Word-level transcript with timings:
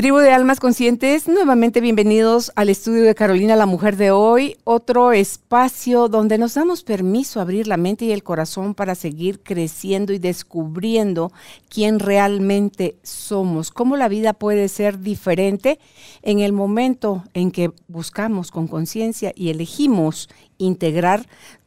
Tribu 0.00 0.16
de 0.16 0.32
Almas 0.32 0.60
Conscientes, 0.60 1.28
nuevamente 1.28 1.82
bienvenidos 1.82 2.52
al 2.56 2.70
estudio 2.70 3.02
de 3.02 3.14
Carolina 3.14 3.54
la 3.54 3.66
Mujer 3.66 3.98
de 3.98 4.10
hoy, 4.10 4.56
otro 4.64 5.12
espacio 5.12 6.08
donde 6.08 6.38
nos 6.38 6.54
damos 6.54 6.84
permiso 6.84 7.38
a 7.38 7.42
abrir 7.42 7.66
la 7.66 7.76
mente 7.76 8.06
y 8.06 8.12
el 8.12 8.22
corazón 8.22 8.74
para 8.74 8.94
seguir 8.94 9.40
creciendo 9.40 10.14
y 10.14 10.18
descubriendo 10.18 11.32
quién 11.68 11.98
realmente 11.98 12.96
somos, 13.02 13.70
cómo 13.70 13.98
la 13.98 14.08
vida 14.08 14.32
puede 14.32 14.68
ser 14.68 15.00
diferente 15.00 15.78
en 16.22 16.38
el 16.38 16.54
momento 16.54 17.22
en 17.34 17.50
que 17.50 17.70
buscamos 17.86 18.50
con 18.50 18.68
conciencia 18.68 19.34
y 19.36 19.50
elegimos 19.50 20.30
integrar 20.56 21.26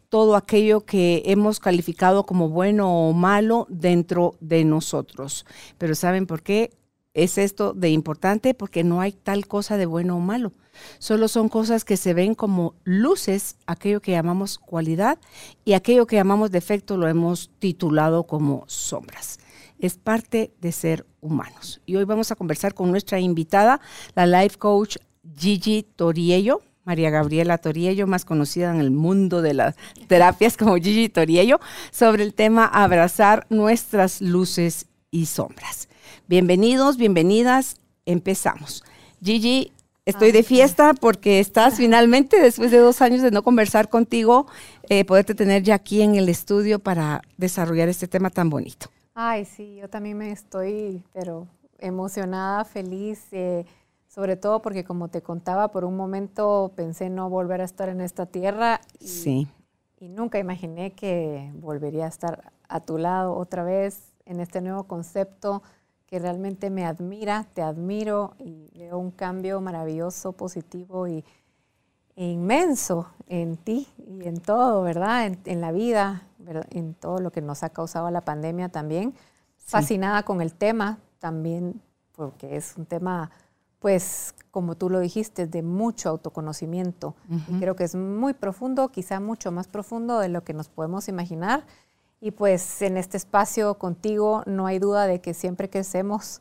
todo 0.09 0.35
aquello 0.35 0.81
que 0.81 1.21
hemos 1.27 1.59
calificado 1.59 2.25
como 2.25 2.49
bueno 2.49 3.09
o 3.09 3.13
malo 3.13 3.67
dentro 3.69 4.33
de 4.39 4.65
nosotros. 4.65 5.45
Pero 5.77 5.93
¿saben 5.93 6.25
por 6.25 6.41
qué? 6.41 6.71
Es 7.13 7.37
esto 7.37 7.73
de 7.73 7.89
importante 7.89 8.53
porque 8.53 8.83
no 8.83 9.01
hay 9.01 9.11
tal 9.11 9.47
cosa 9.47 9.77
de 9.77 9.85
bueno 9.85 10.17
o 10.17 10.19
malo. 10.19 10.51
Solo 10.97 11.27
son 11.27 11.49
cosas 11.49 11.85
que 11.85 11.97
se 11.97 12.13
ven 12.13 12.33
como 12.33 12.75
luces, 12.83 13.57
aquello 13.67 14.01
que 14.01 14.11
llamamos 14.11 14.57
cualidad, 14.57 15.19
y 15.65 15.73
aquello 15.73 16.07
que 16.07 16.15
llamamos 16.15 16.51
defecto 16.51 16.97
lo 16.97 17.07
hemos 17.07 17.51
titulado 17.59 18.23
como 18.23 18.63
sombras. 18.67 19.39
Es 19.77 19.97
parte 19.97 20.51
de 20.61 20.71
ser 20.71 21.05
humanos. 21.21 21.81
Y 21.85 21.95
hoy 21.95 22.05
vamos 22.05 22.31
a 22.31 22.35
conversar 22.35 22.73
con 22.73 22.89
nuestra 22.89 23.19
invitada, 23.19 23.81
la 24.15 24.25
life 24.25 24.57
coach 24.57 24.97
Gigi 25.37 25.83
Toriello. 25.83 26.61
María 26.85 27.09
Gabriela 27.09 27.57
Toriello, 27.59 28.07
más 28.07 28.25
conocida 28.25 28.69
en 28.69 28.81
el 28.81 28.91
mundo 28.91 29.41
de 29.41 29.53
las 29.53 29.75
terapias 30.07 30.57
como 30.57 30.75
Gigi 30.75 31.07
Toriello, 31.07 31.61
sobre 31.91 32.23
el 32.23 32.33
tema 32.33 32.65
abrazar 32.65 33.47
nuestras 33.49 34.19
luces 34.19 34.87
y 35.09 35.27
sombras. 35.27 35.87
Bienvenidos, 36.29 36.95
bienvenidas, 36.95 37.81
empezamos. 38.05 38.85
Gigi, 39.21 39.73
estoy 40.05 40.31
de 40.31 40.43
fiesta 40.43 40.93
porque 40.93 41.41
estás 41.41 41.75
finalmente, 41.75 42.39
después 42.39 42.71
de 42.71 42.77
dos 42.77 43.01
años 43.01 43.21
de 43.21 43.29
no 43.29 43.43
conversar 43.43 43.89
contigo, 43.89 44.47
eh, 44.87 45.03
poderte 45.03 45.35
tener 45.35 45.63
ya 45.63 45.75
aquí 45.75 46.01
en 46.01 46.15
el 46.15 46.29
estudio 46.29 46.79
para 46.79 47.21
desarrollar 47.35 47.89
este 47.89 48.07
tema 48.07 48.29
tan 48.29 48.49
bonito. 48.49 48.87
Ay, 49.13 49.43
sí, 49.43 49.75
yo 49.81 49.89
también 49.89 50.17
me 50.17 50.31
estoy, 50.31 51.03
pero 51.11 51.45
emocionada, 51.79 52.63
feliz, 52.63 53.27
eh, 53.33 53.65
sobre 54.07 54.37
todo 54.37 54.61
porque 54.61 54.85
como 54.85 55.09
te 55.09 55.21
contaba, 55.21 55.71
por 55.71 55.83
un 55.83 55.97
momento 55.97 56.71
pensé 56.73 57.09
no 57.09 57.29
volver 57.29 57.59
a 57.59 57.65
estar 57.65 57.89
en 57.89 57.99
esta 57.99 58.25
tierra. 58.25 58.79
sí. 58.99 59.47
Y 59.99 60.09
nunca 60.09 60.37
imaginé 60.37 60.91
que 60.91 61.49
volvería 61.55 62.03
a 62.03 62.09
estar 62.09 62.51
a 62.67 62.81
tu 62.81 62.97
lado 62.97 63.37
otra 63.37 63.63
vez 63.63 64.13
en 64.25 64.41
este 64.41 64.59
nuevo 64.59 64.83
concepto 64.83 65.63
que 66.13 66.19
realmente 66.19 66.69
me 66.69 66.85
admira, 66.85 67.47
te 67.55 67.63
admiro 67.63 68.35
y 68.37 68.69
veo 68.77 68.99
un 68.99 69.09
cambio 69.09 69.59
maravilloso, 69.61 70.33
positivo 70.33 71.07
y 71.07 71.25
e 72.15 72.27
inmenso 72.27 73.07
en 73.25 73.57
ti 73.57 73.87
y 73.97 74.27
en 74.27 74.39
todo, 74.39 74.83
¿verdad? 74.83 75.25
En, 75.45 75.59
la 75.59 75.71
vida, 75.71 76.27
en 76.69 76.93
todo 76.93 77.17
lo 77.17 77.31
que 77.31 77.41
nos 77.41 77.63
ha 77.63 77.69
causado 77.69 78.11
la 78.11 78.21
pandemia 78.21 78.69
también. 78.69 79.15
Fascinada 79.57 80.21
con 80.21 80.39
el 80.39 80.53
tema 80.53 80.99
también, 81.17 81.81
porque 82.11 82.57
es 82.57 82.75
un 82.77 82.85
tema, 82.85 83.31
pues, 83.79 84.35
como 84.51 84.75
tú 84.75 84.91
lo 84.91 84.99
dijiste, 84.99 85.47
de 85.47 85.63
mucho 85.63 86.09
autoconocimiento. 86.09 87.15
Y 87.47 87.59
creo 87.59 87.75
que 87.75 87.85
es 87.85 87.95
muy 87.95 88.35
profundo, 88.35 88.89
quizá 88.89 89.19
mucho 89.19 89.51
más 89.51 89.67
profundo 89.67 90.19
de 90.19 90.29
lo 90.29 90.43
que 90.43 90.53
nos 90.53 90.69
podemos 90.69 91.07
imaginar. 91.07 91.65
Y 92.23 92.31
pues 92.31 92.81
en 92.81 92.95
este 92.95 93.17
espacio 93.17 93.73
contigo 93.77 94.43
no 94.45 94.65
hay 94.65 94.79
duda 94.79 95.07
de 95.07 95.19
que 95.19 95.33
siempre 95.33 95.69
crecemos 95.69 96.39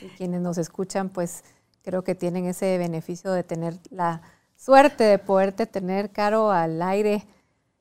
y 0.00 0.06
quienes 0.16 0.40
nos 0.40 0.56
escuchan 0.56 1.10
pues 1.10 1.44
creo 1.82 2.02
que 2.02 2.14
tienen 2.14 2.46
ese 2.46 2.78
beneficio 2.78 3.32
de 3.32 3.42
tener 3.42 3.74
la 3.90 4.22
suerte 4.56 5.04
de 5.04 5.18
poderte 5.18 5.66
tener 5.66 6.12
caro 6.12 6.50
al 6.50 6.80
aire 6.80 7.26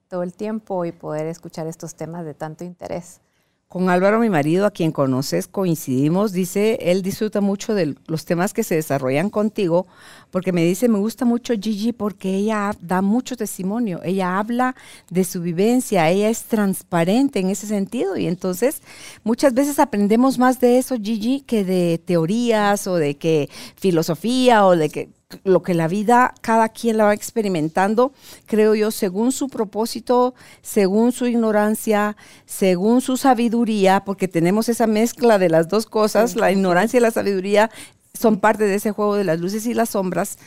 todo 0.09 0.23
el 0.23 0.33
tiempo 0.33 0.83
y 0.83 0.91
poder 0.91 1.25
escuchar 1.27 1.67
estos 1.67 1.95
temas 1.95 2.25
de 2.25 2.33
tanto 2.33 2.65
interés. 2.65 3.21
Con 3.69 3.89
Álvaro, 3.89 4.19
mi 4.21 4.29
marido, 4.29 4.65
a 4.65 4.71
quien 4.71 4.93
conoces, 4.93 5.45
coincidimos. 5.49 6.31
Dice, 6.31 6.79
él 6.81 7.01
disfruta 7.01 7.41
mucho 7.41 7.73
de 7.75 7.95
los 8.07 8.23
temas 8.23 8.53
que 8.53 8.63
se 8.63 8.75
desarrollan 8.75 9.29
contigo, 9.29 9.87
porque 10.31 10.53
me 10.53 10.63
dice, 10.63 10.87
me 10.87 10.99
gusta 10.99 11.25
mucho 11.25 11.53
Gigi 11.53 11.91
porque 11.91 12.33
ella 12.33 12.71
da 12.79 13.01
mucho 13.01 13.35
testimonio, 13.35 13.99
ella 14.05 14.39
habla 14.39 14.73
de 15.09 15.25
su 15.25 15.41
vivencia, 15.41 16.09
ella 16.09 16.29
es 16.29 16.43
transparente 16.43 17.39
en 17.39 17.49
ese 17.49 17.67
sentido. 17.67 18.15
Y 18.15 18.27
entonces, 18.27 18.81
muchas 19.25 19.53
veces 19.53 19.79
aprendemos 19.79 20.39
más 20.39 20.61
de 20.61 20.77
eso, 20.77 20.95
Gigi, 20.95 21.41
que 21.41 21.65
de 21.65 21.97
teorías 21.97 22.87
o 22.87 22.95
de 22.95 23.17
que 23.17 23.49
filosofía 23.75 24.65
o 24.65 24.77
de 24.77 24.89
que 24.89 25.09
lo 25.43 25.61
que 25.61 25.73
la 25.73 25.87
vida 25.87 26.33
cada 26.41 26.69
quien 26.69 26.97
la 26.97 27.05
va 27.05 27.13
experimentando, 27.13 28.13
creo 28.45 28.75
yo, 28.75 28.91
según 28.91 29.31
su 29.31 29.49
propósito, 29.49 30.33
según 30.61 31.11
su 31.11 31.27
ignorancia, 31.27 32.15
según 32.45 33.01
su 33.01 33.17
sabiduría, 33.17 34.03
porque 34.05 34.27
tenemos 34.27 34.69
esa 34.69 34.87
mezcla 34.87 35.37
de 35.37 35.49
las 35.49 35.67
dos 35.67 35.85
cosas, 35.85 36.35
la 36.35 36.51
ignorancia 36.51 36.97
y 36.97 37.01
la 37.01 37.11
sabiduría 37.11 37.69
son 38.13 38.39
parte 38.39 38.65
de 38.65 38.75
ese 38.75 38.91
juego 38.91 39.15
de 39.15 39.25
las 39.25 39.39
luces 39.39 39.65
y 39.65 39.73
las 39.73 39.89
sombras, 39.89 40.37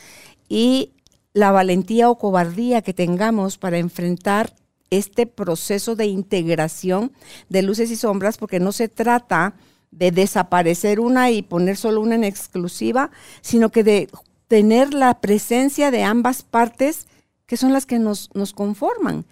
y 0.48 0.92
la 1.34 1.52
valentía 1.52 2.10
o 2.10 2.18
cobardía 2.18 2.82
que 2.82 2.94
tengamos 2.94 3.58
para 3.58 3.78
enfrentar 3.78 4.54
este 4.88 5.26
proceso 5.26 5.94
de 5.94 6.06
integración 6.06 7.12
de 7.48 7.62
luces 7.62 7.90
y 7.90 7.96
sombras, 7.96 8.38
porque 8.38 8.60
no 8.60 8.72
se 8.72 8.88
trata 8.88 9.54
de 9.90 10.10
desaparecer 10.10 11.00
una 11.00 11.30
y 11.30 11.42
poner 11.42 11.76
solo 11.76 12.00
una 12.00 12.14
en 12.14 12.24
exclusiva, 12.24 13.10
sino 13.40 13.70
que 13.70 13.84
de 13.84 14.08
tener 14.50 14.94
la 14.94 15.20
presencia 15.20 15.92
de 15.92 16.02
ambas 16.02 16.42
partes 16.42 17.06
que 17.46 17.56
son 17.56 17.72
las 17.72 17.86
que 17.86 18.00
nos, 18.00 18.30
nos 18.34 18.52
conforman. 18.52 19.24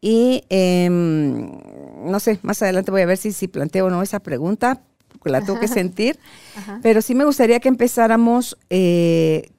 Y 0.00 0.42
em, 0.48 1.52
no 2.04 2.18
sé, 2.18 2.40
más 2.42 2.60
adelante 2.62 2.90
voy 2.90 3.02
a 3.02 3.06
ver 3.06 3.16
si, 3.16 3.30
si 3.30 3.46
planteo 3.46 3.86
o 3.86 3.90
no 3.90 4.02
esa 4.02 4.18
pregunta, 4.18 4.82
porque 5.08 5.30
la 5.30 5.40
tengo 5.40 5.60
que 5.60 5.68
sentir, 5.68 6.18
pero 6.82 7.00
sí 7.00 7.14
me 7.14 7.24
gustaría 7.24 7.60
que 7.60 7.68
empezáramos 7.68 8.58
eh, 8.68 9.50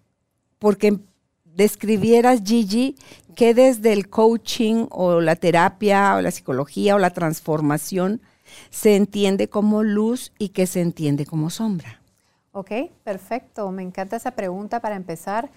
porque 0.60 1.00
describieras, 1.46 2.42
Gigi, 2.44 2.98
que 3.34 3.54
desde 3.54 3.94
el 3.94 4.10
coaching 4.10 4.88
o 4.90 5.22
la 5.22 5.38
terapia 5.38 6.16
o 6.18 6.22
la 6.22 6.32
psicología 6.32 6.96
o 6.96 7.00
la 7.00 7.12
transformación 7.12 8.20
se 8.72 8.98
entiende 8.98 9.48
como 9.48 9.84
luz 9.84 10.34
y 10.38 10.50
que 10.50 10.68
se 10.68 10.82
entiende 10.82 11.26
como 11.26 11.50
sombra. 11.50 12.02
Ok, 12.58 12.72
perfecto. 13.04 13.70
Me 13.72 13.84
encanta 13.84 14.16
esa 14.16 14.32
pregunta 14.32 14.80
para 14.80 14.96
empezar. 14.96 15.52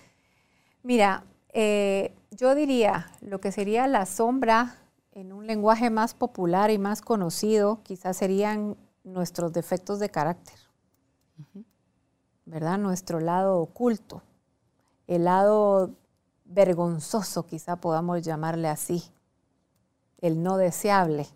Mira, 0.82 1.24
eh, 1.48 2.14
yo 2.30 2.54
diría 2.54 3.10
lo 3.22 3.40
que 3.40 3.52
sería 3.52 3.86
la 3.86 4.04
sombra 4.04 4.76
en 5.12 5.32
un 5.32 5.46
lenguaje 5.46 5.88
más 5.88 6.12
popular 6.12 6.70
y 6.70 6.76
más 6.76 7.00
conocido, 7.00 7.80
quizás 7.84 8.18
serían 8.18 8.76
nuestros 9.02 9.54
defectos 9.54 9.98
de 9.98 10.10
carácter, 10.10 10.56
¿verdad? 12.44 12.76
Nuestro 12.76 13.18
lado 13.18 13.60
oculto, 13.60 14.22
el 15.06 15.24
lado 15.24 15.94
vergonzoso, 16.44 17.46
quizá 17.46 17.76
podamos 17.76 18.20
llamarle 18.20 18.68
así, 18.68 19.04
el 20.18 20.42
no 20.42 20.58
deseable. 20.58 21.28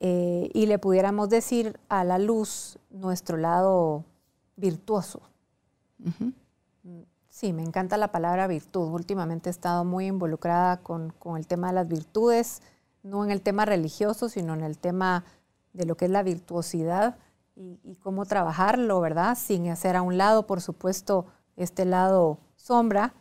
Eh, 0.00 0.50
y 0.52 0.66
le 0.66 0.78
pudiéramos 0.78 1.28
decir 1.30 1.78
a 1.88 2.04
la 2.04 2.18
luz 2.18 2.78
nuestro 2.90 3.36
lado 3.36 4.04
virtuoso. 4.56 5.20
Sí, 7.28 7.52
me 7.52 7.62
encanta 7.62 7.96
la 7.96 8.12
palabra 8.12 8.46
virtud. 8.46 8.92
Últimamente 8.92 9.48
he 9.48 9.52
estado 9.52 9.84
muy 9.84 10.06
involucrada 10.06 10.78
con, 10.78 11.14
el 11.36 11.46
tema 11.46 11.68
de 11.68 11.74
las 11.74 11.88
virtudes, 11.88 12.62
no 13.02 13.24
en 13.24 13.30
el 13.30 13.42
tema 13.42 13.64
religioso, 13.64 14.28
sino 14.28 14.54
en 14.54 14.62
el 14.62 14.78
tema 14.78 15.24
de 15.72 15.84
lo 15.84 15.96
que 15.96 16.06
es 16.06 16.10
la 16.10 16.22
virtuosidad 16.22 17.18
y, 17.54 17.78
y 17.82 17.96
cómo 17.96 18.24
trabajarlo, 18.26 19.00
¿verdad? 19.00 19.36
Sin 19.36 19.68
hacer 19.68 19.96
a 19.96 20.02
un 20.02 20.16
lado, 20.18 20.46
por 20.46 20.60
supuesto, 20.60 21.26
este 21.56 21.84
lado 21.84 22.38
sombra, 22.54 23.14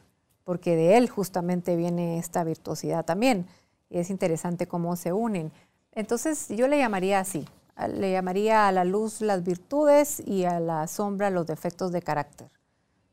porque 0.44 0.75
de 0.75 0.98
él 0.98 1.10
justamente 1.10 1.75
viene 1.75 2.18
esta 2.18 2.44
virtuosidad 2.44 3.06
también. 3.06 3.48
Y 3.89 4.00
es 4.00 4.10
interesante 4.10 4.68
cómo 4.68 4.95
se 4.95 5.13
unen. 5.13 5.51
Entonces 5.95 6.50
yo 6.50 6.68
le 6.68 6.77
llamaría 6.77 7.19
así, 7.19 7.47
le 7.89 8.12
llamaría 8.12 8.68
a 8.68 8.71
la 8.71 8.83
luz 8.83 9.21
las 9.21 9.44
virtudes 9.44 10.21
y 10.25 10.44
a 10.45 10.59
la 10.59 10.88
sombra 10.88 11.30
los 11.30 11.47
defectos 11.47 11.92
de 11.92 12.01
carácter, 12.01 12.51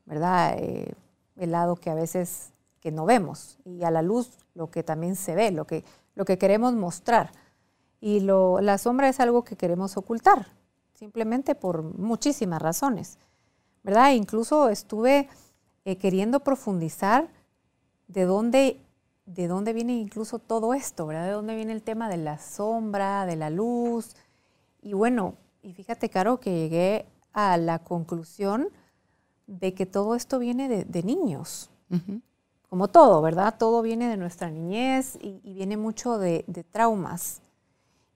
¿verdad? 0.05 0.55
Eh, 0.57 0.93
el 1.37 1.51
lado 1.51 1.75
que 1.75 1.89
a 1.89 1.95
veces 1.95 2.51
que 2.79 2.91
no 2.91 3.05
vemos 3.05 3.57
y 3.63 3.83
a 3.83 3.91
la 3.91 4.01
luz 4.01 4.31
lo 4.53 4.69
que 4.69 4.83
también 4.83 5.15
se 5.15 5.35
ve, 5.35 5.51
lo 5.51 5.65
que, 5.65 5.85
lo 6.15 6.25
que 6.25 6.37
queremos 6.37 6.73
mostrar. 6.73 7.31
Y 8.01 8.19
lo, 8.19 8.59
la 8.59 8.77
sombra 8.77 9.07
es 9.07 9.21
algo 9.21 9.45
que 9.45 9.55
queremos 9.55 9.95
ocultar, 9.95 10.47
simplemente 10.93 11.55
por 11.55 11.83
muchísimas 11.83 12.61
razones, 12.61 13.17
¿verdad? 13.83 14.11
Incluso 14.11 14.67
estuve 14.67 15.29
eh, 15.85 15.97
queriendo 15.97 16.41
profundizar 16.41 17.29
de 18.07 18.25
dónde, 18.25 18.81
de 19.25 19.47
dónde 19.47 19.73
viene 19.73 19.93
incluso 19.93 20.39
todo 20.39 20.73
esto, 20.73 21.05
¿verdad? 21.07 21.25
De 21.25 21.31
dónde 21.31 21.55
viene 21.55 21.73
el 21.73 21.81
tema 21.81 22.09
de 22.09 22.17
la 22.17 22.37
sombra, 22.37 23.25
de 23.25 23.35
la 23.35 23.49
luz. 23.49 24.15
Y 24.81 24.93
bueno, 24.93 25.35
y 25.61 25.73
fíjate, 25.73 26.09
Caro, 26.09 26.39
que 26.39 26.51
llegué 26.51 27.05
a 27.31 27.57
la 27.57 27.79
conclusión 27.79 28.69
de 29.47 29.73
que 29.73 29.85
todo 29.85 30.15
esto 30.15 30.39
viene 30.39 30.85
de, 30.85 31.03
niños. 31.03 31.69
Como 32.69 32.87
todo, 32.87 33.21
¿verdad? 33.21 33.55
Todo 33.57 33.81
viene 33.81 34.09
de 34.09 34.17
nuestra 34.17 34.49
niñez 34.49 35.17
y, 35.21 35.39
viene 35.43 35.77
mucho 35.77 36.17
de, 36.17 36.43
de, 36.47 36.63
traumas. 36.63 37.41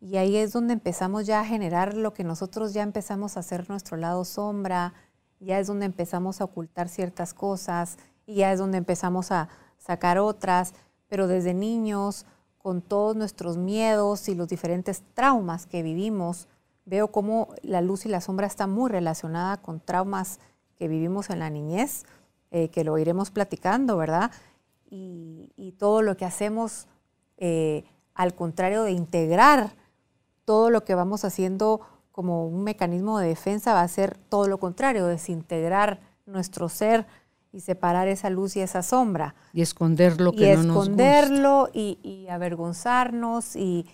Y 0.02 0.18
ahí 0.18 0.36
es 0.36 0.52
donde 0.52 0.74
empezamos 0.74 1.26
ya 1.26 1.42
a 1.42 1.46
generar 1.46 1.94
lo 1.94 2.14
que 2.14 2.24
nosotros 2.24 2.74
ya 2.74 2.84
empezamos 2.84 3.38
a 3.38 3.42
hacer 3.42 3.70
nuestro 3.70 3.98
lado 3.98 4.26
sombra, 4.26 4.94
ya 5.40 5.60
es 5.60 5.68
donde 5.68 5.86
empezamos 5.86 6.42
a 6.42 6.46
ocultar 6.46 6.90
ciertas 6.90 7.34
cosas 7.34 7.98
y 8.26 8.36
ya 8.36 8.52
es 8.52 8.60
donde 8.60 8.78
empezamos 8.78 9.32
a 9.32 9.50
sacar 9.78 10.18
otras, 10.18 10.74
pero 11.08 11.28
desde 11.28 11.54
niños, 11.54 12.26
con 12.58 12.82
todos 12.82 13.16
nuestros 13.16 13.58
miedos 13.58 14.28
y 14.30 14.36
los 14.36 14.48
diferentes 14.48 15.04
traumas 15.14 15.66
que 15.66 15.84
vivimos, 15.84 16.48
veo 16.86 17.10
cómo 17.10 17.50
la 17.62 17.82
luz 17.82 18.06
y 18.06 18.10
la 18.10 18.22
sombra 18.22 18.48
está 18.48 18.68
muy 18.68 18.90
relacionada 18.90 19.58
con 19.58 19.80
traumas 19.80 20.40
que 20.76 20.88
vivimos 20.88 21.30
en 21.30 21.40
la 21.40 21.50
niñez, 21.50 22.06
eh, 22.52 22.70
que 22.70 22.84
lo 22.84 22.98
iremos 22.98 23.32
platicando, 23.32 23.98
¿verdad? 23.98 24.32
Y, 24.90 25.74
todo 25.78 26.02
lo 26.02 26.18
que 26.18 26.26
hacemos, 26.26 26.88
eh, 27.38 27.84
al 28.16 28.34
contrario 28.34 28.84
de 28.84 28.92
integrar 28.92 29.76
todo 30.44 30.70
lo 30.72 30.84
que 30.84 30.96
vamos 30.96 31.24
haciendo 31.24 31.82
como 32.12 32.48
un 32.48 32.64
mecanismo 32.64 33.20
de 33.20 33.28
defensa, 33.28 33.74
va 33.74 33.82
a 33.82 33.88
ser 33.88 34.18
todo 34.18 34.48
lo 34.48 34.60
contrario, 34.60 35.06
desintegrar 35.06 36.00
nuestro 36.26 36.68
ser 36.68 37.06
y 37.52 37.62
separar 37.62 38.08
esa 38.08 38.30
luz 38.30 38.56
y 38.56 38.62
esa 38.62 38.84
sombra. 38.84 39.36
Y 39.54 39.62
esconder 39.62 40.20
lo 40.22 40.32
que 40.34 40.56
no 40.56 40.64
nos 40.64 40.76
gusta. 40.76 40.82
esconderlo 40.82 41.70
y, 41.74 42.00
y 42.04 42.28
avergonzarnos 42.30 43.56
y 43.56 43.86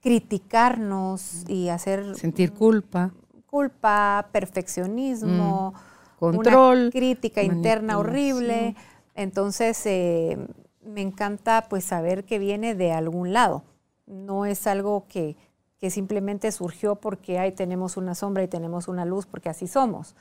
criticarnos 0.00 1.44
y 1.48 1.68
hacer... 1.68 2.16
Sentir 2.16 2.52
culpa. 2.52 3.12
Culpa, 3.46 4.28
perfeccionismo, 4.32 5.74
mm. 5.74 6.18
control. 6.18 6.78
Una 6.82 6.90
crítica 6.90 7.42
interna 7.42 7.98
horrible. 7.98 8.76
Entonces, 9.14 9.80
eh, 9.86 10.38
me 10.82 11.02
encanta 11.02 11.66
pues 11.68 11.84
saber 11.84 12.24
que 12.24 12.38
viene 12.38 12.74
de 12.74 12.92
algún 12.92 13.32
lado. 13.32 13.64
No 14.06 14.46
es 14.46 14.66
algo 14.66 15.06
que, 15.08 15.36
que 15.78 15.90
simplemente 15.90 16.50
surgió 16.52 16.96
porque 16.96 17.38
ahí 17.38 17.52
tenemos 17.52 17.96
una 17.96 18.14
sombra 18.14 18.42
y 18.42 18.48
tenemos 18.48 18.88
una 18.88 19.04
luz, 19.04 19.26
porque 19.26 19.48
así 19.48 19.66
somos. 19.66 20.14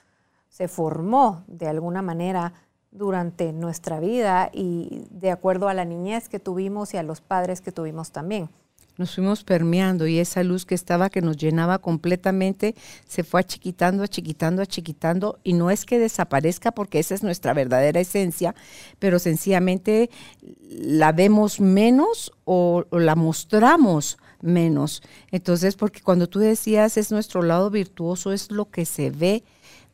Se 0.49 0.67
formó 0.67 1.43
de 1.47 1.67
alguna 1.67 2.01
manera 2.01 2.53
durante 2.91 3.53
nuestra 3.53 3.99
vida 3.99 4.49
y 4.53 5.05
de 5.11 5.31
acuerdo 5.31 5.69
a 5.69 5.73
la 5.73 5.85
niñez 5.85 6.29
que 6.29 6.39
tuvimos 6.39 6.93
y 6.93 6.97
a 6.97 7.03
los 7.03 7.21
padres 7.21 7.61
que 7.61 7.71
tuvimos 7.71 8.11
también 8.11 8.49
nos 8.99 9.15
fuimos 9.15 9.45
permeando 9.45 10.07
y 10.07 10.19
esa 10.19 10.43
luz 10.43 10.65
que 10.65 10.75
estaba, 10.75 11.09
que 11.09 11.21
nos 11.21 11.37
llenaba 11.37 11.79
completamente, 11.79 12.75
se 13.07 13.23
fue 13.23 13.39
achiquitando, 13.39 14.03
achiquitando, 14.03 14.61
achiquitando 14.61 15.39
y 15.41 15.53
no 15.53 15.71
es 15.71 15.85
que 15.85 15.97
desaparezca 15.97 16.73
porque 16.73 16.99
esa 16.99 17.15
es 17.15 17.23
nuestra 17.23 17.53
verdadera 17.53 18.01
esencia, 18.01 18.53
pero 18.99 19.17
sencillamente 19.17 20.09
la 20.69 21.13
vemos 21.13 21.61
menos 21.61 22.33
o, 22.43 22.85
la 22.91 23.15
mostramos 23.15 24.17
menos. 24.41 25.01
Entonces, 25.31 25.77
porque 25.77 26.01
cuando 26.01 26.27
tú 26.27 26.39
decías 26.39 26.97
es 26.97 27.09
nuestro 27.09 27.41
lado 27.41 27.69
virtuoso, 27.69 28.33
es 28.33 28.51
lo 28.51 28.69
que 28.69 28.85
se 28.85 29.11
ve 29.11 29.45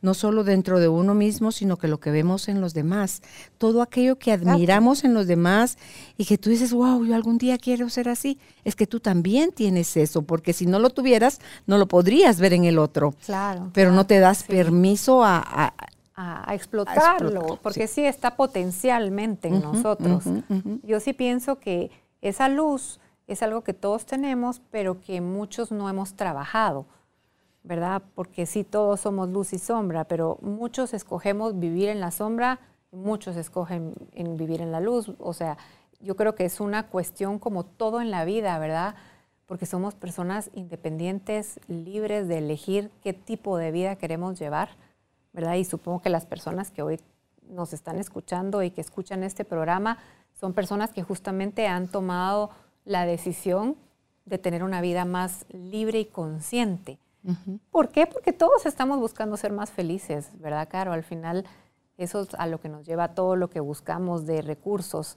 no 0.06 0.14
solo 0.14 0.44
dentro 0.44 0.78
de 0.78 0.86
uno 0.86 1.14
mismo, 1.14 1.50
sino 1.50 1.76
que 1.78 1.88
lo 1.88 1.98
que 1.98 2.12
vemos 2.12 2.48
en 2.48 2.60
los 2.60 2.74
demás. 2.74 3.22
Todo 3.58 3.82
aquello 3.82 4.20
que 4.20 4.30
admiramos 4.30 5.02
en 5.02 5.14
los 5.14 5.26
demás 5.26 5.78
y 6.16 6.26
que 6.26 6.38
tú 6.38 6.48
dices, 6.48 6.72
wow, 6.72 7.04
yo 7.04 7.16
algún 7.16 7.38
día 7.38 7.58
quiero 7.58 7.90
ser 7.90 8.08
así, 8.08 8.38
es 8.62 8.76
que 8.76 8.86
tú 8.86 9.00
también 9.00 9.50
tienes 9.50 9.96
eso, 9.96 10.22
porque 10.22 10.52
si 10.52 10.64
no 10.64 10.78
lo 10.78 10.90
tuvieras, 10.90 11.40
no 11.66 11.76
lo 11.76 11.88
podrías 11.88 12.38
ver 12.38 12.52
en 12.52 12.66
el 12.66 12.78
otro. 12.78 13.16
Claro. 13.26 13.72
Pero 13.74 13.90
no 13.90 14.06
te 14.06 14.20
das 14.20 14.44
permiso 14.44 15.24
a, 15.24 15.74
a 16.14 16.54
explotarlo, 16.54 17.58
porque 17.60 17.88
sí. 17.88 18.04
está 18.04 18.36
potencialmente 18.36 19.48
en 19.48 19.60
nosotros. 19.60 20.22
Yo 20.84 21.00
sí 21.00 21.14
pienso 21.14 21.58
que 21.58 21.90
esa 22.22 22.48
luz 22.48 23.00
es 23.26 23.42
algo 23.42 23.62
que 23.62 23.74
todos 23.74 24.06
tenemos, 24.06 24.62
pero 24.70 25.00
que 25.00 25.20
muchos 25.20 25.72
no 25.72 25.90
hemos 25.90 26.14
trabajado. 26.14 26.86
¿Verdad? 27.66 28.02
Porque 28.14 28.46
sí, 28.46 28.62
todos 28.62 29.00
somos 29.00 29.28
luz 29.28 29.52
y 29.52 29.58
sombra, 29.58 30.04
pero 30.04 30.38
muchos 30.40 30.94
escogemos 30.94 31.58
vivir 31.58 31.88
en 31.88 31.98
la 31.98 32.12
sombra, 32.12 32.60
muchos 32.92 33.36
escogen 33.36 33.92
en 34.12 34.36
vivir 34.36 34.60
en 34.60 34.70
la 34.70 34.78
luz. 34.80 35.10
O 35.18 35.32
sea, 35.32 35.58
yo 36.00 36.14
creo 36.14 36.36
que 36.36 36.44
es 36.44 36.60
una 36.60 36.86
cuestión 36.86 37.40
como 37.40 37.64
todo 37.64 38.00
en 38.00 38.12
la 38.12 38.24
vida, 38.24 38.56
¿verdad? 38.60 38.94
Porque 39.46 39.66
somos 39.66 39.96
personas 39.96 40.48
independientes, 40.54 41.58
libres 41.66 42.28
de 42.28 42.38
elegir 42.38 42.92
qué 43.02 43.12
tipo 43.12 43.58
de 43.58 43.72
vida 43.72 43.96
queremos 43.96 44.38
llevar, 44.38 44.70
¿verdad? 45.32 45.54
Y 45.54 45.64
supongo 45.64 46.00
que 46.00 46.08
las 46.08 46.24
personas 46.24 46.70
que 46.70 46.82
hoy 46.82 47.00
nos 47.48 47.72
están 47.72 47.98
escuchando 47.98 48.62
y 48.62 48.70
que 48.70 48.80
escuchan 48.80 49.24
este 49.24 49.44
programa 49.44 49.98
son 50.34 50.52
personas 50.52 50.92
que 50.92 51.02
justamente 51.02 51.66
han 51.66 51.88
tomado 51.88 52.50
la 52.84 53.06
decisión 53.06 53.76
de 54.24 54.38
tener 54.38 54.62
una 54.62 54.80
vida 54.80 55.04
más 55.04 55.46
libre 55.50 55.98
y 55.98 56.04
consciente. 56.04 57.00
¿Por 57.70 57.90
qué? 57.90 58.06
Porque 58.06 58.32
todos 58.32 58.66
estamos 58.66 58.98
buscando 58.98 59.36
ser 59.36 59.52
más 59.52 59.70
felices, 59.70 60.30
¿verdad, 60.38 60.68
Caro? 60.70 60.92
Al 60.92 61.02
final 61.02 61.44
eso 61.98 62.20
es 62.20 62.28
a 62.34 62.46
lo 62.46 62.60
que 62.60 62.68
nos 62.68 62.86
lleva 62.86 63.14
todo 63.14 63.36
lo 63.36 63.50
que 63.50 63.60
buscamos 63.60 64.26
de 64.26 64.42
recursos 64.42 65.16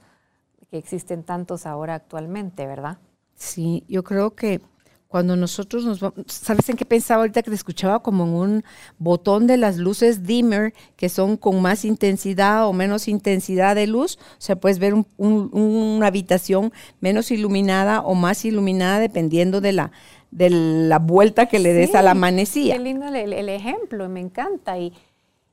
que 0.70 0.78
existen 0.78 1.24
tantos 1.24 1.66
ahora 1.66 1.94
actualmente, 1.94 2.66
¿verdad? 2.66 2.98
Sí, 3.34 3.84
yo 3.88 4.04
creo 4.04 4.34
que 4.34 4.60
cuando 5.08 5.34
nosotros 5.34 5.84
nos 5.84 5.98
vamos, 5.98 6.24
¿sabes 6.28 6.68
en 6.68 6.76
qué 6.76 6.84
pensaba 6.84 7.22
ahorita 7.22 7.42
que 7.42 7.50
te 7.50 7.56
escuchaba 7.56 8.00
como 8.00 8.24
en 8.24 8.30
un 8.30 8.64
botón 8.98 9.48
de 9.48 9.56
las 9.56 9.76
luces 9.76 10.22
dimmer 10.22 10.72
que 10.96 11.08
son 11.08 11.36
con 11.36 11.60
más 11.60 11.84
intensidad 11.84 12.68
o 12.68 12.72
menos 12.72 13.08
intensidad 13.08 13.74
de 13.74 13.88
luz? 13.88 14.18
O 14.20 14.40
sea, 14.40 14.54
puedes 14.54 14.78
ver 14.78 14.94
una 15.18 16.06
habitación 16.06 16.72
menos 17.00 17.32
iluminada 17.32 18.02
o 18.02 18.14
más 18.14 18.44
iluminada 18.44 19.00
dependiendo 19.00 19.60
de 19.60 19.72
la, 19.72 19.90
de 20.30 20.50
la 20.50 20.98
vuelta 20.98 21.46
que 21.46 21.58
le 21.58 21.72
des 21.72 21.94
a 21.94 22.02
la 22.02 22.12
amanecía. 22.12 22.74
Qué 22.74 22.80
lindo 22.80 23.06
el, 23.06 23.48
ejemplo, 23.48 24.08
me 24.08 24.20
encanta. 24.20 24.78
Y, 24.78 24.92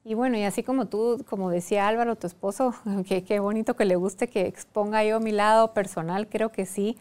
y, 0.03 0.13
bueno, 0.13 0.37
y 0.37 0.43
así 0.43 0.63
como 0.63 0.85
tú, 0.85 1.23
como 1.29 1.49
decía 1.49 1.87
Álvaro, 1.87 2.15
tu 2.15 2.27
esposo, 2.27 2.73
qué, 3.07 3.23
qué 3.23 3.39
bonito 3.39 3.75
que 3.75 3.85
le 3.85 3.95
guste 3.95 4.27
que 4.27 4.47
exponga 4.47 5.03
yo 5.03 5.19
mi 5.19 5.31
lado 5.31 5.73
personal, 5.73 6.27
creo 6.27 6.51
que 6.51 6.65
sí. 6.65 6.97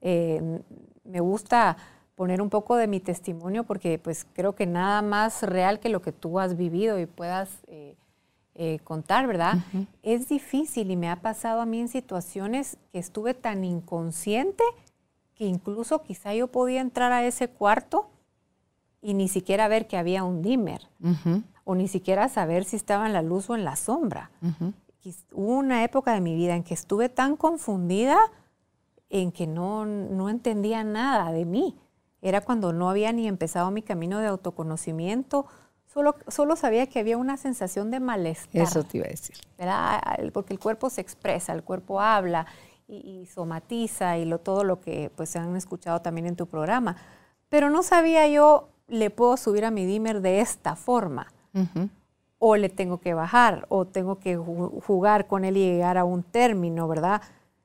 Eh, 0.00 0.60
me 1.04 1.20
gusta 1.20 1.76
poner 2.20 2.42
un 2.42 2.50
poco 2.50 2.76
de 2.76 2.86
mi 2.86 3.00
testimonio 3.00 3.64
porque 3.64 3.98
pues 3.98 4.26
creo 4.34 4.54
que 4.54 4.66
nada 4.66 5.00
más 5.02 5.42
real 5.42 5.80
que 5.80 5.88
lo 5.88 6.02
que 6.02 6.12
tú 6.12 6.38
has 6.38 6.56
vivido 6.56 6.98
y 6.98 7.06
puedas 7.06 7.48
eh, 7.66 7.94
eh, 8.54 8.78
contar, 8.84 9.26
¿verdad? 9.26 9.54
Es 10.02 10.28
difícil 10.28 10.90
y 10.90 10.96
me 10.96 11.08
ha 11.08 11.16
pasado 11.16 11.62
a 11.62 11.66
mí 11.66 11.80
en 11.80 11.88
situaciones 11.88 12.76
que 12.92 12.98
estuve 12.98 13.32
tan 13.32 13.64
inconsciente 13.64 14.62
que 15.40 15.46
incluso 15.46 16.02
quizá 16.02 16.34
yo 16.34 16.48
podía 16.48 16.82
entrar 16.82 17.12
a 17.12 17.24
ese 17.24 17.48
cuarto 17.48 18.10
y 19.00 19.14
ni 19.14 19.26
siquiera 19.26 19.68
ver 19.68 19.86
que 19.86 19.96
había 19.96 20.22
un 20.22 20.42
dimmer, 20.42 20.82
o 21.64 21.74
ni 21.74 21.88
siquiera 21.88 22.28
saber 22.28 22.64
si 22.64 22.76
estaba 22.76 23.06
en 23.06 23.14
la 23.14 23.22
luz 23.22 23.48
o 23.48 23.54
en 23.54 23.64
la 23.64 23.74
sombra. 23.74 24.30
Hubo 25.32 25.56
una 25.56 25.82
época 25.82 26.12
de 26.12 26.20
mi 26.20 26.34
vida 26.34 26.54
en 26.56 26.62
que 26.62 26.74
estuve 26.74 27.08
tan 27.08 27.36
confundida 27.36 28.18
en 29.08 29.32
que 29.32 29.46
no, 29.46 29.86
no 29.86 30.28
entendía 30.28 30.84
nada 30.84 31.32
de 31.32 31.46
mí. 31.46 31.74
Era 32.20 32.42
cuando 32.42 32.74
no 32.74 32.90
había 32.90 33.10
ni 33.10 33.26
empezado 33.26 33.70
mi 33.70 33.80
camino 33.80 34.18
de 34.18 34.26
autoconocimiento, 34.26 35.46
Solo, 35.86 36.14
solo, 36.28 36.54
sabía 36.54 36.86
que 36.86 37.00
había 37.00 37.16
una 37.16 37.36
sensación 37.36 37.90
de 37.90 37.98
malestar. 37.98 38.62
Eso 38.62 38.84
te 38.84 38.98
iba 38.98 39.06
a 39.06 39.10
decir. 39.10 39.34
Porque 40.32 40.52
el 40.52 40.60
cuerpo 40.60 40.88
se 40.88 41.00
expresa, 41.00 41.52
el 41.52 41.64
cuerpo 41.64 42.00
habla 42.00 42.46
y, 42.90 43.26
somatiza 43.26 44.18
y 44.18 44.24
lo, 44.24 44.38
todo 44.38 44.64
lo 44.64 44.80
que 44.80 45.10
pues 45.14 45.30
se 45.30 45.38
han 45.38 45.56
escuchado 45.56 46.00
también 46.00 46.26
en 46.26 46.36
tu 46.36 46.46
programa. 46.46 46.96
Pero 47.48 47.70
no 47.70 47.82
sabía 47.82 48.26
yo, 48.28 48.68
le 48.88 49.10
puedo 49.10 49.36
subir 49.36 49.64
a 49.64 49.70
mi 49.70 49.86
dimmer 49.86 50.20
de 50.20 50.40
esta 50.40 50.76
forma. 50.76 51.32
O 52.38 52.56
le 52.56 52.68
tengo 52.68 53.00
que 53.00 53.14
bajar, 53.14 53.66
o 53.68 53.84
tengo 53.84 54.18
que 54.18 54.36
jugar 54.36 55.26
con 55.26 55.44
él 55.44 55.56
y 55.56 55.60
llegar 55.60 55.98
a 55.98 56.04
un 56.04 56.22
término, 56.22 56.88
¿verdad? 56.88 57.22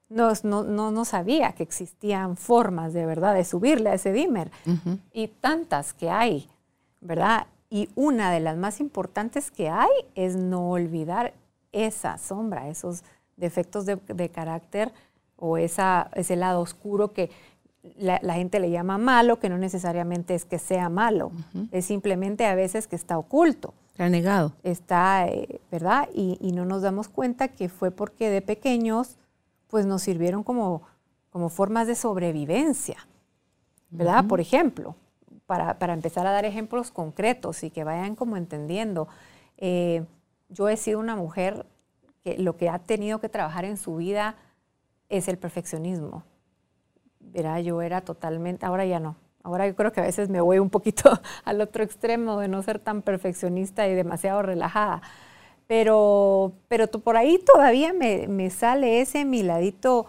No, 0.09 0.31
no, 0.43 0.91
no, 0.91 1.05
sabía 1.05 1.53
que 1.53 1.63
existían 1.63 2.37
formas 2.37 2.93
de 2.93 3.05
verdad 3.05 3.33
de 3.33 3.43
subirle 3.43 3.89
a 3.89 3.93
ese 3.95 4.11
dimmer. 4.11 4.51
Y 5.13 5.27
tantas 5.27 5.93
que 5.93 6.09
hay, 6.09 6.47
¿verdad? 7.01 7.47
Y 7.69 7.89
una 7.95 8.31
de 8.31 8.39
las 8.39 8.57
más 8.57 8.79
importantes 8.79 9.51
que 9.51 9.69
hay 9.69 9.91
es 10.13 10.35
no 10.35 10.69
olvidar 10.69 11.33
esa 11.71 12.17
sombra, 12.17 12.69
esos 12.69 13.03
defectos 13.37 13.85
de, 13.85 13.97
de 13.97 14.29
carácter 14.29 14.91
o 15.37 15.57
esa, 15.57 16.09
ese 16.15 16.35
lado 16.35 16.61
oscuro 16.61 17.13
que 17.13 17.29
la, 17.97 18.33
gente 18.33 18.59
le 18.59 18.71
llama 18.71 18.97
malo, 18.97 19.39
que 19.39 19.49
no 19.49 19.57
necesariamente 19.57 20.33
es 20.35 20.45
que 20.45 20.59
sea 20.59 20.89
malo, 20.89 21.31
es 21.71 21.85
simplemente 21.85 22.45
a 22.45 22.55
veces 22.55 22.87
que 22.87 22.95
está 22.95 23.17
oculto. 23.17 23.73
Está 23.91 24.09
negado. 24.09 24.53
Está, 24.63 25.27
eh, 25.27 25.61
¿verdad? 25.71 26.09
Y, 26.13 26.37
y, 26.41 26.51
no 26.51 26.65
nos 26.65 26.81
damos 26.81 27.07
cuenta 27.07 27.47
que 27.47 27.69
fue 27.69 27.91
porque 27.91 28.29
de 28.29 28.41
pequeños, 28.41 29.17
pues 29.67 29.85
nos 29.85 30.01
sirvieron 30.01 30.43
como, 30.43 30.81
como 31.29 31.49
formas 31.49 31.87
de 31.87 31.95
sobrevivencia, 31.95 32.97
¿verdad? 33.89 34.25
Por 34.25 34.41
ejemplo, 34.41 34.95
para, 35.45 35.79
para, 35.79 35.93
empezar 35.93 36.27
a 36.27 36.31
dar 36.31 36.43
ejemplos 36.43 36.91
concretos 36.91 37.63
y 37.63 37.69
que 37.69 37.83
vayan 37.83 38.15
como 38.15 38.35
entendiendo. 38.35 39.07
Eh, 39.57 40.03
yo 40.49 40.67
he 40.67 40.75
sido 40.75 40.99
una 40.99 41.15
mujer 41.15 41.65
que 42.23 42.37
lo 42.37 42.57
que 42.57 42.69
ha 42.69 42.79
tenido 42.79 43.19
que 43.19 43.29
trabajar 43.29 43.63
en 43.63 43.77
su 43.77 43.95
vida 43.95 44.35
es 45.17 45.27
el 45.27 45.37
perfeccionismo 45.37 46.23
verá, 47.35 47.59
yo 47.59 47.81
era 47.81 48.01
totalmente, 48.01 48.65
ahora 48.65 48.85
ya 48.85 48.99
no. 48.99 49.17
Ahora 49.43 49.67
yo 49.67 49.75
creo 49.75 49.91
que 49.91 49.99
a 49.99 50.03
veces 50.03 50.29
me 50.29 50.41
voy 50.41 50.57
un 50.57 50.69
poquito 50.69 51.11
al 51.43 51.61
otro 51.61 51.83
extremo 51.83 52.39
de 52.39 52.47
no 52.47 52.63
ser 52.63 52.79
tan 52.79 53.01
perfeccionista 53.01 53.87
y 53.87 53.93
demasiado 53.93 54.41
relajada. 54.41 55.01
Pero, 55.67 56.53
pero 56.67 56.87
por 56.87 57.17
ahí 57.17 57.39
todavía 57.39 57.93
me, 57.93 58.49
sale 58.49 59.01
ese 59.01 59.25
mi 59.25 59.43
ladito 59.43 60.05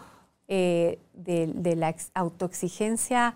eh, 0.49 1.01
de, 1.15 1.77
la 1.77 1.95
autoexigencia 2.15 3.35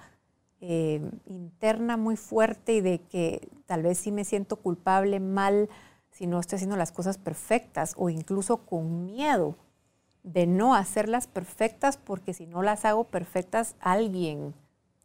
eh, 0.61 1.01
interna 1.27 1.97
muy 1.97 2.17
fuerte 2.17 2.75
y 2.75 2.81
de 2.83 3.01
que 3.01 3.49
tal 3.67 3.83
vez 3.83 3.99
sí 3.99 4.13
me 4.13 4.25
siento 4.25 4.57
culpable, 4.57 5.19
mal, 5.19 5.71
si 6.11 6.27
no 6.27 6.39
estoy 6.39 6.57
haciendo 6.57 6.77
las 6.77 6.93
cosas 6.93 7.17
perfectas 7.17 7.95
o 7.97 8.11
incluso 8.11 8.59
con 8.59 9.07
miedo 9.07 9.57
de 10.23 10.47
no 10.47 10.75
hacerlas 10.75 11.27
perfectas 11.27 11.97
porque 11.97 12.35
si 12.35 12.47
no 12.47 12.63
las 12.63 12.85
hago 12.85 13.05
perfectas, 13.05 13.75
alguien, 13.81 14.55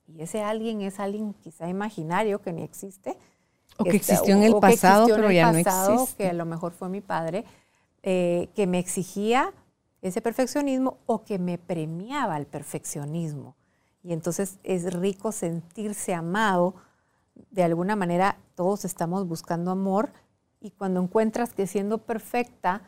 y 0.07 0.21
ese 0.21 0.43
alguien 0.43 0.81
es 0.81 0.99
alguien 0.99 1.33
quizá 1.33 1.67
imaginario 1.67 2.41
que 2.41 2.53
ni 2.53 2.63
existe. 2.63 3.17
O 3.77 3.83
que, 3.83 3.95
existió 3.95 4.35
en 4.35 4.43
el 4.43 4.55
pasado, 4.57 5.07
pero 5.07 5.31
ya 5.31 5.51
no 5.51 5.57
existe. 5.57 6.23
Que 6.23 6.29
a 6.29 6.33
lo 6.33 6.45
mejor 6.45 6.71
fue 6.73 6.89
mi 6.89 7.01
padre, 7.01 7.43
eh, 8.03 8.49
que 8.55 8.67
me 8.67 8.79
exigía 8.79 9.53
ese 10.01 10.21
perfeccionismo 10.21 10.99
o 11.07 11.23
que 11.23 11.39
me 11.39 11.57
premiaba 11.57 12.37
el 12.37 12.45
perfeccionismo. 12.45 13.55
Y 14.03 14.13
entonces 14.13 14.59
es 14.63 14.93
rico 14.93 15.31
sentirse 15.31 16.13
amado. 16.13 16.75
De 17.49 17.63
alguna 17.63 17.95
manera 17.95 18.37
todos 18.53 18.85
estamos 18.85 19.27
buscando 19.27 19.71
amor 19.71 20.11
y 20.61 20.71
cuando 20.71 21.01
encuentras 21.01 21.53
que 21.53 21.67
siendo 21.67 21.97
perfecta, 21.97 22.83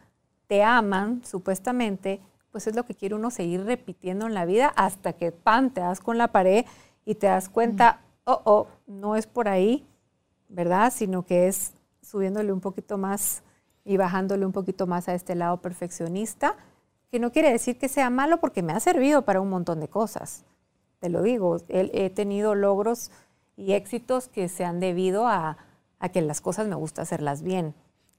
te 0.48 0.63
aman, 0.63 1.22
supuestamente, 1.25 2.22
pues 2.51 2.68
es 2.68 2.75
lo 2.75 2.86
que 2.86 2.96
quiere 2.96 3.16
uno 3.16 3.30
seguir 3.32 3.63
repitiendo 3.63 4.25
en 4.25 4.34
la 4.34 4.46
vida 4.46 4.68
hasta 4.75 5.13
que, 5.13 5.32
pan, 5.32 5.74
te 5.74 5.82
das 5.82 6.00
con 6.00 6.18
la 6.18 6.32
pared 6.32 6.66
y 7.06 7.16
te 7.16 7.27
das 7.27 7.50
cuenta, 7.50 8.01
oh, 8.24 8.42
oh, 8.46 8.68
no 8.88 9.16
es 9.16 9.27
por 9.27 9.48
ahí, 9.48 9.86
¿verdad? 10.50 10.92
Sino 10.96 11.25
que 11.25 11.48
es 11.48 11.74
subiéndole 12.01 12.51
un 12.54 12.62
poquito 12.62 12.98
más 12.98 13.44
y 13.84 13.98
bajándole 13.98 14.46
un 14.46 14.51
poquito 14.51 14.88
más 14.88 15.08
a 15.08 15.13
este 15.13 15.36
lado 15.36 15.62
perfeccionista, 15.62 16.56
que 17.12 17.20
no 17.20 17.32
quiere 17.32 17.51
decir 17.51 17.77
que 17.77 17.88
sea 17.88 18.10
malo 18.10 18.39
porque 18.39 18.62
me 18.62 18.74
ha 18.74 18.80
servido 18.80 19.24
para 19.24 19.39
un 19.39 19.50
montón 19.50 19.80
de 19.80 19.88
cosas. 19.88 20.44
Te 21.00 21.10
lo 21.10 21.22
digo, 21.22 21.58
he 21.70 22.10
tenido 22.10 22.56
logros 22.56 23.12
y 23.56 23.74
éxitos 23.74 24.27
que 24.27 24.50
se 24.50 24.66
han 24.66 24.80
debido 24.80 25.27
a, 25.27 25.58
que 26.12 26.22
las 26.22 26.42
cosas 26.42 26.68
me 26.68 26.75
gusta 26.75 27.01
hacerlas 27.01 27.42
bien. 27.42 27.74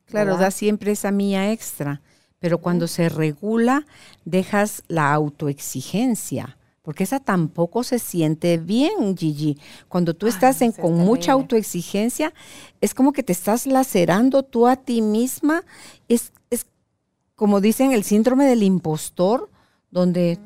Claro, 0.06 0.36
da 0.36 0.50
siempre 0.50 0.92
esa 0.92 1.10
mía 1.10 1.52
extra. 1.52 2.00
Pero 2.38 2.58
cuando 2.58 2.86
se 2.86 3.08
regula, 3.08 3.86
dejas 4.24 4.82
la 4.88 5.12
autoexigencia, 5.12 6.56
porque 6.82 7.04
esa 7.04 7.20
tampoco 7.20 7.82
se 7.82 7.98
siente 7.98 8.56
bien, 8.56 9.16
Gigi. 9.16 9.58
Cuando 9.88 10.14
tú 10.14 10.26
estás 10.26 10.62
en, 10.62 10.72
con 10.72 10.94
mucha 10.94 11.32
autoexigencia, 11.32 12.32
es 12.80 12.94
como 12.94 13.12
que 13.12 13.22
te 13.22 13.32
estás 13.32 13.66
lacerando 13.66 14.42
tú 14.42 14.66
a 14.66 14.76
ti 14.76 15.02
misma. 15.02 15.64
Es, 16.08 16.32
es 16.50 16.64
como 17.34 17.60
dicen 17.60 17.92
el 17.92 18.04
síndrome 18.04 18.46
del 18.46 18.62
impostor, 18.62 19.50
donde 19.90 20.38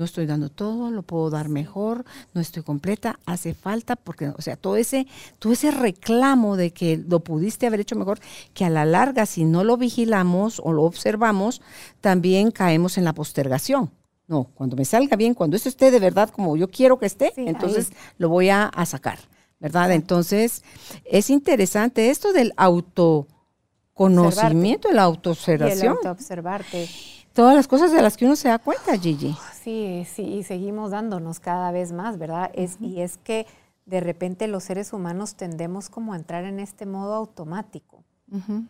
no 0.00 0.06
estoy 0.06 0.26
dando 0.26 0.48
todo, 0.48 0.90
lo 0.90 1.02
puedo 1.02 1.28
dar 1.28 1.50
mejor, 1.50 2.06
no 2.32 2.40
estoy 2.40 2.62
completa, 2.62 3.18
hace 3.26 3.52
falta, 3.52 3.96
porque, 3.96 4.30
o 4.30 4.40
sea, 4.40 4.56
todo 4.56 4.76
ese, 4.76 5.06
todo 5.38 5.52
ese 5.52 5.70
reclamo 5.70 6.56
de 6.56 6.72
que 6.72 6.96
lo 6.96 7.20
pudiste 7.20 7.66
haber 7.66 7.80
hecho 7.80 7.96
mejor, 7.96 8.18
que 8.54 8.64
a 8.64 8.70
la 8.70 8.86
larga, 8.86 9.26
si 9.26 9.44
no 9.44 9.62
lo 9.62 9.76
vigilamos 9.76 10.58
o 10.64 10.72
lo 10.72 10.84
observamos, 10.84 11.60
también 12.00 12.50
caemos 12.50 12.96
en 12.96 13.04
la 13.04 13.12
postergación. 13.12 13.90
No, 14.26 14.44
cuando 14.54 14.74
me 14.74 14.86
salga 14.86 15.16
bien, 15.16 15.34
cuando 15.34 15.56
esto 15.56 15.68
esté 15.68 15.90
de 15.90 16.00
verdad 16.00 16.30
como 16.30 16.56
yo 16.56 16.68
quiero 16.68 16.98
que 16.98 17.04
esté, 17.04 17.34
entonces 17.36 17.90
lo 18.16 18.30
voy 18.30 18.48
a, 18.48 18.72
sacar, 18.86 19.18
¿verdad? 19.58 19.92
Entonces, 19.92 20.64
es 21.04 21.28
interesante 21.28 22.08
esto 22.08 22.32
del 22.32 22.54
autoconocimiento, 22.56 24.90
la 24.92 25.02
autoobservación. 25.02 25.92
el 25.92 25.98
autoobservarte 25.98 26.88
todas 27.32 27.54
las 27.54 27.68
cosas 27.68 27.92
de 27.92 28.02
las 28.02 28.16
que 28.16 28.26
uno 28.26 28.36
se 28.36 28.48
da 28.48 28.58
cuenta, 28.58 28.96
Gigi. 28.98 29.36
Sí, 29.62 30.06
sí, 30.12 30.22
y 30.22 30.42
seguimos 30.42 30.90
dándonos 30.90 31.40
cada 31.40 31.70
vez 31.70 31.92
más, 31.92 32.18
¿verdad? 32.18 32.50
es, 32.54 32.76
y 32.80 33.00
es 33.00 33.18
que 33.18 33.46
de 33.86 34.00
repente 34.00 34.46
los 34.48 34.64
seres 34.64 34.92
humanos 34.92 35.34
tendemos 35.34 35.90
como 35.90 36.12
a 36.12 36.16
entrar 36.16 36.44
en 36.44 36.60
este 36.60 36.86
modo 36.86 37.14
automático, 37.14 38.04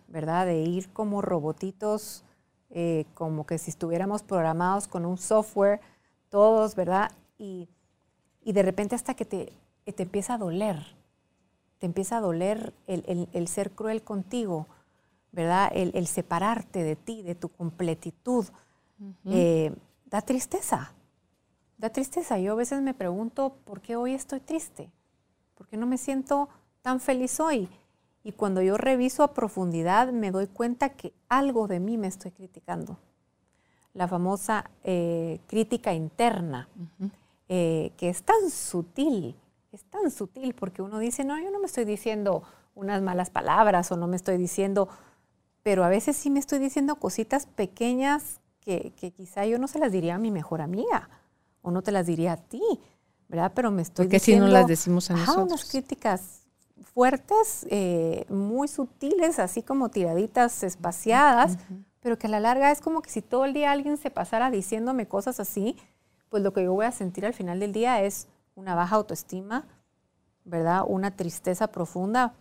¿verdad? 0.09 0.47
De 0.47 0.63
ir 0.63 0.91
como 0.91 1.21
robotitos, 1.21 2.25
eh, 2.71 3.05
como 3.15 3.45
que 3.45 3.59
si 3.59 3.71
estuviéramos 3.71 4.23
programados 4.23 4.89
con 4.89 5.05
un 5.05 5.19
software, 5.19 5.81
todos, 6.31 6.75
¿verdad? 6.75 7.13
Y, 7.39 7.69
de 8.45 8.63
repente 8.63 8.95
hasta 8.95 9.15
que 9.15 9.25
te, 9.27 9.53
te, 9.85 10.03
empieza 10.03 10.35
a 10.35 10.39
doler, 10.39 10.97
te 11.79 11.87
empieza 11.87 12.17
a 12.17 12.21
doler 12.21 12.73
el 12.87 13.49
ser 13.49 13.71
cruel 13.71 14.03
contigo, 14.03 14.67
¿verdad? 15.33 15.71
El, 15.75 16.07
separarte 16.07 16.83
de 16.83 16.97
ti, 16.97 17.23
de 17.23 17.35
tu 17.35 17.49
completitud, 17.49 18.47
eh, 19.27 19.73
da 20.07 20.23
tristeza, 20.23 20.93
da 21.79 21.91
tristeza. 21.91 22.39
Yo 22.39 22.53
a 22.53 22.57
veces 22.57 22.83
me 22.83 22.95
pregunto, 22.95 23.57
¿por 23.65 23.81
qué 23.81 23.97
hoy 23.97 24.15
estoy 24.15 24.41
triste? 24.41 24.91
¿Por 25.55 25.67
qué 25.69 25.77
no 25.77 25.87
me 25.87 25.99
siento 25.99 26.49
tan 26.83 27.01
feliz 27.01 27.41
hoy? 27.41 27.69
Y 28.23 28.33
cuando 28.33 28.61
yo 28.61 28.77
reviso 28.77 29.23
a 29.23 29.33
profundidad 29.33 30.13
me 30.13 30.31
doy 30.31 30.47
cuenta 30.47 30.91
que 30.91 31.13
algo 31.29 31.69
de 31.69 31.81
mí 31.81 31.97
me 31.97 32.07
estoy 32.07 32.33
criticando. 32.33 32.99
La 33.95 34.07
famosa 34.07 34.71
eh, 34.85 35.41
crítica 35.47 35.95
interna, 35.95 36.69
eh, 37.49 37.93
que 37.97 38.09
es 38.09 38.23
tan 38.23 38.51
sutil, 38.51 39.35
es 39.73 39.85
tan 39.85 40.11
sutil 40.11 40.55
porque 40.55 40.83
uno 40.83 40.99
dice, 40.99 41.25
no, 41.25 41.39
yo 41.39 41.51
no 41.51 41.61
me 41.61 41.67
estoy 41.67 41.85
diciendo 41.85 42.43
unas 42.75 43.03
malas 43.03 43.31
palabras 43.31 43.91
o 43.91 43.97
no 43.97 44.07
me 44.07 44.17
estoy 44.17 44.37
diciendo 44.37 44.89
pero 45.63 45.85
a 45.85 45.89
veces 45.89 46.17
sí 46.17 46.31
me 46.31 46.41
estoy 46.41 46.59
diciendo 46.59 46.97
cositas 46.97 47.47
pequeñas 47.47 48.41
que, 48.61 48.93
quizá 49.17 49.47
yo 49.47 49.59
no 49.59 49.69
se 49.69 49.79
las 49.79 49.93
diría 49.93 50.15
a 50.15 50.19
mi 50.19 50.31
mejor 50.31 50.61
amiga 50.61 51.09
o 51.63 51.71
no 51.71 51.83
te 51.83 51.93
las 51.93 52.07
diría 52.07 52.33
a 52.33 52.37
ti, 52.37 52.63
¿verdad? 53.29 53.53
Pero 53.55 53.71
me 53.71 53.83
estoy 53.83 54.07
Porque 54.07 54.17
diciendo... 54.17 54.47
si 54.47 54.53
no 54.53 54.59
las 54.59 54.67
decimos 54.67 55.11
a 55.11 55.15
nosotros. 55.15 55.47
unas 55.47 55.65
críticas 55.65 56.41
fuertes, 56.95 57.67
eh, 57.71 58.27
muy 58.29 58.69
sutiles, 58.69 59.39
así 59.39 59.63
como 59.63 59.91
tiraditas 59.91 60.63
espaciadas, 60.63 61.59
pero 62.01 62.19
que 62.19 62.27
a 62.27 62.31
la 62.31 62.41
larga 62.41 62.71
es 62.71 62.81
como 62.81 63.03
que 63.03 63.11
si 63.11 63.23
todo 63.23 63.45
el 63.45 63.53
día 63.53 63.71
alguien 63.71 63.97
se 63.97 64.11
pasara 64.11 64.51
diciéndome 64.51 65.07
cosas 65.07 65.41
así, 65.41 65.77
pues 66.29 66.43
lo 66.43 66.53
que 66.53 66.65
yo 66.65 66.73
voy 66.73 66.87
a 66.87 66.93
sentir 66.93 67.27
al 67.27 67.35
final 67.35 67.61
del 67.61 67.73
día 67.73 68.03
es 68.03 68.29
una 68.55 68.75
baja 68.75 68.97
autoestima, 68.97 69.67
¿verdad? 70.45 70.85
Una 70.87 71.17
tristeza 71.17 71.69
profunda. 71.69 72.35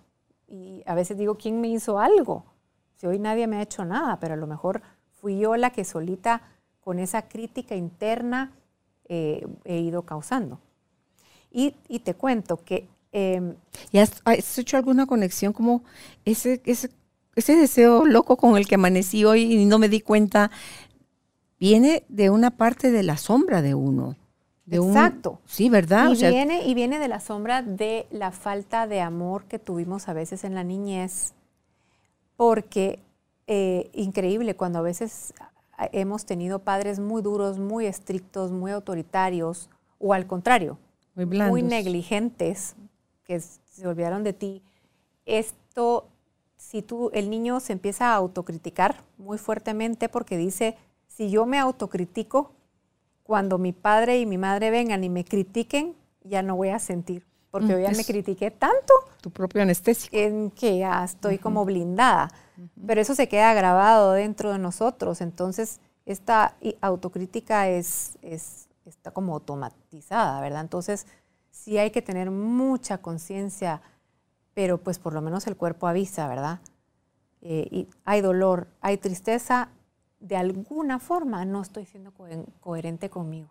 Y 0.48 0.84
a 0.86 0.96
veces 0.96 1.18
digo, 1.18 1.36
¿quién 1.36 1.60
me 1.62 1.68
hizo 1.68 2.00
algo? 2.00 2.46
Si 3.00 3.08
hoy 3.08 3.18
nadie 3.18 3.48
me 3.48 3.58
ha 3.58 3.62
hecho 3.62 3.86
nada, 3.86 4.20
pero 4.20 4.34
a 4.34 4.38
lo 4.38 4.46
mejor 4.46 4.82
fui 5.22 5.40
yo 5.40 5.56
la 5.56 5.70
que 5.70 5.86
solita 5.86 6.42
con 6.82 7.00
esa 7.00 7.30
crítica 7.30 7.76
interna 7.76 8.52
eh, 9.08 9.48
he 9.64 9.80
ido 9.80 10.02
causando. 10.02 10.60
Y, 11.50 11.72
te 12.04 12.14
cuento 12.14 12.58
que... 12.64 12.90
Eh, 13.14 13.56
¿Y 13.92 14.00
has, 14.00 14.22
hecho 14.58 14.76
alguna 14.76 15.06
conexión 15.06 15.54
como 15.54 15.84
ese, 16.26 16.62
ese, 16.66 16.92
ese 17.36 17.56
deseo 17.56 18.06
loco 18.06 18.36
con 18.36 18.58
el 18.58 18.68
que 18.68 18.76
amanecí 18.76 19.24
hoy 19.24 19.54
y 19.54 19.66
no 19.66 19.80
me 19.80 19.88
di 19.88 20.02
cuenta? 20.02 20.52
Viene 21.58 22.04
de 22.10 22.30
una 22.30 22.52
parte 22.52 22.92
de 22.92 23.04
la 23.04 23.16
sombra 23.16 23.62
de 23.62 23.76
uno. 23.76 24.18
De 24.66 24.78
Exacto. 24.78 25.40
sí, 25.46 25.70
¿verdad? 25.70 26.12
Y, 26.12 26.18
viene, 26.28 26.68
y 26.68 26.74
viene 26.74 27.00
de 27.00 27.08
la 27.08 27.22
sombra 27.22 27.64
de 27.64 28.08
la 28.12 28.32
falta 28.32 28.88
de 28.88 29.00
amor 29.00 29.46
que 29.46 29.58
tuvimos 29.58 30.10
a 30.10 30.14
veces 30.14 30.44
en 30.44 30.54
la 30.54 30.64
niñez 30.64 31.34
porque 32.40 33.00
eh, 33.48 33.90
increíble 33.92 34.56
cuando 34.56 34.80
a 34.80 34.82
veces 34.82 35.34
hemos 35.92 36.26
tenido 36.26 36.60
padres 36.60 36.98
muy 36.98 37.22
duros, 37.22 37.60
muy 37.60 37.86
estrictos, 37.86 38.54
muy 38.54 38.72
autoritarios, 38.72 39.70
o 40.00 40.14
al 40.14 40.26
contrario, 40.26 40.78
muy, 41.16 41.62
negligentes, 41.62 42.78
que 43.26 43.42
se 43.42 43.86
olvidaron 43.86 44.24
de 44.24 44.32
ti. 44.32 44.64
Esto, 45.26 46.08
si 46.56 46.82
tú, 46.82 47.12
el 47.14 47.30
niño 47.30 47.60
se 47.60 47.74
empieza 47.74 48.14
a 48.14 48.16
autocriticar 48.16 49.04
muy 49.18 49.38
fuertemente 49.38 50.08
porque 50.08 50.38
dice, 50.38 50.78
si 51.10 51.30
yo 51.30 51.46
me 51.46 51.60
autocritico, 51.60 52.54
cuando 53.24 53.58
mi 53.58 53.74
padre 53.74 54.18
y 54.22 54.26
mi 54.26 54.38
madre 54.38 54.72
vengan 54.72 55.04
y 55.04 55.10
me 55.10 55.26
critiquen, 55.26 55.94
ya 56.24 56.42
no 56.42 56.56
voy 56.56 56.70
a 56.70 56.80
sentir, 56.80 57.26
porque 57.52 57.68
Mm, 57.68 57.70
yo 57.70 57.80
ya 57.80 57.92
me 57.92 58.04
critiqué 58.06 58.52
tanto 58.52 58.94
Tu 59.22 59.32
propio 59.32 59.62
anestésico. 59.62 60.16
en 60.16 60.52
que 60.52 60.78
ya 60.80 61.04
estoy 61.04 61.38
como 61.40 61.66
blindada. 61.66 62.30
Pero 62.86 63.00
eso 63.02 63.16
se 63.16 63.28
queda 63.30 63.54
grabado 63.54 64.12
dentro 64.14 64.52
de 64.52 64.60
nosotros. 64.60 65.22
Entonces, 65.22 65.80
esta 66.06 66.56
autocrítica 66.82 67.70
es, 67.70 68.18
es- 68.22 68.68
está 68.86 69.12
como 69.12 69.34
automatizada, 69.34 70.42
¿verdad? 70.42 70.62
Entonces, 70.62 71.08
sí 71.52 71.78
hay 71.78 71.92
que 71.92 72.02
tener 72.02 72.32
mucha 72.32 72.98
conciencia, 73.00 73.82
pero 74.54 74.78
pues 74.78 75.00
por 75.00 75.14
lo 75.14 75.22
menos 75.22 75.48
el 75.48 75.56
cuerpo 75.56 75.88
avisa, 75.88 76.28
¿verdad? 76.28 76.60
Eh, 77.42 77.68
y 77.72 77.88
hay 78.04 78.22
dolor, 78.22 78.68
hay 78.82 78.98
tristeza, 78.98 79.70
de 80.20 80.36
alguna 80.36 81.00
forma 81.00 81.46
no 81.46 81.62
estoy 81.62 81.86
siendo 81.86 82.12
cohe- 82.14 82.46
coherente 82.60 83.10
conmigo. 83.10 83.50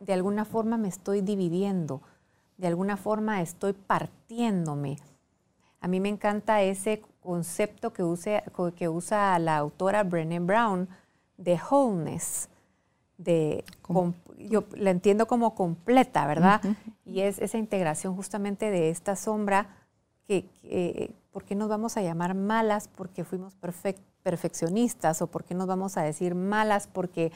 De 0.00 0.12
alguna 0.12 0.44
forma 0.44 0.76
me 0.76 0.88
estoy 0.88 1.22
dividiendo, 1.22 2.02
de 2.58 2.66
alguna 2.66 2.96
forma 2.96 3.40
estoy 3.40 3.72
partiéndome. 3.72 4.98
A 5.80 5.88
mí 5.88 6.00
me 6.00 6.08
encanta 6.10 6.60
ese 6.62 7.00
concepto 7.20 7.92
que, 7.92 8.02
use- 8.02 8.42
que 8.76 8.88
usa 8.88 9.38
la 9.38 9.56
autora 9.56 10.02
Brené 10.02 10.40
Brown 10.40 10.88
de 11.36 11.58
wholeness, 11.70 12.48
de, 13.16 13.64
com- 13.82 14.12
yo 14.38 14.64
la 14.76 14.90
entiendo 14.90 15.26
como 15.26 15.54
completa, 15.54 16.26
¿verdad? 16.26 16.60
Y 17.04 17.20
es 17.20 17.38
esa 17.38 17.58
integración 17.58 18.14
justamente 18.16 18.70
de 18.70 18.90
esta 18.90 19.14
sombra 19.16 19.76
que, 20.26 20.44
que, 20.62 21.12
¿por 21.32 21.44
qué 21.44 21.54
nos 21.54 21.68
vamos 21.68 21.96
a 21.96 22.02
llamar 22.02 22.34
malas 22.34 22.88
porque 22.88 23.24
fuimos 23.24 23.56
perfec- 23.60 23.96
perfeccionistas 24.24 25.22
o 25.22 25.26
por 25.28 25.44
qué 25.44 25.54
nos 25.54 25.66
vamos 25.68 25.96
a 25.96 26.02
decir 26.02 26.34
malas 26.34 26.86
porque, 26.88 27.30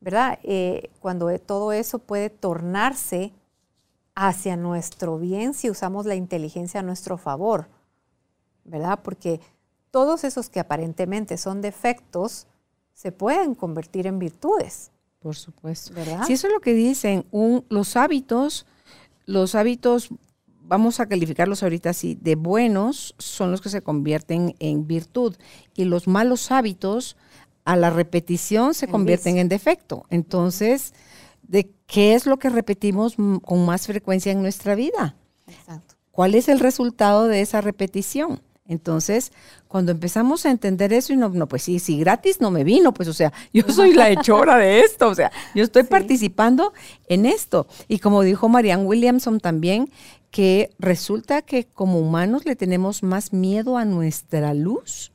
¿verdad? 0.00 0.38
Eh, 0.42 0.90
cuando 1.00 1.36
todo 1.38 1.72
eso 1.72 1.98
puede 1.98 2.28
tornarse 2.30 3.32
hacia 4.14 4.56
nuestro 4.56 5.18
bien 5.18 5.54
si 5.54 5.70
usamos 5.70 6.06
la 6.06 6.14
inteligencia 6.14 6.80
a 6.80 6.82
nuestro 6.82 7.16
favor, 7.18 7.68
¿verdad? 8.64 9.00
Porque 9.02 9.40
todos 9.90 10.24
esos 10.24 10.48
que 10.48 10.60
aparentemente 10.60 11.36
son 11.36 11.60
defectos 11.60 12.46
se 12.94 13.12
pueden 13.12 13.54
convertir 13.54 14.06
en 14.06 14.18
virtudes, 14.18 14.90
Por 15.18 15.34
supuesto. 15.36 15.94
¿verdad? 15.94 16.24
Si 16.26 16.34
eso 16.34 16.46
es 16.46 16.52
lo 16.52 16.60
que 16.60 16.74
dicen, 16.74 17.24
un- 17.30 17.64
los 17.68 17.96
hábitos, 17.96 18.66
los 19.26 19.54
hábitos, 19.54 20.08
vamos 20.64 21.00
a 21.00 21.06
calificarlos 21.06 21.62
ahorita 21.62 21.90
así, 21.90 22.16
de 22.20 22.34
buenos 22.34 23.14
son 23.18 23.50
los 23.50 23.60
que 23.60 23.68
se 23.68 23.82
convierten 23.82 24.54
en 24.58 24.86
virtud 24.86 25.36
y 25.74 25.84
los 25.84 26.06
malos 26.06 26.50
hábitos 26.50 27.16
a 27.64 27.76
la 27.76 27.90
repetición 27.90 28.74
se 28.74 28.86
En 28.86 28.90
convierten 28.92 29.34
vicio. 29.34 29.42
en 29.42 29.48
defecto. 29.48 30.04
Entonces, 30.10 30.94
¿de 31.42 31.70
qué 31.86 32.14
es 32.14 32.26
lo 32.26 32.38
que 32.38 32.48
repetimos 32.50 33.16
con 33.42 33.66
más 33.66 33.86
frecuencia 33.86 34.32
en 34.32 34.42
nuestra 34.42 34.74
vida? 34.74 35.16
Exacto. 35.46 35.94
¿Cuál 36.10 36.34
es 36.34 36.48
el 36.48 36.60
resultado 36.60 37.26
de 37.26 37.40
esa 37.40 37.60
repetición? 37.60 38.40
Entonces, 38.66 39.32
cuando 39.66 39.92
empezamos 39.92 40.46
a 40.46 40.50
entender 40.50 40.92
eso 40.92 41.12
y 41.12 41.16
no, 41.16 41.28
no, 41.30 41.48
pues 41.48 41.62
sí, 41.64 41.78
si 41.78 41.98
gratis 41.98 42.40
no 42.40 42.50
me 42.50 42.64
vino, 42.64 42.94
pues 42.94 43.08
o 43.08 43.12
sea, 43.12 43.32
yo 43.52 43.64
soy 43.68 43.92
la 43.92 44.08
hechora 44.10 44.56
de 44.56 44.80
esto, 44.80 45.08
o 45.08 45.14
sea, 45.14 45.30
yo 45.54 45.64
estoy 45.64 45.82
Sí. 45.82 45.88
participando 45.88 46.72
en 47.08 47.26
esto. 47.26 47.66
Y 47.88 47.98
como 47.98 48.22
dijo 48.22 48.48
Marianne 48.48 48.84
Williamson 48.84 49.40
también, 49.40 49.90
que 50.30 50.70
resulta 50.78 51.42
que 51.42 51.66
como 51.66 51.98
humanos 51.98 52.46
le 52.46 52.56
tenemos 52.56 53.02
más 53.02 53.32
miedo 53.32 53.76
a 53.76 53.84
nuestra 53.84 54.54
luz 54.54 55.11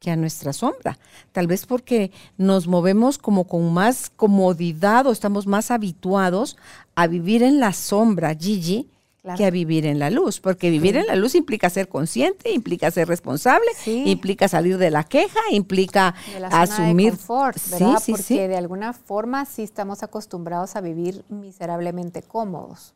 que 0.00 0.10
a 0.10 0.16
nuestra 0.16 0.52
sombra. 0.54 0.98
Tal 1.30 1.46
vez 1.46 1.66
porque 1.66 2.10
nos 2.38 2.66
movemos 2.66 3.18
como 3.18 3.44
con 3.44 3.72
más 3.72 4.10
comodidad 4.10 5.06
o 5.06 5.12
estamos 5.12 5.46
más 5.46 5.70
habituados 5.70 6.56
a 6.96 7.06
vivir 7.06 7.42
en 7.42 7.60
la 7.60 7.72
sombra, 7.74 8.34
Gigi, 8.34 8.88
Claro. 9.22 9.36
que 9.36 9.44
a 9.44 9.50
vivir 9.50 9.84
en 9.84 9.98
la 9.98 10.08
luz. 10.08 10.40
Porque 10.40 10.70
vivir 10.70 10.96
en 10.96 11.06
la 11.06 11.14
luz 11.14 11.34
implica 11.34 11.68
ser 11.68 11.88
consciente, 11.90 12.50
implica 12.52 12.90
ser 12.90 13.06
responsable, 13.06 13.66
Sí. 13.76 14.04
implica 14.06 14.48
salir 14.48 14.78
de 14.78 14.90
la 14.90 15.04
queja, 15.04 15.38
implica 15.50 16.14
de 16.32 16.40
la 16.40 16.48
zona 16.50 16.62
asumir. 16.62 17.12
de 17.12 17.18
confort, 17.18 17.58
¿verdad? 17.70 18.02
sí, 18.02 18.12
Porque 18.12 18.48
de 18.48 18.56
alguna 18.56 18.94
forma 18.94 19.44
sí 19.44 19.62
estamos 19.62 20.02
acostumbrados 20.02 20.74
a 20.74 20.80
vivir 20.80 21.22
miserablemente 21.28 22.22
cómodos. 22.22 22.94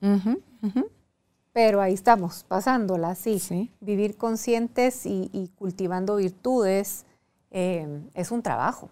Pero 1.54 1.80
ahí 1.80 1.94
estamos, 1.94 2.44
pasándola 2.44 3.10
así. 3.10 3.38
Sí. 3.38 3.70
Vivir 3.80 4.18
conscientes 4.18 5.06
y, 5.06 5.30
y 5.32 5.48
cultivando 5.56 6.16
virtudes 6.16 7.06
eh, 7.52 8.02
es 8.14 8.32
un 8.32 8.42
trabajo. 8.42 8.90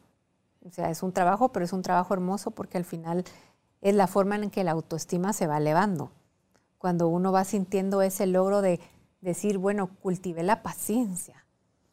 O 0.64 0.70
sea, 0.70 0.88
es 0.88 1.02
un 1.02 1.12
trabajo, 1.12 1.50
pero 1.50 1.64
es 1.64 1.72
un 1.72 1.82
trabajo 1.82 2.14
hermoso 2.14 2.52
porque 2.52 2.78
al 2.78 2.84
final 2.84 3.24
es 3.80 3.94
la 3.96 4.06
forma 4.06 4.36
en 4.36 4.48
que 4.48 4.62
la 4.62 4.70
autoestima 4.70 5.32
se 5.32 5.48
va 5.48 5.58
elevando. 5.58 6.12
Cuando 6.78 7.08
uno 7.08 7.32
va 7.32 7.44
sintiendo 7.44 8.00
ese 8.00 8.28
logro 8.28 8.62
de 8.62 8.78
decir, 9.20 9.58
bueno, 9.58 9.88
cultivé 10.00 10.44
la 10.44 10.62
paciencia. 10.62 11.44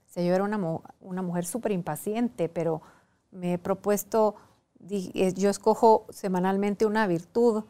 O 0.08 0.12
sea, 0.12 0.23
yo 0.23 0.36
era 0.36 0.43
una, 0.43 0.60
una 1.01 1.23
mujer 1.23 1.45
súper 1.45 1.71
impaciente, 1.71 2.47
pero 2.47 2.84
me 3.32 3.53
he 3.53 3.58
propuesto, 3.58 4.36
eh, 4.88 5.34
yo 5.34 5.49
escojo 5.49 6.05
semanalmente 6.12 6.86
una 6.86 7.08
virtud 7.08 7.63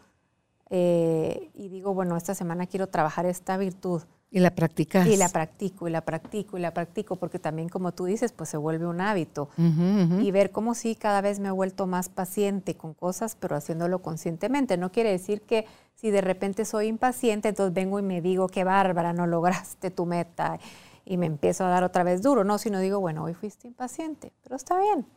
eh, 0.69 1.49
y 1.53 1.69
digo, 1.69 1.93
bueno, 1.93 2.15
esta 2.15 2.36
semana 2.36 2.67
quiero 2.67 2.88
trabajar 2.88 3.25
esta 3.25 3.58
virtud. 3.58 4.03
Y 4.32 4.39
la 4.39 4.51
practicas. 4.51 5.08
Y 5.08 5.17
la 5.17 5.29
practico, 5.29 5.88
y 5.88 5.91
la 5.91 6.01
practico, 6.01 6.55
y 6.55 6.62
la 6.62 6.71
practico, 6.71 7.15
porque 7.15 7.39
también, 7.39 7.67
como 7.67 7.93
tú 7.93 8.05
dices, 8.05 8.32
pues 8.32 8.49
se 8.49 8.58
vuelve 8.58 8.86
un 8.86 9.01
hábito. 9.01 9.49
Y 9.58 10.29
ver 10.29 10.51
cómo 10.51 10.75
sí, 10.75 10.95
cada 10.95 11.21
vez 11.21 11.39
me 11.39 11.47
he 11.47 11.51
vuelto 11.51 11.88
más 11.88 12.10
paciente 12.10 12.75
con 12.75 12.93
cosas, 12.93 13.36
pero 13.36 13.55
haciéndolo 13.55 14.03
conscientemente. 14.03 14.77
No 14.77 14.91
quiere 14.91 15.10
decir 15.10 15.41
que 15.41 15.65
si 15.95 16.12
de 16.12 16.21
repente 16.21 16.65
soy 16.65 16.86
impaciente, 16.88 17.49
entonces 17.49 17.73
vengo 17.73 17.97
y 17.97 18.03
me 18.03 18.21
digo, 18.21 18.47
qué 18.47 18.63
bárbara, 18.63 19.13
no 19.13 19.25
lograste 19.25 19.89
tu 19.89 20.05
meta, 20.05 20.60
y 21.05 21.17
me 21.17 21.25
empiezo 21.25 21.65
a 21.65 21.69
dar 21.69 21.84
otra 21.84 22.03
vez 22.03 22.21
duro. 22.21 22.43
No, 22.43 22.60
sino 22.60 22.79
digo, 22.79 22.99
bueno, 22.99 23.23
hoy 23.23 23.34
fuiste 23.34 23.67
impaciente, 23.67 24.32
pero 24.43 24.55
está 24.55 24.79
bien, 24.79 25.08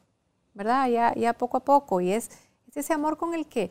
¿verdad? 0.55 0.88
Ya, 0.88 1.15
ya 1.15 1.35
poco 1.35 1.59
a 1.59 1.65
poco. 1.65 2.01
Y 2.01 2.12
es, 2.12 2.31
es 2.67 2.79
ese 2.79 2.95
amor 2.95 3.19
con 3.19 3.35
el 3.35 3.47
que 3.47 3.71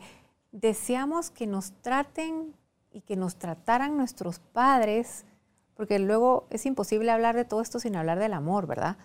deseamos 0.52 1.30
que 1.30 1.46
nos 1.46 1.72
traten 1.82 2.54
y 2.92 3.00
que 3.00 3.16
nos 3.16 3.36
trataran 3.36 3.96
nuestros 3.96 4.38
padres, 4.38 5.24
porque 5.74 5.98
luego 5.98 6.46
es 6.50 6.66
imposible 6.66 7.10
hablar 7.10 7.34
de 7.34 7.44
todo 7.44 7.60
esto 7.62 7.80
sin 7.80 7.96
hablar 7.96 8.18
del 8.18 8.34
amor, 8.34 8.66
¿verdad? 8.66 8.96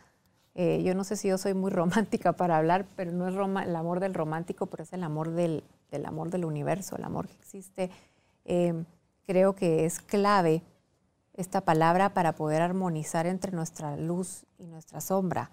Eh, 0.56 0.82
yo 0.84 0.94
no 0.96 1.04
sé 1.04 1.16
si 1.16 1.30
yo 1.30 1.38
soy 1.38 1.54
muy 1.54 1.72
romántica 1.72 2.34
para 2.34 2.58
hablar, 2.58 2.86
pero 2.96 3.12
no 3.12 3.28
es 3.28 3.34
roma- 3.36 3.64
el 3.64 3.76
amor 3.76 4.00
del 4.00 4.14
romántico, 4.14 4.66
pero 4.68 4.84
es 4.84 4.94
el 4.94 5.04
amor 5.04 5.32
del, 5.32 5.64
del 5.92 6.06
amor 6.06 6.30
del 6.30 6.46
universo, 6.46 6.96
el 6.96 7.04
amor 7.04 7.28
que 7.28 7.36
existe. 7.36 7.90
Eh, 8.46 8.84
creo 9.26 9.56
que 9.56 9.86
es 9.86 10.00
clave 10.00 10.64
esta 11.34 11.62
palabra 11.62 12.14
para 12.14 12.34
poder 12.34 12.62
armonizar 12.62 13.28
entre 13.28 13.52
nuestra 13.52 13.96
luz 13.96 14.46
y 14.58 14.66
nuestra 14.68 15.00
sombra, 15.02 15.52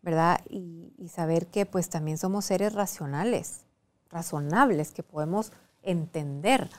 ¿verdad? 0.00 0.40
Y, 0.48 0.92
y 0.96 1.08
saber 1.08 1.46
que 1.48 1.66
pues 1.66 1.90
también 1.90 2.16
somos 2.18 2.46
seres 2.46 2.72
racionales, 2.72 3.66
razonables, 4.12 4.92
que 4.92 5.02
podemos 5.02 5.52
entender, 5.82 6.70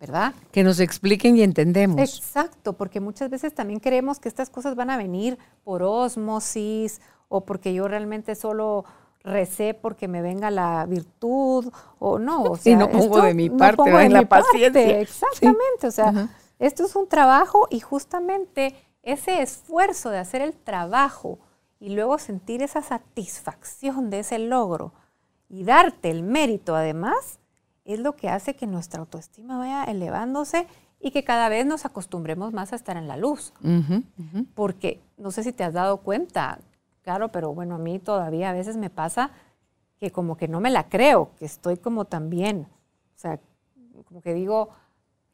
¿verdad? 0.00 0.34
Que 0.50 0.64
nos 0.64 0.80
expliquen 0.80 1.36
y 1.36 1.42
entendemos. 1.42 2.00
Exacto, 2.00 2.74
porque 2.74 3.00
muchas 3.00 3.30
veces 3.30 3.54
también 3.54 3.80
creemos 3.80 4.18
que 4.18 4.28
estas 4.28 4.50
cosas 4.50 4.74
van 4.74 4.90
a 4.90 4.96
venir 4.96 5.38
por 5.64 5.82
osmosis 5.82 7.00
o 7.28 7.44
porque 7.44 7.72
yo 7.72 7.88
realmente 7.88 8.34
solo 8.34 8.84
recé 9.24 9.74
porque 9.74 10.08
me 10.08 10.20
venga 10.20 10.50
la 10.50 10.84
virtud 10.86 11.72
o 11.98 12.18
no. 12.18 12.42
O 12.42 12.56
Y 12.56 12.58
sea, 12.58 12.76
no 12.76 12.90
pongo 12.90 13.04
esto 13.04 13.22
de 13.22 13.34
mi 13.34 13.48
no 13.48 13.56
parte, 13.56 13.76
pongo 13.76 13.92
va 13.92 14.00
de 14.00 14.06
en 14.06 14.12
la 14.12 14.28
parte, 14.28 14.46
paciencia. 14.52 15.00
Exactamente, 15.00 15.86
o 15.86 15.90
sea, 15.90 16.28
esto 16.58 16.84
es 16.84 16.96
un 16.96 17.08
trabajo 17.08 17.68
y 17.70 17.80
justamente 17.80 18.74
ese 19.02 19.40
esfuerzo 19.42 20.10
de 20.10 20.18
hacer 20.18 20.42
el 20.42 20.52
trabajo 20.52 21.38
y 21.78 21.94
luego 21.94 22.18
sentir 22.18 22.62
esa 22.62 22.82
satisfacción 22.82 24.10
de 24.10 24.20
ese 24.20 24.38
logro 24.38 24.92
y 25.52 25.64
darte 25.64 26.10
el 26.10 26.22
mérito 26.22 26.74
además, 26.74 27.38
es 27.84 28.00
lo 28.00 28.16
que 28.16 28.30
hace 28.30 28.56
que 28.56 28.66
nuestra 28.66 29.00
autoestima 29.00 29.58
vaya 29.58 29.84
elevándose 29.84 30.66
y 30.98 31.10
que 31.10 31.24
cada 31.24 31.50
vez 31.50 31.66
nos 31.66 31.84
acostumbremos 31.84 32.54
más 32.54 32.72
a 32.72 32.76
estar 32.76 32.96
en 32.96 33.06
la 33.06 33.18
luz. 33.18 33.52
Porque 34.54 35.00
no 35.18 35.30
sé 35.30 35.44
si 35.44 35.52
te 35.52 35.62
has 35.62 35.74
dado 35.74 35.98
cuenta, 35.98 36.58
claro, 37.02 37.30
pero 37.30 37.52
bueno, 37.52 37.74
a 37.74 37.78
mí 37.78 37.98
todavía 37.98 38.48
a 38.48 38.54
veces 38.54 38.78
me 38.78 38.88
pasa 38.88 39.30
que 40.00 40.10
como 40.10 40.38
que 40.38 40.48
no 40.48 40.60
me 40.60 40.70
la 40.70 40.88
creo, 40.88 41.30
que 41.38 41.44
estoy 41.44 41.76
como 41.76 42.06
también, 42.06 42.66
o 43.14 43.18
sea, 43.18 43.38
como 44.08 44.22
que 44.22 44.32
digo, 44.32 44.70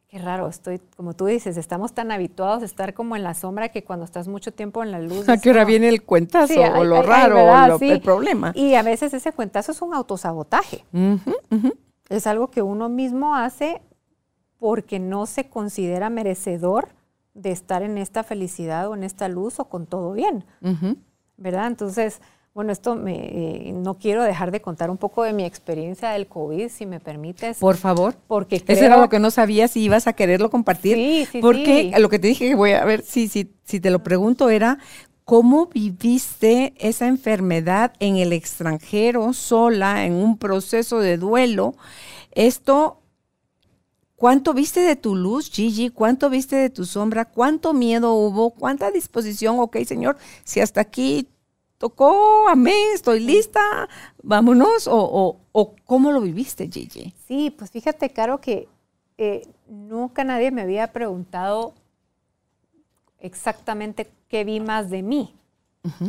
qué 0.09 0.17
raro, 0.17 0.47
estoy, 0.47 0.79
como 0.97 1.13
tú 1.13 1.27
dices, 1.27 1.55
estamos 1.57 1.93
tan 1.93 2.11
habituados 2.11 2.63
a 2.63 2.65
estar 2.65 2.93
como 2.95 3.15
en 3.15 3.21
la 3.23 3.35
sombra 3.35 3.69
que 3.69 3.83
cuando 3.83 4.05
estás 4.05 4.27
mucho 4.27 4.51
tiempo 4.51 4.83
en 4.83 4.91
la 4.91 4.99
luz... 4.99 5.27
¿A 5.29 5.37
qué 5.37 5.51
hora 5.51 5.61
como- 5.61 5.67
viene 5.69 5.87
el 5.89 6.03
cuentazo 6.03 6.53
Sí, 6.53 6.59
o 6.59 6.83
lo 6.83 7.01
raro 7.03 7.35
¿verdad? 7.35 7.65
o 7.65 7.67
lo- 7.73 7.77
Sí. 7.79 7.89
el 7.91 8.01
problema? 8.01 8.51
Y 8.55 8.73
a 8.73 8.81
veces 8.81 9.13
ese 9.13 9.31
cuentazo 9.31 9.71
es 9.71 9.81
un 9.81 9.93
autosabotaje. 9.93 10.83
Es 12.09 12.25
algo 12.25 12.49
que 12.49 12.61
uno 12.63 12.89
mismo 12.89 13.35
hace 13.35 13.81
porque 14.57 14.99
no 14.99 15.25
se 15.27 15.47
considera 15.49 16.09
merecedor 16.09 16.89
de 17.35 17.51
estar 17.51 17.83
en 17.83 17.97
esta 17.99 18.23
felicidad 18.23 18.89
o 18.89 18.95
en 18.95 19.03
esta 19.03 19.27
luz 19.29 19.59
o 19.59 19.65
con 19.65 19.85
todo 19.85 20.13
bien. 20.13 20.43
¿verdad? 21.37 21.67
Entonces, 21.67 22.19
Bueno, 22.59 22.73
esto 22.73 22.93
me, 22.93 23.15
eh, 23.15 23.71
no 23.73 23.97
quiero 23.97 24.21
dejar 24.21 24.51
de 24.51 24.59
contar 24.59 24.89
un 24.89 24.97
poco 24.97 25.23
de 25.23 25.31
mi 25.31 25.45
experiencia 25.45 26.09
del 26.09 26.27
COVID, 26.27 26.67
si 26.67 26.85
me 26.85 26.99
permites. 26.99 27.57
Por 27.59 27.77
favor. 27.77 28.15
Porque 28.27 28.61
Eso 28.67 28.83
era 28.83 28.97
lo 28.97 29.07
que 29.07 29.17
no 29.17 29.31
sabía 29.31 29.69
si 29.69 29.79
ibas 29.79 30.07
a 30.07 30.11
quererlo 30.11 30.49
compartir. 30.49 30.97
Sí, 30.97 31.25
sí, 31.31 31.39
Porque 31.39 31.89
lo 31.97 32.09
que 32.09 32.19
te 32.19 32.27
dije 32.27 32.49
que 32.49 32.55
voy 32.55 32.71
a 32.71 32.83
ver 32.83 33.01
si, 33.03 33.29
si, 33.29 33.49
si 33.63 33.79
te 33.79 33.89
lo 33.89 34.03
pregunto 34.03 34.49
era 34.49 34.77
cómo 35.23 35.67
viviste 35.67 36.73
esa 36.79 37.07
enfermedad 37.07 37.93
en 38.01 38.17
el 38.17 38.33
extranjero, 38.33 39.31
sola, 39.31 40.05
en 40.05 40.15
un 40.15 40.37
proceso 40.37 40.99
de 40.99 41.15
duelo. 41.15 41.75
Esto 42.33 42.99
¿Cuánto 44.17 44.53
viste 44.53 44.81
de 44.81 44.97
tu 44.97 45.15
luz, 45.15 45.49
Gigi? 45.49 45.91
¿Cuánto 45.91 46.29
viste 46.29 46.57
de 46.57 46.69
tu 46.69 46.83
sombra? 46.83 47.23
¿Cuánto 47.23 47.73
miedo 47.73 48.15
hubo? 48.15 48.49
¿Cuánta 48.49 48.91
disposición? 48.91 49.61
Ok, 49.61 49.77
Señor, 49.85 50.17
si 50.43 50.59
hasta 50.59 50.81
aquí 50.81 51.29
tocó, 51.79 52.47
amén, 52.49 52.93
estoy 52.93 53.21
lista, 53.21 53.89
vámonos, 54.21 54.87
o, 54.87 55.39
o, 55.51 55.75
cómo 55.85 56.11
lo 56.11 56.21
viviste, 56.21 56.69
Gigi. 56.71 57.15
Sí, 57.27 57.49
pues 57.57 57.71
fíjate, 57.71 58.11
Caro, 58.11 58.39
que 58.39 58.67
eh, 59.17 59.47
nunca 59.67 60.23
nadie 60.23 60.51
me 60.51 60.61
había 60.61 60.91
preguntado 60.91 61.73
exactamente 63.17 64.11
qué 64.27 64.43
vi 64.43 64.59
más 64.59 64.91
de 64.91 65.01
mí. 65.01 65.33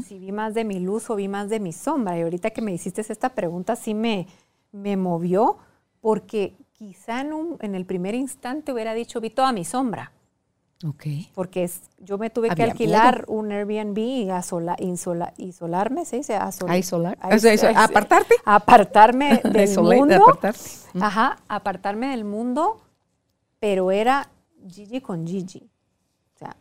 Si 0.05 0.19
vi 0.19 0.33
más 0.33 0.53
de 0.53 0.65
mi 0.65 0.81
luz 0.81 1.09
o 1.09 1.17
vi 1.17 1.29
más 1.29 1.49
de 1.49 1.61
mi 1.61 1.73
sombra. 1.73 2.19
Y 2.19 2.23
ahorita 2.23 2.51
que 2.51 2.61
me 2.61 2.73
hiciste 2.73 3.01
esta 3.01 3.31
pregunta 3.31 3.77
sí 3.77 3.95
me, 3.95 4.27
me 4.73 4.97
movió 4.97 5.59
porque 6.01 6.55
quizá 6.73 7.21
en, 7.21 7.57
en 7.61 7.75
el 7.77 7.87
primer 7.87 8.15
instante 8.15 8.73
hubiera 8.73 8.95
dicho 8.95 9.21
vi 9.21 9.31
toda 9.31 9.53
mi 9.53 9.65
sombra. 9.65 10.13
Porque 11.35 11.65
es, 11.65 11.83
yo 11.99 12.17
me 12.17 12.31
tuve 12.31 12.49
que 12.55 12.63
alquilar 12.63 13.25
un 13.29 13.53
Airbnb 13.53 13.99
y 13.99 14.31
asola, 14.31 14.77
insola, 14.79 15.35
isolarme, 15.37 16.07
¿se 16.07 16.17
dice? 16.17 16.37
Asolar. 16.37 16.75
apartarte. 17.77 18.35
Apartarme 18.47 19.41
del 19.45 19.79
mundo. 19.79 20.39
Ajá, 20.99 21.37
apartarme 21.49 22.09
del 22.09 22.25
mundo, 22.25 22.81
pero 23.59 23.91
era 23.91 24.31
Gigi 24.67 25.03
con 25.03 25.27
Gigi. 25.27 25.69
O 26.35 26.39
sea, 26.39 26.57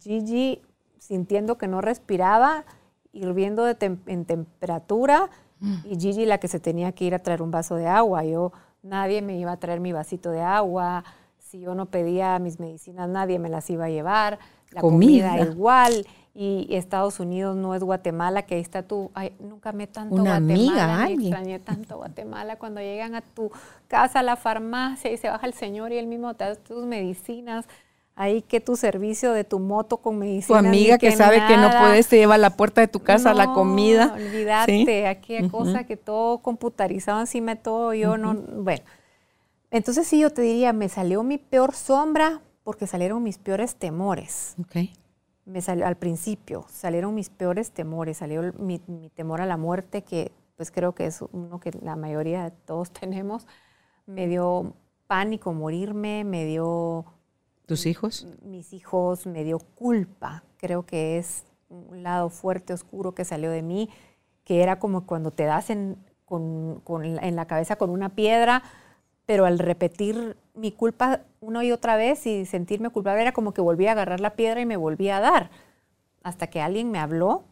Gigi 0.00 0.62
sintiendo 0.98 1.58
que 1.58 1.66
no 1.66 1.80
respiraba, 1.80 2.64
hirviendo 3.12 3.64
de 3.64 3.76
en 4.06 4.26
temperatura, 4.26 5.28
mm. 5.58 5.74
y 5.86 5.98
Gigi 5.98 6.24
la 6.24 6.38
que 6.38 6.46
se 6.46 6.60
tenía 6.60 6.92
que 6.92 7.04
ir 7.04 7.14
a 7.16 7.18
traer 7.18 7.42
un 7.42 7.50
vaso 7.50 7.74
de 7.74 7.88
agua. 7.88 8.24
Yo, 8.24 8.52
nadie 8.82 9.22
me 9.22 9.36
iba 9.36 9.50
a 9.50 9.56
traer 9.56 9.80
mi 9.80 9.90
vasito 9.90 10.30
de 10.30 10.40
agua 10.40 11.02
si 11.44 11.60
yo 11.60 11.74
no 11.74 11.86
pedía 11.86 12.38
mis 12.38 12.58
medicinas, 12.58 13.08
nadie 13.08 13.38
me 13.38 13.48
las 13.48 13.68
iba 13.70 13.84
a 13.84 13.90
llevar. 13.90 14.38
La 14.70 14.80
comida, 14.80 15.38
igual. 15.40 16.06
Y 16.34 16.66
Estados 16.70 17.20
Unidos 17.20 17.54
no 17.54 17.76
es 17.76 17.84
Guatemala, 17.84 18.42
que 18.42 18.56
ahí 18.56 18.60
está 18.60 18.82
tú. 18.82 19.12
Ay, 19.14 19.36
nunca 19.38 19.70
me 19.70 19.86
tanto 19.86 20.16
Una 20.16 20.40
Guatemala. 20.40 21.04
Amiga, 21.04 21.06
me 21.06 21.12
extrañé 21.12 21.58
tanto 21.60 21.96
Guatemala. 21.98 22.56
Cuando 22.56 22.80
llegan 22.80 23.14
a 23.14 23.20
tu 23.20 23.52
casa, 23.86 24.20
a 24.20 24.22
la 24.24 24.34
farmacia, 24.34 25.12
y 25.12 25.16
se 25.16 25.28
baja 25.28 25.46
el 25.46 25.54
señor 25.54 25.92
y 25.92 25.98
él 25.98 26.06
mismo 26.08 26.34
te 26.34 26.44
da 26.44 26.56
tus 26.56 26.84
medicinas. 26.86 27.66
Ahí 28.16 28.42
que 28.42 28.60
tu 28.60 28.76
servicio 28.76 29.32
de 29.32 29.44
tu 29.44 29.60
moto 29.60 29.98
con 29.98 30.18
medicinas. 30.18 30.62
Tu 30.62 30.66
amiga 30.66 30.98
que, 30.98 31.12
sabe 31.12 31.46
que 31.46 31.56
no 31.56 31.70
puedes, 31.78 32.08
te 32.08 32.16
lleva 32.16 32.34
a 32.34 32.38
la 32.38 32.56
puerta 32.56 32.80
de 32.80 32.88
tu 32.88 33.00
casa 33.00 33.34
la 33.34 33.52
comida. 33.52 34.14
Olvídate, 34.14 35.06
aquella 35.06 35.48
cosa 35.48 35.84
que 35.84 35.96
todo 35.96 36.38
computarizado 36.38 37.20
encima 37.20 37.54
de 37.54 37.60
todo, 37.60 37.92
yo 37.92 38.16
no. 38.16 38.34
Bueno. 38.34 38.82
Entonces 39.74 40.06
sí, 40.06 40.20
yo 40.20 40.30
te 40.30 40.40
diría, 40.40 40.72
me 40.72 40.88
salió 40.88 41.24
mi 41.24 41.36
peor 41.36 41.74
sombra 41.74 42.40
porque 42.62 42.86
salieron 42.86 43.24
mis 43.24 43.38
peores 43.38 43.74
temores. 43.74 44.54
Okay. 44.66 44.92
Me 45.46 45.60
salió 45.62 45.84
al 45.84 45.96
principio, 45.96 46.64
salieron 46.70 47.12
mis 47.12 47.28
peores 47.28 47.72
temores, 47.72 48.18
salió 48.18 48.52
mi, 48.56 48.78
temor 49.16 49.40
a 49.40 49.46
la 49.46 49.56
muerte, 49.56 50.02
que 50.02 50.30
pues 50.54 50.70
creo 50.70 50.94
que 50.94 51.06
es 51.06 51.22
uno 51.32 51.58
que 51.58 51.72
la 51.82 51.96
mayoría 51.96 52.44
de 52.44 52.52
todos 52.52 52.92
tenemos. 53.00 53.48
Me 54.06 54.28
dio 54.28 54.76
pánico 55.08 55.52
morirme, 55.52 56.22
me 56.22 56.44
dio... 56.44 57.04
¿Tus 57.66 57.86
hijos? 57.86 58.28
Mis 58.44 58.72
hijos, 58.74 59.26
me 59.26 59.42
dio 59.42 59.58
culpa. 59.58 60.44
Creo 60.56 60.86
que 60.86 61.18
es 61.18 61.46
un 61.68 62.04
lado 62.04 62.28
fuerte, 62.28 62.74
oscuro 62.74 63.16
que 63.16 63.24
salió 63.24 63.50
de 63.50 63.62
mí, 63.62 63.90
que 64.44 64.62
era 64.62 64.78
como 64.78 65.04
cuando 65.04 65.32
te 65.32 65.42
das 65.42 65.68
en, 65.70 65.96
en 66.30 67.34
la 67.34 67.46
cabeza 67.48 67.74
con 67.74 67.90
una 67.90 68.10
piedra, 68.10 68.62
pero 69.26 69.46
al 69.46 69.58
repetir 69.58 70.36
mi 70.54 70.72
culpa 70.72 71.22
una 71.40 71.64
y 71.64 71.72
otra 71.72 71.96
vez 71.96 72.26
y 72.26 72.46
sentirme 72.46 72.90
culpable 72.90 73.22
era 73.22 73.32
como 73.32 73.54
que 73.54 73.60
volví 73.60 73.86
a 73.86 73.92
agarrar 73.92 74.20
la 74.20 74.36
piedra 74.36 74.60
y 74.60 74.66
me 74.66 74.76
volví 74.76 75.08
a 75.08 75.20
dar. 75.20 75.50
Hasta 76.22 76.48
que 76.48 76.60
alguien 76.60 76.90
me 76.90 76.98
habló, 76.98 77.44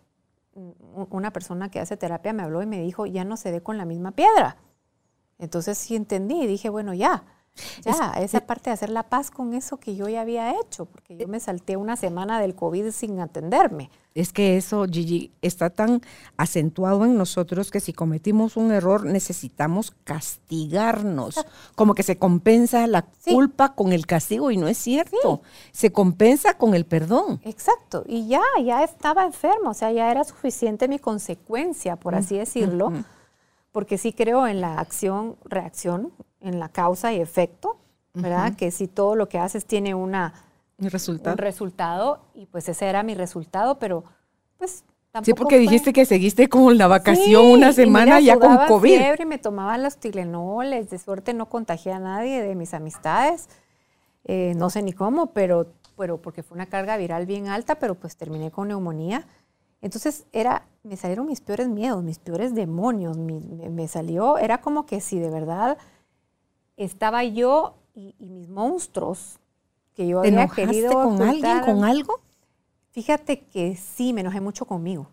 una 0.55 1.33
persona 1.33 1.71
que 1.71 1.81
hace 1.81 1.97
terapia 1.97 2.33
me 2.33 2.43
habló 2.43 2.63
y 2.63 2.67
me 2.67 2.81
dijo, 2.81 3.07
ya 3.07 3.25
no 3.25 3.37
se 3.37 3.51
dé 3.51 3.63
con 3.63 3.79
la 3.79 3.85
misma 3.85 4.13
piedra. 4.13 4.57
Entonces 5.39 5.79
sí 5.79 5.97
entendí 5.97 6.43
y 6.43 6.47
dije, 6.47 6.69
bueno, 6.69 6.95
ya, 6.95 7.25
ya, 7.85 8.13
esa 8.19 8.41
parte 8.47 8.71
de 8.71 8.75
hacer 8.75 8.91
la 8.91 9.03
paz 9.05 9.31
con 9.31 9.55
eso 9.55 9.77
que 9.77 9.95
yo 9.95 10.09
ya 10.09 10.23
había 10.23 10.59
hecho, 10.61 10.87
porque 10.87 11.17
yo 11.17 11.29
me 11.29 11.41
salté 11.41 11.77
una 11.77 11.97
semana 11.97 12.41
del 12.41 12.55
COVID 12.55 12.91
sin 12.91 13.21
atenderme. 13.21 13.91
Es 14.15 14.33
que 14.33 14.59
eso, 14.59 14.85
Gigi, 14.91 15.33
está 15.41 15.71
tan 15.71 16.03
acentuado 16.37 17.05
en 17.05 17.17
nosotros 17.17 17.71
que 17.71 17.81
si 17.81 17.95
cometimos 17.95 18.57
un 18.57 18.71
error 18.71 19.07
necesitamos 19.07 19.93
castigarnos, 20.05 21.37
como 21.77 21.95
que 21.95 22.03
se 22.03 22.19
compensa 22.19 22.87
la 22.87 23.07
culpa 23.25 23.75
con 23.75 23.93
el 23.93 24.07
castigo 24.07 24.51
y 24.51 24.57
no 24.57 24.69
es 24.69 24.77
cierto, 24.77 25.43
se 25.73 25.93
compensa 25.93 26.59
con 26.59 26.75
el 26.75 26.85
perdón. 26.85 27.41
Exacto, 27.45 28.05
y 28.07 28.29
ya, 28.29 28.43
ya 28.63 28.83
estaba 28.83 29.25
enfermo, 29.25 29.71
o 29.71 29.75
sea, 29.75 29.93
ya 29.93 30.11
era 30.11 30.25
suficiente 30.25 30.89
mi 30.89 30.99
consecuencia, 30.99 31.97
por 31.97 32.15
así 32.15 32.37
decirlo, 32.37 32.93
porque 33.73 33.99
sí 33.99 34.13
creo 34.13 34.47
en 34.47 34.61
la 34.61 34.79
acción-reacción, 34.79 36.13
en 36.41 36.61
la 36.61 36.69
causa 36.69 37.13
y 37.13 37.21
efecto, 37.21 37.79
¿verdad? 38.15 38.55
Que 38.55 38.71
si 38.71 38.87
todo 38.87 39.17
lo 39.17 39.29
que 39.29 39.39
haces 39.39 39.65
tiene 39.65 39.95
una, 39.95 40.35
resultado. 40.79 41.35
un 41.35 41.39
resultado, 41.39 42.21
y 42.35 42.47
pues 42.47 42.69
ese 42.69 42.87
era 42.87 43.03
mi 43.03 43.15
resultado, 43.15 43.79
pero 43.79 44.05
pues 44.59 44.85
tampoco 45.11 45.25
Sí, 45.25 45.35
porque 45.35 45.59
dijiste 45.59 45.95
que 45.95 46.05
seguiste 46.05 46.49
con 46.49 46.77
la 46.77 46.87
vacación 46.87 47.47
una 47.47 47.73
semana 47.73 48.21
ya 48.21 48.39
con 48.39 48.57
COVID. 48.69 48.99
fiebre, 48.99 49.25
me 49.25 49.39
tomaba 49.39 49.79
los 49.79 49.97
tilenoles, 49.97 50.91
de 50.91 50.99
suerte 50.99 51.33
no 51.33 51.49
contagié 51.49 51.93
a 51.93 51.99
nadie 51.99 52.43
de 52.43 52.55
mis 52.55 52.75
amistades, 52.75 53.49
eh, 54.25 54.53
no 54.57 54.69
sé 54.69 54.83
ni 54.83 54.93
cómo, 54.93 55.33
pero, 55.33 55.73
pero 55.97 56.21
porque 56.21 56.43
fue 56.43 56.55
una 56.55 56.67
carga 56.67 56.99
viral 56.99 57.25
bien 57.25 57.49
alta, 57.49 57.77
pero 57.77 57.95
pues 57.95 58.17
terminé 58.17 58.51
con 58.51 58.69
neumonía. 58.69 59.27
Entonces 59.83 60.25
era, 60.33 60.67
me 60.83 60.97
salieron 60.97 61.27
mis 61.27 61.41
peores 61.41 61.69
miedos, 61.69 62.03
mis 62.03 62.19
peores 62.19 62.55
demonios, 62.55 63.19
me 63.19 63.89
salió, 63.89 64.39
era 64.39 64.63
como 64.63 64.87
que 64.87 65.01
si 65.01 65.19
de 65.19 65.29
verdad 65.29 65.77
estaba 66.77 67.25
yo 67.25 67.75
y, 67.95 68.15
mis 68.21 68.49
monstruos 68.49 69.39
que 69.95 70.07
yo 70.07 70.21
había 70.21 70.49
querido 70.49 70.93
con 70.93 71.21
alguien, 71.21 71.61
con 71.61 71.85
algo? 71.85 72.21
Fíjate 72.91 73.41
que 73.41 73.77
sí, 73.77 74.13
me 74.13 74.23
enojé 74.23 74.41
mucho 74.41 74.67
conmigo. 74.67 75.09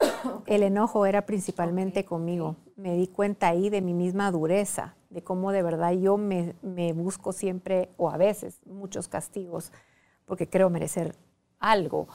El 0.46 0.62
enojo 0.62 1.06
era 1.06 1.26
principalmente 1.26 2.04
conmigo. 2.04 2.56
Me 2.76 2.96
di 2.96 3.06
cuenta 3.06 3.48
ahí 3.48 3.70
de 3.70 3.80
mi 3.80 3.94
misma 3.94 4.30
dureza, 4.30 4.94
de 5.10 5.22
cómo 5.22 5.52
de 5.52 5.62
verdad 5.62 5.92
yo 5.92 6.16
me, 6.16 6.54
busco 6.92 7.32
siempre, 7.32 7.90
o 7.96 8.10
a 8.10 8.16
veces, 8.16 8.60
muchos 8.66 9.08
castigos, 9.08 9.72
porque 10.26 10.48
creo 10.48 10.70
merecer 10.70 11.14
algo, 11.58 12.08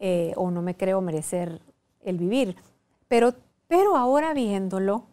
eh, 0.00 0.32
o 0.34 0.50
no 0.50 0.62
me 0.62 0.76
creo 0.76 1.00
merecer 1.00 1.60
el 2.02 2.18
vivir. 2.18 2.56
Pero, 3.06 3.34
pero 3.68 3.96
ahora 3.96 4.34
viéndolo, 4.34 5.06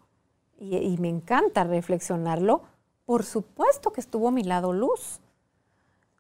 y 0.59 0.97
me 0.97 1.09
encanta 1.09 1.63
reflexionarlo, 1.63 2.63
por 3.05 3.23
supuesto 3.23 3.93
que 3.93 4.01
estuvo 4.01 4.27
a 4.27 4.31
mi 4.31 4.43
lado 4.43 4.73
luz. 4.73 5.19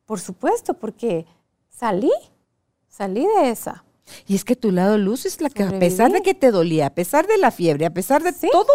Por 0.05 0.19
supuesto, 0.19 0.75
porque 0.75 1.25
salí, 1.69 2.11
salí 2.87 3.25
de 3.25 3.49
esa. 3.49 3.83
Y 4.25 4.35
es 4.35 4.45
que 4.45 4.55
tu 4.55 4.71
lado 4.71 4.97
luz 4.97 5.25
es 5.25 5.41
la 5.41 5.49
que, 5.49 5.63
a 5.63 5.79
pesar 5.79 6.11
de 6.11 6.21
que 6.21 6.33
te 6.33 6.51
dolía, 6.51 6.87
a 6.87 6.89
pesar 6.91 7.27
de 7.27 7.37
la 7.37 7.51
fiebre, 7.51 7.85
a 7.85 7.93
pesar 7.93 8.23
de 8.23 8.31
todo, 8.31 8.71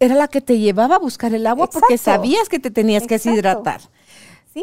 era 0.00 0.14
la 0.14 0.28
que 0.28 0.40
te 0.40 0.58
llevaba 0.58 0.96
a 0.96 0.98
buscar 0.98 1.34
el 1.34 1.46
agua 1.46 1.68
porque 1.68 1.98
sabías 1.98 2.48
que 2.48 2.58
te 2.58 2.70
tenías 2.70 3.06
que 3.06 3.16
deshidratar. 3.16 3.82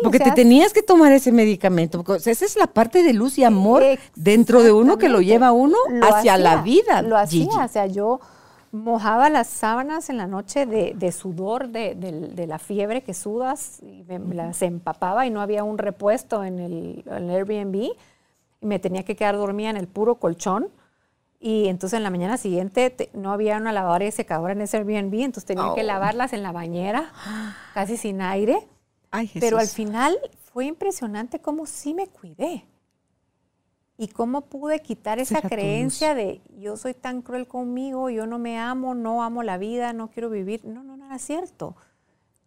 Porque 0.03 0.19
te 0.19 0.31
tenías 0.31 0.73
que 0.73 0.83
tomar 0.83 1.11
ese 1.11 1.31
medicamento. 1.31 2.03
Porque, 2.03 2.29
esa 2.29 2.45
es 2.45 2.55
la 2.55 2.67
parte 2.67 3.03
de 3.03 3.13
luz 3.13 3.37
y 3.37 3.43
amor 3.43 3.83
dentro 4.15 4.63
de 4.63 4.71
uno 4.71 4.97
que 4.97 5.09
lo 5.09 5.21
lleva 5.21 5.51
uno 5.51 5.77
hacia 6.01 6.37
la 6.37 6.61
vida. 6.61 7.01
Lo 7.01 7.17
hacía, 7.17 7.65
o 7.65 7.67
sea, 7.67 7.87
yo 7.87 8.19
mojaba 8.71 9.29
las 9.29 9.47
sábanas 9.47 10.09
en 10.09 10.17
la 10.17 10.27
noche 10.27 10.65
de, 10.65 11.11
sudor, 11.11 11.69
de, 11.69 12.45
la 12.47 12.59
fiebre 12.59 13.01
que 13.01 13.13
sudas, 13.13 13.79
y 13.81 14.03
me, 14.07 14.35
las 14.35 14.61
empapaba 14.61 15.25
y 15.25 15.29
no 15.29 15.41
había 15.41 15.63
un 15.63 15.77
repuesto 15.77 16.43
en 16.43 16.59
el, 16.59 17.03
Airbnb. 17.09 17.91
Y 18.61 18.65
me 18.65 18.77
tenía 18.77 19.03
que 19.03 19.15
quedar 19.15 19.37
dormida 19.37 19.69
en 19.69 19.77
el 19.77 19.87
puro 19.87 20.15
colchón. 20.15 20.69
Y 21.39 21.69
entonces 21.69 21.95
en 21.95 22.03
la 22.03 22.09
mañana 22.09 22.37
siguiente 22.37 23.09
no 23.13 23.31
había 23.31 23.55
una 23.55 23.71
lavadora 23.71 24.05
y 24.05 24.11
secadora 24.11 24.51
en 24.51 24.59
ese 24.59 24.75
Airbnb, 24.77 25.13
entonces 25.21 25.45
tenía 25.45 25.73
que 25.73 25.81
oh. 25.81 25.85
lavarlas 25.85 26.33
en 26.33 26.43
la 26.43 26.51
bañera, 26.51 27.13
casi 27.73 27.95
sin 27.95 28.21
aire. 28.21 28.67
Pero 29.39 29.57
al 29.57 29.67
final 29.67 30.17
fue 30.51 30.65
impresionante 30.65 31.39
cómo 31.39 31.65
sí 31.65 31.93
me 31.93 32.07
cuidé. 32.07 32.65
¿Y 33.97 34.07
cómo 34.07 34.41
pude 34.41 34.79
quitar 34.79 35.19
esa 35.19 35.41
creencia 35.41 36.15
de 36.15 36.41
yo 36.57 36.77
soy 36.77 36.93
tan 36.93 37.21
cruel 37.21 37.47
conmigo, 37.47 38.09
yo 38.09 38.25
no 38.27 38.39
me 38.39 38.57
amo, 38.57 38.95
no 38.95 39.23
amo 39.23 39.43
la 39.43 39.57
vida, 39.57 39.91
no 39.91 40.09
quiero 40.09 40.29
vivir? 40.29 40.63
No, 40.63 40.83
no, 40.83 40.95
no 40.95 41.05
era 41.05 41.19
cierto. 41.19 41.75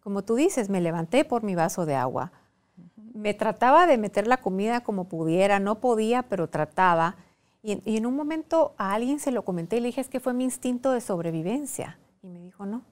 Como 0.03 0.23
tú 0.23 0.35
dices, 0.35 0.71
me 0.71 0.81
levanté 0.81 1.27
por 1.27 1.43
mi 1.43 1.55
vaso 1.55 1.85
de 1.85 1.95
agua. 1.95 2.33
Me 3.13 3.35
trataba 3.35 3.87
de 3.87 3.99
meter 3.99 4.27
la 4.27 4.39
comida 4.39 4.83
como 4.83 5.05
pudiera, 5.05 5.61
no 5.61 5.79
podía, 5.79 6.23
pero 6.23 6.49
trataba. 6.49 7.17
Y, 7.63 7.83
y 7.85 7.99
en 7.99 8.07
un 8.07 8.17
momento 8.17 8.75
a 8.79 8.95
alguien 8.95 9.19
se 9.19 9.31
lo 9.31 9.45
comenté 9.45 9.77
y 9.77 9.81
le 9.81 9.89
dije, 9.89 10.01
es 10.01 10.09
que 10.09 10.21
fue 10.21 10.33
mi 10.33 10.45
instinto 10.45 10.91
de 10.91 11.03
sobrevivencia. 11.03 11.99
Y 12.23 12.29
me 12.29 12.41
dijo, 12.41 12.65
no, 12.65 12.79
no, 12.79 12.83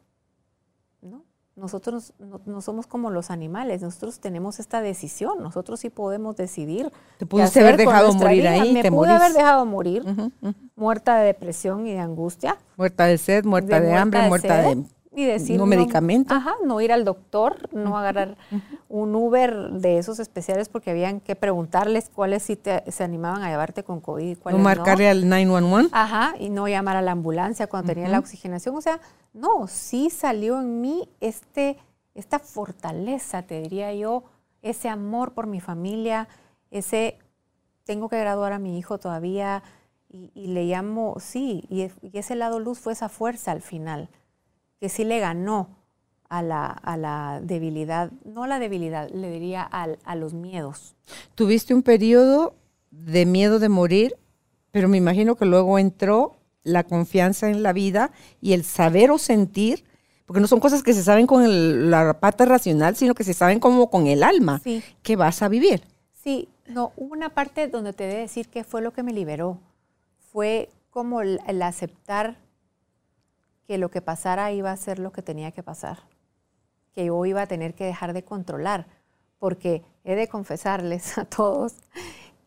nosotros 1.60 2.14
no, 2.46 2.60
somos 2.62 2.86
como 2.86 3.10
los 3.10 3.30
animales, 3.30 3.82
nosotros 3.82 4.18
tenemos 4.18 4.58
esta 4.58 4.80
decisión, 4.80 5.42
nosotros 5.42 5.78
sí 5.80 5.90
podemos 5.90 6.34
decidir. 6.36 6.90
Te 7.18 7.26
pudiste 7.26 7.60
haber 7.60 7.76
dejado 7.76 8.12
morir 8.14 8.48
ahí, 8.48 8.72
Me 8.72 8.90
pude 8.90 9.10
haber 9.10 9.32
dejado 9.32 9.66
morir, 9.66 10.04
muerta 10.74 11.18
de 11.18 11.26
depresión 11.26 11.86
y 11.86 11.92
de 11.92 12.00
angustia. 12.00 12.56
Muerta 12.76 13.04
de 13.04 13.18
sed, 13.18 13.44
muerta 13.44 13.78
de, 13.78 13.92
hambre, 13.94 14.26
muerta 14.26 14.62
de 14.62 14.84
y 15.12 15.24
decir 15.24 15.58
no, 15.58 15.66
medicamento. 15.66 16.32
Ajá, 16.32 16.54
no 16.64 16.80
ir 16.80 16.92
al 16.92 17.04
doctor, 17.04 17.68
no 17.72 17.98
agarrar 17.98 18.36
un 18.88 19.14
Uber 19.14 19.70
de 19.72 19.98
esos 19.98 20.20
especiales 20.20 20.68
porque 20.68 20.90
habían 20.90 21.20
que 21.20 21.34
preguntarles 21.34 22.10
cuáles 22.14 22.44
sí 22.44 22.58
se 22.86 23.04
animaban 23.04 23.42
a 23.42 23.50
llevarte 23.50 23.82
con 23.82 24.00
COVID. 24.00 24.38
Cuáles 24.38 24.58
no 24.58 24.64
marcarle 24.64 25.08
al 25.08 25.28
911. 25.28 25.90
Ajá, 25.92 26.34
y 26.38 26.50
no 26.50 26.68
llamar 26.68 26.96
a 26.96 27.02
la 27.02 27.12
ambulancia 27.12 27.66
cuando 27.66 27.92
tenía 27.92 28.08
la 28.08 28.20
oxigenación. 28.20 28.76
O 28.76 28.80
sea, 28.80 29.00
no, 29.32 29.66
sí 29.66 30.10
salió 30.10 30.60
en 30.60 30.80
mí 30.80 31.08
este, 31.20 31.76
esta 32.14 32.38
fortaleza, 32.38 33.42
te 33.42 33.60
diría 33.60 33.92
yo, 33.92 34.22
ese 34.62 34.88
amor 34.88 35.32
por 35.32 35.48
mi 35.48 35.60
familia, 35.60 36.28
ese, 36.70 37.18
tengo 37.82 38.08
que 38.08 38.18
graduar 38.20 38.52
a 38.52 38.60
mi 38.60 38.78
hijo 38.78 38.98
todavía 38.98 39.64
y, 40.08 40.48
le 40.48 40.64
llamo, 40.64 41.16
sí, 41.20 41.64
y 41.68 41.88
ese 42.18 42.34
lado 42.34 42.58
luz 42.58 42.78
fue 42.80 42.92
esa 42.92 43.08
fuerza 43.08 43.52
al 43.52 43.62
final 43.62 44.08
que 44.80 44.88
sí 44.88 45.04
le 45.04 45.20
ganó 45.20 45.68
a 46.30 46.42
la, 46.42 46.66
a 46.66 46.96
la 46.96 47.40
debilidad, 47.42 48.10
no 48.24 48.44
a 48.44 48.48
la 48.48 48.58
debilidad, 48.58 49.10
le 49.10 49.30
diría 49.30 49.62
a 49.62 50.14
los 50.16 50.32
miedos. 50.32 50.94
Tuviste 51.34 51.74
un 51.74 51.82
periodo 51.82 52.54
de 52.90 53.26
miedo 53.26 53.58
de 53.58 53.68
morir, 53.68 54.16
pero 54.70 54.88
me 54.88 54.96
imagino 54.96 55.36
que 55.36 55.44
luego 55.44 55.78
entró 55.78 56.36
la 56.62 56.84
confianza 56.84 57.50
en 57.50 57.62
la 57.62 57.72
vida 57.72 58.12
y 58.40 58.52
el 58.52 58.64
saber 58.64 59.10
o 59.10 59.18
sentir, 59.18 59.84
porque 60.24 60.40
no 60.40 60.46
son 60.46 60.60
cosas 60.60 60.82
que 60.82 60.94
se 60.94 61.02
saben 61.02 61.26
con 61.26 61.90
la 61.90 62.20
pata 62.20 62.44
racional, 62.44 62.96
sino 62.96 63.14
que 63.14 63.24
se 63.24 63.34
saben 63.34 63.58
como 63.58 63.90
con 63.90 64.06
el 64.06 64.22
alma, 64.22 64.62
que 65.02 65.16
vas 65.16 65.42
a 65.42 65.48
vivir. 65.48 65.82
Sí, 66.12 66.48
no, 66.68 66.92
hubo 66.96 67.12
una 67.12 67.30
parte 67.30 67.66
donde 67.66 67.92
te 67.92 68.04
debe 68.04 68.20
decir 68.20 68.48
que 68.48 68.62
fue 68.62 68.82
lo 68.82 68.92
que 68.92 69.02
me 69.02 69.12
liberó. 69.12 69.58
Fue 70.32 70.70
como 70.90 71.22
el 71.22 71.62
aceptar 71.62 72.36
que 73.70 73.78
lo 73.78 73.88
que 73.88 74.02
pasara 74.02 74.50
iba 74.50 74.72
a 74.72 74.76
ser 74.76 74.98
lo 74.98 75.12
que 75.12 75.22
tenía 75.22 75.52
que 75.52 75.62
pasar, 75.62 75.98
que 76.92 77.04
yo 77.04 77.24
iba 77.24 77.42
a 77.42 77.46
tener 77.46 77.76
que 77.76 77.84
dejar 77.84 78.14
de 78.14 78.24
controlar, 78.24 78.88
porque 79.38 79.84
he 80.02 80.16
de 80.16 80.26
confesarles 80.26 81.16
a 81.18 81.24
todos 81.24 81.76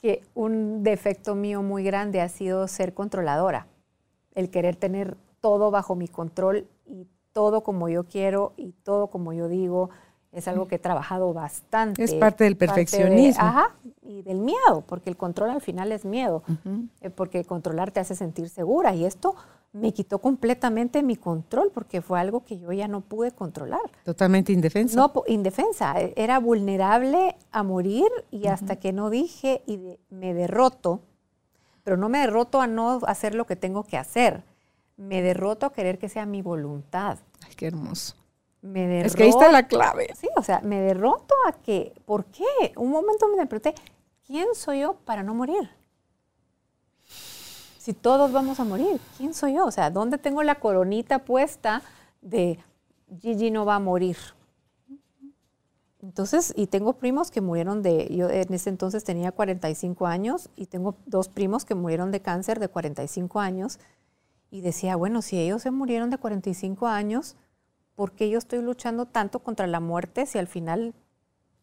que 0.01 0.21
un 0.33 0.83
defecto 0.83 1.33
mío 1.33 1.63
muy 1.63 1.81
grande 1.85 2.19
ha 2.19 2.27
sido 2.27 2.67
ser 2.67 2.93
controladora, 2.93 3.67
el 4.35 4.49
querer 4.49 4.75
tener 4.75 5.15
todo 5.39 5.71
bajo 5.71 5.95
mi 5.95 6.09
control 6.09 6.67
y 6.85 7.07
todo 7.31 7.63
como 7.63 7.87
yo 7.87 8.03
quiero 8.03 8.51
y 8.57 8.73
todo 8.83 9.07
como 9.07 9.31
yo 9.31 9.47
digo. 9.47 9.91
Es 10.33 10.47
algo 10.47 10.67
que 10.67 10.75
he 10.75 10.79
trabajado 10.79 11.31
bastante. 11.31 12.03
Es 12.03 12.13
parte 12.15 12.43
del 12.43 12.57
perfeccionismo. 12.57 13.43
ajá, 13.43 13.75
y 14.01 14.23
del 14.23 14.39
miedo, 14.39 14.83
porque 14.87 15.09
el 15.09 15.15
control 15.15 15.51
al 15.51 15.61
final 15.61 15.91
es 15.91 16.05
miedo, 16.05 16.43
eh, 17.01 17.09
porque 17.09 17.45
controlar 17.45 17.91
te 17.91 17.99
hace 17.99 18.15
sentir 18.15 18.49
segura 18.49 18.93
y 18.95 19.05
esto 19.05 19.35
me 19.73 19.91
quitó 19.91 20.19
completamente 20.19 21.01
mi 21.01 21.15
control 21.15 21.71
porque 21.73 22.01
fue 22.01 22.19
algo 22.19 22.45
que 22.45 22.59
yo 22.59 22.71
ya 22.71 22.87
no 22.87 23.01
pude 23.01 23.31
controlar. 23.31 23.81
Totalmente 24.05 24.51
indefensa. 24.51 24.95
No, 24.95 25.11
indefensa. 25.27 25.99
E, 25.99 26.13
era 26.15 26.39
vulnerable 26.39 27.35
a 27.51 27.63
morir 27.63 28.07
y 28.29 28.47
hasta 28.47 28.75
que 28.75 28.93
no 28.93 29.09
dije 29.09 29.63
y 29.65 29.97
me 30.09 30.33
derroto, 30.35 31.01
pero 31.83 31.97
no 31.97 32.07
me 32.07 32.19
derroto 32.19 32.61
a 32.61 32.67
no 32.67 32.99
hacer 33.07 33.33
lo 33.33 33.45
que 33.45 33.55
tengo 33.55 33.83
que 33.83 33.97
hacer. 33.97 34.43
Me 34.95 35.23
derroto 35.23 35.65
a 35.65 35.73
querer 35.73 35.97
que 35.97 36.07
sea 36.07 36.27
mi 36.27 36.43
voluntad. 36.43 37.17
Ay, 37.43 37.55
qué 37.55 37.67
hermoso. 37.67 38.15
Me 38.63 38.87
derroto, 38.87 39.07
es 39.07 39.15
que 39.15 39.23
ahí 39.23 39.29
está 39.29 39.51
la 39.51 39.67
clave. 39.67 40.07
Sí, 40.15 40.27
o 40.35 40.41
sea, 40.41 40.61
me 40.61 40.81
derroto 40.81 41.35
a 41.47 41.51
que, 41.51 41.93
¿por 42.05 42.25
qué? 42.25 42.73
Un 42.75 42.89
momento 42.89 43.27
me 43.27 43.45
pregunté, 43.45 43.75
¿quién 44.25 44.47
soy 44.55 44.79
yo 44.79 44.95
para 45.05 45.21
no 45.21 45.35
morir? 45.35 45.69
si 47.83 47.91
todos 47.91 48.31
vamos 48.31 48.61
a 48.61 48.63
morir? 48.63 49.01
¿Quién 49.17 49.33
soy 49.33 49.55
yo? 49.55 49.65
O 49.65 49.71
sea, 49.71 49.91
¿dónde 49.91 50.17
tengo 50.17 50.41
la 50.41 50.55
coronita 50.55 51.19
puesta 51.25 51.81
de 52.21 52.57
Gigi 53.19 53.51
no 53.51 53.65
va 53.65 53.75
a 53.75 53.79
morir? 53.79 54.15
Entonces, 56.01 56.53
y 56.55 56.67
tengo 56.67 56.93
primos 56.93 57.29
que 57.29 57.41
murieron 57.41 57.81
de, 57.81 58.07
yo 58.15 58.29
en 58.29 58.53
ese 58.53 58.69
entonces 58.69 59.03
tenía 59.03 59.33
45 59.33 60.07
años 60.07 60.49
y 60.55 60.67
tengo 60.67 60.95
dos 61.05 61.27
primos 61.27 61.65
que 61.65 61.75
murieron 61.75 62.11
de 62.11 62.21
cáncer 62.21 62.61
de 62.61 62.69
45 62.69 63.41
años 63.41 63.79
y 64.49 64.61
decía, 64.61 64.95
bueno, 64.95 65.21
si 65.21 65.37
ellos 65.37 65.61
se 65.61 65.71
murieron 65.71 66.09
de 66.09 66.17
45 66.17 66.87
años, 66.87 67.35
¿por 67.95 68.11
qué 68.11 68.29
yo 68.29 68.37
estoy 68.37 68.61
luchando 68.61 69.05
tanto 69.05 69.39
contra 69.39 69.67
la 69.67 69.79
muerte 69.79 70.25
si 70.25 70.37
al 70.37 70.47
final 70.47 70.93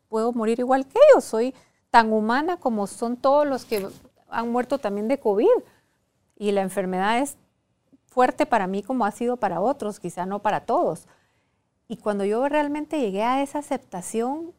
puedo 0.09 0.33
morir 0.33 0.59
igual 0.61 0.87
que 0.87 0.99
ellos? 1.11 1.25
Soy 1.25 1.55
tan 1.91 2.13
humana 2.13 2.59
como 2.59 2.87
son 2.87 3.17
todos 3.17 3.47
los 3.47 3.65
que 3.65 3.87
han 4.29 4.51
muerto 4.51 4.79
también 4.79 5.09
de 5.09 5.19
COVID 5.19 5.49
y 6.37 6.53
la 6.53 6.63
enfermedad 6.63 7.19
es 7.19 7.37
fuerte 8.07 8.47
para 8.47 8.67
mí 8.67 8.83
como 8.83 9.05
ha 9.05 9.11
sido 9.11 9.37
para 9.37 9.61
otros, 9.61 10.01
quizá 10.01 10.27
no 10.27 10.41
para 10.41 10.61
todos. 10.61 11.07
Y 11.89 11.97
cuando 11.97 12.25
yo 12.25 12.49
realmente 12.49 13.01
llegué 13.01 13.23
a 13.23 13.43
esa 13.43 13.59
aceptación, 13.59 14.53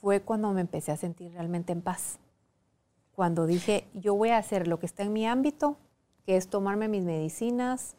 fue 0.00 0.20
cuando 0.20 0.52
me 0.52 0.60
empecé 0.60 0.92
a 0.92 0.96
sentir 0.96 1.32
realmente 1.32 1.72
en 1.72 1.82
paz. 1.82 2.18
Cuando 3.14 3.46
dije, 3.46 3.86
yo 3.94 4.14
voy 4.14 4.30
a 4.30 4.38
hacer 4.38 4.68
lo 4.68 4.78
que 4.78 4.86
está 4.86 5.02
en 5.02 5.12
mi 5.12 5.26
ámbito, 5.26 5.76
que 6.26 6.36
es 6.36 6.48
tomarme 6.48 6.88
mis 6.88 7.02
medicinas, 7.02 7.96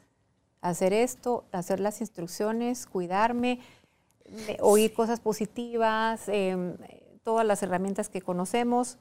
hacer 0.69 0.93
esto, 0.93 1.45
hacer 1.51 1.79
las 1.79 2.01
instrucciones, 2.01 2.87
cuidarme, 2.87 3.59
oír 4.59 4.93
cosas 4.93 5.19
positivas, 5.19 6.27
em, 6.27 6.75
todas 7.23 7.45
las 7.45 7.61
herramientas 7.61 8.09
que 8.09 8.21
conocemos 8.21 8.97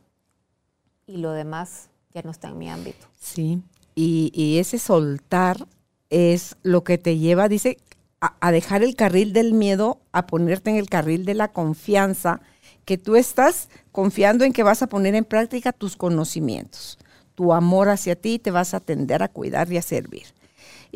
y 1.07 1.17
lo 1.19 1.33
demás 1.33 1.89
ya 2.13 2.23
no 2.23 2.31
está 2.31 2.49
en 2.49 2.59
mi 2.59 2.71
ámbito. 2.71 3.07
Sí, 3.19 3.63
y, 3.95 4.59
ese 4.59 4.79
soltar 4.79 5.67
es 6.11 6.57
lo 6.63 6.85
que 6.85 6.99
te 6.99 7.17
lleva, 7.19 7.49
dice, 7.49 7.79
a, 8.21 8.53
dejar 8.53 8.83
el 8.83 8.95
carril 8.97 9.33
del 9.33 9.53
miedo, 9.53 10.01
a 10.13 10.27
ponerte 10.27 10.71
en 10.71 10.77
el 10.77 10.89
carril 10.89 11.25
de 11.25 11.35
la 11.35 11.49
confianza, 11.49 12.41
que 12.85 12.99
tú 12.99 13.17
estás 13.17 13.69
confiando 13.93 14.45
en 14.45 14.53
que 14.53 14.63
vas 14.63 14.83
a 14.83 14.87
poner 14.87 15.15
en 15.15 15.25
práctica 15.25 15.73
tus 15.73 15.97
conocimientos. 15.97 16.99
Tu 17.35 17.53
amor 17.53 17.89
hacia 17.89 18.17
ti 18.17 18.39
te 18.39 18.51
vas 18.51 18.75
a 18.75 18.79
atender 18.79 19.23
a 19.23 19.29
cuidar 19.29 19.71
y 19.73 19.77
a 19.77 19.83
servir. 19.83 20.27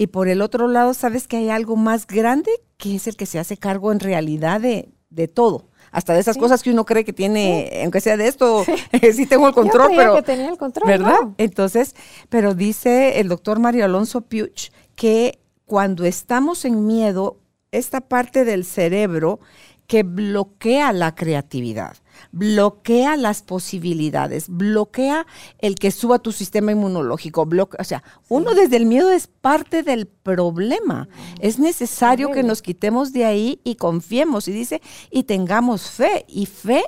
Y 0.00 0.06
por 0.06 0.28
el 0.28 0.42
otro 0.42 0.68
lado, 0.68 0.94
sabes 0.94 1.26
que 1.26 1.38
hay 1.38 1.50
algo 1.50 1.74
más 1.74 2.06
grande 2.06 2.52
que 2.76 2.94
es 2.94 3.08
el 3.08 3.16
que 3.16 3.26
se 3.26 3.40
hace 3.40 3.56
cargo 3.56 3.90
en 3.90 3.98
realidad 3.98 4.60
de, 4.60 4.90
de 5.10 5.26
todo 5.26 5.64
hasta 5.90 6.14
de 6.14 6.20
esas 6.20 6.36
cosas 6.36 6.62
que 6.62 6.70
uno 6.70 6.84
cree 6.84 7.04
que 7.04 7.12
tiene, 7.12 7.80
aunque 7.82 8.00
sea 8.00 8.16
de 8.16 8.28
esto, 8.28 8.64
sí, 9.12 9.26
tengo 9.28 9.48
el 9.48 9.54
control, 9.54 9.90
pero... 9.96 10.14
que 10.14 10.22
tenía 10.22 10.50
el 10.50 10.56
control, 10.56 10.86
¿Verdad? 10.86 11.18
Entonces, 11.36 11.96
pero 12.28 12.54
dice 12.54 13.18
el 13.18 13.26
doctor 13.26 13.58
Mario 13.58 13.86
Alonso 13.86 14.20
Puch 14.20 14.70
que 14.94 15.40
cuando 15.66 16.04
estamos 16.04 16.64
en 16.64 16.86
miedo, 16.86 17.38
esta 17.72 18.00
parte 18.00 18.44
del 18.44 18.64
cerebro 18.64 19.40
que 19.88 20.02
bloquea 20.02 20.92
la 20.92 21.14
creatividad, 21.14 21.96
bloquea 22.30 23.16
las 23.16 23.40
posibilidades, 23.40 24.46
bloquea 24.50 25.26
el 25.60 25.76
que 25.76 25.90
suba 25.90 26.18
tu 26.18 26.30
sistema 26.30 26.72
inmunológico, 26.72 27.46
bloquea, 27.46 27.80
o 27.80 27.84
sea, 27.84 28.04
uno 28.28 28.52
desde 28.54 28.76
el 28.76 28.84
miedo 28.84 29.10
es 29.10 29.26
parte 29.26 29.82
del 29.82 30.06
problema. 30.06 31.08
Es 31.40 31.58
necesario 31.58 32.30
que 32.32 32.42
nos 32.42 32.60
quitemos 32.60 33.14
de 33.14 33.24
ahí 33.24 33.60
y 33.64 33.76
confiemos 33.76 34.46
y 34.46 34.52
dice, 34.52 34.82
y 35.10 35.22
tengamos 35.22 35.90
fe. 35.90 36.26
Y 36.28 36.44
fe 36.44 36.84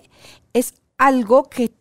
es 0.52 0.74
algo 0.98 1.48
que 1.48 1.72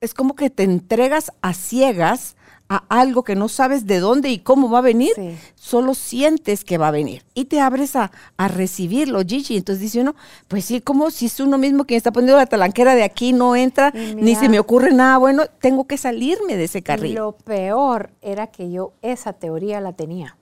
es 0.00 0.14
como 0.14 0.34
que 0.34 0.48
te 0.48 0.62
entregas 0.62 1.30
a 1.42 1.52
ciegas 1.52 2.36
a 2.68 2.84
algo 2.88 3.22
que 3.24 3.34
no 3.34 3.48
sabes 3.48 3.86
de 3.86 3.98
dónde 3.98 4.28
y 4.28 4.40
cómo 4.40 4.70
va 4.70 4.78
a 4.78 4.82
venir, 4.82 5.12
solo 5.54 5.94
sientes 5.94 6.64
que 6.64 6.76
va 6.76 6.88
a 6.88 6.90
venir 6.90 7.24
y 7.34 7.46
te 7.46 7.60
abres 7.60 7.96
a, 7.96 8.10
recibirlo, 8.36 9.20
Gigi. 9.26 9.56
Entonces 9.56 9.80
dice 9.80 10.00
uno, 10.00 10.14
pues 10.48 10.64
sí, 10.64 10.80
como 10.80 11.10
si 11.10 11.26
es 11.26 11.40
uno 11.40 11.58
mismo 11.58 11.84
quien 11.84 11.96
está 11.96 12.12
poniendo 12.12 12.36
la 12.36 12.46
talanquera 12.46 12.94
de 12.94 13.04
aquí, 13.04 13.32
no 13.32 13.56
entra, 13.56 13.90
ni 13.92 14.34
se 14.34 14.48
me 14.48 14.58
ocurre 14.58 14.92
nada 14.92 15.18
bueno, 15.18 15.44
tengo 15.60 15.86
que 15.86 15.96
salirme 15.96 16.56
de 16.56 16.64
ese 16.64 16.82
carril. 16.82 17.14
Lo 17.14 17.32
peor 17.32 18.10
era 18.20 18.48
que 18.48 18.70
yo 18.70 18.92
esa 19.02 19.32
teoría 19.32 19.80
la 19.80 19.92
tenía. 19.92 20.36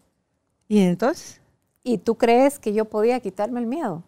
¿Y 0.68 0.80
entonces? 0.80 1.40
¿Y 1.82 1.98
tú 1.98 2.16
crees 2.16 2.58
que 2.58 2.72
yo 2.72 2.86
podía 2.86 3.20
quitarme 3.20 3.60
el 3.60 3.66
miedo? 3.66 4.02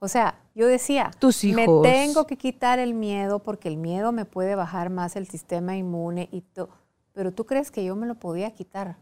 O 0.00 0.08
sea, 0.08 0.40
Yo 0.54 0.66
decía, 0.66 1.10
Tus 1.18 1.44
me 1.44 1.66
tengo 1.82 2.26
que 2.26 2.36
quitar 2.36 2.78
el 2.78 2.94
miedo 2.94 3.38
porque 3.38 3.68
el 3.68 3.76
miedo 3.76 4.12
me 4.12 4.24
puede 4.24 4.54
bajar 4.54 4.90
más 4.90 5.14
el 5.14 5.28
sistema 5.28 5.76
inmune 5.76 6.28
y 6.32 6.40
todo. 6.40 6.79
Pero 7.12 7.32
tú 7.32 7.46
crees 7.46 7.70
que 7.70 7.84
yo 7.84 7.96
me 7.96 8.06
lo 8.06 8.14
podía 8.16 8.52
quitar. 8.52 8.96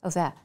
O 0.00 0.10
sea, 0.10 0.36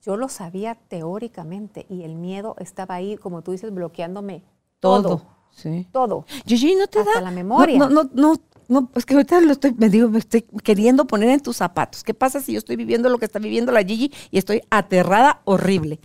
yo 0.00 0.16
lo 0.16 0.28
sabía 0.28 0.74
teóricamente 0.88 1.86
y 1.88 2.02
el 2.02 2.14
miedo 2.14 2.56
estaba 2.58 2.96
ahí, 2.96 3.16
como 3.16 3.42
tú 3.42 3.52
dices, 3.52 3.72
bloqueándome 3.72 4.42
todo. 4.80 5.02
Todo. 5.02 5.22
Sí. 5.52 5.86
Todo. 5.92 6.24
Gigi, 6.46 6.74
¿no 6.74 6.86
te 6.86 7.00
Hasta 7.00 7.14
da? 7.14 7.20
la 7.20 7.30
memoria. 7.30 7.78
No, 7.78 7.88
no, 7.88 8.10
no, 8.14 8.34
no, 8.68 8.90
es 8.94 9.04
que 9.04 9.14
ahorita 9.14 9.40
lo 9.42 9.52
estoy, 9.52 9.74
me 9.74 9.90
digo, 9.90 10.08
me 10.08 10.18
estoy 10.18 10.42
queriendo 10.64 11.06
poner 11.06 11.28
en 11.28 11.40
tus 11.40 11.58
zapatos. 11.58 12.02
¿Qué 12.02 12.14
pasa 12.14 12.40
si 12.40 12.52
yo 12.52 12.58
estoy 12.58 12.76
viviendo 12.76 13.10
lo 13.10 13.18
que 13.18 13.26
está 13.26 13.38
viviendo 13.38 13.70
la 13.70 13.84
Gigi 13.84 14.10
y 14.30 14.38
estoy 14.38 14.62
aterrada, 14.70 15.42
horrible? 15.44 16.00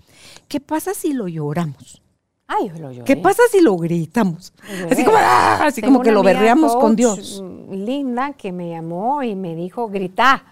¿Qué 0.47 0.59
pasa 0.59 0.93
si 0.93 1.13
lo 1.13 1.27
lloramos? 1.27 2.01
Ay, 2.47 2.69
yo 2.69 2.75
lo 2.79 2.91
lloré. 2.91 3.03
¿Qué 3.03 3.17
pasa 3.17 3.43
si 3.51 3.59
lo 3.59 3.75
gritamos? 3.77 4.53
Así 4.89 5.03
como, 5.03 5.17
¡ah! 5.19 5.65
así 5.65 5.81
como 5.81 6.01
que 6.01 6.11
lo 6.11 6.23
berreamos 6.23 6.75
con 6.77 6.95
Dios. 6.95 7.43
Linda 7.69 8.33
que 8.33 8.53
me 8.53 8.69
llamó 8.69 9.21
y 9.21 9.35
me 9.35 9.53
dijo, 9.53 9.89
grita, 9.89 10.45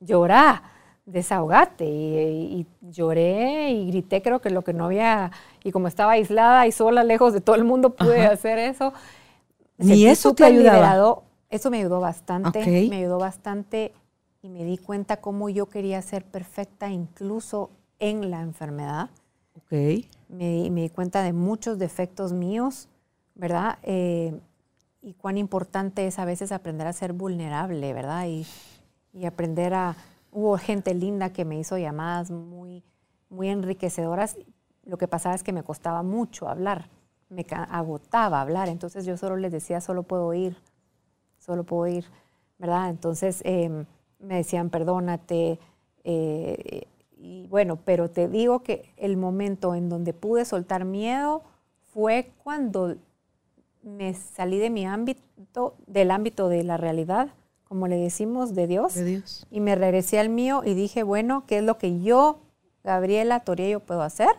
llorá, 0.00 0.62
desahogate. 1.04 1.84
Y, 1.84 2.60
y 2.60 2.66
lloré 2.80 3.70
y 3.70 3.86
grité, 3.88 4.22
creo 4.22 4.40
que 4.40 4.48
lo 4.48 4.62
que 4.62 4.72
no 4.72 4.86
había, 4.86 5.30
y 5.62 5.72
como 5.72 5.88
estaba 5.88 6.12
aislada 6.12 6.66
y 6.66 6.72
sola, 6.72 7.04
lejos 7.04 7.34
de 7.34 7.42
todo 7.42 7.56
el 7.56 7.64
mundo, 7.64 7.90
pude 7.90 8.24
Ajá. 8.24 8.32
hacer 8.32 8.58
eso. 8.58 8.94
Ni 9.76 10.06
eso 10.06 10.34
te 10.34 10.44
ayudaba. 10.44 11.20
Eso 11.50 11.70
me 11.70 11.80
ayudó 11.80 12.00
bastante, 12.00 12.60
Ok. 12.60 12.88
me 12.88 12.96
ayudó 12.96 13.18
bastante 13.18 13.92
y 14.40 14.48
me 14.48 14.64
di 14.64 14.78
cuenta 14.78 15.18
cómo 15.18 15.50
yo 15.50 15.66
quería 15.66 16.00
ser 16.00 16.24
perfecta 16.24 16.88
incluso 16.88 17.70
en 17.98 18.30
la 18.30 18.40
enfermedad 18.40 19.10
Ok. 19.56 20.06
Me, 20.32 20.70
di- 20.82 20.90
cuenta 20.90 21.22
de 21.22 21.32
muchos 21.32 21.78
defectos 21.78 22.32
míos, 22.32 22.88
¿verdad? 23.34 23.78
Eh, 23.82 24.40
y 25.02 25.14
cuán 25.14 25.38
importante 25.38 26.06
es 26.06 26.18
a 26.18 26.24
veces 26.24 26.52
aprender 26.52 26.86
a 26.86 26.92
ser 26.92 27.12
vulnerable, 27.12 27.92
¿verdad? 27.92 28.26
Y, 28.26 28.46
aprender 29.26 29.74
a... 29.74 29.96
Hubo 30.32 30.56
gente 30.56 30.94
linda 30.94 31.32
que 31.32 31.44
me 31.44 31.58
hizo 31.58 31.76
llamadas 31.76 32.30
muy, 32.30 32.82
muy 33.28 33.48
enriquecedoras. 33.50 34.38
Lo 34.84 34.96
que 34.96 35.06
pasaba 35.08 35.34
es 35.34 35.42
que 35.42 35.52
me 35.52 35.62
costaba 35.62 36.02
mucho 36.02 36.48
hablar, 36.48 36.88
me 37.28 37.44
agotaba 37.50 38.40
hablar, 38.40 38.68
entonces 38.68 39.04
yo 39.04 39.16
solo 39.16 39.36
les 39.36 39.52
decía, 39.52 39.80
solo 39.80 40.02
puedo 40.02 40.32
ir, 40.34 40.56
solo 41.38 41.64
puedo 41.64 41.86
ir, 41.86 42.06
¿verdad? 42.58 42.90
Entonces 42.90 43.42
em, 43.44 43.84
me 44.18 44.36
decían, 44.36 44.70
perdónate, 44.70 45.58
eh, 46.04 46.86
y 47.24 47.46
bueno, 47.46 47.78
pero 47.84 48.10
te 48.10 48.26
digo 48.26 48.64
que 48.64 48.92
el 48.96 49.16
momento 49.16 49.76
en 49.76 49.88
donde 49.88 50.12
pude 50.12 50.44
soltar 50.44 50.84
miedo 50.84 51.42
fue 51.92 52.32
cuando 52.42 52.96
me 53.84 54.12
salí 54.14 54.58
de 54.58 54.70
mi 54.70 54.86
ámbito, 54.86 55.76
del 55.86 56.10
ámbito 56.10 56.48
de 56.48 56.64
la 56.64 56.76
realidad, 56.78 57.28
como 57.64 57.86
le 57.86 57.96
decimos, 57.96 58.54
de 58.54 58.66
Dios, 58.66 58.94
De 58.94 59.04
Dios. 59.04 59.46
y 59.52 59.60
me 59.60 59.76
regresé 59.76 60.18
al 60.18 60.30
mío 60.30 60.62
y 60.64 60.74
dije, 60.74 61.04
bueno, 61.04 61.44
¿qué 61.46 61.58
es 61.58 61.64
lo 61.64 61.78
que 61.78 62.00
yo, 62.02 62.40
Gabriela 62.82 63.40
Toriello, 63.40 63.78
puedo 63.80 64.02
hacer? 64.02 64.30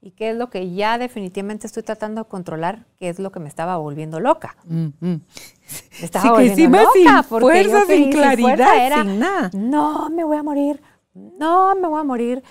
¿Y 0.00 0.12
qué 0.12 0.30
es 0.30 0.36
lo 0.36 0.48
que 0.48 0.72
ya 0.72 0.96
definitivamente 0.96 1.66
estoy 1.66 1.82
tratando 1.82 2.22
de 2.22 2.28
controlar? 2.30 2.86
¿Qué 2.96 3.08
es 3.10 3.18
lo 3.18 3.32
que 3.32 3.40
me 3.40 3.48
estaba 3.48 3.76
volviendo 3.76 4.18
loca? 4.20 4.56
Mm, 4.64 4.86
mm. 4.86 4.92
Me 5.00 5.20
estaba 6.04 6.22
Sí, 6.22 6.28
volviendo 6.30 6.78
loca 6.78 6.90
sin 6.94 7.28
porque 7.28 7.44
fuerza, 7.64 7.78
yo 7.80 7.94
sin 7.94 8.10
claridad, 8.12 8.48
fuerza 8.56 8.86
era, 8.86 9.02
sin 9.02 9.18
nada. 9.18 9.50
No, 9.54 10.08
me 10.10 10.24
voy 10.24 10.36
a 10.36 10.42
morir. 10.42 10.80
No, 11.38 11.74
me 11.74 11.88
voy 11.88 12.00
a 12.00 12.04
morir. 12.04 12.42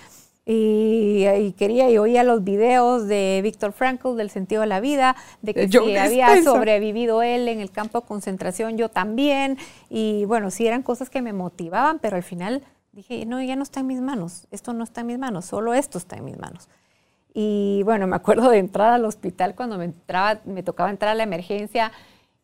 Y, 0.44 1.26
y 1.26 1.52
quería 1.52 1.90
y 1.90 1.98
oía 1.98 2.24
los 2.24 2.42
videos 2.42 3.06
de 3.06 3.40
Víctor 3.42 3.72
Frankl 3.72 4.16
del 4.16 4.30
sentido 4.30 4.62
de 4.62 4.66
la 4.66 4.80
vida, 4.80 5.14
de 5.42 5.52
que 5.52 5.68
Joe 5.70 5.90
si 5.90 5.96
había 5.96 6.42
sobrevivido 6.42 7.22
él 7.22 7.48
en 7.48 7.60
el 7.60 7.70
campo 7.70 8.00
de 8.00 8.06
concentración, 8.06 8.78
yo 8.78 8.88
también. 8.88 9.58
Y 9.90 10.24
bueno, 10.24 10.50
sí 10.50 10.66
eran 10.66 10.82
cosas 10.82 11.10
que 11.10 11.20
me 11.20 11.34
motivaban, 11.34 11.98
pero 11.98 12.16
al 12.16 12.22
final 12.22 12.62
dije, 12.92 13.26
no, 13.26 13.42
ya 13.42 13.56
no 13.56 13.62
está 13.62 13.80
en 13.80 13.88
mis 13.88 14.00
manos. 14.00 14.46
Esto 14.50 14.72
no 14.72 14.84
está 14.84 15.02
en 15.02 15.08
mis 15.08 15.18
manos, 15.18 15.44
solo 15.44 15.74
esto 15.74 15.98
está 15.98 16.16
en 16.16 16.24
mis 16.24 16.38
manos. 16.38 16.68
Y 17.34 17.82
bueno, 17.84 18.06
me 18.06 18.16
acuerdo 18.16 18.50
de 18.50 18.58
entrar 18.58 18.92
al 18.92 19.04
hospital 19.04 19.54
cuando 19.54 19.78
me, 19.78 19.84
entraba, 19.84 20.40
me 20.44 20.62
tocaba 20.62 20.90
entrar 20.90 21.12
a 21.12 21.14
la 21.14 21.24
emergencia 21.24 21.92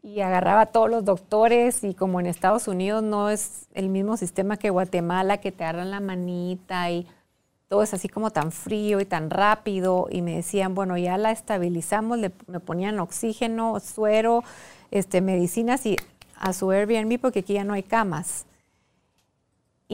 y 0.05 0.21
agarraba 0.21 0.61
a 0.61 0.67
todos 0.67 0.91
los 0.91 1.05
doctores 1.05 1.83
y 1.83 1.95
como 1.95 2.21
en 2.21 2.27
Estados 2.27 2.69
Unidos 2.69 3.03
no 3.03 3.31
es 3.31 3.67
el 3.73 3.89
mismo 3.89 4.19
sistema 4.19 4.59
que 4.59 4.69
Guatemala, 4.69 5.39
que 5.39 5.51
te 5.51 5.65
agarran 5.65 5.91
la 5.91 6.01
manita 6.01 6.91
y 6.91 7.07
todo 7.69 7.83
es 7.83 7.95
así 7.95 8.09
como 8.11 8.31
tan 8.31 8.53
frío 8.53 9.01
y 9.01 9.07
tan 9.07 9.31
rápido 9.31 10.09
y 10.11 10.21
me 10.21 10.37
decían, 10.37 10.75
bueno, 10.75 10.99
ya 10.99 11.17
la 11.17 11.31
estabilizamos, 11.33 12.19
le- 12.19 12.33
me 12.47 12.61
ponían 12.61 13.01
oxígeno, 13.01 13.81
suero, 13.81 14.45
este, 14.91 15.23
medicinas 15.23 15.87
y 15.87 15.97
a 16.37 16.53
su 16.53 16.71
Airbnb 16.71 17.19
porque 17.19 17.39
aquí 17.41 17.55
ya 17.55 17.65
no 17.65 17.73
hay 17.73 17.83
camas. 17.83 18.45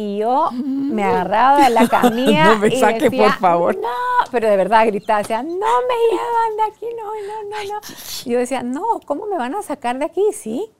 Y 0.00 0.16
yo 0.16 0.50
me 0.52 1.04
agarraba 1.04 1.62
de 1.62 1.68
la 1.68 1.86
camilla 2.00 2.54
No 2.54 2.58
me 2.60 2.68
y 2.68 2.80
saque, 2.80 3.10
decía, 3.10 3.24
por 3.24 3.38
favor. 3.38 3.76
No, 3.76 3.88
pero 4.30 4.48
de 4.48 4.56
verdad 4.56 4.86
gritaba, 4.86 5.18
decía, 5.18 5.42
no 5.42 5.50
me 5.52 5.94
llevan 6.10 6.56
de 6.56 6.62
aquí, 6.62 6.86
no, 6.96 7.04
no, 7.04 7.50
no, 7.50 7.74
no. 7.74 7.80
Y 8.24 8.30
yo 8.30 8.38
decía, 8.38 8.62
no, 8.62 8.82
¿cómo 9.04 9.26
me 9.26 9.36
van 9.36 9.54
a 9.54 9.62
sacar 9.62 9.98
de 9.98 10.06
aquí? 10.06 10.24
Sí. 10.32 10.70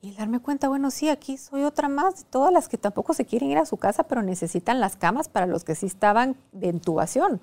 Y 0.00 0.14
darme 0.14 0.40
cuenta, 0.40 0.70
bueno, 0.70 0.90
sí, 0.90 1.10
aquí 1.10 1.36
soy 1.36 1.64
otra 1.64 1.90
más 1.90 2.20
de 2.20 2.24
todas 2.30 2.50
las 2.54 2.70
que 2.70 2.78
tampoco 2.78 3.12
se 3.12 3.26
quieren 3.26 3.50
ir 3.50 3.58
a 3.58 3.66
su 3.66 3.76
casa, 3.76 4.04
pero 4.04 4.22
necesitan 4.22 4.80
las 4.80 4.96
camas 4.96 5.28
para 5.28 5.44
los 5.44 5.62
que 5.62 5.74
sí 5.74 5.84
estaban 5.84 6.34
de 6.52 6.68
intubación. 6.68 7.38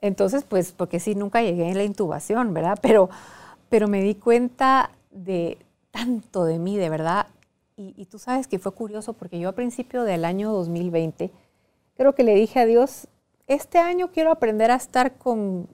Entonces, 0.00 0.42
pues, 0.42 0.72
porque 0.72 1.00
sí, 1.00 1.16
nunca 1.16 1.42
llegué 1.42 1.68
en 1.68 1.76
la 1.76 1.84
intubación, 1.84 2.54
¿verdad? 2.54 2.78
Pero, 2.80 3.10
pero 3.68 3.88
me 3.88 4.00
di 4.00 4.14
cuenta 4.14 4.90
de 5.10 5.58
tanto 5.90 6.46
de 6.46 6.58
mí, 6.58 6.78
de 6.78 6.88
verdad. 6.88 7.26
Y, 7.78 7.94
y 7.96 8.06
tú 8.06 8.18
sabes 8.18 8.48
que 8.48 8.58
fue 8.58 8.72
curioso 8.72 9.12
porque 9.12 9.38
yo 9.38 9.48
a 9.48 9.52
principio 9.52 10.02
del 10.02 10.24
año 10.24 10.52
2020, 10.52 11.30
creo 11.96 12.12
que 12.14 12.24
le 12.24 12.34
dije 12.34 12.58
a 12.58 12.66
Dios, 12.66 13.06
este 13.46 13.78
año 13.78 14.10
quiero 14.10 14.32
aprender 14.32 14.72
a 14.72 14.74
estar 14.74 15.16
con 15.16 15.68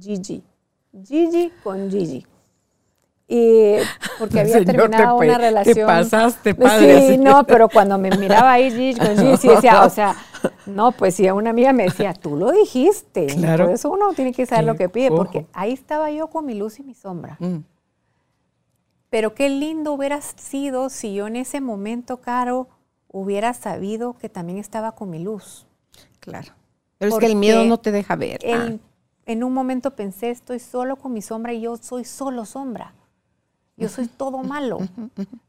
Gigi. 0.00 0.44
Gigi 1.04 1.50
con 1.64 1.90
Gigi. 1.90 2.24
Y 3.30 3.74
porque 4.18 4.40
había 4.40 4.54
Señor, 4.54 4.66
te 4.66 4.72
terminado 4.72 5.18
pe- 5.18 5.26
una 5.26 5.36
te 5.36 5.42
relación. 5.42 5.86
pasaste, 5.86 6.54
padre, 6.54 7.08
Sí, 7.08 7.18
no, 7.18 7.44
pero 7.44 7.68
cuando 7.68 7.98
me 7.98 8.10
miraba 8.16 8.52
ahí 8.52 8.70
Gigi 8.70 8.98
con 8.98 9.18
Gigi, 9.18 9.36
sí 9.36 9.48
decía, 9.48 9.84
o 9.84 9.90
sea, 9.90 10.14
no, 10.66 10.92
pues 10.92 11.16
si 11.16 11.28
una 11.28 11.50
amiga 11.50 11.72
me 11.74 11.82
decía, 11.84 12.14
tú 12.14 12.36
lo 12.36 12.52
dijiste. 12.52 13.26
Claro. 13.26 13.66
Por 13.66 13.74
eso 13.74 13.90
uno 13.90 14.14
tiene 14.14 14.32
que 14.32 14.46
saber 14.46 14.64
lo 14.64 14.72
Sí, 14.74 14.78
que 14.78 14.88
pide, 14.88 15.08
ojo. 15.08 15.16
porque 15.16 15.44
ahí 15.52 15.72
estaba 15.72 16.10
yo 16.10 16.28
con 16.28 16.46
mi 16.46 16.54
luz 16.54 16.78
y 16.78 16.84
mi 16.84 16.94
sombra. 16.94 17.36
Mm. 17.40 17.58
Pero 19.10 19.34
qué 19.34 19.48
lindo 19.48 19.92
hubiera 19.92 20.20
sido 20.20 20.90
si 20.90 21.14
yo 21.14 21.26
en 21.26 21.36
ese 21.36 21.60
momento, 21.60 22.18
Caro, 22.18 22.68
hubiera 23.10 23.54
sabido 23.54 24.14
que 24.14 24.28
también 24.28 24.58
estaba 24.58 24.92
con 24.92 25.10
mi 25.10 25.18
luz. 25.18 25.66
Claro. 26.20 26.52
Pero 26.98 27.12
es 27.12 27.18
que 27.18 27.26
el 27.26 27.36
miedo 27.36 27.58
Porque 27.58 27.68
no 27.68 27.78
te 27.78 27.92
deja 27.92 28.16
ver. 28.16 28.38
El- 28.42 28.80
En 29.26 29.44
un 29.44 29.52
momento 29.52 29.90
pensé, 29.94 30.30
estoy 30.30 30.58
solo 30.58 30.96
con 30.96 31.12
mi 31.12 31.20
sombra 31.20 31.52
y 31.52 31.60
yo 31.60 31.76
soy 31.76 32.04
solo 32.06 32.46
sombra. 32.46 32.94
Yo 33.76 33.88
soy 33.90 34.06
todo 34.08 34.38
malo. 34.38 34.78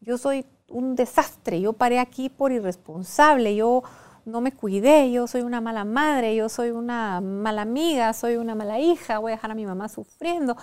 Yo 0.02 0.18
soy 0.18 0.46
un 0.68 0.96
desastre. 0.96 1.62
Yo 1.62 1.72
paré 1.74 1.98
aquí 2.00 2.28
por 2.30 2.52
irresponsable. 2.52 3.56
Yo 3.56 3.82
no 4.26 4.42
me 4.42 4.52
cuidé. 4.52 5.10
Yo 5.12 5.28
soy 5.28 5.42
una 5.42 5.62
mala 5.62 5.86
madre. 5.86 6.36
Yo 6.36 6.50
soy 6.50 6.72
una 6.72 7.22
mala 7.22 7.62
amiga. 7.64 8.12
Soy 8.14 8.36
una 8.36 8.54
mala 8.54 8.80
hija. 8.80 9.18
Voy 9.20 9.32
a 9.32 9.36
dejar 9.36 9.52
a 9.52 9.56
mi 9.56 9.66
mamá 9.66 9.88
sufriendo. 9.88 10.58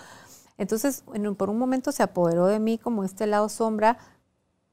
Entonces, 0.59 1.05
en 1.13 1.35
por 1.35 1.51
un 1.51 1.59
momento 1.59 1.93
se 1.93 2.03
apoderó 2.03 2.47
de 2.47 2.59
mí 2.59 2.79
como 2.79 3.05
este 3.05 3.27
lado 3.27 3.49
sombra. 3.49 3.99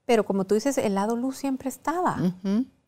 Pero 0.06 0.26
como 0.26 0.46
tú 0.46 0.56
dices, 0.56 0.78
el 0.78 0.96
lado 0.96 1.16
luz 1.16 1.38
siempre 1.38 1.70
estaba. 1.70 2.18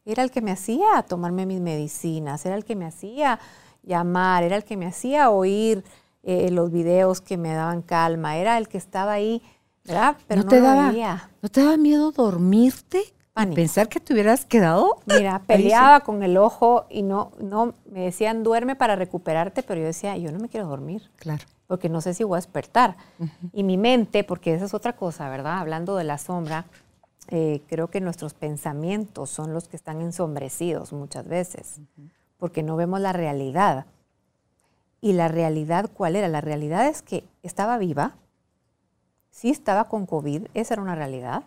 Era 0.06 0.24
el 0.24 0.32
que 0.32 0.42
me 0.42 0.52
hacía 0.52 1.04
tomarme 1.08 1.46
mis 1.46 1.62
medicinas, 1.62 2.46
era 2.46 2.56
el 2.56 2.66
que 2.66 2.76
me 2.76 2.86
hacía 2.86 3.40
llamar, 3.84 4.44
era 4.44 4.56
el 4.56 4.64
que 4.64 4.78
me 4.78 4.86
hacía 4.86 5.30
oír 5.30 5.84
eh, 6.24 6.50
los 6.52 6.72
videos 6.72 7.22
que 7.22 7.38
me 7.38 7.54
daban 7.54 7.82
calma, 7.82 8.38
era 8.38 8.58
el 8.58 8.68
que 8.68 8.78
estaba 8.78 9.14
ahí, 9.14 9.42
¿verdad? 9.86 10.18
Pero 10.28 10.44
no, 10.44 10.50
te 10.50 10.60
lo 10.60 10.66
daba, 10.66 10.90
veía. 10.90 11.30
¿No 11.42 11.50
te 11.50 11.64
daba 11.64 11.78
miedo 11.78 12.12
dormirte? 12.12 13.14
Pánico. 13.36 13.56
pensar 13.56 13.90
que 13.90 14.00
te 14.00 14.14
hubieras 14.14 14.46
quedado. 14.46 15.02
Mira, 15.06 15.40
peleaba 15.46 16.00
con 16.00 16.24
el 16.24 16.38
ojo 16.38 16.86
y 16.90 17.02
no, 17.04 17.34
no, 17.38 17.74
me 17.92 18.00
decían 18.00 18.44
duerme 18.44 18.78
para 18.78 18.96
recuperarte, 18.96 19.62
pero 19.62 19.82
yo 19.82 19.88
decía, 19.88 20.16
yo 20.16 20.32
no 20.32 20.40
me 20.40 20.48
quiero 20.48 20.68
dormir. 20.68 21.12
Claro. 21.18 21.44
porque 21.68 21.90
no 21.90 22.00
sé 22.00 22.14
si 22.14 22.24
voy 22.24 22.38
a 22.38 22.38
despertar. 22.38 22.96
Y 23.52 23.64
mi 23.64 23.76
mente, 23.76 24.24
porque 24.24 24.54
esa 24.54 24.64
es 24.64 24.74
otra 24.74 24.94
cosa, 24.94 25.28
¿verdad? 25.30 25.60
Hablando 25.60 25.98
de 25.98 26.06
la 26.06 26.18
sombra, 26.18 26.66
eh, 27.28 27.62
creo 27.68 27.90
que 27.90 28.00
nuestros 28.00 28.34
pensamientos 28.34 29.32
son 29.32 29.52
los 29.52 29.68
que 29.68 29.76
están 29.76 30.00
ensombrecidos 30.02 30.94
muchas 30.94 31.28
veces, 31.28 31.82
porque 32.38 32.64
no 32.64 32.78
vemos 32.78 33.02
la 33.02 33.12
realidad. 33.14 33.86
Y 35.02 35.14
la 35.14 35.28
realidad, 35.28 35.90
¿cuál 35.94 36.16
era? 36.16 36.30
La 36.30 36.40
realidad 36.42 36.88
es 36.88 37.02
que 37.02 37.26
estaba 37.44 37.78
viva, 37.78 38.16
sí 39.30 39.50
estaba 39.50 39.90
con 39.90 40.06
COVID, 40.06 40.48
esa 40.54 40.76
era 40.76 40.84
una 40.84 40.96
realidad, 40.96 41.44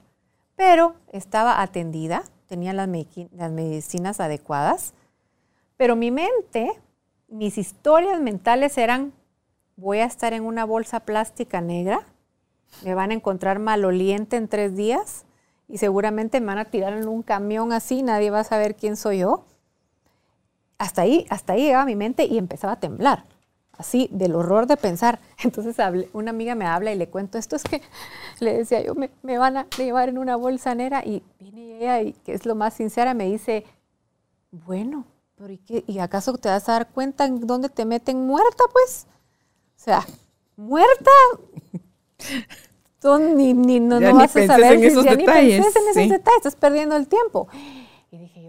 pero 0.58 0.96
estaba 1.12 1.62
atendida, 1.62 2.24
tenía 2.48 2.72
las, 2.72 2.88
medicinas 2.88 4.18
adecuadas, 4.18 4.92
pero 5.76 5.94
mi 5.94 6.10
mente, 6.10 6.72
mis 7.28 7.58
historias 7.58 8.20
mentales 8.20 8.76
eran 8.76 9.12
voy 9.76 9.98
a 9.98 10.04
estar 10.04 10.32
en 10.32 10.44
una 10.44 10.64
bolsa 10.64 10.98
plástica 10.98 11.60
negra, 11.60 12.08
me 12.82 12.96
van 12.96 13.12
a 13.12 13.14
encontrar 13.14 13.60
maloliente 13.60 14.36
en 14.36 14.48
tres 14.48 14.74
días 14.74 15.26
y 15.68 15.78
seguramente 15.78 16.40
me 16.40 16.46
van 16.46 16.58
a 16.58 16.64
tirar 16.64 16.92
en 16.92 17.06
un 17.06 17.22
camión 17.22 17.72
así, 17.72 18.02
nadie 18.02 18.30
va 18.30 18.40
a 18.40 18.44
saber 18.44 18.74
quién 18.74 18.96
soy 18.96 19.18
yo. 19.18 19.44
Hasta 20.76 21.02
ahí, 21.02 21.24
hasta 21.30 21.52
ahí 21.52 21.62
llegaba 21.62 21.84
mi 21.84 21.94
mente 21.94 22.24
y 22.24 22.36
empezaba 22.36 22.72
a 22.72 22.80
temblar, 22.80 23.24
así 23.78 24.08
del 24.12 24.34
horror 24.34 24.66
de 24.66 24.76
pensar. 24.76 25.20
Entonces 25.42 25.76
una 26.12 26.30
amiga 26.30 26.54
me 26.54 26.66
habla 26.66 26.92
y 26.92 26.96
le 26.96 27.08
cuento, 27.08 27.38
esto 27.38 27.56
es 27.56 27.64
que 27.64 27.80
le 28.40 28.58
decía 28.58 28.82
yo, 28.82 28.94
me, 28.94 29.38
van 29.38 29.56
a 29.56 29.66
llevar 29.78 30.08
en 30.08 30.18
una 30.18 30.36
bolsa 30.36 30.74
negra 30.74 31.02
y 31.04 31.22
viene 31.38 31.78
ella 31.78 32.02
y 32.02 32.12
que 32.12 32.34
es 32.34 32.44
lo 32.44 32.54
más 32.54 32.74
sincera, 32.74 33.14
me 33.14 33.24
dice, 33.24 33.64
bueno, 34.50 35.06
pero 35.36 35.52
¿y, 35.52 35.58
qué, 35.58 35.84
¿y 35.86 36.00
acaso 36.00 36.36
te 36.36 36.48
vas 36.48 36.68
a 36.68 36.72
dar 36.72 36.88
cuenta 36.88 37.24
en 37.24 37.46
dónde 37.46 37.68
te 37.68 37.84
meten 37.84 38.26
muerta, 38.26 38.64
pues? 38.72 39.06
O 39.76 39.80
sea, 39.80 40.04
muerta. 40.56 41.10
Tú 43.00 43.16
ni, 43.16 43.54
ni, 43.54 43.78
no, 43.78 44.00
vas 44.00 44.34
a 44.34 44.46
saber 44.46 44.72
en 44.72 44.82
esos 44.82 45.04
detalles, 45.04 45.60
ni 45.60 45.66
en 45.66 45.88
esos 45.88 45.94
detalles, 45.94 46.38
estás 46.38 46.56
perdiendo 46.56 46.96
el 46.96 47.06
tiempo. 47.06 47.46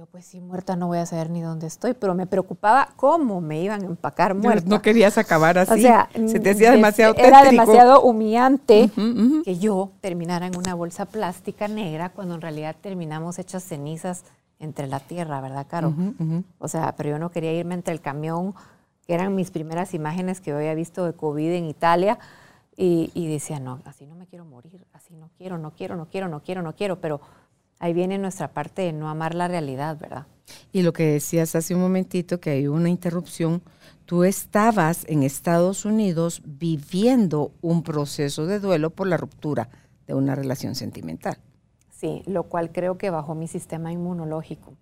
Y 0.10 0.12
pues 0.12 0.26
sí, 0.26 0.42
muerta 0.42 0.76
no 0.76 0.88
voy 0.88 0.98
a 0.98 1.06
saber 1.06 1.30
ni 1.30 1.40
dónde 1.42 1.68
estoy, 1.68 1.94
pero 1.94 2.16
me 2.16 2.26
preocupaba 2.26 2.90
cómo 2.96 3.42
me 3.42 3.62
iban 3.62 3.84
a 3.84 3.86
empacar 3.86 4.34
muerta. 4.34 4.68
No 4.68 4.82
querías 4.82 5.20
acabar 5.20 5.60
así. 5.60 5.74
O 5.74 5.78
sea, 5.78 6.10
se 6.26 6.40
te 6.40 6.50
hacía 6.50 6.72
demasiado 6.72 7.14
Era 7.16 7.44
demasiado 7.44 8.02
humillante 8.02 8.90
que 9.46 9.60
yo 9.60 9.92
terminara 10.02 10.48
en 10.48 10.58
una 10.58 10.74
bolsa 10.74 11.06
plástica 11.06 11.68
negra 11.68 12.10
cuando 12.10 12.34
en 12.34 12.42
realidad 12.42 12.76
terminamos 12.82 13.38
hechas 13.38 13.64
cenizas 13.64 14.24
entre 14.58 14.88
la 14.88 15.00
tierra, 15.00 15.42
¿verdad, 15.42 15.68
Caro? 15.70 15.94
O 16.58 16.68
sea, 16.68 16.96
pero 16.96 17.10
yo 17.10 17.20
no 17.20 17.30
quería 17.30 17.54
irme 17.54 17.76
entre 17.76 17.94
el 17.94 18.02
camión, 18.02 18.56
que 19.06 19.14
eran 19.14 19.36
mis 19.36 19.52
primeras 19.52 19.94
imágenes 19.94 20.42
que 20.42 20.50
yo 20.50 20.58
había 20.58 20.74
visto 20.74 21.06
de 21.06 21.14
COVID 21.14 21.52
en 21.52 21.66
Italia, 21.66 22.18
y, 22.82 23.28
decía, 23.28 23.60
no, 23.60 23.80
así 23.84 24.08
no 24.08 24.16
me 24.16 24.26
quiero 24.26 24.46
morir, 24.46 24.88
así 24.94 25.14
no 25.14 25.30
quiero, 25.38 25.58
no 25.58 25.72
quiero, 25.72 25.98
no 25.98 26.08
quiero, 26.08 26.30
no 26.30 26.42
quiero, 26.42 26.62
no 26.62 26.74
quiero, 26.74 27.02
pero 27.02 27.20
ahí 27.80 27.94
viene 27.94 28.18
nuestra 28.18 28.52
parte 28.52 28.84
de 28.84 28.94
no 28.94 29.10
amar 29.10 29.34
la 29.34 29.48
realidad, 29.48 29.98
¿verdad? 30.00 30.28
Y 30.72 30.82
lo 30.82 30.94
que 30.94 31.06
decías 31.06 31.56
hace 31.56 31.76
un 31.76 31.82
momentito, 31.82 32.40
que 32.40 32.52
hay 32.52 32.68
una 32.68 32.90
interrupción, 32.90 33.62
tú 34.06 34.24
estabas 34.24 35.06
en 35.08 35.24
Estados 35.24 35.86
Unidos 35.86 36.42
viviendo 36.46 37.52
un 37.62 37.84
proceso 37.84 38.46
de 38.46 38.60
duelo 38.60 38.90
por 38.90 39.08
la 39.08 39.18
ruptura 39.18 39.70
de 40.08 40.14
una 40.14 40.36
relación 40.36 40.76
sentimental. 40.76 41.38
Sí, 41.92 42.24
lo 42.26 42.44
cual 42.44 42.72
creo 42.72 42.98
que 42.98 43.10
bajó 43.10 43.36
mi 43.36 43.48
sistema 43.48 43.92
inmunológico. 43.92 44.74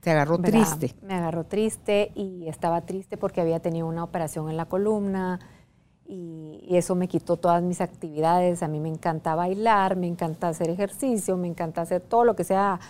Te 0.00 0.10
agarró 0.10 0.38
triste. 0.38 0.94
Me 1.02 1.14
agarró 1.14 1.44
triste 1.44 2.12
y 2.14 2.48
estaba 2.48 2.82
triste 2.82 3.16
porque 3.16 3.40
había 3.40 3.60
tenido 3.60 3.86
una 3.86 4.04
operación 4.04 4.48
en 4.48 4.56
la 4.56 4.64
columna 4.66 5.40
y, 6.10 6.76
eso 6.76 6.94
me 6.94 7.08
quitó 7.08 7.36
todas 7.36 7.62
mis 7.62 7.80
actividades. 7.80 8.62
A 8.62 8.68
mí 8.68 8.80
me 8.80 8.88
encanta 8.88 9.34
bailar, 9.34 9.96
me 9.96 10.06
encanta 10.06 10.48
hacer 10.48 10.70
ejercicio, 10.70 11.36
me 11.36 11.48
encanta 11.48 11.82
hacer 11.82 12.00
todo 12.00 12.24
lo 12.24 12.36
que 12.36 12.44
sea 12.44 12.80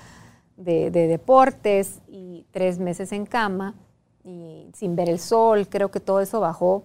de, 0.56 0.90
de 0.90 1.06
deportes 1.06 2.00
y 2.08 2.44
tres 2.50 2.78
meses 2.78 3.12
en 3.12 3.26
cama 3.26 3.74
y 4.24 4.68
sin 4.74 4.96
ver 4.96 5.08
el 5.08 5.18
sol. 5.18 5.68
Creo 5.68 5.90
que 5.90 6.00
todo 6.00 6.20
eso 6.20 6.40
bajó 6.40 6.84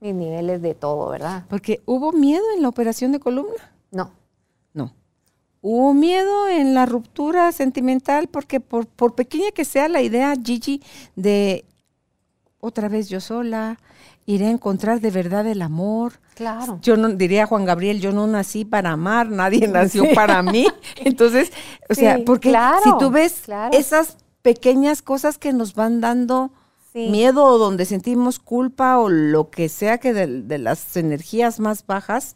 mis 0.00 0.14
niveles 0.14 0.62
de 0.62 0.74
todo, 0.74 1.10
¿verdad? 1.10 1.44
Porque 1.48 1.80
hubo 1.84 2.12
miedo 2.12 2.44
en 2.56 2.62
la 2.62 2.68
operación 2.68 3.12
de 3.12 3.20
columna. 3.20 3.72
No. 3.90 4.12
No. 4.72 4.92
Hubo 5.60 5.92
miedo 5.92 6.48
en 6.48 6.74
la 6.74 6.86
ruptura 6.86 7.52
sentimental 7.52 8.28
porque 8.28 8.60
por, 8.60 8.86
por 8.86 9.14
pequeña 9.14 9.50
que 9.50 9.64
sea 9.64 9.88
la 9.88 10.00
idea, 10.00 10.34
Gigi, 10.42 10.82
de 11.16 11.64
otra 12.60 12.88
vez 12.88 13.08
yo 13.08 13.20
sola, 13.20 13.78
iré 14.30 14.46
a 14.46 14.50
encontrar 14.50 15.00
de 15.00 15.10
verdad 15.10 15.46
el 15.46 15.62
amor. 15.62 16.14
Claro. 16.34 16.78
Yo 16.82 16.96
no 16.96 17.08
diría 17.10 17.46
Juan 17.46 17.64
Gabriel, 17.64 18.00
yo 18.00 18.12
no 18.12 18.26
nací 18.26 18.64
para 18.64 18.92
amar, 18.92 19.28
nadie 19.28 19.66
nació 19.68 20.04
para 20.14 20.42
mí. 20.42 20.66
Entonces, 20.96 21.52
o 21.88 21.94
sea, 21.94 22.18
porque 22.24 22.56
si 22.84 22.90
tú 22.98 23.10
ves 23.10 23.42
esas 23.72 24.16
pequeñas 24.42 25.02
cosas 25.02 25.38
que 25.38 25.52
nos 25.52 25.74
van 25.74 26.00
dando 26.00 26.52
miedo 26.94 27.44
o 27.44 27.58
donde 27.58 27.84
sentimos 27.84 28.38
culpa 28.38 28.98
o 28.98 29.08
lo 29.08 29.50
que 29.50 29.68
sea 29.68 29.98
que 29.98 30.12
de, 30.12 30.58
las 30.58 30.96
energías 30.96 31.60
más 31.60 31.86
bajas, 31.86 32.34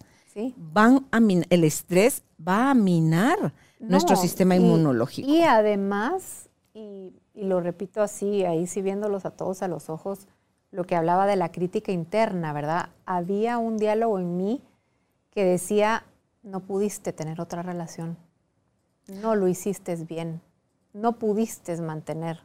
van 0.57 1.07
a 1.13 1.19
el 1.51 1.65
estrés 1.65 2.23
va 2.47 2.71
a 2.71 2.75
minar 2.75 3.55
nuestro 3.79 4.17
sistema 4.17 4.57
inmunológico. 4.57 5.29
Y 5.29 5.43
además, 5.43 6.49
y, 6.73 7.13
lo 7.35 7.61
repito 7.61 8.01
así, 8.03 8.45
ahí 8.45 8.67
sí 8.67 8.83
viéndolos 8.83 9.25
a 9.25 9.31
todos 9.31 9.63
a 9.63 9.69
los 9.69 9.91
ojos, 9.91 10.27
lo 10.75 10.85
que 10.85 10.97
hablaba 10.97 11.27
de 11.27 11.37
la 11.37 11.53
crítica 11.53 11.93
interna, 11.93 12.53
¿verdad? 12.53 12.91
Había 13.07 13.59
un 13.59 13.77
diálogo 13.77 14.19
en 14.19 14.37
mí 14.37 14.63
que 15.31 15.45
decía, 15.45 16.05
no 16.43 16.61
pudiste 16.61 17.13
tener 17.13 17.41
otra 17.41 17.63
relación, 17.63 18.17
no 19.07 19.37
lo 19.37 19.47
hiciste 19.49 19.95
bien, 19.97 20.41
no 20.93 21.13
pudiste 21.13 21.81
mantener. 21.81 22.41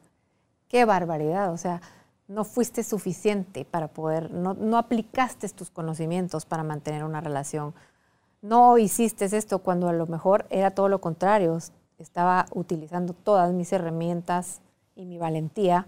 Qué 0.67 0.85
barbaridad, 0.85 1.51
o 1.51 1.57
sea, 1.57 1.81
no 2.27 2.43
fuiste 2.45 2.83
suficiente 2.83 3.65
para 3.65 3.87
poder, 3.87 4.31
no, 4.31 4.77
aplicaste 4.77 5.49
tus 5.49 5.71
conocimientos 5.71 6.45
para 6.45 6.63
mantener 6.63 7.03
una 7.03 7.21
relación 7.21 7.73
no 8.41 8.77
hiciste 8.77 9.25
esto 9.25 9.59
cuando 9.59 9.89
a 9.89 9.93
lo 9.93 10.07
mejor 10.07 10.45
era 10.49 10.71
todo 10.71 10.87
lo 10.87 11.01
contrario. 11.01 11.57
Estaba 11.97 12.45
utilizando 12.53 13.13
todas 13.13 13.51
mis 13.51 13.73
herramientas 13.73 14.61
y 14.95 15.05
mi 15.05 15.17
valentía 15.17 15.87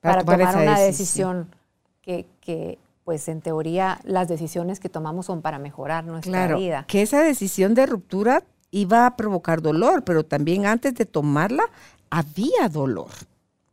para, 0.00 0.24
tomar, 0.24 0.56
una 0.56 0.78
decisión, 0.78 1.54
que, 2.02 2.78
pues 3.04 3.28
en 3.28 3.40
teoría, 3.40 4.00
las 4.04 4.28
decisiones 4.28 4.80
que 4.80 4.88
tomamos 4.88 5.26
son 5.26 5.42
para 5.42 5.58
mejorar 5.58 6.04
nuestra 6.04 6.32
claro, 6.32 6.58
vida. 6.58 6.84
Que 6.88 7.02
esa 7.02 7.22
decisión 7.22 7.74
de 7.74 7.86
ruptura 7.86 8.44
iba 8.70 9.06
a 9.06 9.16
provocar 9.16 9.62
dolor, 9.62 10.04
pero 10.04 10.24
también 10.24 10.66
antes 10.66 10.94
de 10.94 11.06
tomarla 11.06 11.64
había 12.10 12.68
dolor. 12.68 13.10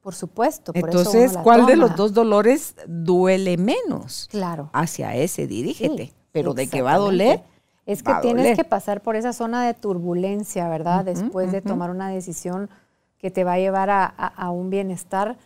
Por 0.02 0.16
supuesto. 0.16 0.72
Por 0.72 0.86
Entonces, 0.86 1.38
¿cuál 1.44 1.66
de 1.66 1.76
los 1.76 1.96
dos 1.96 2.14
dolores 2.14 2.76
duele 2.88 3.58
menos? 3.58 4.28
Claro. 4.32 4.70
Hacia 4.74 5.16
ese 5.16 5.48
dirígete. 5.48 6.14
pero 6.32 6.54
de 6.54 6.68
que 6.68 6.82
va 6.82 6.94
a 6.94 6.98
doler, 6.98 7.44
es 7.86 8.04
que 8.04 8.14
tienes 8.22 8.56
que 8.58 8.64
pasar 8.64 9.02
por 9.02 9.16
esa 9.16 9.34
zona 9.34 9.66
de 9.66 9.74
turbulencia, 9.74 10.70
¿verdad? 10.70 11.06
Después 11.06 11.52
de 11.52 11.62
tomar 11.62 11.90
una 11.90 12.10
decisión 12.10 12.70
que 13.18 13.32
te 13.32 13.44
va 13.44 13.54
a 13.54 13.58
llevar 13.58 13.90
a, 13.90 14.50
un 14.52 14.70
bienestar. 14.70 15.38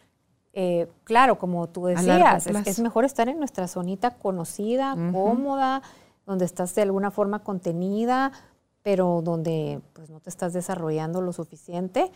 Eh, 0.54 0.89
claro, 1.04 1.38
como 1.38 1.68
tú 1.68 1.86
decías, 1.86 2.47
es, 2.47 2.80
mejor 2.80 3.06
estar 3.06 3.30
en 3.30 3.39
nuestra 3.39 3.68
zonita 3.68 4.12
conocida, 4.12 4.95
cómoda, 5.12 5.82
donde 6.26 6.45
estás 6.45 6.76
de 6.76 6.82
alguna 6.82 7.10
forma 7.12 7.39
contenida, 7.39 8.32
pero 8.84 9.22
donde 9.24 9.80
pues 9.93 10.10
no 10.10 10.20
te 10.20 10.30
estás 10.30 10.54
desarrollando 10.54 11.22
lo 11.22 11.32
suficiente 11.34 12.12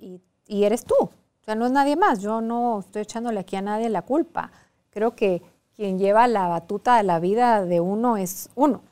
y, 0.00 0.20
y, 0.46 0.64
eres 0.64 0.84
tú. 0.84 0.96
O 1.00 1.44
sea, 1.44 1.54
no 1.54 1.66
es 1.66 1.72
nadie 1.72 1.96
más. 1.96 2.20
Yo 2.20 2.40
no 2.40 2.80
estoy 2.80 3.02
echándole 3.02 3.40
aquí 3.40 3.56
a 3.56 3.62
nadie 3.62 3.88
la 3.88 4.02
culpa. 4.02 4.52
Creo 4.90 5.16
que 5.16 5.42
quien 5.74 5.98
lleva 5.98 6.28
la 6.28 6.48
batuta 6.48 6.96
de 6.96 7.02
la 7.02 7.18
vida 7.18 7.64
de 7.64 7.80
uno 7.80 8.16
es 8.16 8.50
uno. 8.54 8.82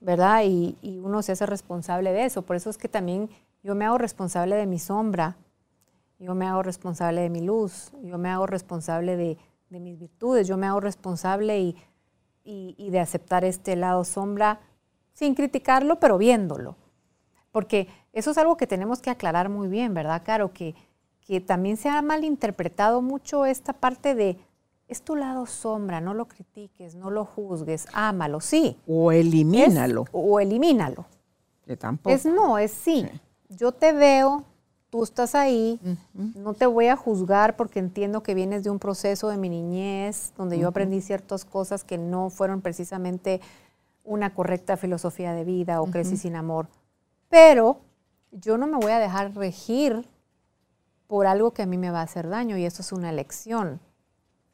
¿verdad? 0.00 0.44
Y, 0.44 0.76
uno 1.02 1.22
se 1.22 1.32
hace 1.32 1.46
responsable 1.46 2.12
de 2.12 2.24
eso. 2.24 2.42
Por 2.42 2.56
eso 2.56 2.70
es 2.70 2.78
que 2.78 2.88
también 2.88 3.28
yo 3.62 3.74
me 3.74 3.84
hago 3.84 3.98
responsable 3.98 4.56
de 4.56 4.66
mi 4.66 4.78
sombra, 4.78 5.36
yo 6.20 6.34
me 6.34 6.46
hago 6.46 6.62
responsable 6.62 7.22
de 7.22 7.30
mi 7.30 7.40
luz, 7.40 7.90
yo 8.02 8.18
me 8.18 8.28
hago 8.28 8.46
responsable 8.46 9.16
de, 9.16 9.38
mis 9.70 9.98
virtudes, 9.98 10.46
yo 10.46 10.56
me 10.56 10.66
hago 10.66 10.80
responsable 10.80 11.58
y, 12.44 12.90
de 12.90 13.00
aceptar 13.00 13.44
este 13.44 13.74
lado 13.74 14.04
sombra 14.04 14.60
sin 15.12 15.34
criticarlo, 15.34 15.98
pero 15.98 16.18
viéndolo. 16.18 16.76
Porque 17.50 17.88
eso 18.12 18.30
es 18.32 18.38
algo 18.38 18.56
que 18.56 18.66
tenemos 18.66 19.00
que 19.00 19.10
aclarar 19.10 19.48
muy 19.48 19.68
bien, 19.68 19.94
¿verdad, 19.94 20.22
Caro? 20.24 20.52
Que, 20.52 20.74
que 21.20 21.40
también 21.40 21.76
se 21.76 21.88
ha 21.88 22.02
malinterpretado 22.02 23.02
mucho 23.02 23.46
esta 23.46 23.72
parte 23.72 24.14
de 24.14 24.38
es 24.88 25.02
tu 25.02 25.14
lado 25.14 25.46
sombra, 25.46 26.00
no 26.00 26.14
lo 26.14 26.26
critiques, 26.26 26.96
no 26.96 27.10
lo 27.10 27.24
juzgues, 27.24 27.86
ámalo, 27.92 28.40
sí. 28.40 28.76
O 28.88 29.12
elimínalo. 29.12 30.04
o 30.10 30.40
elimínalo. 30.40 31.06
Que 31.64 31.76
tampoco. 31.76 32.14
Es 32.14 32.26
no, 32.26 32.58
es 32.58 32.72
sí. 32.72 33.08
Yo 33.48 33.70
te 33.70 33.92
veo, 33.92 34.44
tú 34.90 35.02
estás 35.04 35.34
ahí, 35.34 35.80
no 36.34 36.54
te 36.54 36.66
voy 36.66 36.88
a 36.88 36.96
juzgar 36.96 37.56
porque 37.56 37.78
entiendo 37.78 38.22
que 38.22 38.34
vienes 38.34 38.64
de 38.64 38.70
un 38.70 38.78
proceso 38.78 39.28
de 39.28 39.36
mi 39.36 39.48
niñez, 39.48 40.32
donde 40.36 40.58
yo 40.58 40.68
aprendí 40.68 41.00
ciertas 41.00 41.44
cosas 41.44 41.84
que 41.84 41.96
no 41.96 42.30
fueron 42.30 42.60
precisamente 42.60 43.40
una 44.04 44.34
correcta 44.34 44.76
filosofía 44.76 45.32
de 45.32 45.44
vida 45.44 45.80
o 45.80 45.86
crecí 45.86 46.16
sin 46.16 46.36
amor. 46.36 46.68
Pero 47.28 47.78
yo 48.32 48.58
no 48.58 48.66
me 48.66 48.76
voy 48.76 48.92
a 48.92 48.98
dejar 48.98 49.34
regir 49.34 50.04
por 51.06 51.26
algo 51.26 51.52
que 51.52 51.62
a 51.62 51.66
mí 51.66 51.78
me 51.78 51.90
va 51.90 52.00
a 52.00 52.04
hacer 52.04 52.28
daño 52.28 52.56
y 52.56 52.64
eso 52.64 52.82
es 52.82 52.92
una 52.92 53.10
elección. 53.10 53.80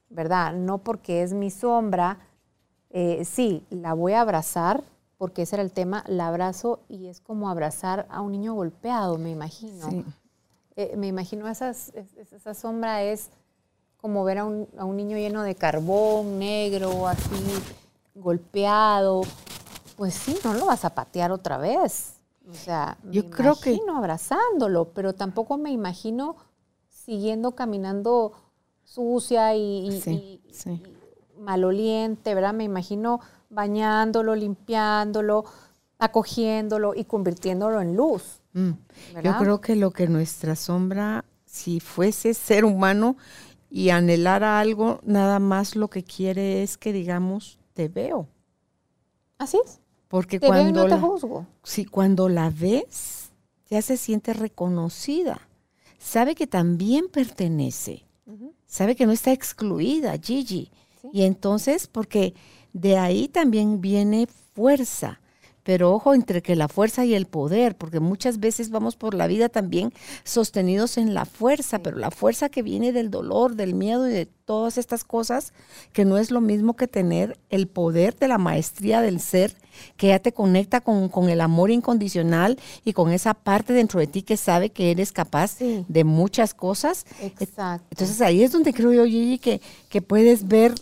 ¿verdad? 0.08 0.54
No 0.54 0.78
porque 0.78 1.22
es 1.22 1.32
mi 1.32 1.50
sombra, 1.50 2.18
eh, 2.90 3.24
sí, 3.24 3.64
la 3.70 3.94
voy 3.94 4.12
a 4.12 4.20
abrazar, 4.20 4.84
porque 5.18 5.42
ese 5.42 5.56
era 5.56 5.62
el 5.62 5.72
tema, 5.72 6.04
la 6.06 6.28
abrazo 6.28 6.80
y 6.88 7.08
es 7.08 7.20
como 7.20 7.48
abrazar 7.48 8.06
a 8.10 8.20
un 8.20 8.32
niño 8.32 8.54
golpeado, 8.54 9.18
me 9.18 9.30
imagino. 9.30 10.04
Eh, 10.76 10.94
me 10.96 11.06
imagino 11.06 11.48
esas, 11.48 11.90
esa 12.32 12.52
sombra 12.54 13.02
es 13.02 13.30
como 13.96 14.24
ver 14.24 14.38
a 14.38 14.44
un, 14.44 14.68
niño 14.96 15.16
lleno 15.16 15.42
de 15.42 15.54
carbón 15.54 16.38
negro, 16.38 17.08
así, 17.08 17.22
golpeado, 18.14 19.22
pues 19.96 20.14
sí, 20.14 20.36
no 20.44 20.52
lo 20.54 20.66
vas 20.66 20.84
a 20.84 20.90
patear 20.94 21.32
otra 21.32 21.56
vez. 21.58 22.14
O 22.48 22.54
sea, 22.54 22.98
Yo 23.10 23.24
me 23.24 23.30
creo 23.30 23.56
que- 23.58 23.72
imagino 23.72 23.96
abrazándolo, 23.98 24.90
pero 24.92 25.14
tampoco 25.14 25.56
me 25.56 25.70
imagino 25.72 26.36
siguiendo 26.88 27.52
caminando 27.52 28.32
sucia 28.84 29.54
y, 29.54 29.88
y- 29.88 30.00
Sí, 30.00 30.40
y- 30.46 30.52
sí. 30.54 30.82
y 31.36 31.40
maloliente, 31.40 32.34
¿verdad? 32.34 32.52
Me 32.54 32.64
imagino 32.64 33.20
bañándolo, 33.50 34.34
limpiándolo, 34.34 35.44
acogiéndolo 35.98 36.94
y 36.94 37.04
convirtiéndolo 37.04 37.80
en 37.80 37.96
luz. 37.96 38.40
Mm. 38.52 38.72
Yo 39.22 39.38
creo 39.38 39.60
que 39.60 39.76
lo 39.76 39.90
que 39.90 40.08
nuestra 40.08 40.56
sombra, 40.56 41.24
si 41.44 41.80
fuese 41.80 42.34
ser 42.34 42.64
humano 42.64 43.16
y 43.70 43.90
anhelara 43.90 44.60
algo, 44.60 45.00
nada 45.04 45.38
más 45.38 45.76
lo 45.76 45.88
que 45.88 46.04
quiere 46.04 46.62
es 46.62 46.76
que 46.76 46.92
digamos, 46.92 47.58
te 47.74 47.88
veo. 47.88 48.28
Así 49.38 49.58
es. 49.64 49.80
Porque 50.08 50.38
Te 50.38 50.50
veo 50.50 50.60
y 50.60 50.62
cuando, 50.62 50.80
no 50.82 50.84
te 50.86 50.90
la, 50.94 51.00
juzgo. 51.00 51.46
sí, 51.64 51.84
cuando 51.84 52.28
la 52.28 52.50
ves, 52.50 53.30
ya 53.68 53.82
se 53.82 53.96
siente 53.96 54.32
reconocida. 54.32 55.40
Sabe 55.98 56.34
que 56.34 56.46
también 56.46 57.08
pertenece. 57.08 58.04
Sabe 58.66 58.96
que 58.96 59.06
no 59.06 59.12
está 59.12 59.32
excluida, 59.32 60.16
Gigi. 60.18 60.70
Sí. 61.00 61.08
Y 61.12 61.22
entonces, 61.22 61.86
porque 61.86 62.34
de 62.72 62.98
ahí 62.98 63.28
también 63.28 63.80
viene 63.80 64.26
fuerza. 64.54 65.20
Pero 65.66 65.92
ojo 65.92 66.14
entre 66.14 66.42
que 66.42 66.54
la 66.54 66.68
fuerza 66.68 67.04
y 67.04 67.14
el 67.16 67.26
poder, 67.26 67.74
porque 67.76 67.98
muchas 67.98 68.38
veces 68.38 68.70
vamos 68.70 68.94
por 68.94 69.14
la 69.14 69.26
vida 69.26 69.48
también 69.48 69.92
sostenidos 70.22 70.96
en 70.96 71.12
la 71.12 71.24
fuerza, 71.24 71.78
Sí. 71.78 71.80
pero 71.82 71.96
la 71.98 72.12
fuerza 72.12 72.48
que 72.48 72.62
viene 72.62 72.92
del 72.92 73.10
dolor, 73.10 73.56
del 73.56 73.74
miedo 73.74 74.08
y 74.08 74.12
de 74.12 74.26
todas 74.26 74.78
estas 74.78 75.02
cosas, 75.02 75.52
que 75.92 76.04
no 76.04 76.18
es 76.18 76.30
lo 76.30 76.40
mismo 76.40 76.76
que 76.76 76.86
tener 76.86 77.36
el 77.50 77.66
poder 77.66 78.14
de 78.14 78.28
la 78.28 78.38
maestría 78.38 79.00
del 79.02 79.18
ser, 79.18 79.52
que 79.96 80.06
ya 80.06 80.20
te 80.20 80.30
conecta 80.30 80.80
con, 80.80 81.08
con 81.08 81.28
el 81.30 81.40
amor 81.40 81.72
incondicional 81.72 82.60
y 82.84 82.92
con 82.92 83.10
esa 83.10 83.34
parte 83.34 83.72
dentro 83.72 83.98
de 83.98 84.06
ti 84.06 84.22
que 84.22 84.36
sabe 84.36 84.70
que 84.70 84.92
eres 84.92 85.10
capaz 85.10 85.56
Sí. 85.58 85.84
de 85.88 86.04
muchas 86.04 86.54
cosas. 86.54 87.04
Exacto. 87.20 87.88
Entonces 87.90 88.20
ahí 88.20 88.44
es 88.44 88.52
donde 88.52 88.72
creo 88.72 88.92
yo, 88.92 89.04
Gigi, 89.04 89.40
que, 89.40 89.60
que 89.88 90.00
puedes 90.00 90.46
ver 90.46 90.74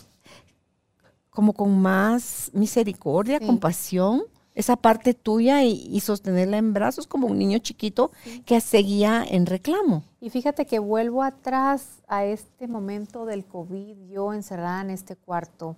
como 1.31 1.55
con 1.55 1.81
más 1.81 2.51
misericordia, 2.53 3.39
Sí. 3.41 3.47
compasión, 3.47 4.23
esa 4.55 4.77
parte 4.77 5.15
tuya 5.15 5.65
y, 5.65 5.89
y 5.91 6.01
sostenerla 6.01 6.59
en 6.59 6.73
brazos 6.73 7.07
como 7.07 7.27
un 7.27 7.39
niño 7.39 7.59
chiquito 7.59 8.13
que 8.47 8.61
seguía 8.61 9.25
en 9.29 9.47
reclamo. 9.47 10.05
Y 10.21 10.31
fíjate 10.31 10.67
que 10.67 10.79
vuelvo 10.79 11.23
atrás 11.23 12.03
a 12.09 12.25
este 12.25 12.69
momento 12.69 13.27
del 13.27 13.45
COVID, 13.45 14.09
yo 14.09 14.33
encerrada 14.33 14.81
en 14.81 14.91
este 14.91 15.17
cuarto, 15.17 15.77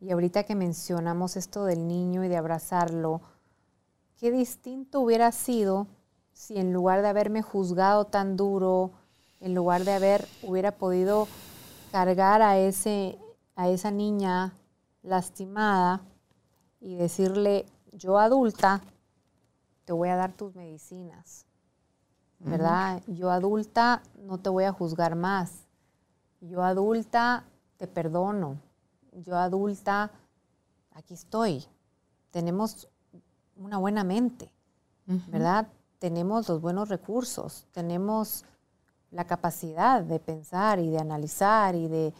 y 0.00 0.10
ahorita 0.10 0.44
que 0.44 0.54
mencionamos 0.54 1.36
esto 1.36 1.64
del 1.64 1.86
niño 1.88 2.24
y 2.24 2.28
de 2.28 2.36
abrazarlo, 2.36 3.20
qué 4.18 4.30
distinto 4.30 5.00
hubiera 5.00 5.32
sido 5.32 5.86
si 6.32 6.58
en 6.58 6.72
lugar 6.72 7.02
de 7.02 7.08
haberme 7.08 7.42
juzgado 7.42 8.04
tan 8.04 8.36
duro, 8.36 8.90
en 9.40 9.54
lugar 9.54 9.84
de 9.84 9.92
haber, 9.92 10.26
hubiera 10.42 10.72
podido 10.72 11.28
cargar 11.92 12.42
a, 12.42 12.58
ese, 12.58 13.18
a 13.56 13.68
esa 13.68 13.90
niña 13.90 14.52
lastimada 15.02 16.02
y 16.80 16.96
decirle, 16.96 17.66
yo 17.94 18.18
adulta, 18.18 18.82
te 19.84 19.92
voy 19.92 20.10
a 20.10 20.16
dar 20.16 20.32
tus 20.32 20.54
medicinas. 20.54 21.46
¿verdad? 22.44 23.02
Yo 23.06 23.30
adulta 23.30 24.02
no 24.18 24.38
te 24.38 24.50
voy 24.50 24.64
a 24.64 24.72
juzgar 24.72 25.16
más. 25.16 25.64
Yo 26.40 26.62
adulta 26.62 27.44
te 27.76 27.86
perdono. 27.86 28.60
Yo 29.12 29.36
adulta, 29.36 30.10
aquí 30.92 31.14
estoy. 31.14 31.64
Tenemos 32.30 32.88
una 33.56 33.78
buena 33.78 34.04
mente, 34.04 34.50
¿verdad? 35.28 35.68
Tenemos 35.98 36.48
los 36.48 36.60
buenos 36.60 36.88
recursos, 36.88 37.66
tenemos 37.72 38.44
la 39.10 39.24
capacidad 39.24 40.02
de 40.02 40.18
pensar 40.18 40.80
y 40.80 40.90
de 40.90 40.98
analizar 40.98 41.74
y 41.74 41.88
de... 41.88 42.12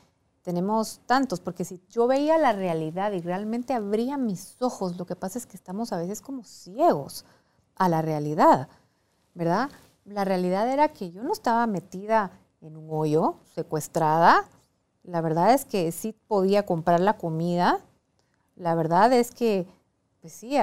Tenemos 0.45 1.01
tantos, 1.07 1.41
porque 1.41 1.65
si 1.65 1.81
yo 1.89 2.07
veía 2.07 2.37
la 2.37 2.53
realidad 2.53 3.13
y 3.13 3.21
realmente 3.21 3.73
abría 3.73 4.19
mis 4.19 4.61
ojos, 4.61 4.99
lo 4.99 5.07
que 5.07 5.17
pasa 5.17 5.39
es 5.39 5.47
que 5.47 5.57
estamos 5.57 5.91
a 5.91 5.97
veces 5.97 6.21
como 6.21 6.45
ciegos 6.45 7.25
a 7.77 7.89
la 7.89 8.03
realidad, 8.03 8.69
¿verdad? 9.33 9.71
La 10.05 10.27
realidad 10.27 10.71
era 10.71 10.89
que 10.89 11.11
yo 11.11 11.23
no 11.23 11.33
estaba 11.33 11.67
metida 11.67 12.31
en 12.61 12.77
un 12.77 12.89
hoyo, 12.91 13.37
secuestrada. 13.55 14.45
La 15.03 15.23
verdad 15.23 15.55
es 15.55 15.65
que 15.65 15.91
sí 15.93 16.15
podía 16.29 16.67
comprar 16.67 17.01
la 17.01 17.17
comida. 17.17 17.81
La 18.55 18.75
verdad 18.75 19.15
es 19.15 19.31
que, 19.31 19.67
pues 20.21 20.35
sí, 20.35 20.57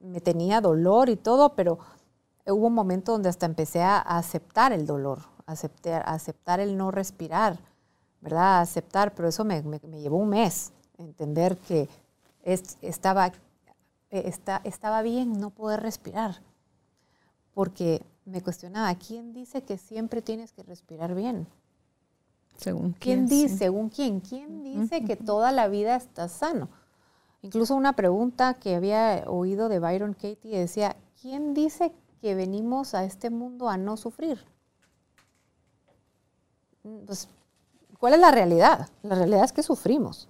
me 0.00 0.20
tenía 0.20 0.60
dolor 0.60 1.08
y 1.08 1.16
todo, 1.16 1.54
pero 1.54 1.78
hubo 2.46 2.66
un 2.66 2.74
momento 2.74 3.12
donde 3.12 3.30
hasta 3.30 3.46
empecé 3.46 3.82
a, 3.82 3.98
aceptar 3.98 4.74
el 4.74 4.84
dolor, 4.84 5.20
aceptar, 5.46 6.02
aceptar 6.06 6.60
el 6.60 6.76
no 6.76 6.90
respirar, 6.90 7.58
¿verdad? 8.22 8.58
A 8.58 8.60
aceptar, 8.62 9.14
pero 9.14 9.28
eso 9.28 9.44
me, 9.44 9.60
me- 9.62 9.80
me 9.86 10.00
llevó 10.00 10.16
un 10.16 10.30
mes, 10.30 10.72
entender 10.96 11.58
que 11.58 11.88
es- 12.42 12.78
estaba, 12.80 13.26
eh, 13.28 14.22
está- 14.26 14.62
estaba 14.64 15.02
bien 15.02 15.38
no 15.38 15.50
poder 15.50 15.80
respirar 15.80 16.40
porque 17.54 18.02
me 18.24 18.40
cuestionaba, 18.40 18.94
¿quién 18.94 19.34
dice 19.34 19.62
que 19.62 19.76
siempre 19.76 20.22
tienes 20.22 20.52
que 20.52 20.62
respirar 20.62 21.14
bien? 21.14 21.46
Según 22.56 22.92
¿Quién 22.92 23.26
quién, 23.26 23.28
sí. 23.28 23.42
dice? 23.42 23.56
¿Según 23.58 23.88
quién? 23.90 24.20
¿Quién 24.20 24.62
dice 24.62 25.04
que 25.04 25.16
toda 25.16 25.52
la 25.52 25.68
vida 25.68 25.96
estás 25.96 26.32
sano? 26.32 26.68
Incluso 27.42 27.74
una 27.74 27.94
pregunta 27.94 28.54
que 28.54 28.76
había 28.76 29.24
oído 29.26 29.68
de 29.68 29.80
Byron 29.80 30.14
Katie 30.14 30.58
decía, 30.58 30.96
¿quién 31.20 31.54
dice 31.54 31.92
que 32.20 32.36
venimos 32.36 32.94
a 32.94 33.04
este 33.04 33.30
mundo 33.30 33.68
a 33.68 33.76
no 33.76 33.96
sufrir? 33.96 34.38
Pues, 37.06 37.28
¿cuál 38.02 38.14
es 38.14 38.18
la 38.20 38.32
realidad? 38.32 38.88
La 39.04 39.14
realidad 39.14 39.44
es 39.44 39.52
que 39.52 39.62
sufrimos. 39.62 40.28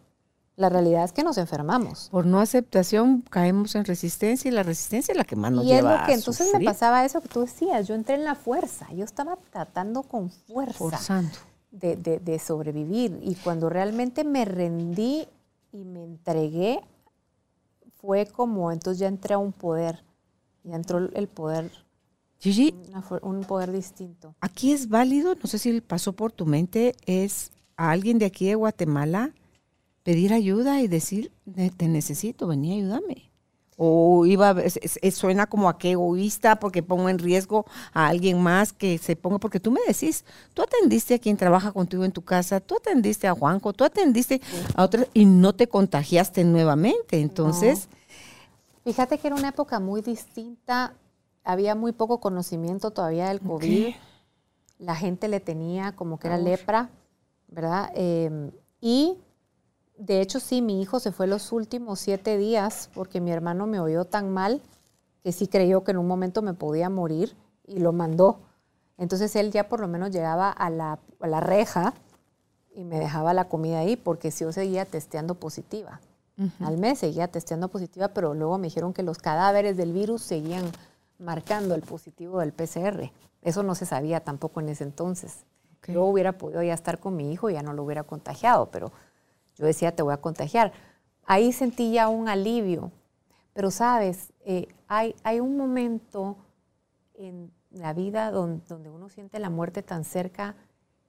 La 0.57 0.69
realidad 0.69 1.05
es 1.05 1.13
que 1.13 1.25
nos 1.25 1.39
enfermamos. 1.39 2.11
Por 2.11 2.27
no 2.27 2.39
aceptación 2.39 3.23
caemos 3.23 3.75
en 3.77 3.87
resistencia 3.87 4.51
y 4.51 4.53
la 4.53 4.63
resistencia 4.63 5.13
es 5.13 5.17
la 5.17 5.25
que 5.25 5.37
más 5.37 5.51
nos 5.53 5.65
y 5.65 5.71
es 5.73 5.77
lleva 5.77 6.01
lo 6.01 6.05
que 6.07 6.13
a 6.13 6.15
entonces 6.15 6.53
me 6.53 6.63
pasaba 6.67 7.03
eso 7.07 7.23
que 7.23 7.29
tú 7.29 7.41
decías, 7.41 7.89
yo 7.89 7.95
entré 7.95 8.17
en 8.17 8.25
la 8.25 8.35
fuerza, 8.35 8.87
yo 8.93 9.07
estaba 9.07 9.39
tratando 9.51 10.03
con 10.03 10.31
fuerza 10.31 10.75
forzando. 10.79 11.31
de, 11.71 11.97
de- 11.97 12.19
de 12.21 12.39
sobrevivir 12.39 13.19
y 13.23 13.35
cuando 13.37 13.71
realmente 13.71 14.23
me 14.25 14.45
rendí 14.45 15.27
y 15.73 15.85
me 15.85 16.05
entregué, 16.05 16.81
fue 17.95 18.27
como, 18.27 18.71
entonces 18.71 18.99
ya 18.99 19.09
entré 19.09 19.33
a 19.33 19.39
un 19.39 19.53
poder, 19.53 20.05
ya 20.65 20.77
entró 20.77 20.99
el 20.99 21.29
poder, 21.29 21.71
Gigi, 22.41 22.75
un 23.23 23.41
poder 23.45 23.73
distinto. 23.73 24.35
aquí 24.41 24.73
es 24.73 24.91
válido, 24.91 25.35
no 25.37 25.47
sé 25.47 25.59
si 25.59 25.81
pasó 25.81 26.13
por 26.13 26.31
tu 26.33 26.45
mente, 26.45 26.95
es 27.07 27.53
a 27.77 27.91
alguien 27.91 28.19
de 28.19 28.27
aquí 28.27 28.47
de 28.47 28.55
Guatemala 28.55 29.33
pedir 30.03 30.33
ayuda 30.33 30.81
y 30.81 30.89
decir, 30.89 31.31
"Ne- 31.45 31.71
te 31.71 31.89
necesito, 31.89 32.47
vení, 32.47 32.73
ayúdame. 32.81 33.31
O 33.77 34.27
iba, 34.27 34.55
suena 35.13 35.47
como 35.47 35.69
a 35.69 35.79
que 35.79 35.93
egoísta 35.93 36.57
porque 36.57 36.83
pongo 36.83 37.09
en 37.09 37.19
riesgo 37.19 37.65
a 37.93 38.07
alguien 38.09 38.41
más 38.41 38.73
que 38.73 38.99
se 38.99 39.17
ponga, 39.17 39.39
porque 39.39 39.61
tú 39.61 39.71
me 39.71 39.81
decís, 39.89 40.25
tú 40.55 40.63
atendiste 40.63 41.15
a 41.15 41.19
quien 41.19 41.37
trabaja 41.37 41.73
contigo 41.73 42.05
en 42.05 42.13
tu 42.13 42.23
casa, 42.23 42.61
tú 42.61 42.77
atendiste 42.77 43.27
a 43.27 43.35
Juanco, 43.35 43.73
tú 43.73 43.85
atendiste 43.85 44.41
a 44.77 44.85
otros 44.85 45.07
y 45.15 45.25
no 45.25 45.55
te 45.55 45.69
contagiaste 45.69 46.45
nuevamente. 46.45 47.21
Entonces, 47.21 47.89
Fíjate 48.85 49.19
que 49.19 49.29
era 49.29 49.37
una 49.37 49.51
época 49.51 49.79
muy 49.79 50.03
distinta, 50.03 50.95
había 51.45 51.75
muy 51.77 51.93
poco 51.93 52.19
conocimiento 52.21 52.91
todavía 52.91 53.29
del 53.29 53.41
COVID, 53.41 53.95
la 54.79 54.97
gente 54.97 55.29
le 55.29 55.39
tenía 55.41 55.93
como 55.93 56.19
que 56.19 56.27
era 56.27 56.37
Uf. 56.37 56.45
lepra, 56.45 56.91
¿verdad? 57.53 57.91
Eh, 57.95 58.51
y 58.81 59.19
de 59.97 60.21
hecho 60.21 60.41
sí, 60.41 60.63
mi 60.63 60.81
hijo 60.81 60.99
se 61.01 61.13
fue 61.13 61.27
los 61.27 61.53
últimos 61.53 62.01
siete 62.01 62.39
días 62.39 62.91
porque 62.95 63.21
mi 63.21 63.31
hermano 63.31 63.67
me 63.67 63.79
oyó 63.79 64.05
tan 64.05 64.31
mal 64.31 64.61
que 65.23 65.33
sí 65.33 65.47
creyó 65.47 65.85
que 65.85 65.93
en 65.93 65.99
un 65.99 66.09
momento 66.09 66.43
me 66.43 66.55
podía 66.55 66.91
morir 66.91 67.37
y 67.67 67.79
lo 67.79 67.93
mandó. 67.93 68.41
Entonces 68.99 69.37
él 69.37 69.53
ya 69.53 69.69
por 69.69 69.81
lo 69.81 69.89
menos 69.89 70.11
llegaba 70.11 70.51
a 70.51 70.71
la, 70.71 70.99
a 71.21 71.27
la 71.27 71.41
reja 71.41 71.95
y 72.75 72.85
me 72.85 72.99
dejaba 72.99 73.35
la 73.35 73.49
comida 73.49 73.81
ahí 73.81 73.97
porque 73.97 74.31
si 74.31 74.45
yo 74.45 74.53
seguía 74.53 74.85
testeando 74.85 75.35
positiva. 75.35 76.01
Al 76.59 76.77
mes 76.77 76.99
seguía 76.99 77.29
testeando 77.29 77.69
positiva, 77.69 78.09
pero 78.09 78.35
luego 78.35 78.59
me 78.59 78.67
dijeron 78.67 78.93
que 78.93 79.05
los 79.05 79.19
cadáveres 79.19 79.77
del 79.77 79.93
virus 79.93 80.23
seguían 80.23 80.65
marcando 81.19 81.77
el 81.77 81.83
positivo 81.83 82.41
del 82.41 82.53
PCR. 82.53 83.13
Eso 83.43 83.63
no 83.63 83.77
se 83.77 83.87
sabía 83.87 84.19
tampoco 84.19 84.61
en 84.61 84.71
ese 84.71 84.83
entonces. 84.83 85.45
Yo 85.89 86.05
hubiera 86.05 86.33
podido 86.39 86.63
ya 86.63 86.75
estar 86.75 86.99
con 87.01 87.17
mi 87.17 87.33
hijo 87.33 87.51
y 87.51 87.55
ya 87.55 87.63
no 87.63 87.73
lo 87.73 87.83
hubiera 87.83 88.05
contagiado, 88.05 88.71
pero 88.71 88.93
yo 89.57 89.67
decía, 89.67 89.95
te 89.95 90.03
voy 90.03 90.15
a 90.15 90.19
contagiar. 90.21 90.73
Ahí 91.25 91.53
sentí 91.53 91.93
ya 91.93 92.09
un 92.09 92.29
alivio. 92.29 92.91
Pero 93.55 93.71
sabes, 93.71 94.33
Eh, 94.45 94.67
hay, 94.89 95.15
hay 95.23 95.39
un 95.41 95.57
momento 95.57 96.37
en 97.15 97.53
la 97.71 97.93
vida 97.95 98.31
don- 98.33 98.63
donde 98.69 98.91
uno 98.91 99.09
siente 99.09 99.39
la 99.39 99.51
muerte 99.51 99.83
tan 99.83 100.05
cerca 100.05 100.57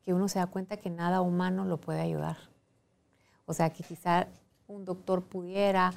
que 0.03 0.13
uno 0.13 0.27
se 0.27 0.37
da 0.39 0.45
cuenta 0.47 0.77
que 0.77 0.89
nada 0.91 1.21
humano 1.21 1.65
lo 1.65 1.77
puede 1.77 2.01
ayudar. 2.01 2.37
O 3.45 3.53
sea, 3.53 3.69
que 3.71 3.83
quizá 3.83 4.27
un 4.67 4.85
doctor 4.85 5.23
pudiera, 5.23 5.91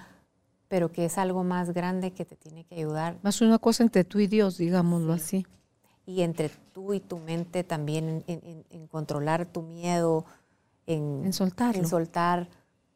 pero 0.69 0.91
que 0.91 1.05
es 1.05 1.19
algo 1.19 1.45
más 1.45 1.71
grande 1.73 2.13
que 2.13 2.25
te 2.25 2.37
tiene 2.37 2.65
que 2.65 2.77
ayudar. 2.77 3.19
Más 3.23 3.41
una 3.41 3.59
cosa 3.59 3.83
entre 3.83 4.05
tú 4.05 4.19
y 4.19 4.27
Dios, 4.27 4.57
digámoslo 4.59 5.13
así. 5.13 5.47
Y 6.07 6.23
entre 6.23 6.51
tú 6.73 6.95
y 6.95 7.01
tu 7.01 7.19
mente 7.19 7.65
también 7.65 8.25
en, 8.29 8.87
controlar 8.87 9.45
tu 9.45 9.63
miedo, 9.63 10.25
en, 10.87 11.23
en 11.25 11.33
soltarlo. 11.33 11.83
En 11.83 11.89
soltar. 11.89 12.49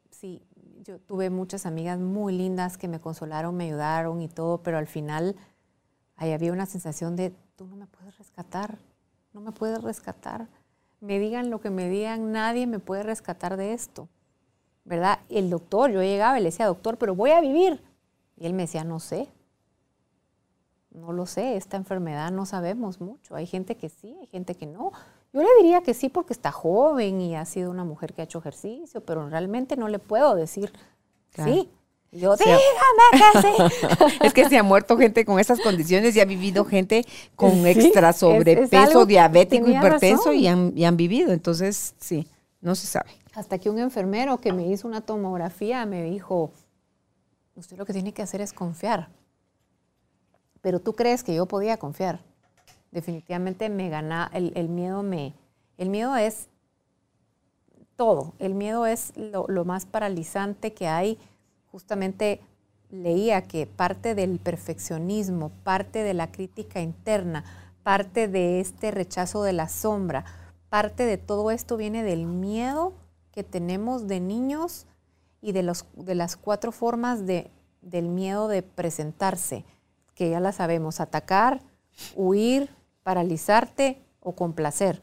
Sí, 0.09 0.41
yo 0.83 0.99
tuve 0.99 1.29
muchas 1.29 1.65
amigas 1.65 1.99
muy 1.99 2.33
lindas 2.33 2.77
que 2.77 2.87
me 2.87 2.99
consolaron, 2.99 3.55
me 3.55 3.65
ayudaron 3.65 4.21
y 4.21 4.27
todo, 4.27 4.59
pero 4.63 4.77
al 4.77 4.87
final 4.87 5.35
ahí 6.15 6.31
había 6.31 6.53
una 6.53 6.65
sensación 6.65 7.15
de, 7.15 7.33
tú 7.55 7.67
no 7.67 7.75
me 7.75 7.87
puedes 7.87 8.17
rescatar, 8.17 8.79
no 9.33 9.41
me 9.41 9.51
puedes 9.51 9.81
rescatar. 9.81 10.47
Me 10.99 11.19
digan 11.19 11.49
lo 11.49 11.59
que 11.61 11.69
me 11.69 11.89
digan, 11.89 12.31
nadie 12.31 12.67
me 12.67 12.79
puede 12.79 13.03
rescatar 13.03 13.57
de 13.57 13.73
esto. 13.73 14.07
¿Verdad? 14.83 15.19
El 15.29 15.49
doctor, 15.49 15.91
yo 15.91 16.01
llegaba 16.01 16.39
y 16.39 16.43
le 16.43 16.49
decía, 16.49 16.65
doctor, 16.65 16.97
pero 16.97 17.15
voy 17.15 17.31
a 17.31 17.41
vivir. 17.41 17.83
Y 18.37 18.45
él 18.45 18.53
me 18.53 18.63
decía, 18.63 18.83
no 18.83 18.99
sé, 18.99 19.27
no 20.91 21.13
lo 21.13 21.25
sé, 21.25 21.55
esta 21.55 21.77
enfermedad 21.77 22.31
no 22.31 22.45
sabemos 22.45 22.99
mucho. 22.99 23.35
Hay 23.35 23.45
gente 23.45 23.75
que 23.75 23.89
sí, 23.89 24.15
hay 24.19 24.27
gente 24.27 24.55
que 24.55 24.65
no. 24.65 24.91
Yo 25.33 25.41
le 25.41 25.49
diría 25.61 25.81
que 25.81 25.93
sí 25.93 26.09
porque 26.09 26.33
está 26.33 26.51
joven 26.51 27.21
y 27.21 27.35
ha 27.35 27.45
sido 27.45 27.71
una 27.71 27.83
mujer 27.83 28.13
que 28.13 28.21
ha 28.21 28.25
hecho 28.25 28.39
ejercicio, 28.39 29.01
pero 29.01 29.27
realmente 29.29 29.77
no 29.77 29.87
le 29.87 29.99
puedo 29.99 30.35
decir 30.35 30.71
sí. 31.33 31.69
Yo, 32.13 32.35
dígame 32.35 32.59
que 33.13 33.41
sí. 33.41 34.17
es 34.21 34.33
que 34.33 34.49
se 34.49 34.57
ha 34.57 34.63
muerto 34.63 34.97
gente 34.97 35.23
con 35.23 35.39
esas 35.39 35.61
condiciones 35.61 36.13
y 36.17 36.19
ha 36.19 36.25
vivido 36.25 36.65
gente 36.65 37.05
con 37.37 37.65
extra 37.65 38.11
sobrepeso, 38.11 39.05
diabético, 39.05 39.69
hipertenso 39.69 40.33
y 40.33 40.45
han, 40.47 40.73
y 40.75 40.83
han 40.83 40.97
vivido. 40.97 41.31
Entonces, 41.31 41.95
sí, 41.99 42.27
no 42.59 42.75
se 42.75 42.87
sabe. 42.87 43.11
Hasta 43.33 43.59
que 43.59 43.69
un 43.69 43.79
enfermero 43.79 44.39
que 44.39 44.51
me 44.51 44.67
hizo 44.67 44.89
una 44.89 44.99
tomografía 44.99 45.85
me 45.85 46.03
dijo, 46.03 46.51
usted 47.55 47.77
lo 47.77 47.85
que 47.85 47.93
tiene 47.93 48.13
que 48.13 48.21
hacer 48.21 48.41
es 48.41 48.51
confiar. 48.51 49.07
Pero 50.61 50.79
tú 50.79 50.93
crees 50.93 51.23
que 51.23 51.35
yo 51.35 51.45
podía 51.45 51.77
confiar. 51.77 52.19
Definitivamente 52.91 53.69
me 53.69 53.89
gana, 53.89 54.29
el, 54.33 54.69
miedo 54.69 55.01
me, 55.01 55.33
el 55.77 55.89
miedo 55.89 56.15
es 56.15 56.49
todo, 57.95 58.33
el 58.39 58.53
miedo 58.53 58.85
es 58.85 59.13
lo, 59.15 59.65
más 59.65 59.85
paralizante 59.85 60.73
que 60.73 60.87
hay. 60.87 61.17
Justamente 61.71 62.41
leía 62.89 63.43
que 63.43 63.65
parte 63.65 64.15
del 64.15 64.39
perfeccionismo, 64.39 65.51
parte 65.63 66.03
de 66.03 66.13
la 66.13 66.31
crítica 66.31 66.81
interna, 66.81 67.45
parte 67.83 68.27
de 68.27 68.59
este 68.59 68.91
rechazo 68.91 69.43
de 69.43 69.53
la 69.53 69.69
sombra, 69.69 70.25
parte 70.69 71.05
de 71.05 71.17
todo 71.17 71.51
esto 71.51 71.77
viene 71.77 72.03
del 72.03 72.25
miedo 72.25 72.93
que 73.31 73.43
tenemos 73.43 74.07
de 74.07 74.19
niños 74.19 74.85
y 75.41 75.53
de, 75.53 75.63
los, 75.63 75.85
las 76.05 76.35
cuatro 76.35 76.71
formas 76.71 77.25
de, 77.25 77.51
del 77.81 78.07
miedo 78.07 78.47
de 78.47 78.61
presentarse, 78.61 79.65
que 80.15 80.29
ya 80.29 80.39
la 80.39 80.51
sabemos, 80.51 80.99
atacar, 80.99 81.61
huir, 82.15 82.69
paralizarte 83.03 84.01
o 84.19 84.33
complacer, 84.35 85.01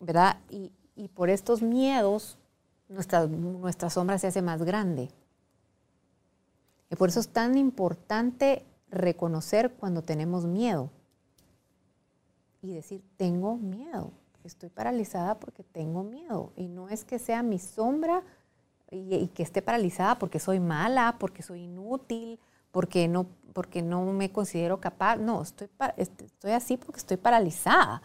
¿verdad? 0.00 0.38
Y, 0.48 0.72
por 1.14 1.30
estos 1.30 1.62
miedos 1.62 2.38
nuestra, 2.88 3.26
nuestra 3.26 3.88
sombra 3.88 4.18
se 4.18 4.26
hace 4.26 4.42
más 4.42 4.62
grande. 4.62 5.08
Y 6.90 6.96
por 6.96 7.08
eso 7.08 7.20
es 7.20 7.28
tan 7.28 7.56
importante 7.56 8.66
reconocer 8.90 9.72
cuando 9.72 10.02
tenemos 10.02 10.44
miedo 10.44 10.90
y 12.60 12.74
decir, 12.74 13.02
tengo 13.16 13.56
miedo, 13.56 14.12
estoy 14.44 14.68
paralizada 14.68 15.38
porque 15.38 15.62
tengo 15.62 16.02
miedo. 16.02 16.52
Y 16.56 16.68
no 16.68 16.88
es 16.88 17.04
que 17.04 17.18
sea 17.18 17.42
mi 17.42 17.58
sombra 17.58 18.22
y, 18.90 19.28
que 19.28 19.42
esté 19.42 19.62
paralizada 19.62 20.18
porque 20.18 20.38
soy 20.38 20.60
mala, 20.60 21.16
porque 21.18 21.42
soy 21.42 21.62
inútil, 21.62 22.38
porque 22.70 23.08
no 23.08 23.26
porque 23.52 23.82
no 23.82 24.04
me 24.06 24.30
considero 24.30 24.80
capaz. 24.80 25.16
No, 25.16 25.42
estoy, 25.42 25.68
estoy 25.96 26.52
así 26.52 26.76
porque 26.76 26.98
estoy 26.98 27.16
paralizada. 27.16 28.02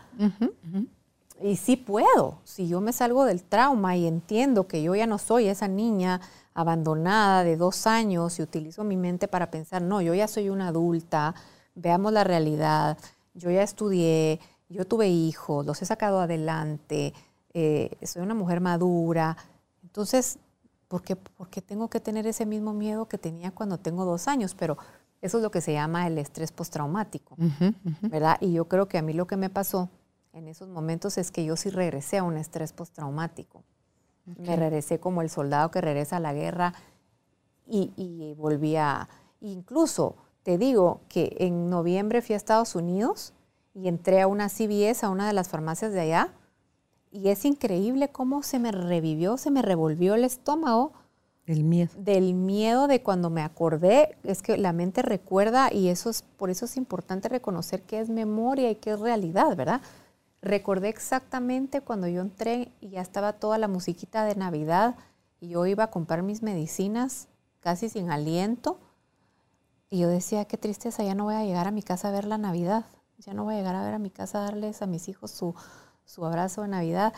Y 1.42 1.58
sí 1.58 1.76
puedo. 1.76 2.40
Si 2.44 2.68
yo 2.68 2.82
me 2.82 2.94
salgo 2.94 3.26
del 3.26 3.44
trauma 3.44 3.96
y 3.96 4.08
entiendo 4.08 4.68
que 4.68 4.82
yo 4.82 4.96
ya 4.96 5.08
no 5.08 5.18
soy 5.18 5.48
esa 5.48 5.68
niña 5.68 6.22
abandonada 6.54 7.44
de 7.44 7.58
dos 7.58 7.86
años 7.86 8.40
y 8.40 8.42
utilizo 8.42 8.84
mi 8.84 8.96
mente 8.96 9.28
para 9.28 9.52
pensar, 9.52 9.82
no, 9.82 10.02
yo 10.02 10.14
ya 10.14 10.28
soy 10.28 10.50
una 10.50 10.70
adulta, 10.70 11.36
veamos 11.76 12.14
la 12.14 12.24
realidad, 12.24 12.98
yo 13.34 13.52
ya 13.52 13.62
estudié, 13.62 14.40
yo 14.70 14.86
tuve 14.86 15.10
hijos, 15.10 15.66
los 15.66 15.82
he 15.82 15.86
sacado 15.86 16.22
adelante, 16.22 17.14
eh, 17.54 17.92
soy 18.04 18.22
una 18.22 18.34
mujer 18.34 18.62
madura. 18.62 19.36
Entonces, 19.84 20.40
¿por 20.88 21.02
qué, 21.02 21.18
¿por 21.18 21.50
qué 21.50 21.62
tengo 21.62 21.90
que 21.90 22.00
tener 22.00 22.26
ese 22.26 22.46
mismo 22.46 22.74
miedo 22.74 23.08
que 23.08 23.18
tenía 23.18 23.52
cuando 23.52 23.78
tengo 23.78 24.06
dos 24.06 24.30
años? 24.30 24.56
Pero 24.56 24.78
eso 25.26 25.38
es 25.38 25.44
lo 25.44 25.52
que 25.52 25.62
se 25.62 25.74
llama 25.74 26.08
el 26.08 26.18
estrés 26.18 26.52
postraumático, 26.52 27.36
¿verdad? 28.02 28.38
Y 28.42 28.54
yo 28.54 28.66
creo 28.66 28.88
que 28.88 28.98
a 28.98 29.02
mí 29.02 29.14
lo 29.14 29.28
que 29.28 29.38
me 29.38 29.50
pasó 29.50 29.90
en 30.34 30.48
esos 30.48 30.70
momentos 30.70 31.18
es 31.18 31.32
que 31.32 31.44
yo 31.46 31.56
sí 31.56 31.70
regresé 31.70 32.18
a 32.18 32.24
un 32.24 32.38
estrés 32.38 32.74
postraumático. 32.74 33.64
Me 34.26 34.56
regresé 34.56 35.00
como 35.00 35.22
el 35.22 35.30
soldado 35.30 35.72
que 35.72 35.82
regresa 35.82 36.18
a 36.18 36.20
la 36.20 36.34
guerra 36.34 36.74
y, 37.68 37.94
y 37.96 38.34
volví 38.36 38.76
a... 38.76 39.08
Incluso 39.42 40.16
te 40.44 40.58
digo 40.58 41.02
que 41.10 41.36
en 41.40 41.70
noviembre 41.70 42.22
fui 42.22 42.34
a 42.34 42.38
Estados 42.38 42.76
Unidos 42.76 43.34
y 43.74 43.88
entré 43.88 44.22
a 44.22 44.28
una 44.28 44.50
CVS, 44.50 45.04
a 45.04 45.10
una 45.10 45.28
de 45.28 45.34
las 45.34 45.50
farmacias 45.50 45.92
de 45.92 46.02
allá, 46.02 46.34
y 47.12 47.30
es 47.30 47.46
increíble 47.46 48.10
cómo 48.10 48.44
se 48.44 48.60
me 48.60 48.72
revivió, 48.72 49.38
se 49.38 49.50
me 49.50 49.62
revolvió 49.62 50.16
el 50.16 50.24
estómago 50.24 50.94
del 51.46 51.64
miedo. 51.64 51.92
Del 51.98 52.34
miedo 52.34 52.88
de 52.88 53.02
cuando 53.02 53.30
me 53.30 53.42
acordé, 53.42 54.18
es 54.24 54.42
que 54.42 54.58
la 54.58 54.74
mente 54.74 55.02
recuerda 55.02 55.72
y 55.72 55.90
eso 55.90 56.10
es, 56.10 56.24
por 56.24 56.50
eso 56.50 56.66
es 56.66 56.78
importante 56.78 57.30
reconocer 57.30 57.84
que 57.84 58.00
es 58.00 58.10
memoria 58.10 58.72
y 58.72 58.76
que 58.76 58.92
es 58.92 59.00
realidad, 59.00 59.56
¿verdad? 59.56 59.82
Recordé 60.42 60.90
exactamente 60.90 61.82
cuando 61.82 62.08
yo 62.08 62.22
entré 62.22 62.72
y 62.82 62.90
ya 62.90 63.02
estaba 63.02 63.34
toda 63.34 63.58
la 63.58 63.68
musiquita 63.68 64.26
de 64.26 64.36
Navidad 64.36 64.96
y 65.40 65.50
yo 65.50 65.66
iba 65.66 65.86
a 65.86 65.92
comprar 65.92 66.24
mis 66.24 66.42
medicinas 66.42 67.28
casi 67.60 67.90
sin 67.90 68.12
aliento 68.12 68.80
y 69.90 70.00
yo 70.00 70.10
decía, 70.10 70.46
qué 70.46 70.58
tristeza, 70.58 71.04
ya 71.04 71.16
no 71.16 71.26
voy 71.26 71.36
a 71.36 71.44
llegar 71.44 71.68
a 71.68 71.72
mi 71.72 71.84
casa 71.84 72.10
a 72.10 72.12
ver 72.12 72.26
la 72.26 72.38
Navidad, 72.38 72.86
ya 73.20 73.34
no 73.34 73.44
voy 73.44 73.56
a 73.56 73.58
llegar 73.58 73.76
a 73.76 73.84
ver 73.84 73.94
a 73.94 74.00
mi 74.00 74.10
casa 74.10 74.40
a 74.40 74.44
darles 74.44 74.82
a 74.82 74.88
mis 74.88 75.08
hijos 75.08 75.32
su, 75.32 75.56
su 76.06 76.26
abrazo 76.26 76.64
de 76.64 76.70
Navidad 76.70 77.14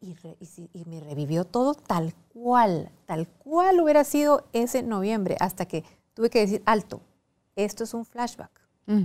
y, 0.00 0.84
me 0.86 1.00
revivió 1.00 1.44
todo 1.44 1.74
tal 1.74 2.14
cual, 2.32 2.90
tal 3.06 3.26
cual 3.26 3.80
hubiera 3.80 4.04
sido 4.04 4.44
ese 4.52 4.82
noviembre, 4.82 5.36
hasta 5.40 5.66
que 5.66 5.84
tuve 6.14 6.30
que 6.30 6.40
decir, 6.40 6.62
alto, 6.66 7.00
esto 7.56 7.84
es 7.84 7.94
un 7.94 8.04
flashback. 8.04 8.50
Mm. 8.86 9.04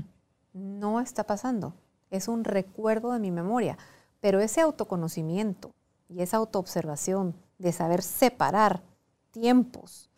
No 0.53 0.99
está 0.99 1.23
pasando, 1.23 1.73
es 2.11 2.27
un 2.27 2.43
recuerdo 2.43 3.11
de 3.11 3.19
mi 3.19 3.31
memoria. 3.31 3.77
Pero 4.21 4.39
ese 4.39 4.61
autoconocimiento 4.61 5.71
y 6.07 6.21
esa 6.21 6.37
autoobservación 6.37 7.35
de 7.57 7.71
saber 7.71 8.01
separar 8.01 8.83
tiempos, 9.31 10.09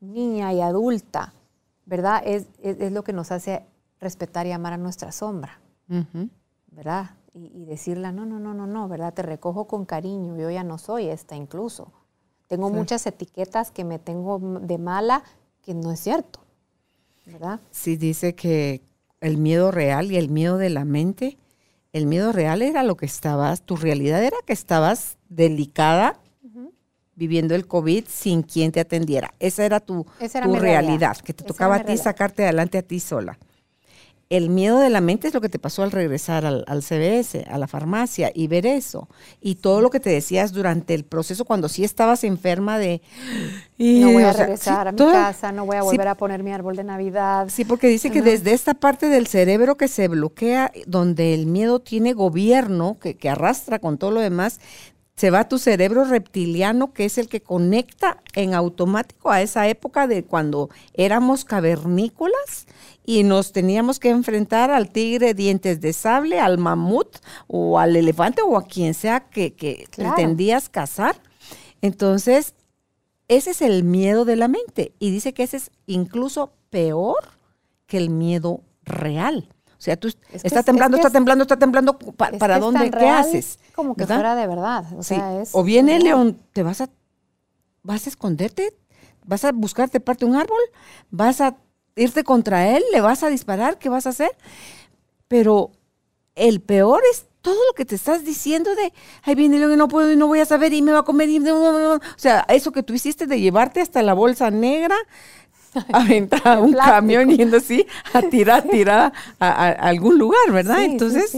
niña 0.00 0.52
y 0.52 0.60
adulta, 0.60 1.32
¿verdad? 1.86 2.22
Es, 2.24 2.46
lo 2.92 3.02
que 3.02 3.12
nos 3.12 3.32
hace 3.32 3.64
respetar 4.00 4.46
y 4.46 4.52
amar 4.52 4.74
a 4.74 4.78
nuestra 4.78 5.12
sombra, 5.12 5.60
¿verdad? 6.66 7.10
Y, 7.34 7.64
decirle, 7.64 8.12
no, 8.12 8.24
no, 8.24 8.38
no, 8.38 8.54
no, 8.54 8.66
no, 8.66 8.88
¿verdad? 8.88 9.12
Te 9.12 9.22
recojo 9.22 9.66
con 9.66 9.84
cariño, 9.84 10.36
yo 10.36 10.50
ya 10.50 10.62
no 10.62 10.78
soy 10.78 11.08
esta 11.08 11.34
incluso. 11.34 11.92
Tengo 12.46 12.70
muchas 12.70 13.06
etiquetas 13.06 13.70
que 13.70 13.84
me 13.84 13.98
tengo 13.98 14.38
de 14.60 14.78
mala, 14.78 15.24
que 15.62 15.74
no 15.74 15.90
es 15.90 16.00
cierto, 16.00 16.40
¿verdad? 17.26 17.58
Sí, 17.72 17.96
dice 17.96 18.34
que 18.34 18.82
el 19.20 19.38
miedo 19.38 19.72
real 19.72 20.12
y 20.12 20.16
el 20.16 20.28
miedo 20.28 20.58
de 20.58 20.70
la 20.70 20.84
mente, 20.84 21.36
el 21.92 22.06
miedo 22.06 22.30
real 22.30 22.62
era 22.62 22.84
lo 22.84 22.96
que 22.96 23.06
estabas, 23.06 23.62
tu 23.62 23.76
realidad 23.76 24.22
era 24.22 24.36
que 24.46 24.52
estabas 24.52 25.16
delicada 25.28 26.20
viviendo 27.16 27.54
el 27.54 27.66
COVID 27.66 28.04
sin 28.08 28.42
quien 28.42 28.72
te 28.72 28.80
atendiera. 28.80 29.32
Esa 29.38 29.64
era 29.64 29.78
tu, 29.80 30.04
realidad, 30.20 31.16
que 31.18 31.32
te 31.32 31.44
tocaba 31.44 31.76
a 31.76 31.84
ti 31.84 31.96
sacarte 31.96 32.42
adelante 32.42 32.78
a 32.78 32.82
ti 32.82 33.00
sola 33.00 33.38
el 34.30 34.50
miedo 34.50 34.78
de 34.78 34.90
la 34.90 35.00
mente 35.00 35.28
es 35.28 35.34
lo 35.34 35.40
que 35.40 35.48
te 35.48 35.58
pasó 35.58 35.82
al 35.82 35.92
regresar 35.92 36.44
al, 36.44 36.82
CBS, 36.82 37.44
a 37.48 37.58
la 37.58 37.66
farmacia 37.66 38.30
y 38.34 38.46
ver 38.48 38.66
eso. 38.66 39.08
Y 39.40 39.56
todo 39.56 39.80
lo 39.80 39.90
que 39.90 40.00
te 40.00 40.10
decías 40.10 40.52
durante 40.52 40.94
el 40.94 41.04
proceso 41.04 41.44
cuando 41.44 41.68
sí 41.68 41.84
estabas 41.84 42.24
enferma 42.24 42.78
de... 42.78 43.02
no 43.78 44.12
voy 44.12 44.22
a 44.22 44.32
regresar 44.32 44.88
a 44.88 44.92
mi 44.92 44.98
casa, 44.98 45.52
no 45.52 45.66
voy 45.66 45.76
a 45.76 45.82
volver 45.82 46.08
a 46.08 46.14
poner 46.14 46.42
mi 46.42 46.52
árbol 46.52 46.76
de 46.76 46.84
Navidad. 46.84 47.48
Sí, 47.50 47.64
porque 47.64 47.88
dice 47.88 48.10
que 48.10 48.22
desde 48.22 48.52
esta 48.52 48.74
parte 48.74 49.08
del 49.08 49.26
cerebro 49.26 49.76
que 49.76 49.88
se 49.88 50.08
bloquea, 50.08 50.72
donde 50.86 51.34
el 51.34 51.46
miedo 51.46 51.80
tiene 51.80 52.12
gobierno, 52.12 52.98
que, 53.00 53.16
que 53.16 53.28
arrastra 53.28 53.78
con 53.78 53.98
todo 53.98 54.10
lo 54.10 54.20
demás, 54.20 54.58
se 55.16 55.30
va 55.30 55.48
tu 55.48 55.58
cerebro 55.58 56.04
reptiliano, 56.04 56.92
que 56.92 57.04
es 57.04 57.18
el 57.18 57.28
que 57.28 57.40
conecta 57.40 58.22
en 58.34 58.52
automático 58.52 59.30
a 59.30 59.42
esa 59.42 59.68
época 59.68 60.06
de 60.06 60.24
cuando 60.24 60.70
éramos 60.92 61.44
cavernícolas 61.44 62.66
y 63.06 63.22
nos 63.22 63.52
teníamos 63.52 64.00
que 64.00 64.10
enfrentar 64.10 64.70
al 64.70 64.90
tigre 64.90 65.34
dientes 65.34 65.80
de 65.80 65.92
sable, 65.92 66.40
al 66.40 66.58
mamut 66.58 67.18
o 67.46 67.78
al 67.78 67.94
elefante 67.94 68.42
o 68.42 68.56
a 68.56 68.64
quien 68.64 68.94
sea 68.94 69.20
que, 69.20 69.54
que 69.54 69.86
pretendías 69.94 70.68
cazar. 70.68 71.16
Entonces, 71.80 72.54
ese 73.28 73.50
es 73.50 73.62
el 73.62 73.84
miedo 73.84 74.24
de 74.24 74.36
la 74.36 74.48
mente 74.48 74.92
y 74.98 75.10
dice 75.10 75.32
que 75.32 75.44
ese 75.44 75.58
es 75.58 75.70
incluso 75.86 76.52
peor 76.70 77.24
que 77.86 77.98
el 77.98 78.10
miedo 78.10 78.62
real. 78.82 79.48
O 79.84 79.88
sea, 79.92 79.98
tú 79.98 80.08
está 80.42 80.62
temblando, 80.62 80.96
está 80.96 81.10
temblando, 81.10 81.42
está 81.42 81.58
temblando, 81.58 81.98
¿para 81.98 82.58
dónde? 82.58 82.90
¿Qué 82.90 83.06
haces? 83.06 83.58
Como 83.74 83.94
que 83.94 84.06
fuera 84.06 84.34
de 84.34 84.46
verdad. 84.46 84.86
O, 84.96 85.02
sea, 85.02 85.42
es 85.42 85.50
o 85.54 85.62
viene 85.62 85.96
el 85.96 86.04
león, 86.04 86.40
te 86.54 86.62
vas 86.62 86.80
a, 86.80 86.88
vas 87.82 88.06
a 88.06 88.08
esconderte, 88.08 88.74
vas 89.26 89.44
a 89.44 89.52
buscarte 89.52 90.00
parte 90.00 90.24
de 90.24 90.30
un 90.30 90.38
árbol, 90.38 90.58
vas 91.10 91.42
a 91.42 91.58
irte 91.96 92.24
contra 92.24 92.66
él, 92.66 92.82
le 92.94 93.02
vas 93.02 93.22
a 93.24 93.28
disparar, 93.28 93.78
¿qué 93.78 93.90
vas 93.90 94.06
a 94.06 94.10
hacer? 94.10 94.30
Pero 95.28 95.72
el 96.34 96.62
peor 96.62 97.02
es 97.12 97.26
todo 97.42 97.62
lo 97.68 97.74
que 97.74 97.84
te 97.84 97.94
estás 97.94 98.24
diciendo 98.24 98.74
de, 98.74 98.90
ay, 99.22 99.34
viene 99.34 99.58
león 99.58 99.74
y 99.74 99.76
no 99.76 99.88
puedo 99.88 100.10
y 100.10 100.16
no 100.16 100.28
voy 100.28 100.40
a 100.40 100.46
saber 100.46 100.72
y 100.72 100.80
me 100.80 100.92
va 100.92 101.00
a 101.00 101.04
comer. 101.04 101.28
Y... 101.28 101.46
O 101.46 102.00
sea, 102.16 102.46
eso 102.48 102.72
que 102.72 102.82
tú 102.82 102.94
hiciste 102.94 103.26
de 103.26 103.38
llevarte 103.38 103.82
hasta 103.82 104.00
la 104.02 104.14
bolsa 104.14 104.50
negra, 104.50 104.96
aventar 105.92 106.60
un 106.60 106.72
camión 106.72 107.28
yendo 107.28 107.56
así 107.56 107.86
a 108.12 108.22
tirar, 108.22 108.62
tirar 108.70 109.12
a, 109.38 109.68
algún 109.70 110.18
lugar, 110.18 110.52
¿verdad? 110.52 110.84
Entonces, 110.84 111.32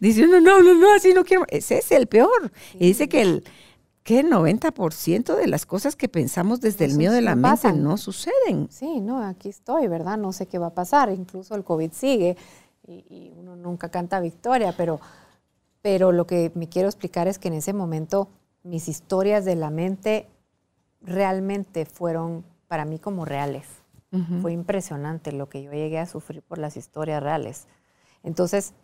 dice 0.00 0.26
no, 0.26 0.40
no, 0.40 0.62
no, 0.62 0.94
así 0.94 1.12
no 1.14 1.24
quiero. 1.24 1.44
Ese 1.48 1.78
es 1.78 1.92
el 1.92 2.06
peor. 2.06 2.52
Y 2.74 2.88
dice 2.88 3.08
que 3.08 3.22
el 3.22 3.44
que 4.04 4.20
el 4.20 4.30
90% 4.30 5.34
de 5.34 5.46
las 5.46 5.64
cosas 5.64 5.96
que 5.96 6.10
pensamos 6.10 6.60
desde 6.60 6.84
el 6.84 6.94
miedo 6.94 7.14
de 7.14 7.22
la 7.22 7.34
mente 7.34 7.72
no 7.72 7.96
suceden. 7.96 8.68
Sí, 8.70 9.00
no, 9.00 9.22
aquí 9.22 9.48
estoy, 9.48 9.88
¿verdad? 9.88 10.18
No 10.18 10.30
sé 10.32 10.46
qué 10.46 10.58
va 10.58 10.66
a 10.66 10.74
pasar. 10.74 11.10
Incluso 11.10 11.54
el 11.54 11.64
COVID 11.64 11.90
sigue 11.90 12.36
y, 12.86 13.32
uno 13.38 13.56
nunca 13.56 13.88
canta 13.88 14.20
victoria, 14.20 14.74
pero, 14.76 15.00
pero 15.80 16.12
lo 16.12 16.26
que 16.26 16.52
me 16.54 16.68
quiero 16.68 16.88
explicar 16.88 17.28
es 17.28 17.38
que 17.38 17.48
en 17.48 17.54
ese 17.54 17.72
momento 17.72 18.28
mis 18.62 18.88
historias 18.88 19.46
de 19.46 19.56
la 19.56 19.70
mente 19.70 20.28
realmente 21.00 21.86
fueron 21.86 22.44
para 22.74 22.86
mí 22.86 22.98
como 22.98 23.24
reales. 23.24 23.68
Fue 24.42 24.52
impresionante 24.52 25.30
lo 25.30 25.48
que 25.48 25.62
yo 25.62 25.70
llegué 25.70 26.00
a 26.00 26.06
sufrir 26.06 26.42
por 26.42 26.58
las 26.58 26.76
historias 26.76 27.22
reales. 27.22 27.68
Entonces, 28.24 28.74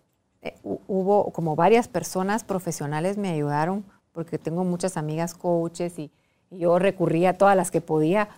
eh, 0.43 0.57
hubo 0.63 1.33
como 1.33 1.57
varias 1.57 1.89
personas 1.89 2.45
profesionales 2.45 3.19
me 3.19 3.31
ayudaron, 3.31 3.85
porque 4.13 4.39
tengo 4.39 4.63
muchas 4.63 4.97
amigas 4.97 5.35
coaches 5.35 5.99
y, 5.99 6.13
yo 6.53 6.79
recurría 6.79 7.31
a 7.31 7.33
todas 7.33 7.57
las 7.57 7.73
que 7.73 7.81
podía. 7.81 8.29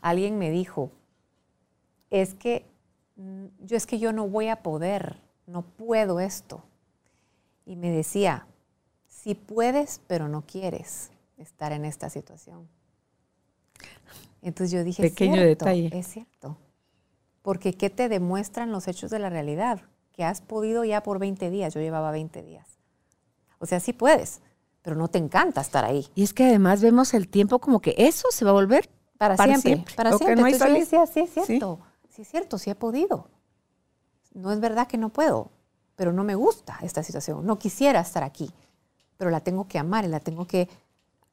Alguien 0.00 0.38
me 0.38 0.50
dijo, 0.50 0.90
es 2.08 2.32
que 2.32 2.64
mm, 3.16 3.44
yo 3.60 3.76
es 3.76 3.84
que 3.84 3.98
yo 3.98 4.14
no 4.14 4.26
voy 4.26 4.48
a 4.48 4.62
poder, 4.62 5.20
no 5.46 5.60
puedo 5.60 6.18
esto. 6.18 6.62
Y 7.66 7.76
me 7.76 7.90
decía, 7.90 8.46
si 9.06 9.34
puedes, 9.34 10.00
pero 10.06 10.28
no 10.28 10.46
quieres 10.46 11.10
estar 11.36 11.72
en 11.72 11.84
esta 11.84 12.08
situación. 12.08 12.66
Entonces 14.44 14.72
yo 14.72 14.84
dije, 14.84 15.02
Pequeño 15.02 15.40
detalle. 15.42 15.90
es 15.92 16.06
cierto. 16.06 16.58
Porque 17.40 17.72
¿qué 17.72 17.88
te 17.88 18.10
demuestran 18.10 18.72
los 18.72 18.86
hechos 18.88 19.10
de 19.10 19.18
la 19.18 19.30
realidad? 19.30 19.80
Que 20.12 20.22
has 20.22 20.42
podido 20.42 20.84
ya 20.84 21.02
por 21.02 21.18
20 21.18 21.50
días, 21.50 21.72
yo 21.72 21.80
llevaba 21.80 22.10
20 22.10 22.42
días. 22.42 22.78
O 23.58 23.66
sea, 23.66 23.80
sí 23.80 23.94
puedes, 23.94 24.42
pero 24.82 24.96
no 24.96 25.08
te 25.08 25.16
encanta 25.16 25.62
estar 25.62 25.86
ahí. 25.86 26.06
Y 26.14 26.22
es 26.22 26.34
que 26.34 26.44
además 26.44 26.82
vemos 26.82 27.14
el 27.14 27.28
tiempo 27.28 27.58
como 27.58 27.80
que 27.80 27.94
eso 27.96 28.28
se 28.30 28.44
va 28.44 28.50
a 28.50 28.54
volver 28.54 28.90
para, 29.16 29.36
siempre, 29.36 29.82
Para 29.96 30.10
siempre. 30.10 30.36
No 30.36 30.46
Entonces 30.46 30.68
yo 30.68 30.74
decía, 30.74 31.06
sí 31.06 31.20
es 31.20 31.30
cierto, 31.46 31.80
¿Sí? 32.10 32.22
es 32.22 32.28
cierto, 32.28 32.58
sí 32.58 32.68
he 32.68 32.74
podido. 32.74 33.30
No 34.34 34.52
es 34.52 34.60
verdad 34.60 34.86
que 34.86 34.98
no 34.98 35.08
puedo, 35.08 35.50
pero 35.96 36.12
no 36.12 36.22
me 36.22 36.34
gusta 36.34 36.78
esta 36.82 37.02
situación. 37.02 37.46
No 37.46 37.58
quisiera 37.58 38.00
estar 38.00 38.22
aquí, 38.22 38.50
pero 39.16 39.30
la 39.30 39.40
tengo 39.40 39.66
que 39.68 39.78
amar 39.78 40.04
y 40.04 40.08
la 40.08 40.20
tengo 40.20 40.46
que 40.46 40.68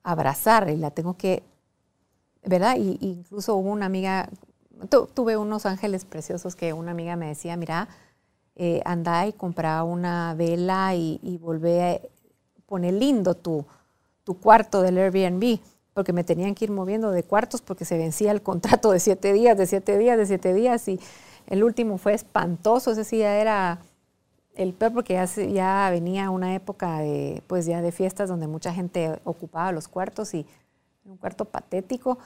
abrazar 0.02 0.70
y 0.70 0.78
la 0.78 0.92
tengo 0.92 1.18
que 1.18 1.44
¿verdad? 2.44 2.76
Y, 2.78 2.98
incluso 3.02 3.56
hubo 3.56 3.72
una 3.72 3.86
amiga, 3.86 4.30
tuve 5.14 5.38
unos 5.38 5.66
ángeles 5.66 6.06
preciosos 6.06 6.56
que 6.56 6.74
una 6.74 6.92
amiga 6.92 7.16
me 7.16 7.28
decía, 7.28 7.56
mira, 7.58 7.88
eh, 8.56 8.82
anda 8.86 9.26
y 9.28 9.34
compra 9.34 9.84
una 9.84 10.34
vela 10.34 10.94
y, 10.96 11.20
y 11.24 11.38
volvé 11.38 11.84
a 11.84 12.02
poner 12.66 12.94
lindo 12.94 13.36
tu, 13.36 13.66
tu 14.24 14.40
cuarto 14.40 14.82
del 14.82 14.98
Airbnb, 14.98 15.60
porque 15.94 16.14
me 16.14 16.24
tenían 16.24 16.56
que 16.56 16.66
ir 16.66 16.72
moviendo 16.72 17.12
de 17.12 17.24
cuartos 17.24 17.62
porque 17.62 17.86
se 17.86 17.98
vencía 17.98 18.32
el 18.32 18.42
contrato 18.42 18.92
de 18.92 19.00
siete 19.00 19.34
días, 19.34 19.58
de 19.58 19.68
siete 19.68 19.98
días, 19.98 20.18
de 20.18 20.26
siete 20.26 20.54
días, 20.54 20.88
y 20.88 21.00
el 21.48 21.64
último 21.64 21.98
fue 21.98 22.14
espantoso, 22.14 22.92
ese 22.92 23.04
sí 23.04 23.18
ya 23.20 23.38
era 23.38 23.80
el 24.56 24.74
peor 24.74 24.94
porque 24.94 25.14
ya, 25.14 25.26
ya 25.26 25.90
venía 25.92 26.30
una 26.30 26.56
época 26.56 27.00
de, 27.00 27.42
pues 27.48 27.66
ya 27.66 27.82
de 27.82 27.92
fiestas 27.92 28.30
donde 28.30 28.48
mucha 28.48 28.74
gente 28.74 29.20
ocupaba 29.24 29.72
los 29.72 29.88
cuartos 29.88 30.34
y 30.34 30.46
un 31.06 31.18
cuarto 31.18 31.46
patético. 31.46 32.18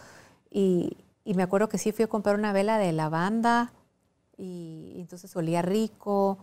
Y, 0.50 0.98
me 1.26 1.44
acuerdo 1.44 1.70
que 1.70 1.80
sí 1.80 1.92
fui 1.92 2.06
a 2.06 2.08
comprar 2.08 2.36
una 2.36 2.54
vela 2.54 2.78
de 2.78 2.92
lavanda 2.92 3.74
y, 4.38 4.94
entonces 4.98 5.36
olía 5.36 5.62
rico. 5.62 6.38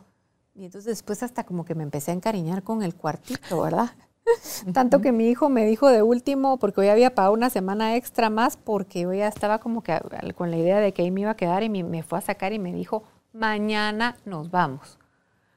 Y 0.55 0.65
entonces 0.65 0.87
después 0.87 1.23
hasta 1.23 1.45
como 1.45 1.65
que 1.65 1.75
me 1.75 1.83
empecé 1.83 2.11
a 2.11 2.15
encariñar 2.15 2.63
con 2.63 2.83
el 2.83 2.95
cuartito, 2.95 3.63
¿verdad? 3.63 3.91
Tanto 4.73 5.01
que 5.01 5.13
mi 5.13 5.29
hijo 5.29 5.49
me 5.49 5.65
dijo 5.67 5.89
de 5.89 6.03
último, 6.03 6.59
porque 6.59 6.81
hoy 6.83 6.89
había 6.89 7.15
pagado 7.15 7.35
una 7.35 7.51
semana 7.51 7.97
extra 7.97 8.31
más, 8.31 8.57
porque 8.57 9.01
yo 9.03 9.13
ya 9.13 9.29
estaba 9.29 9.59
como 9.59 9.83
que 9.83 9.99
con 10.35 10.51
la 10.51 10.57
idea 10.57 10.79
de 10.79 10.93
que 10.93 11.03
ahí 11.03 11.11
me 11.11 11.23
iba 11.23 11.31
a 11.31 11.37
quedar 11.37 11.63
y 11.63 11.69
me, 11.69 12.03
fue 12.03 12.19
a 12.19 12.23
sacar 12.23 12.53
y 12.53 12.59
me 12.59 12.73
dijo, 12.73 13.05
mañana 13.33 14.17
nos 14.25 14.51
vamos. 14.51 14.99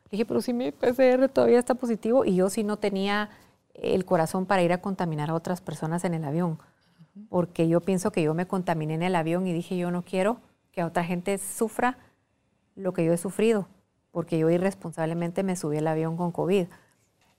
Le 0.06 0.12
dije, 0.12 0.26
pero 0.26 0.42
si 0.42 0.54
mi 0.54 0.72
PCR 0.72 1.30
todavía 1.30 1.60
está 1.60 1.76
positivo 1.76 2.26
y 2.26 2.36
yo 2.36 2.50
sí 2.50 2.64
no 2.64 2.78
tenía 2.78 3.30
el 3.82 4.06
corazón 4.06 4.46
para 4.46 4.64
ir 4.64 4.74
a 4.74 4.82
contaminar 4.82 5.30
a 5.30 5.36
otras 5.36 5.62
personas 5.62 6.04
en 6.06 6.14
el 6.14 6.24
avión. 6.24 6.60
Porque 7.30 7.68
yo 7.68 7.82
pienso 7.82 8.12
que 8.12 8.24
yo 8.24 8.34
me 8.34 8.48
contaminé 8.48 8.96
en 8.96 9.04
el 9.04 9.16
avión 9.16 9.48
y 9.48 9.54
dije, 9.54 9.78
yo 9.78 9.92
no 9.92 10.04
quiero 10.04 10.38
que 10.72 10.84
otra 10.84 11.04
gente 11.04 11.38
sufra 11.38 11.98
lo 12.76 12.94
que 12.94 13.06
yo 13.06 13.14
he 13.14 13.18
sufrido, 13.18 13.68
porque 14.12 14.38
yo 14.38 14.50
irresponsablemente 14.50 15.44
me 15.44 15.56
subí 15.56 15.78
al 15.78 15.88
avión 15.88 16.18
con 16.18 16.32
COVID. 16.32 16.68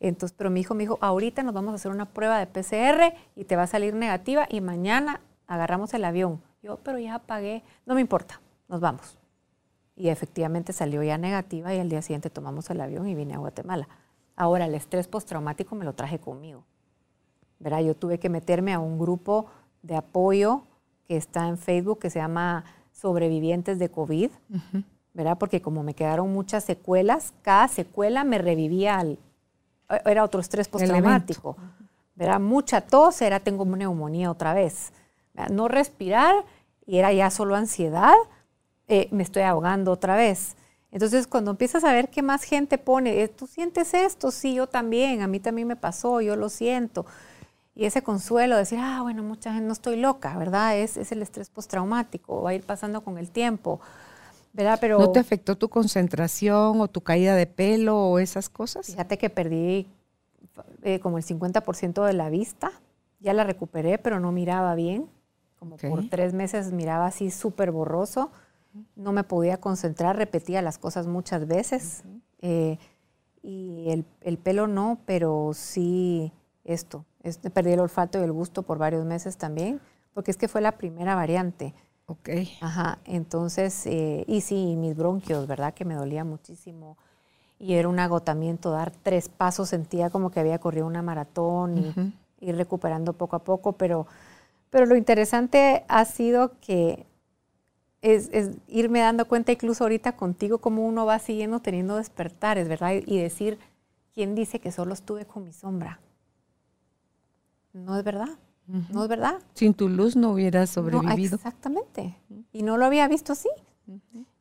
Entonces, 0.00 0.34
pero 0.36 0.50
mi 0.50 0.60
hijo 0.60 0.74
me 0.74 0.82
dijo, 0.82 0.98
ahorita 1.00 1.42
nos 1.42 1.54
vamos 1.54 1.72
a 1.72 1.74
hacer 1.76 1.90
una 1.90 2.06
prueba 2.06 2.38
de 2.38 2.46
PCR 2.46 3.14
y 3.34 3.44
te 3.44 3.56
va 3.56 3.64
a 3.64 3.66
salir 3.66 3.94
negativa 3.94 4.46
y 4.48 4.60
mañana 4.60 5.20
agarramos 5.46 5.92
el 5.94 6.04
avión. 6.04 6.42
Yo, 6.62 6.78
pero 6.78 6.98
ya 6.98 7.18
pagué, 7.18 7.62
no 7.84 7.94
me 7.94 8.00
importa, 8.00 8.40
nos 8.68 8.80
vamos. 8.80 9.18
Y 9.94 10.08
efectivamente 10.08 10.72
salió 10.72 11.02
ya 11.02 11.16
negativa 11.16 11.74
y 11.74 11.78
al 11.78 11.88
día 11.88 12.02
siguiente 12.02 12.28
tomamos 12.28 12.68
el 12.70 12.80
avión 12.80 13.08
y 13.08 13.14
vine 13.14 13.34
a 13.34 13.38
Guatemala. 13.38 13.88
Ahora, 14.36 14.66
el 14.66 14.74
estrés 14.74 15.08
postraumático 15.08 15.74
me 15.74 15.84
lo 15.84 15.94
traje 15.94 16.18
conmigo. 16.18 16.64
¿verdad? 17.58 17.80
Yo 17.80 17.94
tuve 17.94 18.18
que 18.18 18.28
meterme 18.28 18.72
a 18.72 18.78
un 18.78 18.98
grupo 18.98 19.46
de 19.82 19.96
apoyo 19.96 20.62
que 21.06 21.16
está 21.16 21.48
en 21.48 21.58
Facebook 21.58 22.00
que 22.00 22.10
se 22.10 22.18
llama 22.18 22.64
Sobrevivientes 22.92 23.78
de 23.78 23.88
COVID, 23.88 24.30
¿verdad? 25.14 25.38
Porque 25.38 25.60
como 25.60 25.82
me 25.82 25.94
quedaron 25.94 26.32
muchas 26.32 26.64
secuelas, 26.64 27.32
cada 27.42 27.68
secuela 27.68 28.24
me 28.24 28.38
revivía 28.38 28.98
al, 28.98 29.18
era 30.04 30.24
otro 30.24 30.40
estrés 30.40 30.68
postraumático, 30.68 31.56
¿verdad? 32.14 32.40
Mucha 32.40 32.80
tos, 32.80 33.22
era 33.22 33.40
tengo 33.40 33.64
neumonía 33.64 34.30
otra 34.30 34.54
vez. 34.54 34.92
No 35.50 35.68
respirar 35.68 36.34
y 36.86 36.98
era 36.98 37.12
ya 37.12 37.30
solo 37.30 37.56
ansiedad, 37.56 38.14
eh, 38.88 39.08
me 39.10 39.22
estoy 39.22 39.42
ahogando 39.42 39.92
otra 39.92 40.16
vez. 40.16 40.56
Entonces, 40.96 41.26
cuando 41.26 41.50
empiezas 41.50 41.84
a 41.84 41.92
ver 41.92 42.08
qué 42.08 42.22
más 42.22 42.42
gente 42.42 42.78
pone, 42.78 43.22
eh, 43.22 43.28
tú 43.28 43.46
sientes 43.46 43.92
esto, 43.92 44.30
sí, 44.30 44.54
yo 44.54 44.66
también, 44.66 45.20
a 45.20 45.26
mí 45.26 45.40
también 45.40 45.68
me 45.68 45.76
pasó, 45.76 46.22
yo 46.22 46.36
lo 46.36 46.48
siento. 46.48 47.04
Y 47.74 47.84
ese 47.84 48.00
consuelo, 48.00 48.56
decir, 48.56 48.78
ah, 48.80 49.02
bueno, 49.02 49.22
mucha 49.22 49.52
gente 49.52 49.66
no 49.66 49.74
estoy 49.74 49.98
loca, 49.98 50.38
¿verdad? 50.38 50.78
Es, 50.78 50.96
es 50.96 51.12
el 51.12 51.20
estrés 51.20 51.50
postraumático, 51.50 52.40
va 52.40 52.48
a 52.48 52.54
ir 52.54 52.62
pasando 52.62 53.02
con 53.02 53.18
el 53.18 53.30
tiempo, 53.30 53.78
¿verdad? 54.54 54.78
Pero, 54.80 54.98
¿No 54.98 55.12
te 55.12 55.20
afectó 55.20 55.58
tu 55.58 55.68
concentración 55.68 56.80
o 56.80 56.88
tu 56.88 57.02
caída 57.02 57.36
de 57.36 57.44
pelo 57.44 57.98
o 57.98 58.18
esas 58.18 58.48
cosas? 58.48 58.86
Fíjate 58.86 59.18
que 59.18 59.28
perdí 59.28 59.86
eh, 60.82 60.98
como 61.00 61.18
el 61.18 61.24
50% 61.24 62.06
de 62.06 62.12
la 62.14 62.30
vista, 62.30 62.72
ya 63.20 63.34
la 63.34 63.44
recuperé, 63.44 63.98
pero 63.98 64.18
no 64.18 64.32
miraba 64.32 64.74
bien, 64.74 65.10
como 65.58 65.76
por 65.76 66.08
tres 66.08 66.32
meses 66.32 66.72
miraba 66.72 67.04
así 67.04 67.30
súper 67.30 67.70
borroso 67.70 68.30
no 68.94 69.12
me 69.12 69.24
podía 69.24 69.58
concentrar, 69.58 70.16
repetía 70.16 70.62
las 70.62 70.78
cosas 70.78 71.06
muchas 71.06 71.46
veces. 71.46 72.02
Eh, 72.40 72.78
y 73.42 74.04
el, 74.22 74.38
pelo 74.38 74.66
no, 74.66 74.98
pero 75.06 75.52
sí 75.54 76.32
esto. 76.64 77.04
perdí 77.52 77.72
el 77.72 77.80
olfato 77.80 78.18
y 78.18 78.22
el 78.22 78.32
gusto 78.32 78.62
por 78.62 78.78
varios 78.78 79.04
meses 79.04 79.36
también, 79.36 79.80
porque 80.14 80.30
es 80.30 80.36
que 80.36 80.48
fue 80.48 80.60
la 80.60 80.72
primera 80.72 81.14
variante. 81.14 81.74
Ok. 82.06 82.30
Ajá, 82.60 82.98
entonces, 83.04 83.86
eh, 83.86 84.24
y 84.26 84.40
sí, 84.40 84.76
mis 84.76 84.96
bronquios, 84.96 85.46
¿verdad? 85.46 85.74
Que 85.74 85.84
me 85.84 85.94
dolía 85.94 86.24
muchísimo. 86.24 86.96
Y 87.58 87.74
era 87.74 87.88
un 87.88 87.98
agotamiento, 87.98 88.70
dar 88.70 88.90
tres 88.90 89.28
pasos, 89.28 89.68
sentía 89.68 90.10
como 90.10 90.30
que 90.30 90.40
había 90.40 90.58
corrido 90.58 90.86
una 90.86 91.02
maratón 91.02 91.78
y 92.40 92.48
ir 92.48 92.56
recuperando 92.56 93.12
poco 93.12 93.36
a 93.36 93.44
poco, 93.44 93.72
pero, 93.72 94.06
pero 94.70 94.86
lo 94.86 94.94
interesante 94.94 95.84
ha 95.88 96.04
sido 96.04 96.52
que 96.60 97.06
es, 98.14 98.30
irme 98.68 99.00
dando 99.00 99.26
cuenta 99.26 99.52
incluso 99.52 99.84
ahorita 99.84 100.16
contigo 100.16 100.58
cómo 100.58 100.86
uno 100.86 101.06
va 101.06 101.18
siguiendo 101.18 101.60
teniendo 101.60 101.96
despertares, 101.96 102.68
¿verdad? 102.68 102.92
Y 103.04 103.18
decir, 103.18 103.58
¿quién 104.14 104.34
dice 104.34 104.60
que 104.60 104.70
solo 104.72 104.94
estuve 104.94 105.24
con 105.24 105.44
mi 105.44 105.52
sombra? 105.52 106.00
No 107.72 107.96
es 107.98 108.04
verdad. 108.04 108.28
¿No 108.92 109.04
es 109.04 109.08
verdad? 109.08 109.38
Sin 109.54 109.74
tu 109.74 109.88
luz 109.88 110.16
no 110.16 110.30
hubieras 110.32 110.70
No, 110.76 110.82
sobrevivido. 110.82 111.36
exactamente. 111.36 112.16
Y 112.52 112.62
no 112.62 112.76
lo 112.76 112.84
había 112.86 113.06
visto 113.06 113.32
así. 113.32 113.48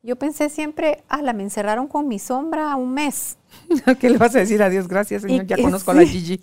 Yo 0.02 0.16
pensé 0.16 0.48
siempre, 0.48 1.04
ala, 1.08 1.32
me 1.32 1.44
encerraron 1.44 1.86
con 1.86 2.08
mi 2.08 2.18
sombra 2.18 2.74
un 2.74 2.92
mes. 2.94 3.36
¿Qué 4.00 4.10
le 4.10 4.18
vas 4.18 4.34
a 4.34 4.40
decir 4.40 4.62
a 4.62 4.68
Dios? 4.70 4.88
Gracias, 4.88 5.22
Señor. 5.22 5.44
Y 5.44 5.46
Ya 5.46 5.56
conozco 5.56 5.92
a 5.92 5.94
la. 6.00 6.02
Gigi. 6.04 6.40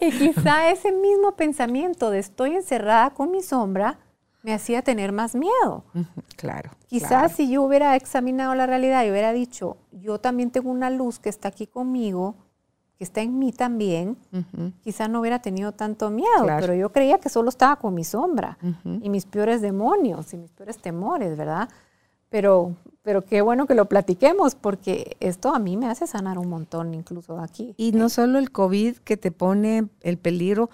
Y 0.00 0.10
quizá 0.10 0.70
ese 0.70 0.92
mismo 0.92 1.32
pensamiento 1.32 2.10
de 2.10 2.20
estoy 2.20 2.52
encerrada 2.54 3.10
con 3.10 3.30
mi 3.30 3.42
sombra 3.42 3.98
me 4.42 4.52
hacía 4.54 4.82
tener 4.82 5.12
más 5.12 5.34
miedo. 5.34 5.84
Claro. 6.36 6.70
Quizás 6.88 7.08
claro. 7.08 7.28
si 7.34 7.50
yo 7.50 7.62
hubiera 7.62 7.94
examinado 7.96 8.54
la 8.54 8.66
realidad 8.66 9.04
y 9.04 9.10
hubiera 9.10 9.32
dicho, 9.32 9.76
yo 9.92 10.18
también 10.18 10.50
tengo 10.50 10.70
una 10.70 10.90
luz 10.90 11.18
que 11.18 11.28
está 11.28 11.48
aquí 11.48 11.66
conmigo, 11.66 12.34
que 12.98 13.04
está 13.04 13.20
en 13.20 13.38
mí 13.38 13.52
también, 13.52 14.16
Ujú, 14.32 14.72
quizás 14.82 15.08
no 15.08 15.20
hubiera 15.20 15.40
tenido 15.40 15.72
tanto 15.72 16.10
miedo, 16.10 16.42
Claro. 16.42 16.60
pero 16.60 16.74
yo 16.74 16.90
creía 16.92 17.18
que 17.18 17.28
solo 17.28 17.48
estaba 17.48 17.76
con 17.76 17.94
mi 17.94 18.04
sombra 18.04 18.58
y 18.84 19.08
mis 19.10 19.26
peores 19.26 19.60
demonios 19.60 20.32
y 20.34 20.36
mis 20.38 20.50
peores 20.50 20.78
temores, 20.78 21.36
¿verdad? 21.36 21.68
Pero, 22.28 22.74
pero 23.02 23.22
qué 23.22 23.42
bueno 23.42 23.66
que 23.66 23.74
lo 23.74 23.84
platiquemos 23.86 24.54
porque 24.54 25.16
esto 25.20 25.54
a 25.54 25.58
mí 25.58 25.76
me 25.76 25.86
hace 25.86 26.06
sanar 26.06 26.38
un 26.38 26.48
montón, 26.48 26.94
incluso 26.94 27.38
aquí. 27.38 27.74
Y 27.76 27.92
no 27.92 28.08
solo 28.08 28.38
el 28.38 28.50
COVID 28.50 28.96
que 28.98 29.16
te 29.18 29.30
pone 29.30 29.88
el 30.00 30.16
peligro, 30.16 30.70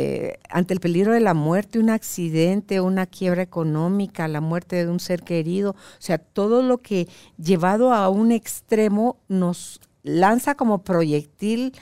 eh, 0.00 0.38
ante 0.48 0.74
el 0.74 0.80
peligro 0.80 1.12
de 1.12 1.18
la 1.18 1.34
muerte, 1.34 1.80
un 1.80 1.90
accidente, 1.90 2.80
una 2.80 3.06
quiebra 3.06 3.42
económica, 3.42 4.28
la 4.28 4.40
muerte 4.40 4.76
de 4.76 4.88
un 4.88 5.00
ser 5.00 5.24
querido, 5.24 5.72
o 5.72 6.00
sea, 6.00 6.18
todo 6.18 6.62
lo 6.62 6.78
que 6.78 7.08
llevado 7.36 7.92
a 7.92 8.08
un 8.08 8.30
extremo 8.30 9.16
nos 9.26 9.80
lanza 10.04 10.54
como 10.54 10.84
proyectil 10.84 11.72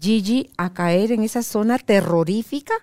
Gigi 0.00 0.52
a 0.56 0.72
caer 0.72 1.10
en 1.10 1.24
esa 1.24 1.42
zona 1.42 1.78
terrorífica, 1.78 2.74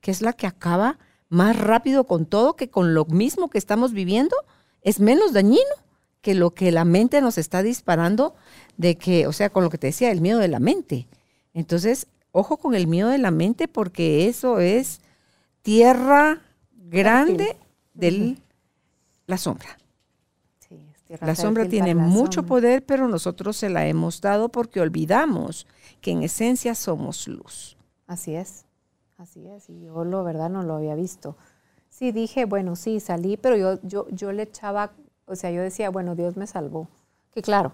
que 0.00 0.12
es 0.12 0.22
la 0.22 0.32
que 0.32 0.46
acaba 0.46 1.00
más 1.28 1.58
rápido 1.58 2.04
con 2.04 2.24
todo 2.24 2.54
que 2.54 2.70
con 2.70 2.94
lo 2.94 3.06
mismo 3.06 3.50
que 3.50 3.58
estamos 3.58 3.92
viviendo, 3.92 4.36
es 4.82 5.00
menos 5.00 5.32
dañino 5.32 5.74
que 6.20 6.36
lo 6.36 6.54
que 6.54 6.70
la 6.70 6.84
mente 6.84 7.20
nos 7.20 7.36
está 7.36 7.64
disparando 7.64 8.36
de 8.76 8.96
que, 8.96 9.26
o 9.26 9.32
sea, 9.32 9.50
con 9.50 9.64
lo 9.64 9.70
que 9.70 9.78
te 9.78 9.88
decía, 9.88 10.12
el 10.12 10.20
miedo 10.20 10.38
de 10.38 10.48
la 10.48 10.60
mente. 10.60 11.08
Entonces, 11.52 12.06
ojo 12.32 12.56
con 12.56 12.74
el 12.74 12.86
miedo 12.86 13.08
de 13.08 13.18
la 13.18 13.30
mente 13.30 13.68
porque 13.68 14.28
eso 14.28 14.58
es 14.60 15.00
tierra 15.62 16.40
grande 16.72 17.56
de 17.94 18.36
la 19.26 19.36
sombra. 19.36 19.78
Sí, 20.58 20.76
es 20.92 21.02
tierra 21.04 21.26
La 21.26 21.34
sombra 21.34 21.68
tiene 21.68 21.94
la 21.94 22.02
mucho 22.02 22.40
sombra. 22.40 22.48
poder, 22.48 22.84
pero 22.86 23.08
nosotros 23.08 23.56
se 23.56 23.70
la 23.70 23.86
hemos 23.86 24.20
dado 24.20 24.48
porque 24.48 24.80
olvidamos 24.80 25.66
que 26.00 26.10
en 26.12 26.22
esencia 26.22 26.74
somos 26.74 27.28
luz. 27.28 27.76
Así 28.06 28.34
es, 28.34 28.64
así 29.18 29.46
es. 29.46 29.68
Y 29.68 29.82
yo, 29.82 30.04
lo 30.04 30.24
verdad, 30.24 30.50
no 30.50 30.62
lo 30.62 30.74
había 30.74 30.94
visto. 30.94 31.36
Sí, 31.88 32.12
dije, 32.12 32.44
bueno, 32.44 32.76
sí, 32.76 33.00
salí, 33.00 33.36
pero 33.36 33.56
yo, 33.56 33.78
yo, 33.82 34.08
yo 34.10 34.32
le 34.32 34.44
echaba, 34.44 34.92
o 35.26 35.36
sea, 35.36 35.50
yo 35.50 35.60
decía, 35.60 35.90
bueno, 35.90 36.14
Dios 36.14 36.36
me 36.36 36.46
salvó. 36.46 36.88
Que 37.32 37.42
claro, 37.42 37.72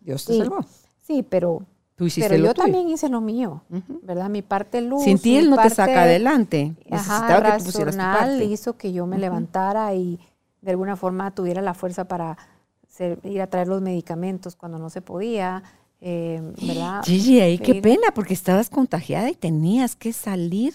Dios 0.00 0.24
te 0.24 0.38
salvó. 0.38 0.64
sí, 1.06 1.22
pero, 1.22 1.62
Tú 1.98 2.06
hiciste 2.06 2.30
pero 2.30 2.40
lo 2.40 2.46
yo 2.46 2.54
tuyo. 2.54 2.62
también 2.64 2.88
hice 2.88 3.08
lo 3.10 3.20
mío. 3.20 3.62
¿verdad? 4.02 4.30
Mi 4.30 4.40
parte 4.40 4.80
luz. 4.80 5.02
Sin 5.02 5.18
ti 5.18 5.36
él 5.36 5.50
no 5.50 5.56
te 5.60 5.68
saca 5.68 6.04
adelante. 6.04 6.74
Ajá, 6.90 6.96
Necesitaba 6.96 7.52
que 7.52 7.58
tú 7.58 7.64
pusieras 7.64 7.94
tu 7.96 8.00
parte. 8.00 8.44
hizo 8.44 8.76
que 8.76 8.92
yo 8.92 9.04
me 9.06 9.18
levantara 9.18 9.92
y 9.94 10.20
de 10.62 10.70
alguna 10.70 10.94
forma 10.96 11.32
tuviera 11.34 11.60
la 11.60 11.74
fuerza 11.74 12.06
para 12.06 12.38
ser- 12.88 13.18
ir 13.24 13.42
a 13.42 13.48
traer 13.48 13.66
los 13.68 13.82
medicamentos 13.82 14.54
cuando 14.56 14.78
no 14.78 14.90
se 14.90 15.02
podía, 15.02 15.62
eh, 16.00 16.40
¿verdad? 16.64 17.02
Gigi, 17.04 17.40
ahí 17.40 17.58
qué 17.58 17.74
pena, 17.82 18.08
porque 18.14 18.32
estabas 18.32 18.70
contagiada 18.70 19.28
y 19.30 19.34
tenías 19.34 19.96
que 19.96 20.12
salir. 20.12 20.74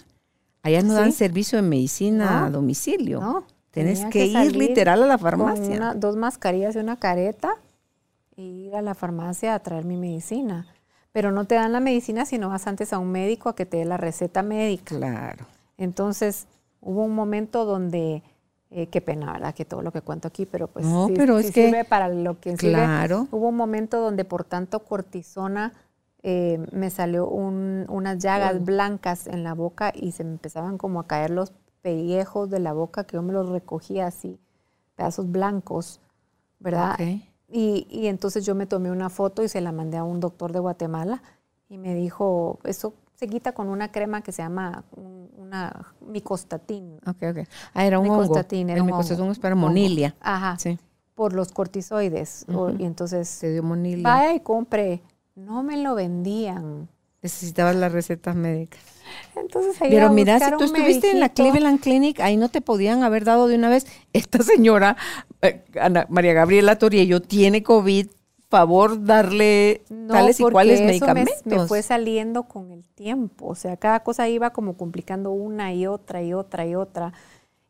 Allá 0.61 0.81
no 0.81 0.93
dan 0.93 1.11
servicio 1.13 1.57
de 1.57 1.61
medicina 1.67 2.39
No, 2.41 2.45
a 2.45 2.49
domicilio. 2.49 3.21
No, 3.21 3.43
Tienes 3.71 4.05
que, 4.05 4.25
ir 4.25 4.55
literal 4.55 5.01
a 5.03 5.07
la 5.07 5.17
con 5.17 5.23
farmacia. 5.23 5.75
una- 5.75 5.93
dos 5.93 6.15
mascarillas 6.17 6.75
y 6.75 6.79
una 6.79 6.97
careta 6.97 7.55
y 8.35 8.67
ir 8.67 8.75
a 8.75 8.81
la 8.81 8.93
farmacia 8.93 9.55
a 9.55 9.59
traer 9.59 9.85
mi 9.85 9.95
medicina. 9.97 10.67
Pero 11.13 11.31
no 11.31 11.45
te 11.45 11.55
dan 11.55 11.71
la 11.71 11.79
medicina 11.79 12.25
si 12.25 12.37
no 12.37 12.49
vas 12.49 12.67
antes 12.67 12.91
a 12.91 12.99
un 12.99 13.11
médico 13.11 13.47
a 13.47 13.55
que 13.55 13.65
te 13.65 13.77
dé 13.77 13.85
la 13.85 13.95
receta 13.97 14.43
médica. 14.43 14.97
Claro. 14.97 15.45
Entonces, 15.77 16.47
hubo 16.81 17.03
un 17.05 17.15
momento 17.15 17.63
donde, 17.65 18.23
eh, 18.71 18.87
qué 18.87 18.99
pena, 18.99 19.31
¿verdad? 19.31 19.53
Que 19.55 19.63
todo 19.63 19.81
lo 19.81 19.91
que 19.91 20.01
cuento 20.01 20.27
aquí, 20.27 20.45
pero 20.45 20.67
pues 20.67 20.85
No, 20.85 21.07
sí- 21.07 21.13
pero 21.15 21.39
sí 21.39 21.47
es 21.47 21.53
que- 21.53 21.65
sirve 21.67 21.85
para 21.85 22.09
lo 22.09 22.39
que 22.41 22.57
sirve. 22.57 22.73
Claro. 22.73 23.27
Hubo 23.31 23.47
un 23.49 23.55
momento 23.55 24.01
donde 24.01 24.25
por 24.25 24.43
tanto 24.43 24.79
cortisona 24.79 25.71
eh, 26.25 26.57
me 26.71 26.89
salió 26.89 27.27
un- 27.27 27.85
unas 27.89 28.17
llagas 28.17 28.63
blancas 28.63 29.27
en 29.27 29.43
la 29.43 29.53
boca 29.53 29.91
y 29.93 30.13
se 30.13 30.23
me 30.23 30.31
empezaban 30.31 30.77
como 30.77 31.01
a 31.01 31.05
caer 31.05 31.31
los 31.31 31.51
pellejos 31.81 32.49
de 32.49 32.59
la 32.61 32.71
boca 32.71 33.03
que 33.03 33.17
yo 33.17 33.21
me 33.21 33.33
los 33.33 33.49
recogía 33.49 34.07
así, 34.07 34.39
pedazos 34.95 35.29
blancos, 35.29 35.99
¿verdad? 36.59 36.93
Ok. 36.93 37.23
Y, 37.55 37.85
y 37.89 38.07
entonces 38.07 38.43
yo 38.45 38.55
me 38.55 38.65
tomé 38.65 38.89
una 38.89 39.09
foto 39.11 39.43
y 39.43 39.47
se 39.47 39.61
la 39.61 39.71
mandé 39.71 39.97
a 39.97 40.03
un 40.03 40.19
doctor 40.19 40.51
de 40.51 40.57
Guatemala 40.59 41.21
y 41.69 41.77
me 41.77 41.93
dijo, 41.93 42.57
eso 42.63 42.95
se 43.13 43.27
quita 43.27 43.51
con 43.51 43.69
una 43.69 43.91
crema 43.91 44.21
que 44.23 44.31
se 44.31 44.41
llama 44.41 44.83
un- 44.95 45.29
una 45.37 45.93
micostatin. 46.01 46.95
Ok, 47.05 47.17
ok. 47.29 47.47
Ah, 47.75 47.85
era 47.85 47.99
un 47.99 48.07
hongo. 48.09 48.21
Micostatin, 48.23 48.71
era 48.71 48.81
El 48.83 48.89
hongo. 48.91 49.01
es 49.31 49.39
para 49.39 49.53
Hongo. 49.53 49.67
monilia. 49.67 50.15
Ajá, 50.19 50.57
Sí, 50.57 50.79
por 51.13 51.33
los 51.33 51.51
cortisoides. 51.51 52.45
Y 52.79 52.85
entonces, 52.85 53.27
se 53.29 53.51
dio 53.51 53.61
monilia. 53.61 54.01
vaya 54.03 54.33
y 54.33 54.39
compre. 54.39 55.03
No 55.35 55.61
me 55.61 55.77
lo 55.77 55.93
vendían. 55.93 56.89
Necesitabas 57.21 57.75
las 57.75 57.91
recetas 57.91 58.35
médicas. 58.35 58.81
Entonces 59.35 59.81
ahí 59.81 59.91
Pero 59.91 60.11
mira, 60.11 60.39
si 60.39 60.51
tú 60.57 60.63
estuviste 60.63 61.11
en 61.11 61.19
la. 61.19 61.29
Cleveland 61.29 61.79
Clinic, 61.79 62.19
ahí 62.19 62.35
no 62.35 62.49
te 62.49 62.61
podían 62.61 63.03
haber 63.03 63.23
dado 63.25 63.47
de 63.47 63.55
una 63.55 63.69
vez. 63.69 63.85
Esta 64.13 64.41
señora, 64.43 64.97
Ana 65.79 66.05
María 66.09 66.33
Gabriela 66.33 66.77
Toriello, 66.77 67.21
tiene 67.21 67.63
COVID. 67.63 68.07
Favor, 68.49 69.03
darle 69.03 69.81
No, 69.89 70.13
tales 70.13 70.39
y 70.39 70.43
cuales 70.43 70.75
eso 70.75 70.83
me- 70.83 70.87
medicamentos. 70.91 71.41
Me, 71.45 71.67
fue 71.67 71.81
saliendo 71.81 72.43
con 72.43 72.71
el 72.71 72.83
tiempo. 72.89 73.47
O 73.47 73.55
sea, 73.55 73.77
cada 73.77 74.01
cosa 74.01 74.29
iba 74.29 74.51
como 74.51 74.77
complicando 74.77 75.31
una 75.31 75.73
y 75.73 75.87
otra 75.87 76.21
y 76.21 76.33
otra 76.35 76.63
y 76.67 76.75
otra. 76.75 77.13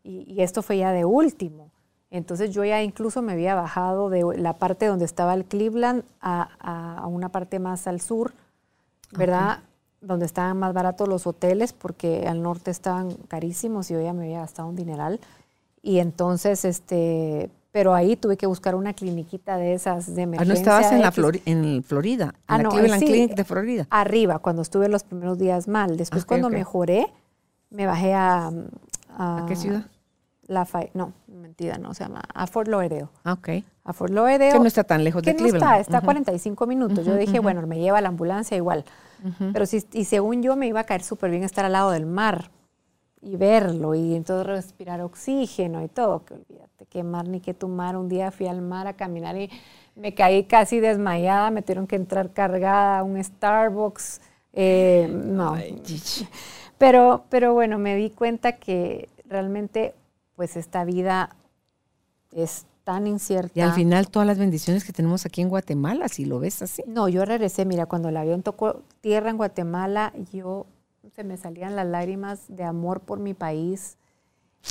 Y, 0.04 0.26
y 0.30 0.42
esto 0.42 0.62
fue 0.62 0.78
ya 0.80 0.92
de 0.92 1.06
último. 1.06 1.70
Entonces 2.12 2.52
yo 2.52 2.66
ya 2.66 2.84
incluso 2.84 3.22
me 3.22 3.32
había 3.32 3.56
bajado 3.56 4.10
de 4.10 4.24
la 4.38 4.58
parte 4.58 4.86
donde 4.88 5.06
estaba 5.06 5.34
el 5.36 5.46
Cleveland 5.46 6.04
a, 6.20 6.50
a- 6.60 6.98
a 6.98 7.08
una 7.08 7.30
parte 7.30 7.60
más 7.60 7.88
al 7.88 8.02
sur, 8.02 8.34
¿verdad? 9.18 9.60
Donde 10.02 10.26
estaban 10.26 10.58
más 10.60 10.74
baratos 10.74 11.08
los 11.08 11.26
hoteles 11.26 11.72
porque 11.72 12.26
al 12.28 12.42
norte 12.42 12.72
estaban 12.72 13.14
carísimos 13.30 13.90
y 13.90 13.94
yo 13.94 14.02
ya 14.02 14.12
me 14.12 14.26
había 14.26 14.40
gastado 14.42 14.68
un 14.68 14.76
dineral. 14.76 15.22
Y 15.82 16.00
entonces, 16.00 16.66
este, 16.66 17.50
pero 17.74 17.94
ahí 17.96 18.16
tuve 18.16 18.38
que 18.38 18.46
buscar 18.46 18.76
una 18.76 18.94
cliniquita 18.94 19.58
de 19.58 19.74
esas 19.74 20.14
de 20.16 20.22
Ah, 20.22 20.24
emergencia. 20.24 20.54
no 20.54 20.58
estabas 20.58 20.92
en 20.94 21.02
la 21.02 21.08
X. 21.10 21.18
Flori- 21.18 21.42
en 21.46 21.84
Florida, 21.84 22.26
en 22.26 22.32
Ah, 22.48 22.58
la 22.58 22.64
no, 22.64 22.70
Cleveland 22.70 23.00
sí, 23.02 23.06
Clinic 23.08 23.36
de 23.36 23.44
Florida. 23.44 23.88
Arriba, 23.90 24.40
cuando 24.40 24.62
estuve 24.62 24.88
los 24.88 25.04
primeros 25.04 25.38
días 25.40 25.68
mal. 25.68 25.98
Después, 25.98 26.22
Ok, 26.24 26.28
cuando 26.30 26.50
mejoré, 26.50 27.08
me 27.72 27.86
bajé 27.88 28.14
a. 28.14 28.52
¿A 29.18 29.46
qué 29.48 29.56
ciudad? 29.56 29.88
Lafayette. 30.48 30.94
No, 30.94 31.14
mentira, 31.28 31.78
no 31.80 31.94
se 31.96 32.04
llama. 32.04 32.22
A 32.34 32.46
Fort 32.48 32.68
Lauderdale. 32.68 33.08
Ah, 33.24 33.34
ok. 33.34 33.50
A 33.86 33.94
Fort 33.94 34.14
Lauderdale. 34.14 34.52
Que 34.52 34.60
no 34.60 34.66
está 34.68 34.84
tan 34.84 35.04
lejos 35.04 35.24
que 35.24 35.32
de 35.32 35.34
no 35.34 35.40
Cleveland. 35.44 35.64
está, 35.64 35.80
está 35.80 35.98
a 35.98 36.00
Ujú. 36.02 36.06
45 36.06 36.68
minutos. 36.68 37.06
Yo 37.06 37.16
dije, 37.16 37.40
bueno, 37.40 37.66
me 37.66 37.80
lleva 37.80 38.00
la 38.02 38.10
ambulancia 38.10 38.56
igual. 38.56 38.86
Pero 39.54 39.66
sí, 39.66 39.84
y 39.94 40.04
según 40.06 40.44
yo 40.44 40.56
me 40.58 40.68
iba 40.68 40.82
a 40.82 40.84
caer 40.84 41.02
súper 41.02 41.32
bien 41.32 41.44
estar 41.44 41.64
al 41.66 41.72
lado 41.72 41.92
del 41.92 42.06
mar 42.06 42.52
y 43.24 43.38
verlo 43.38 43.96
y 43.96 44.16
entonces 44.16 44.46
respirar 44.48 45.02
oxígeno 45.02 45.84
y 45.84 45.88
todo. 45.88 46.24
Que 46.26 46.34
olvídate, 46.36 46.86
que 46.86 47.04
mar 47.04 47.28
ni 47.28 47.40
que 47.40 47.54
tu 47.54 47.68
mar. 47.68 47.96
Un 47.96 48.10
día 48.10 48.32
fui 48.32 48.48
al 48.48 48.62
mar 48.62 48.88
a 48.88 48.94
caminar 48.94 49.38
y 49.38 49.50
me 49.96 50.14
caí 50.14 50.44
casi 50.44 50.80
desmayada. 50.80 51.50
Me 51.52 51.62
tuvieron 51.62 51.88
que 51.88 51.96
entrar 51.96 52.32
cargada 52.34 53.00
a 53.00 53.04
un 53.04 53.24
Starbucks. 53.24 54.22
Eh, 54.54 55.10
no. 55.12 55.56
Pero, 56.78 57.24
pero 57.30 57.54
bueno, 57.54 57.78
me 57.78 57.96
di 57.96 58.10
cuenta 58.10 58.54
que 58.54 59.08
realmente, 59.26 59.94
pues 60.36 60.58
esta 60.58 60.84
vida 60.84 61.34
es 62.32 62.66
tan 62.84 63.08
incierta. 63.08 63.58
Y 63.58 63.62
al 63.62 63.72
final 63.72 64.10
todas 64.10 64.28
las 64.28 64.38
bendiciones 64.38 64.84
que 64.84 64.92
tenemos 64.92 65.26
aquí 65.26 65.42
en 65.42 65.48
Guatemala, 65.50 66.10
si 66.10 66.26
lo 66.26 66.40
ves 66.40 66.62
así. 66.62 66.84
No, 66.86 67.08
yo 67.08 67.24
regresé, 67.24 67.64
mira, 67.64 67.86
cuando 67.86 68.10
el 68.10 68.18
avión 68.18 68.44
tocó 68.44 68.82
tierra 69.00 69.30
en 69.30 69.38
Guatemala, 69.38 70.12
yo 70.34 70.66
se 71.12 71.24
me 71.24 71.38
salían 71.38 71.76
las 71.76 71.88
lágrimas 71.88 72.46
de 72.48 72.64
amor 72.64 73.02
por 73.02 73.20
mi 73.20 73.34
país 73.34 73.98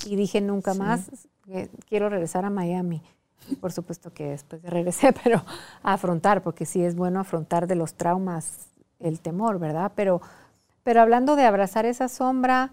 y 0.06 0.16
dije 0.16 0.40
nunca 0.40 0.74
más 0.74 1.28
que 1.44 1.68
quiero 1.88 2.08
regresar 2.08 2.44
a 2.44 2.50
Miami. 2.50 3.02
Y 3.48 3.56
por 3.56 3.72
supuesto 3.72 4.12
que 4.12 4.30
después 4.30 4.62
regresé, 4.62 5.12
pero 5.24 5.44
a 5.82 5.92
afrontar, 5.94 6.42
porque 6.42 6.64
sí 6.64 6.82
es 6.82 6.94
bueno 6.94 7.20
afrontar 7.20 7.66
de 7.66 7.74
los 7.74 7.94
traumas 7.94 8.68
el 8.98 9.20
temor, 9.20 9.58
¿verdad? 9.58 9.92
Pero, 9.94 10.20
pero 10.84 11.00
hablando 11.00 11.36
de 11.36 11.44
abrazar 11.44 11.84
esa 11.86 12.08
sombra, 12.08 12.70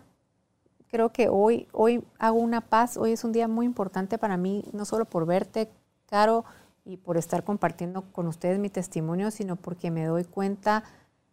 creo 0.88 1.12
que 1.12 1.28
hoy, 1.28 1.68
hoy 1.72 2.04
hago 2.20 2.40
una 2.40 2.62
paz, 2.62 2.98
hoy 2.98 3.14
es 3.14 3.24
un 3.24 3.32
día 3.32 3.48
muy 3.48 3.66
importante 3.66 4.18
para 4.18 4.38
mí, 4.38 4.64
no 4.74 4.86
solo 4.86 5.06
por 5.06 5.26
verte, 5.26 5.70
Caro, 6.06 6.46
y 6.86 6.98
por 6.98 7.18
estar 7.18 7.44
compartiendo 7.44 8.04
con 8.12 8.28
ustedes 8.28 8.58
mi 8.58 8.70
testimonio, 8.70 9.30
sino 9.32 9.56
porque 9.56 9.92
me 9.92 10.06
doy 10.06 10.24
cuenta 10.24 10.84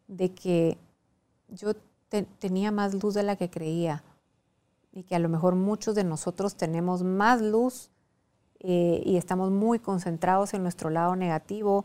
de 0.06 0.34
que 0.34 0.76
yo 1.48 1.72
te- 2.08 2.22
tenía 2.38 2.70
más 2.70 2.94
luz 3.02 3.14
de 3.14 3.22
la 3.22 3.36
que 3.36 3.50
creía, 3.50 4.02
y 4.92 5.02
que 5.02 5.14
a 5.14 5.18
lo 5.18 5.28
mejor 5.28 5.54
muchos 5.56 5.94
de 5.94 6.04
nosotros 6.04 6.56
tenemos 6.56 7.02
más 7.02 7.42
luz 7.42 7.90
eh, 8.60 9.02
y 9.04 9.16
estamos 9.18 9.50
muy 9.50 9.78
concentrados 9.78 10.54
en 10.54 10.62
nuestro 10.62 10.88
lado 10.88 11.14
negativo, 11.14 11.84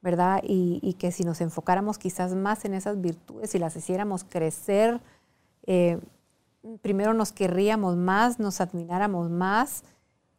¿verdad? 0.00 0.40
Y, 0.42 0.94
que 0.94 1.12
si 1.12 1.24
nos 1.24 1.42
enfocáramos 1.42 1.98
quizás 1.98 2.34
más 2.34 2.64
en 2.64 2.72
esas 2.72 2.98
virtudes 3.00 3.54
y 3.54 3.58
las 3.58 3.76
hiciéramos 3.76 4.24
crecer, 4.24 5.00
eh, 5.66 6.00
primero 6.80 7.12
nos 7.12 7.32
querríamos 7.32 7.96
más, 7.96 8.38
nos 8.40 8.62
admiráramos 8.62 9.28
más, 9.28 9.84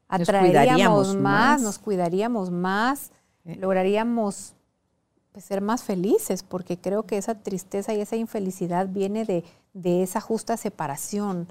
atraeríamos 0.08 1.16
más, 1.22 1.62
nos 1.62 1.78
cuidaríamos 1.80 2.50
más, 2.50 3.12
lograríamos 3.46 4.56
pues, 5.38 5.46
ser 5.46 5.62
más 5.62 5.84
felices, 5.84 6.42
porque 6.42 6.80
creo 6.80 7.04
que 7.04 7.16
esa 7.16 7.36
tristeza 7.36 7.94
y 7.94 8.02
esa 8.02 8.16
infelicidad 8.16 8.88
viene 8.88 9.24
de, 9.24 9.44
de 9.74 10.02
esa 10.02 10.20
justa 10.20 10.58
separación, 10.58 11.48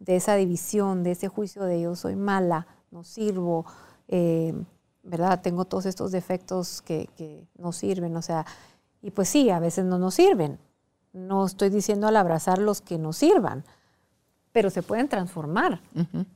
de 0.00 0.16
esa 0.16 0.34
división, 0.34 1.02
de 1.02 1.12
ese 1.12 1.28
juicio 1.28 1.62
de 1.62 1.80
yo 1.80 1.96
soy 1.96 2.14
mala, 2.14 2.66
no 2.90 3.04
sirvo, 3.04 3.64
eh, 4.08 4.52
¿verdad? 5.02 5.40
Tengo 5.40 5.64
todos 5.64 5.86
estos 5.86 6.12
defectos 6.12 6.82
que, 6.82 7.08
que, 7.16 7.46
no 7.56 7.72
sirven, 7.72 8.14
o 8.18 8.20
sea, 8.20 8.44
y 9.00 9.12
pues 9.12 9.30
sí, 9.30 9.48
a 9.48 9.60
veces 9.60 9.86
no 9.86 9.98
nos 9.98 10.12
sirven. 10.12 10.58
No 11.14 11.46
estoy 11.46 11.70
diciendo 11.70 12.08
al 12.08 12.16
abrazar 12.16 12.58
los 12.58 12.82
que 12.82 12.98
nos 12.98 13.16
sirvan, 13.16 13.64
pero 14.52 14.68
se 14.68 14.82
pueden 14.82 15.08
transformar. 15.08 15.80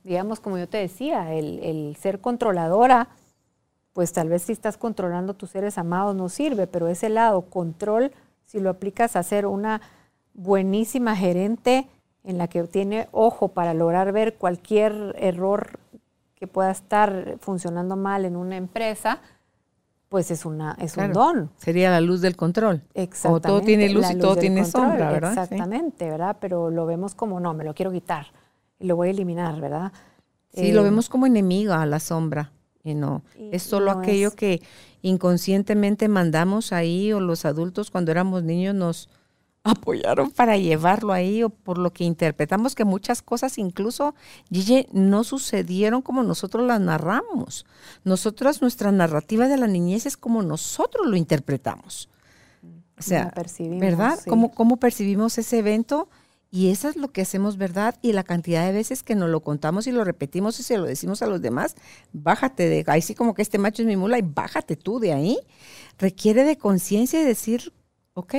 Digamos, 0.03 0.39
como 0.39 0.57
yo 0.57 0.67
te 0.67 0.79
decía, 0.79 1.31
el, 1.35 1.59
el, 1.59 1.95
ser 1.97 2.21
controladora, 2.21 3.09
pues 3.97 4.13
tal 4.13 4.29
vez 4.29 4.43
si 4.43 4.51
estás 4.51 4.77
controlando 4.77 5.33
tus 5.33 5.49
seres 5.49 5.79
amados 5.79 6.15
no 6.15 6.29
sirve, 6.29 6.67
pero 6.67 6.87
ese 6.87 7.09
lado, 7.09 7.41
control, 7.41 8.11
si 8.45 8.59
lo 8.59 8.69
aplicas 8.69 9.15
a 9.15 9.23
ser 9.23 9.47
una 9.47 9.81
buenísima 10.35 11.15
gerente 11.15 11.87
en 12.23 12.37
la 12.37 12.47
que 12.47 12.61
tiene 12.65 13.07
ojo 13.11 13.47
para 13.47 13.73
lograr 13.73 14.11
ver 14.11 14.35
cualquier 14.35 15.15
error 15.17 15.79
que 16.35 16.45
pueda 16.45 16.69
estar 16.69 17.37
funcionando 17.39 17.95
mal 17.95 18.25
en 18.25 18.35
una 18.35 18.55
empresa, 18.55 19.19
pues 20.09 20.29
es, 20.29 20.45
una, 20.45 20.77
es 20.79 20.95
un 20.95 21.11
don. 21.11 21.49
Sería 21.57 21.89
la 21.89 21.99
luz 21.99 22.21
del 22.21 22.35
control. 22.35 22.83
Exactamente. 22.93 23.47
O 23.47 23.51
todo 23.51 23.61
tiene 23.65 23.89
luz 23.89 24.11
y 24.11 24.15
todo 24.19 24.35
tiene 24.35 24.63
sombra, 24.65 25.11
¿verdad? 25.11 25.31
Exactamente, 25.31 26.07
¿verdad? 26.07 26.37
Pero 26.39 26.69
lo 26.69 26.85
vemos 26.85 27.15
como, 27.15 27.39
no, 27.39 27.55
me 27.55 27.63
lo 27.63 27.73
quiero 27.73 27.91
quitar 27.91 28.27
y 28.77 28.85
lo 28.85 28.95
voy 28.95 29.07
a 29.07 29.11
eliminar, 29.11 29.59
¿verdad? 29.59 29.91
Sí, 30.53 30.71
lo 30.71 30.81
eh, 30.81 30.83
vemos 30.83 31.09
como 31.09 31.25
enemiga 31.25 31.81
a 31.81 31.87
la 31.87 31.99
sombra. 31.99 32.51
Y 32.83 32.93
no, 32.93 33.23
es 33.51 33.63
solo 33.63 33.91
aquello 33.91 34.31
que 34.31 34.61
inconscientemente 35.01 36.07
mandamos 36.07 36.71
ahí 36.71 37.11
o 37.11 37.19
los 37.19 37.45
adultos 37.45 37.91
cuando 37.91 38.11
éramos 38.11 38.43
niños 38.43 38.75
nos, 38.75 39.09
apoyaron 39.71 40.31
para 40.31 40.57
llevarlo 40.57 41.13
ahí 41.13 41.43
o 41.43 41.49
por 41.49 41.77
lo 41.77 41.91
que 41.91 42.03
interpretamos 42.03 42.75
que 42.75 42.85
muchas 42.85 43.21
cosas 43.21 43.57
incluso, 43.57 44.15
Gigi, 44.51 44.87
no 44.91 45.23
sucedieron 45.23 46.01
como 46.01 46.23
nosotros 46.23 46.65
las 46.65 46.79
narramos. 46.79 47.65
Nosotros, 48.03 48.61
nuestra 48.61 48.91
narrativa 48.91 49.47
de 49.47 49.57
la 49.57 49.67
niñez 49.67 50.05
es 50.05 50.17
como 50.17 50.41
nosotros 50.41 51.07
lo 51.07 51.15
interpretamos. 51.15 52.09
O 52.97 53.01
sea, 53.01 53.31
¿verdad? 53.59 54.19
¿Cómo, 54.27 54.77
percibimos 54.77 55.37
ese 55.37 55.59
evento? 55.59 56.09
Y 56.49 56.69
eso 56.69 56.87
es 56.87 56.95
lo 56.95 57.11
que 57.11 57.21
hacemos, 57.21 57.57
¿verdad? 57.57 57.95
Y 58.01 58.13
la 58.13 58.23
cantidad 58.23 58.65
de 58.65 58.71
veces 58.71 59.03
que 59.03 59.15
nos 59.15 59.29
lo 59.29 59.41
contamos 59.41 59.85
y 59.87 59.91
lo 59.91 60.03
repetimos 60.03 60.59
y 60.59 60.63
se 60.63 60.77
lo 60.77 60.85
decimos 60.85 61.21
a 61.21 61.27
los 61.27 61.41
demás, 61.41 61.75
bájate 62.13 62.69
de 62.69 62.83
ahí, 62.87 63.01
sí 63.01 63.15
como 63.15 63.33
que 63.33 63.41
este 63.41 63.57
macho 63.57 63.81
es 63.81 63.87
mi 63.87 63.97
mula 63.97 64.17
y 64.17 64.21
bájate 64.21 64.77
tú 64.77 64.99
de 64.99 65.13
ahí. 65.13 65.37
Requiere 65.97 66.45
de 66.45 66.57
conciencia 66.57 67.21
y 67.21 67.25
decir, 67.25 67.73
ok, 68.13 68.35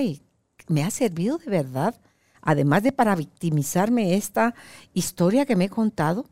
me 0.69 0.85
ha 0.85 0.91
servido 0.91 1.39
de 1.39 1.51
verdad, 1.51 2.01
además 2.41 2.83
de 2.83 2.93
para 2.93 3.15
victimizarme 3.15 4.15
esta 4.17 4.55
historia 4.95 5.45
que 5.45 5.57
me 5.57 5.67
he 5.67 5.69
contado. 5.69 6.27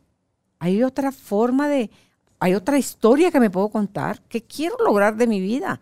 Hay 0.59 0.83
otra 0.83 1.12
forma 1.12 1.68
de, 1.68 1.91
hay 2.39 2.55
otra 2.55 2.79
historia 2.79 3.31
que 3.31 3.41
me 3.41 3.51
puedo 3.51 3.68
contar 3.68 4.22
que 4.22 4.43
quiero 4.43 4.77
lograr 4.79 5.16
de 5.16 5.27
mi 5.27 5.41
vida. 5.41 5.81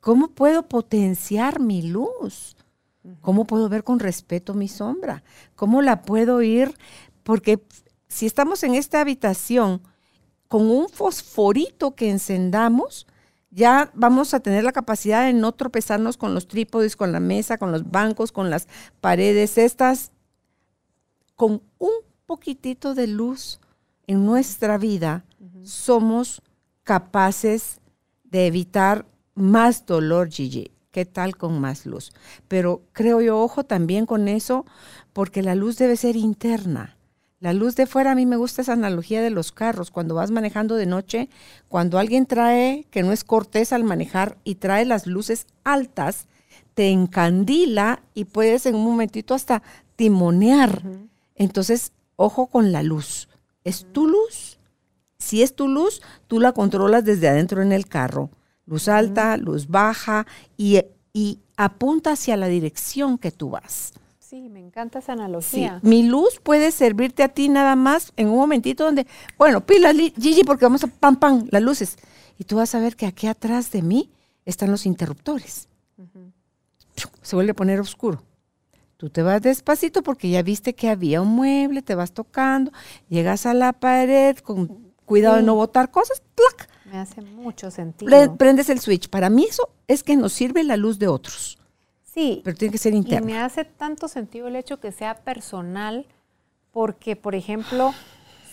¿Cómo 0.00 0.28
puedo 0.28 0.68
potenciar 0.68 1.60
mi 1.60 1.82
luz? 1.82 2.56
¿Cómo 3.20 3.44
puedo 3.44 3.68
ver 3.68 3.84
con 3.84 3.98
respeto 3.98 4.54
mi 4.54 4.68
sombra? 4.68 5.22
¿Cómo 5.54 5.82
la 5.82 6.02
puedo 6.02 6.42
ir? 6.42 6.74
Porque 7.22 7.60
si 8.08 8.26
estamos 8.26 8.62
en 8.62 8.74
esta 8.74 9.00
habitación 9.00 9.82
con 10.48 10.70
un 10.70 10.88
fosforito 10.88 11.94
que 11.94 12.10
encendamos, 12.10 13.06
ya 13.50 13.90
vamos 13.94 14.34
a 14.34 14.40
tener 14.40 14.64
la 14.64 14.72
capacidad 14.72 15.24
de 15.24 15.32
no 15.32 15.52
tropezarnos 15.52 16.16
con 16.16 16.34
los 16.34 16.46
trípodes, 16.46 16.96
con 16.96 17.12
la 17.12 17.20
mesa, 17.20 17.58
con 17.58 17.72
los 17.72 17.90
bancos, 17.90 18.32
con 18.32 18.50
las 18.50 18.68
paredes 19.00 19.58
estas. 19.58 20.12
Con 21.34 21.62
un 21.78 21.92
poquitito 22.26 22.94
de 22.94 23.06
luz 23.06 23.60
en 24.06 24.24
nuestra 24.24 24.78
vida, 24.78 25.24
somos 25.62 26.42
capaces 26.82 27.80
de 28.24 28.46
evitar 28.46 29.06
más 29.34 29.84
dolor, 29.86 30.30
Gigi. 30.30 30.75
¿Qué 30.96 31.04
tal 31.04 31.36
con 31.36 31.60
más 31.60 31.84
luz? 31.84 32.10
Pero 32.48 32.80
creo 32.94 33.20
yo, 33.20 33.38
ojo 33.38 33.64
también 33.64 34.06
con 34.06 34.28
eso, 34.28 34.64
porque 35.12 35.42
la 35.42 35.54
luz 35.54 35.76
debe 35.76 35.94
ser 35.94 36.16
interna. 36.16 36.96
La 37.38 37.52
luz 37.52 37.76
de 37.76 37.84
fuera, 37.84 38.12
a 38.12 38.14
mí 38.14 38.24
me 38.24 38.38
gusta 38.38 38.62
esa 38.62 38.72
analogía 38.72 39.20
de 39.20 39.28
los 39.28 39.52
carros. 39.52 39.90
Cuando 39.90 40.14
vas 40.14 40.30
manejando 40.30 40.74
de 40.74 40.86
noche, 40.86 41.28
cuando 41.68 41.98
alguien 41.98 42.24
trae, 42.24 42.86
que 42.90 43.02
no 43.02 43.12
es 43.12 43.24
cortés 43.24 43.74
al 43.74 43.84
manejar, 43.84 44.38
y 44.42 44.54
trae 44.54 44.86
las 44.86 45.06
luces 45.06 45.46
altas, 45.64 46.28
te 46.72 46.88
encandila 46.88 48.02
y 48.14 48.24
puedes 48.24 48.64
en 48.64 48.74
un 48.74 48.84
momentito 48.84 49.34
hasta 49.34 49.62
timonear. 49.96 50.82
Entonces, 51.34 51.92
ojo 52.16 52.46
con 52.46 52.72
la 52.72 52.82
luz. 52.82 53.28
¿Es 53.64 53.84
tu 53.92 54.06
luz? 54.06 54.58
Si 55.18 55.42
es 55.42 55.54
tu 55.54 55.68
luz, 55.68 56.00
tú 56.26 56.40
la 56.40 56.52
controlas 56.52 57.04
desde 57.04 57.28
adentro 57.28 57.60
en 57.60 57.72
el 57.72 57.86
carro. 57.86 58.30
Luz 58.66 58.88
alta, 58.88 59.36
luz 59.36 59.68
baja 59.68 60.26
y, 60.56 60.82
y 61.12 61.38
apunta 61.56 62.12
hacia 62.12 62.36
la 62.36 62.48
dirección 62.48 63.16
que 63.16 63.30
tú 63.30 63.50
vas. 63.50 63.92
Sí, 64.18 64.48
me 64.48 64.58
encanta 64.58 64.98
esa 64.98 65.12
analogía. 65.12 65.78
Mi 65.82 66.02
luz 66.02 66.40
puede 66.42 66.72
servirte 66.72 67.22
a 67.22 67.28
ti 67.28 67.48
nada 67.48 67.76
más 67.76 68.12
en 68.16 68.28
un 68.28 68.36
momentito 68.36 68.84
donde, 68.84 69.06
bueno, 69.38 69.64
pila 69.64 69.92
Gigi 69.94 70.42
porque 70.42 70.64
vamos 70.64 70.82
a 70.82 70.88
pam 70.88 71.14
pam 71.14 71.46
las 71.52 71.62
luces. 71.62 71.96
Y 72.36 72.44
tú 72.44 72.56
vas 72.56 72.74
a 72.74 72.80
ver 72.80 72.96
que 72.96 73.06
aquí 73.06 73.28
atrás 73.28 73.70
de 73.70 73.82
mí 73.82 74.10
están 74.44 74.72
los 74.72 74.84
interruptores. 74.84 75.68
Se 77.22 77.36
vuelve 77.36 77.52
a 77.52 77.54
poner 77.54 77.78
oscuro. 77.78 78.22
Tú 78.96 79.10
te 79.10 79.22
vas 79.22 79.42
despacito 79.42 80.02
porque 80.02 80.28
ya 80.30 80.42
viste 80.42 80.74
que 80.74 80.88
había 80.88 81.20
un 81.20 81.28
mueble, 81.28 81.82
te 81.82 81.94
vas 81.94 82.12
tocando, 82.12 82.72
llegas 83.08 83.46
a 83.46 83.54
la 83.54 83.74
pared 83.74 84.36
con 84.38 84.92
cuidado 85.04 85.36
de 85.36 85.42
no 85.42 85.54
botar 85.54 85.90
cosas, 85.90 86.22
¡plac! 86.34 86.68
Me 86.96 87.02
hace 87.02 87.20
mucho 87.20 87.70
sentido. 87.70 88.36
Prendes 88.36 88.70
el 88.70 88.80
switch. 88.80 89.10
Para 89.10 89.28
mí 89.28 89.44
eso 89.44 89.68
es 89.86 90.02
que 90.02 90.16
nos 90.16 90.32
sirve 90.32 90.64
la 90.64 90.78
luz 90.78 90.98
de 90.98 91.08
otros. 91.08 91.58
Sí. 92.02 92.40
Pero 92.42 92.56
tiene 92.56 92.72
que 92.72 92.78
ser 92.78 92.94
interno. 92.94 93.28
Y 93.28 93.32
me 93.32 93.38
hace 93.38 93.66
tanto 93.66 94.08
sentido 94.08 94.48
el 94.48 94.56
hecho 94.56 94.80
que 94.80 94.92
sea 94.92 95.16
personal, 95.16 96.06
porque, 96.72 97.14
por 97.14 97.34
ejemplo, 97.34 97.92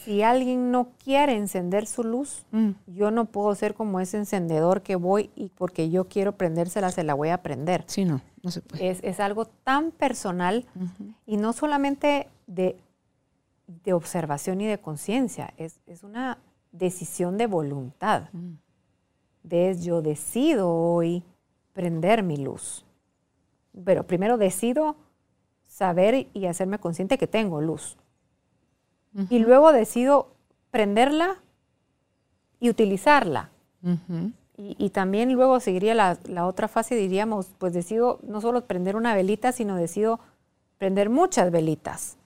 si 0.04 0.22
alguien 0.24 0.72
no 0.72 0.90
quiere 1.02 1.38
encender 1.38 1.88
su 1.88 2.04
luz, 2.04 2.46
mm. 2.52 2.72
yo 2.88 3.12
no 3.12 3.26
puedo 3.26 3.56
ser 3.56 3.74
como 3.76 4.02
ese 4.02 4.18
encendedor 4.18 4.82
que 4.82 4.98
voy 4.98 5.32
y 5.36 5.48
porque 5.48 5.90
yo 5.90 6.10
quiero 6.10 6.36
prendérsela, 6.36 6.92
se 6.92 7.04
la 7.04 7.14
voy 7.14 7.30
a 7.30 7.42
prender. 7.42 7.86
Sí, 7.88 8.04
no, 8.04 8.22
no 8.42 8.52
se 8.52 8.60
puede. 8.60 8.90
Es, 8.90 9.20
algo 9.22 9.46
tan 9.46 9.92
personal 9.92 10.66
y 11.26 11.38
no 11.38 11.54
solamente 11.54 12.28
de, 12.48 12.76
de, 13.68 13.94
observación 13.94 14.60
y 14.60 14.66
de 14.66 14.78
conciencia, 14.78 15.54
es, 15.56 15.80
una 16.04 16.38
decisión 16.74 17.38
de 17.38 17.48
voluntad. 17.48 18.24
Mm. 18.34 18.56
De 19.44 19.78
yo 19.78 20.02
decido 20.02 20.70
hoy 20.70 21.24
prender 21.74 22.24
mi 22.24 22.36
luz 22.36 22.86
pero 23.86 24.06
primero 24.06 24.38
decido 24.38 24.96
saber 25.68 26.28
y 26.34 26.46
hacerme 26.46 26.80
consciente 26.80 27.18
que 27.18 27.28
tengo 27.28 27.62
luz. 27.62 27.98
Y 29.30 29.40
luego 29.40 29.72
decido 29.72 30.34
prenderla 30.72 31.38
y 32.60 32.70
utilizarla. 32.70 33.52
y, 34.58 34.90
también 34.90 35.34
luego 35.34 35.60
seguiría 35.60 35.94
la, 35.94 36.48
otra 36.48 36.68
fase, 36.68 36.96
diríamos, 36.96 37.52
pues 37.58 37.74
decido 37.74 38.20
no 38.24 38.42
solo 38.42 38.66
prender 38.66 38.96
una 38.96 39.14
velita, 39.14 39.52
sino 39.52 39.76
decido 39.76 40.20
prender 40.78 41.10
muchas 41.10 41.52
velitas 41.52 42.18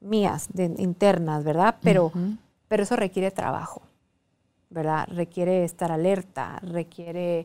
mías, 0.00 0.48
internas, 0.76 1.44
¿verdad? 1.44 1.76
Pero, 1.82 2.12
pero 2.72 2.84
eso 2.84 2.96
requiere 2.96 3.30
trabajo, 3.30 3.82
¿verdad? 4.70 5.06
Requiere 5.08 5.62
estar 5.62 5.92
alerta, 5.92 6.58
requiere 6.62 7.44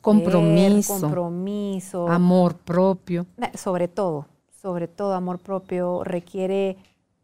compromiso, 0.00 1.00
compromiso, 1.00 2.08
amor 2.08 2.56
propio. 2.56 3.24
Sobre 3.54 3.86
todo, 3.86 4.26
sobre 4.60 4.88
todo 4.88 5.14
amor 5.14 5.38
propio 5.38 6.02
requiere 6.02 6.76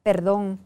perdón, 0.05 0.61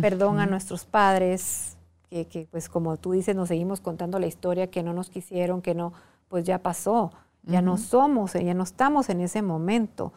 perdón 0.00 0.40
a 0.40 0.46
nuestros 0.46 0.86
padres, 0.86 1.76
que, 2.08 2.48
pues 2.50 2.70
como 2.70 2.96
tú 2.96 3.12
dices, 3.12 3.36
nos 3.36 3.48
seguimos 3.48 3.82
contando 3.82 4.18
la 4.18 4.26
historia 4.26 4.70
que 4.70 4.82
no 4.82 4.94
nos 4.94 5.10
quisieron, 5.10 5.60
que 5.60 5.74
no, 5.74 5.92
pues 6.28 6.46
ya 6.46 6.62
pasó, 6.62 7.12
ya 7.42 7.60
no 7.60 7.76
somos, 7.76 8.32
ya 8.32 8.54
no 8.54 8.62
estamos 8.62 9.10
en 9.10 9.20
ese 9.20 9.42
momento. 9.42 10.14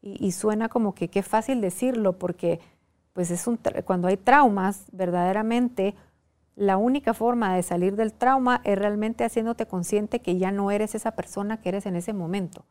Y, 0.00 0.16
y, 0.26 0.32
suena 0.32 0.70
como 0.70 0.94
que 0.94 1.08
qué 1.08 1.22
fácil 1.22 1.60
decirlo, 1.60 2.14
porque 2.14 2.58
pues 3.12 3.30
es 3.30 3.46
un, 3.46 3.58
cuando 3.84 4.08
hay 4.08 4.16
traumas, 4.16 4.84
verdaderamente 4.92 5.94
la 6.54 6.76
única 6.76 7.14
forma 7.14 7.54
de 7.54 7.62
salir 7.62 7.96
del 7.96 8.12
trauma 8.12 8.60
es 8.64 8.78
realmente 8.78 9.24
haciéndote 9.24 9.66
consciente 9.66 10.20
que 10.20 10.38
ya 10.38 10.50
no 10.50 10.70
eres 10.70 10.94
esa 10.94 11.12
persona 11.12 11.60
que 11.60 11.70
eres 11.70 11.86
en 11.86 11.96
ese 11.96 12.12
momento. 12.12 12.64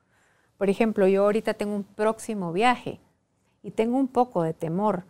Por 0.58 0.70
ejemplo, 0.70 1.08
yo 1.08 1.24
ahorita 1.24 1.56
tengo 1.56 1.76
un 1.76 1.84
próximo 1.84 2.54
viaje 2.54 3.00
y 3.64 3.72
tengo 3.72 3.98
un 3.98 4.08
poco 4.08 4.44
de 4.44 4.54
temor, 4.54 5.06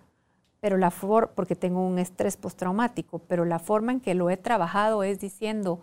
pero 0.61 0.77
la 0.77 0.91
porque 1.35 1.55
tengo 1.55 1.85
un 1.85 1.99
estrés 1.99 2.37
postraumático, 2.37 3.19
pero 3.19 3.43
la 3.43 3.59
forma 3.59 3.91
en 3.91 3.99
que 3.99 4.15
lo 4.15 4.29
he 4.29 4.37
trabajado 4.37 5.03
es 5.03 5.19
diciendo, 5.19 5.81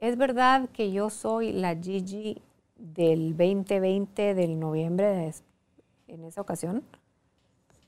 es 0.00 0.18
verdad 0.18 0.68
que 0.70 0.92
yo 0.92 1.08
soy 1.08 1.52
la 1.52 1.74
Gigi 1.74 2.42
del 2.76 3.36
2020, 3.36 4.34
del 4.34 4.60
noviembre 4.60 5.32
en 6.06 6.24
esa 6.24 6.40
ocasión. 6.40 6.82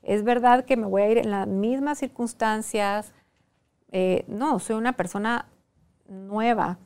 Es 0.03 0.23
verdad 0.23 0.65
que 0.65 0.77
me 0.77 0.87
voy 0.87 1.03
a 1.03 1.09
ir 1.09 1.17
en 1.17 1.31
las 1.31 1.47
mismas 1.47 1.99
circunstancias. 1.99 3.13
Eh, 3.91 4.25
no, 4.27 4.59
soy 4.59 4.75
una 4.75 4.93
persona 4.93 5.47
nueva, 6.07 6.79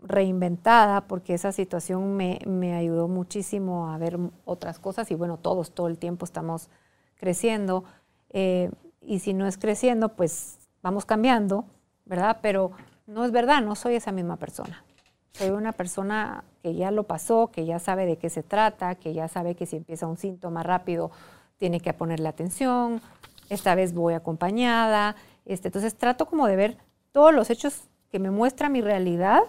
reinventada, 0.00 1.06
porque 1.06 1.34
esa 1.34 1.52
situación 1.52 2.16
me, 2.16 2.74
ayudó 2.74 3.08
muchísimo 3.08 3.90
a 3.90 3.98
ver 3.98 4.18
otras 4.44 4.78
cosas 4.78 5.10
y 5.10 5.14
bueno, 5.14 5.38
todos 5.38 5.72
todo 5.72 5.88
el 5.88 5.98
tiempo 5.98 6.24
estamos 6.24 6.68
creciendo. 7.16 7.84
Eh, 8.30 8.70
y 9.00 9.18
si 9.20 9.34
no 9.34 9.46
es 9.46 9.58
creciendo, 9.58 10.10
pues 10.10 10.58
vamos 10.82 11.06
cambiando, 11.06 11.64
¿verdad? 12.04 12.38
Pero 12.42 12.72
no 13.06 13.24
es 13.24 13.32
verdad, 13.32 13.62
no 13.62 13.74
soy 13.74 13.94
esa 13.94 14.12
misma 14.12 14.36
persona. 14.36 14.84
Soy 15.32 15.50
una 15.50 15.72
persona 15.72 16.44
que 16.62 16.74
ya 16.74 16.90
lo 16.90 17.04
pasó, 17.04 17.50
que 17.50 17.66
ya 17.66 17.78
sabe 17.78 18.06
de 18.06 18.18
qué 18.18 18.30
se 18.30 18.42
trata, 18.42 18.94
que 18.94 19.12
ya 19.14 19.26
sabe 19.26 19.56
que 19.56 19.66
si 19.66 19.76
empieza 19.76 20.06
un 20.06 20.16
síntoma 20.16 20.62
rápido 20.62 21.10
tiene 21.58 21.80
que 21.80 21.92
ponerle 21.92 22.28
atención. 22.28 23.00
Esta 23.48 23.74
vez 23.74 23.92
voy 23.94 24.14
acompañada. 24.14 25.16
Este, 25.44 25.68
entonces 25.68 25.94
trato 25.96 26.26
como 26.26 26.46
de 26.46 26.56
ver 26.56 26.78
todos 27.12 27.34
los 27.34 27.50
hechos 27.50 27.84
que 28.10 28.18
me 28.18 28.30
muestra 28.30 28.68
mi 28.68 28.80
realidad, 28.80 29.42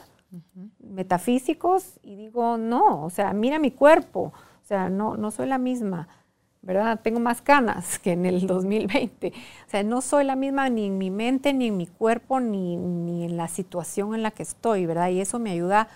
metafísicos, 0.79 1.99
y 2.01 2.15
digo, 2.15 2.57
no, 2.57 3.05
o 3.05 3.09
sea, 3.09 3.31
mira 3.33 3.59
mi 3.59 3.71
cuerpo, 3.71 4.33
o 4.63 4.65
sea, 4.65 4.89
no, 4.89 5.17
no 5.17 5.31
soy 5.31 5.47
la 5.47 5.57
misma. 5.57 6.07
¿verdad? 6.65 6.99
Tengo 7.03 7.19
más 7.19 7.43
canas 7.43 7.99
que 7.99 8.13
en 8.13 8.25
el 8.25 8.47
2020. 8.47 9.27
O 9.27 9.69
sea, 9.69 9.83
no 9.83 10.01
soy 10.01 10.23
la 10.23 10.35
misma 10.35 10.67
ni 10.69 10.87
en 10.87 10.97
mi 10.97 11.11
mente, 11.11 11.53
ni 11.53 11.67
en 11.67 11.77
mi 11.77 11.85
cuerpo, 11.85 12.39
ni, 12.39 12.75
ni 12.75 13.23
en 13.23 13.37
la 13.37 13.47
situación 13.47 14.15
en 14.15 14.23
la 14.23 14.31
que 14.31 14.41
estoy, 14.41 14.87
¿verdad? 14.87 15.09
Y 15.09 15.21
eso 15.21 15.37
me 15.37 15.51
ayuda 15.51 15.81
a 15.81 15.87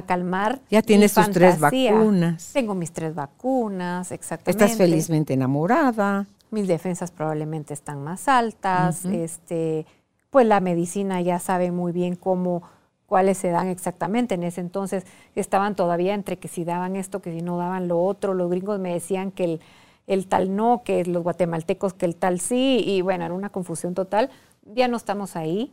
calmar. 0.00 0.60
Ya 0.70 0.80
tienes 0.80 1.12
tus 1.12 1.30
tres 1.30 1.60
vacunas. 1.60 2.50
Tengo 2.54 2.74
mis 2.74 2.90
tres 2.90 3.14
vacunas, 3.14 4.10
exactamente. 4.10 4.64
Estás 4.64 4.78
felizmente 4.78 5.34
enamorada. 5.34 6.26
Mis 6.50 6.66
defensas 6.66 7.10
probablemente 7.10 7.74
están 7.74 8.02
más 8.02 8.28
altas. 8.28 9.04
este, 9.04 9.84
pues 10.30 10.46
la 10.46 10.60
medicina 10.60 11.20
ya 11.20 11.38
sabe 11.38 11.70
muy 11.70 11.92
bien 11.92 12.16
cómo 12.16 12.62
cuáles 13.04 13.36
se 13.36 13.50
dan 13.50 13.68
exactamente. 13.68 14.36
En 14.36 14.44
ese 14.44 14.62
entonces 14.62 15.04
estaban 15.34 15.74
todavía 15.76 16.14
entre 16.14 16.38
que 16.38 16.48
si 16.48 16.64
daban 16.64 16.96
esto, 16.96 17.20
que 17.20 17.30
si 17.30 17.42
no 17.42 17.58
daban 17.58 17.88
lo 17.88 18.02
otro. 18.02 18.32
Los 18.32 18.48
gringos 18.48 18.80
me 18.80 18.94
decían 18.94 19.30
que 19.30 19.44
el 19.44 19.60
el 20.06 20.26
tal 20.26 20.54
no, 20.54 20.82
que 20.84 21.04
los 21.04 21.22
guatemaltecos 21.22 21.94
que 21.94 22.06
el 22.06 22.16
tal 22.16 22.40
sí, 22.40 22.82
y 22.84 23.02
bueno, 23.02 23.24
era 23.24 23.34
una 23.34 23.50
confusión 23.50 23.94
total. 23.94 24.30
Ya 24.64 24.88
no 24.88 24.96
estamos 24.96 25.36
ahí. 25.36 25.72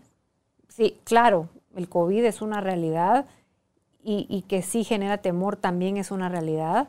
Sí, 0.67 0.97
claro, 1.03 1.49
el 1.75 1.89
COVID 1.89 2.23
es 2.25 2.41
una 2.41 2.61
realidad 2.61 3.25
y, 4.01 4.43
que 4.47 4.61
sí 4.61 4.83
genera 4.83 5.19
temor 5.19 5.55
también 5.55 5.97
es 5.97 6.11
una 6.11 6.29
realidad. 6.29 6.87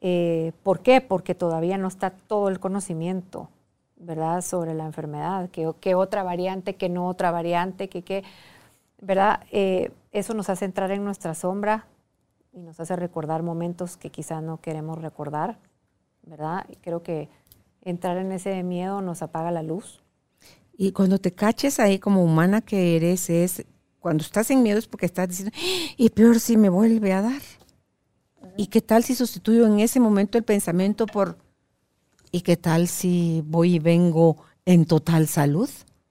Eh, 0.00 0.52
¿Por 0.62 0.80
qué? 0.80 1.00
Porque 1.00 1.34
todavía 1.34 1.78
no 1.78 1.88
está 1.88 2.10
todo 2.10 2.48
el 2.48 2.60
conocimiento, 2.60 3.48
¿verdad?, 3.96 4.42
sobre 4.42 4.74
la 4.74 4.84
enfermedad, 4.84 5.48
que, 5.50 5.94
otra 5.94 6.22
variante, 6.22 6.74
que 6.74 6.88
no 6.88 7.06
otra 7.08 7.30
variante, 7.30 7.88
que 7.88 8.02
qué, 8.02 8.24
¿verdad? 9.00 9.44
Eh, 9.50 9.92
eso 10.10 10.34
nos 10.34 10.50
hace 10.50 10.64
entrar 10.64 10.90
en 10.90 11.04
nuestra 11.04 11.34
sombra 11.34 11.86
y 12.52 12.60
nos 12.60 12.80
hace 12.80 12.96
recordar 12.96 13.42
momentos 13.42 13.96
que 13.96 14.10
quizá 14.10 14.40
no 14.40 14.60
queremos 14.60 15.00
recordar. 15.00 15.56
¿verdad? 16.24 16.64
Y 16.68 16.76
creo 16.76 17.02
que 17.02 17.28
entrar 17.82 18.16
en 18.16 18.32
ese 18.32 18.62
miedo 18.62 19.00
nos 19.00 19.22
apaga 19.22 19.50
la 19.50 19.62
luz. 19.62 20.02
Y 20.76 20.92
cuando 20.92 21.18
te 21.18 21.32
caches 21.32 21.80
ahí 21.80 21.98
como 21.98 22.24
humana 22.24 22.60
que 22.60 22.96
eres, 22.96 23.28
es 23.30 23.66
cuando 24.02 24.22
estás 24.22 24.50
en 24.50 24.62
miedo 24.62 24.78
es 24.78 24.86
porque 24.86 25.06
estás 25.06 25.28
diciendo, 25.28 25.56
y 25.96 26.10
peor 26.10 26.40
si 26.40 26.58
me 26.58 26.68
vuelve 26.68 27.14
a 27.14 27.22
dar. 27.22 27.40
¿Y 28.58 28.66
qué 28.66 28.82
tal 28.82 29.04
si 29.04 29.14
sustituyo 29.14 29.66
en 29.66 29.80
ese 29.80 30.00
momento 30.00 30.36
el 30.36 30.44
pensamiento 30.44 31.06
por, 31.06 31.38
¿y 32.30 32.42
qué 32.42 32.58
tal 32.58 32.88
si 32.88 33.42
voy 33.46 33.76
y 33.76 33.78
vengo 33.78 34.36
en 34.66 34.84
total 34.84 35.26
salud? 35.26 35.70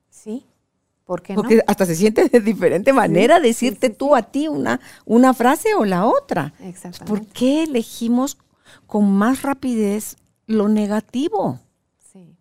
Sí. 0.10 0.48
¿Por 1.06 1.22
qué 1.22 1.36
Porque 1.36 1.62
hasta 1.68 1.86
se 1.86 1.96
siente 1.96 2.30
de 2.30 2.40
diferente 2.40 2.94
manera 2.94 3.40
decirte 3.40 3.90
tú 3.90 4.16
a 4.16 4.24
ti 4.24 4.48
una, 4.48 4.80
una 5.06 5.34
frase 5.34 5.76
o 5.76 5.84
la 5.84 6.08
otra. 6.08 6.54
Exactamente. 6.62 7.06
¿Por 7.06 7.34
qué 7.34 7.64
elegimos 7.64 8.38
con 8.88 9.12
más 9.12 9.42
rapidez 9.42 10.18
lo 10.48 10.68
negativo. 10.68 11.60
Sí, 12.12 12.36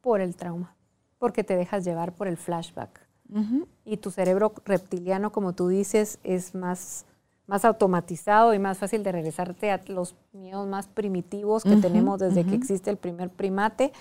por 0.00 0.20
el 0.20 0.34
trauma, 0.34 0.76
porque 1.18 1.44
te 1.44 1.56
dejas 1.56 1.84
llevar 1.84 2.14
por 2.14 2.28
el 2.28 2.36
flashback. 2.36 3.06
Y 3.84 3.96
tu 3.98 4.10
cerebro 4.10 4.52
reptiliano, 4.64 5.32
como 5.32 5.52
tú 5.52 5.68
dices, 5.68 6.18
es 6.24 6.54
más, 6.54 7.06
más 7.46 7.64
automatizado 7.64 8.54
y 8.54 8.58
más 8.58 8.78
fácil 8.78 9.02
de 9.02 9.12
regresarte 9.12 9.70
a 9.70 9.80
los 9.86 10.16
miedos 10.32 10.66
más 10.66 10.88
primitivos 10.88 11.64
que 11.64 11.76
tenemos 11.76 12.18
desde 12.20 12.44
que 12.44 12.54
existe 12.54 12.90
el 12.90 12.96
primer 12.96 13.30
primate 13.30 13.92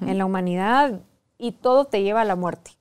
en 0.00 0.18
la 0.18 0.24
humanidad 0.24 1.00
y 1.38 1.52
todo 1.52 1.84
te 1.86 2.02
lleva 2.02 2.22
a 2.22 2.24
la 2.24 2.36
muerte. 2.36 2.72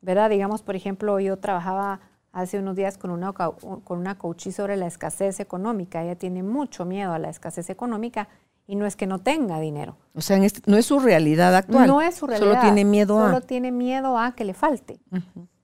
¿Verdad? 0.00 0.30
Digamos, 0.30 0.62
por 0.62 0.76
ejemplo, 0.76 1.18
yo 1.18 1.38
trabajaba 1.38 2.00
hace 2.32 2.58
unos 2.58 2.76
días 2.76 2.98
con 2.98 3.10
una, 3.10 3.32
con 3.32 3.98
una 3.98 4.16
coachí 4.16 4.52
sobre 4.52 4.76
la 4.76 4.86
escasez 4.86 5.40
económica. 5.40 6.04
Ella 6.04 6.16
tiene 6.16 6.42
mucho 6.42 6.84
miedo 6.84 7.12
a 7.12 7.18
la 7.18 7.30
escasez 7.30 7.68
económica 7.68 8.28
y 8.68 8.76
no 8.76 8.86
es 8.86 8.94
que 8.94 9.08
no 9.08 9.18
tenga 9.18 9.58
dinero. 9.58 9.96
O 10.14 10.20
sea, 10.20 10.36
este, 10.36 10.60
no 10.70 10.76
es 10.76 10.86
su 10.86 11.00
realidad 11.00 11.56
actual. 11.56 11.88
No 11.88 12.00
es 12.00 12.16
su 12.16 12.26
realidad. 12.26 12.52
Solo 12.52 12.60
tiene 12.60 12.84
miedo 12.84 13.18
a. 13.18 13.26
Solo 13.26 13.40
tiene 13.40 13.72
miedo 13.72 14.18
a 14.18 14.36
que 14.36 14.44
le 14.44 14.54
falte. 14.54 15.00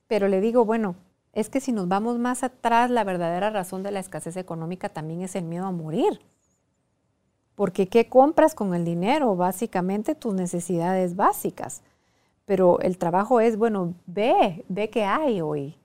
Pero 0.09 0.26
le 0.26 0.40
digo, 0.40 0.64
bueno, 0.64 0.96
es 1.32 1.50
que 1.50 1.61
si 1.61 1.70
nos 1.70 1.86
vamos 1.86 2.18
más 2.18 2.42
atrás, 2.42 2.90
la 2.90 3.05
verdadera 3.05 3.50
razón 3.50 3.82
de 3.82 3.92
la 3.92 4.00
escasez 4.00 4.36
económica 4.36 4.88
también 4.88 5.20
es 5.20 5.36
el 5.36 5.44
miedo 5.44 5.66
a 5.66 5.70
morir. 5.70 6.20
Porque 7.55 7.88
¿qué 7.88 8.09
compras 8.09 8.55
con 8.55 8.74
el 8.74 8.84
dinero? 8.84 9.36
Básicamente 9.36 10.14
tus 10.14 10.34
necesidades 10.34 11.14
básicas. 11.14 11.82
Pero 12.46 12.80
el 12.80 12.98
trabajo 12.98 13.38
es, 13.40 13.57
bueno, 13.57 13.94
ve, 14.07 14.64
ve 14.68 14.90
qué 14.90 15.05
hay 15.05 15.40
hoy. 15.40 15.76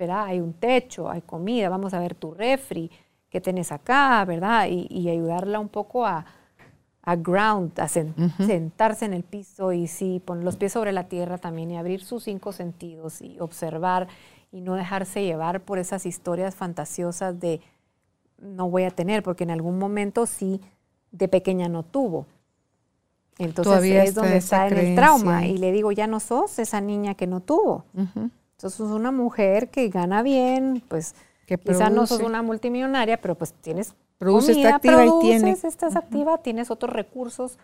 ¿verdad? 0.00 0.24
Hay 0.24 0.40
un 0.40 0.54
techo, 0.54 1.10
hay 1.10 1.20
comida, 1.20 1.68
vamos 1.68 1.92
a 1.92 2.00
ver 2.00 2.14
tu 2.14 2.32
refri, 2.32 2.90
qué 3.28 3.40
tenés 3.40 3.70
acá, 3.70 4.24
¿verdad? 4.24 4.66
Y, 4.68 5.08
ayudarla 5.10 5.60
un 5.60 5.68
poco 5.68 6.06
a, 6.06 6.24
ground, 7.16 7.78
a 7.80 7.88
sentarse 7.88 9.04
en 9.04 9.14
el 9.14 9.22
piso 9.22 9.72
y 9.72 9.86
sí, 9.86 10.22
poner 10.24 10.44
los 10.44 10.56
pies 10.56 10.72
sobre 10.72 10.92
la 10.92 11.08
tierra 11.08 11.38
también 11.38 11.70
y 11.70 11.76
abrir 11.76 12.04
sus 12.04 12.24
cinco 12.24 12.52
sentidos 12.52 13.22
y 13.22 13.40
observar 13.40 14.08
y 14.52 14.60
no 14.60 14.74
dejarse 14.74 15.22
llevar 15.22 15.60
por 15.60 15.78
esas 15.78 16.06
historias 16.06 16.54
fantasiosas 16.54 17.38
de 17.40 17.60
no 18.38 18.68
voy 18.68 18.84
a 18.84 18.90
tener, 18.90 19.22
porque 19.22 19.44
en 19.44 19.50
algún 19.50 19.78
momento 19.78 20.26
sí 20.26 20.60
de 21.12 21.28
pequeña 21.28 21.68
no 21.68 21.82
tuvo. 21.82 22.26
Entonces 23.38 24.08
es 24.08 24.14
donde 24.14 24.36
está 24.36 24.68
en 24.68 24.76
el 24.76 24.94
trauma 24.94 25.46
y 25.46 25.56
le 25.56 25.72
digo, 25.72 25.92
ya 25.92 26.06
no 26.06 26.20
sos 26.20 26.58
esa 26.58 26.80
niña 26.80 27.14
que 27.14 27.26
no 27.26 27.40
tuvo. 27.40 27.84
Entonces, 27.94 28.80
una 28.80 29.10
mujer 29.10 29.70
que 29.70 29.88
gana 29.88 30.22
bien, 30.22 30.82
pues 30.88 31.14
que 31.50 31.58
quizás 31.58 31.90
no 31.90 32.06
sos 32.06 32.20
una 32.20 32.42
multimillonaria, 32.42 33.20
pero 33.20 33.34
pues 33.34 33.52
tienes 33.52 33.94
produce 34.18 34.52
comida, 34.52 34.76
activa 34.76 35.04
y 35.04 35.10
tiene. 35.20 35.50
estás 35.50 35.96
activa, 35.96 36.38
tienes 36.38 36.70
otros 36.70 36.92
recursos 36.92 37.58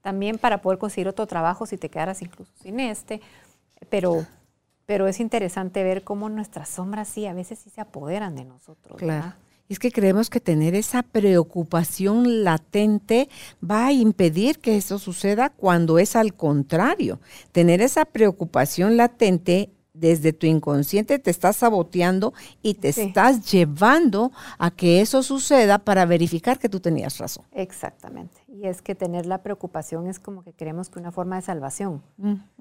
también 0.00 0.38
para 0.38 0.62
poder 0.62 0.78
conseguir 0.78 1.08
otro 1.08 1.26
trabajo 1.26 1.66
si 1.66 1.76
te 1.76 1.88
quedaras 1.88 2.22
incluso 2.22 2.52
sin 2.62 2.78
este. 2.78 3.20
Pero, 3.88 4.24
pero 4.86 5.08
es 5.08 5.18
interesante 5.18 5.82
ver 5.82 6.04
cómo 6.04 6.28
nuestras 6.28 6.68
sombras 6.68 7.08
sí, 7.08 7.26
a 7.26 7.32
veces 7.32 7.58
sí 7.58 7.68
se 7.68 7.80
apoderan 7.80 8.36
de 8.36 8.44
nosotros. 8.44 8.96
Claro. 8.96 9.34
Es 9.68 9.80
que 9.80 9.90
creemos 9.90 10.30
que 10.30 10.38
tener 10.38 10.76
esa 10.76 11.02
preocupación 11.02 12.44
latente 12.44 13.28
va 13.68 13.86
a 13.86 13.92
impedir 13.92 14.60
que 14.60 14.76
eso 14.76 15.00
suceda 15.00 15.50
cuando 15.50 15.98
es 15.98 16.14
al 16.14 16.34
contrario. 16.34 17.18
Tener 17.50 17.80
esa 17.80 18.04
preocupación 18.04 18.96
latente 18.96 19.70
desde 19.94 20.32
tu 20.32 20.46
inconsciente 20.46 21.18
te 21.18 21.30
estás 21.30 21.56
saboteando 21.56 22.32
y 22.62 22.74
te 22.74 22.88
estás 22.88 23.50
llevando 23.50 24.32
a 24.58 24.70
que 24.70 25.00
eso 25.00 25.22
suceda 25.22 25.78
para 25.78 26.06
verificar 26.06 26.58
que 26.58 26.68
tú 26.68 26.80
tenías 26.80 27.18
razón. 27.18 27.44
Exactamente. 27.52 28.40
Y 28.48 28.66
es 28.66 28.80
que 28.80 28.94
tener 28.94 29.26
la 29.26 29.42
preocupación 29.42 30.06
es 30.06 30.18
como 30.18 30.42
que 30.42 30.52
creemos 30.52 30.88
que 30.88 30.98
una 30.98 31.12
forma 31.12 31.36
de 31.36 31.42
salvación. 31.42 32.02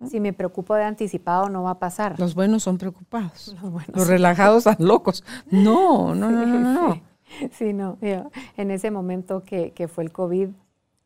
Si 0.10 0.20
me 0.20 0.34
preocupo 0.34 0.76
de 0.76 0.84
anticipado 0.84 1.50
no 1.50 1.64
va 1.64 1.72
a 1.72 1.80
pasar. 1.80 2.20
Los 2.20 2.36
buenos 2.36 2.64
son 2.64 2.78
preocupados. 2.78 3.56
Los, 3.94 4.08
relajados 4.08 4.64
son 4.64 4.76
locos. 4.80 5.24
No, 5.50 6.14
no, 6.16 6.32
no, 6.32 6.46
no, 6.46 6.60
no. 6.60 7.02
Sí, 7.54 7.72
no. 7.72 7.98
en 8.02 8.72
ese 8.72 8.92
momento 8.92 9.44
que, 9.44 9.72
que 9.72 9.88
fue 9.88 10.04
el 10.04 10.12
COVID 10.12 10.50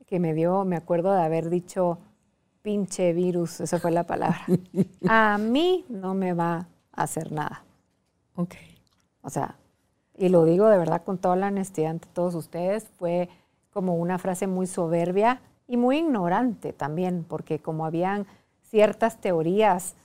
que 0.08 0.20
me 0.20 0.34
dio, 0.34 0.66
me 0.66 0.76
acuerdo 0.76 1.14
de 1.14 1.22
haber 1.22 1.50
dicho, 1.50 2.00
pinche 2.66 3.14
virus, 3.14 3.60
esa 3.62 3.80
fue 3.80 3.92
la 3.92 4.06
palabra, 4.06 4.42
a 5.08 5.38
mí 5.38 5.86
no 5.88 6.16
me 6.16 6.34
va 6.34 6.68
a 6.92 7.04
hacer 7.04 7.32
nada. 7.32 7.64
Ok. 8.36 8.56
O 9.22 9.30
sea, 9.30 9.56
y 10.18 10.30
lo 10.30 10.46
digo 10.46 10.68
de 10.68 10.80
verdad 10.80 11.04
con 11.04 11.20
toda 11.20 11.36
la 11.36 11.50
honestidad 11.50 11.92
ante 11.92 12.08
todos 12.08 12.34
ustedes, 12.34 12.90
fue 12.98 13.30
como 13.72 13.94
una 13.98 14.18
frase 14.18 14.48
muy 14.48 14.66
soberbia 14.66 15.42
y 15.68 15.78
muy 15.78 16.00
ignorante 16.00 16.74
también, 16.74 17.24
porque 17.24 17.60
como 17.60 17.86
habían 17.86 18.26
ciertas 18.64 19.22
teorías 19.22 19.96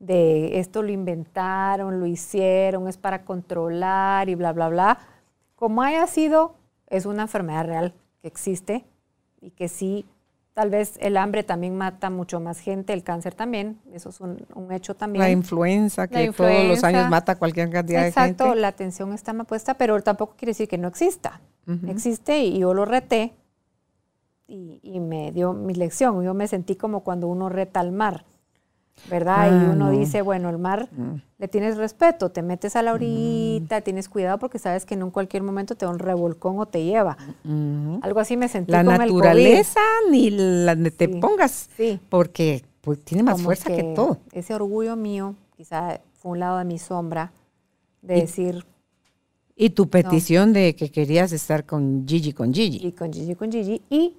de 0.00 0.58
esto 0.58 0.82
lo 0.82 0.90
inventaron, 0.90 2.00
lo 2.00 2.06
hicieron, 2.06 2.88
es 2.88 2.96
para 2.96 3.24
controlar 3.24 4.28
y 4.28 4.34
bla, 4.34 4.52
bla, 4.52 4.68
bla, 4.68 4.98
como 5.54 5.82
haya 5.82 6.04
sido, 6.08 6.56
es 6.88 7.06
una 7.06 7.22
enfermedad 7.22 7.64
real 7.64 7.94
que 8.22 8.26
existe 8.26 8.84
y 9.40 9.50
que 9.52 9.68
sí, 9.68 10.04
tal 10.58 10.70
vez 10.70 10.94
el 10.98 11.16
hambre 11.16 11.44
también 11.44 11.76
mata 11.76 12.10
mucho 12.10 12.40
más 12.40 12.58
gente, 12.58 12.92
el 12.92 13.04
cáncer 13.04 13.32
también, 13.32 13.78
eso 13.92 14.08
es 14.08 14.20
un, 14.20 14.72
hecho 14.72 14.96
también. 14.96 15.22
La 15.22 15.30
influenza, 15.30 16.08
que 16.08 16.32
todos 16.32 16.64
los 16.64 16.82
años 16.82 17.08
mata 17.08 17.36
cualquier 17.36 17.70
cantidad 17.70 18.00
de 18.00 18.10
gente. 18.10 18.32
Exacto, 18.32 18.56
la 18.56 18.66
atención 18.66 19.12
está 19.12 19.32
más 19.32 19.46
puesta, 19.46 19.74
pero 19.74 20.02
tampoco 20.02 20.34
quiere 20.36 20.50
decir 20.50 20.66
que 20.66 20.76
no 20.76 20.88
exista. 20.88 21.40
Existe 21.86 22.40
y 22.40 22.58
yo 22.58 22.74
lo 22.74 22.86
reté 22.86 23.34
y, 24.48 24.98
me 24.98 25.30
dio 25.30 25.52
mi 25.52 25.74
lección. 25.74 26.24
Yo 26.24 26.34
me 26.34 26.48
sentí 26.48 26.74
como 26.74 27.04
cuando 27.04 27.28
uno 27.28 27.48
reta 27.48 27.78
al 27.78 27.92
mar, 27.92 28.24
¿verdad? 29.10 29.46
y 29.46 29.66
ah, 29.66 29.70
uno 29.72 29.90
dice, 29.90 30.22
bueno, 30.22 30.50
el 30.50 30.58
mar 30.58 30.88
mm. 30.90 31.14
le 31.38 31.48
tienes 31.48 31.76
respeto, 31.76 32.30
te 32.30 32.42
metes 32.42 32.76
a 32.76 32.82
la 32.82 32.92
orilla, 32.92 33.80
mm. 33.80 33.82
tienes 33.82 34.08
cuidado 34.08 34.38
porque 34.38 34.58
sabes 34.58 34.84
que 34.84 34.94
en 34.94 35.10
cualquier 35.10 35.42
momento 35.42 35.74
te 35.74 35.86
da 35.86 35.90
un 35.90 35.98
revolcón 35.98 36.58
o 36.58 36.66
te 36.66 36.84
lleva. 36.84 37.16
Mm. 37.44 37.98
Algo 38.02 38.20
así 38.20 38.36
me 38.36 38.48
sentí 38.48 38.72
la 38.72 38.82
naturaleza 38.82 39.80
ni 40.10 40.30
la 40.30 40.76
te 40.90 41.08
pongas, 41.08 41.68
porque 42.08 42.64
pues, 42.80 43.02
tiene 43.04 43.22
más 43.22 43.40
fuerza 43.40 43.68
que, 43.68 43.82
todo. 43.94 44.18
Ese 44.32 44.54
orgullo 44.54 44.96
mío, 44.96 45.34
quizá 45.56 46.00
fue 46.14 46.32
un 46.32 46.40
lado 46.40 46.58
de 46.58 46.64
mi 46.64 46.78
sombra, 46.78 47.32
de 48.02 48.22
decir... 48.22 48.64
Y 49.60 49.70
tu 49.70 49.88
petición 49.88 50.52
de 50.52 50.76
que 50.76 50.88
querías 50.90 51.32
estar 51.32 51.66
con 51.66 52.06
Gigi, 52.06 52.32
con 52.32 52.54
Gigi. 52.54 52.86
Y 52.86 52.92
con 52.92 53.12
Gigi, 53.12 53.34
con 53.34 53.50
Gigi. 53.50 53.82
Y 53.90 54.14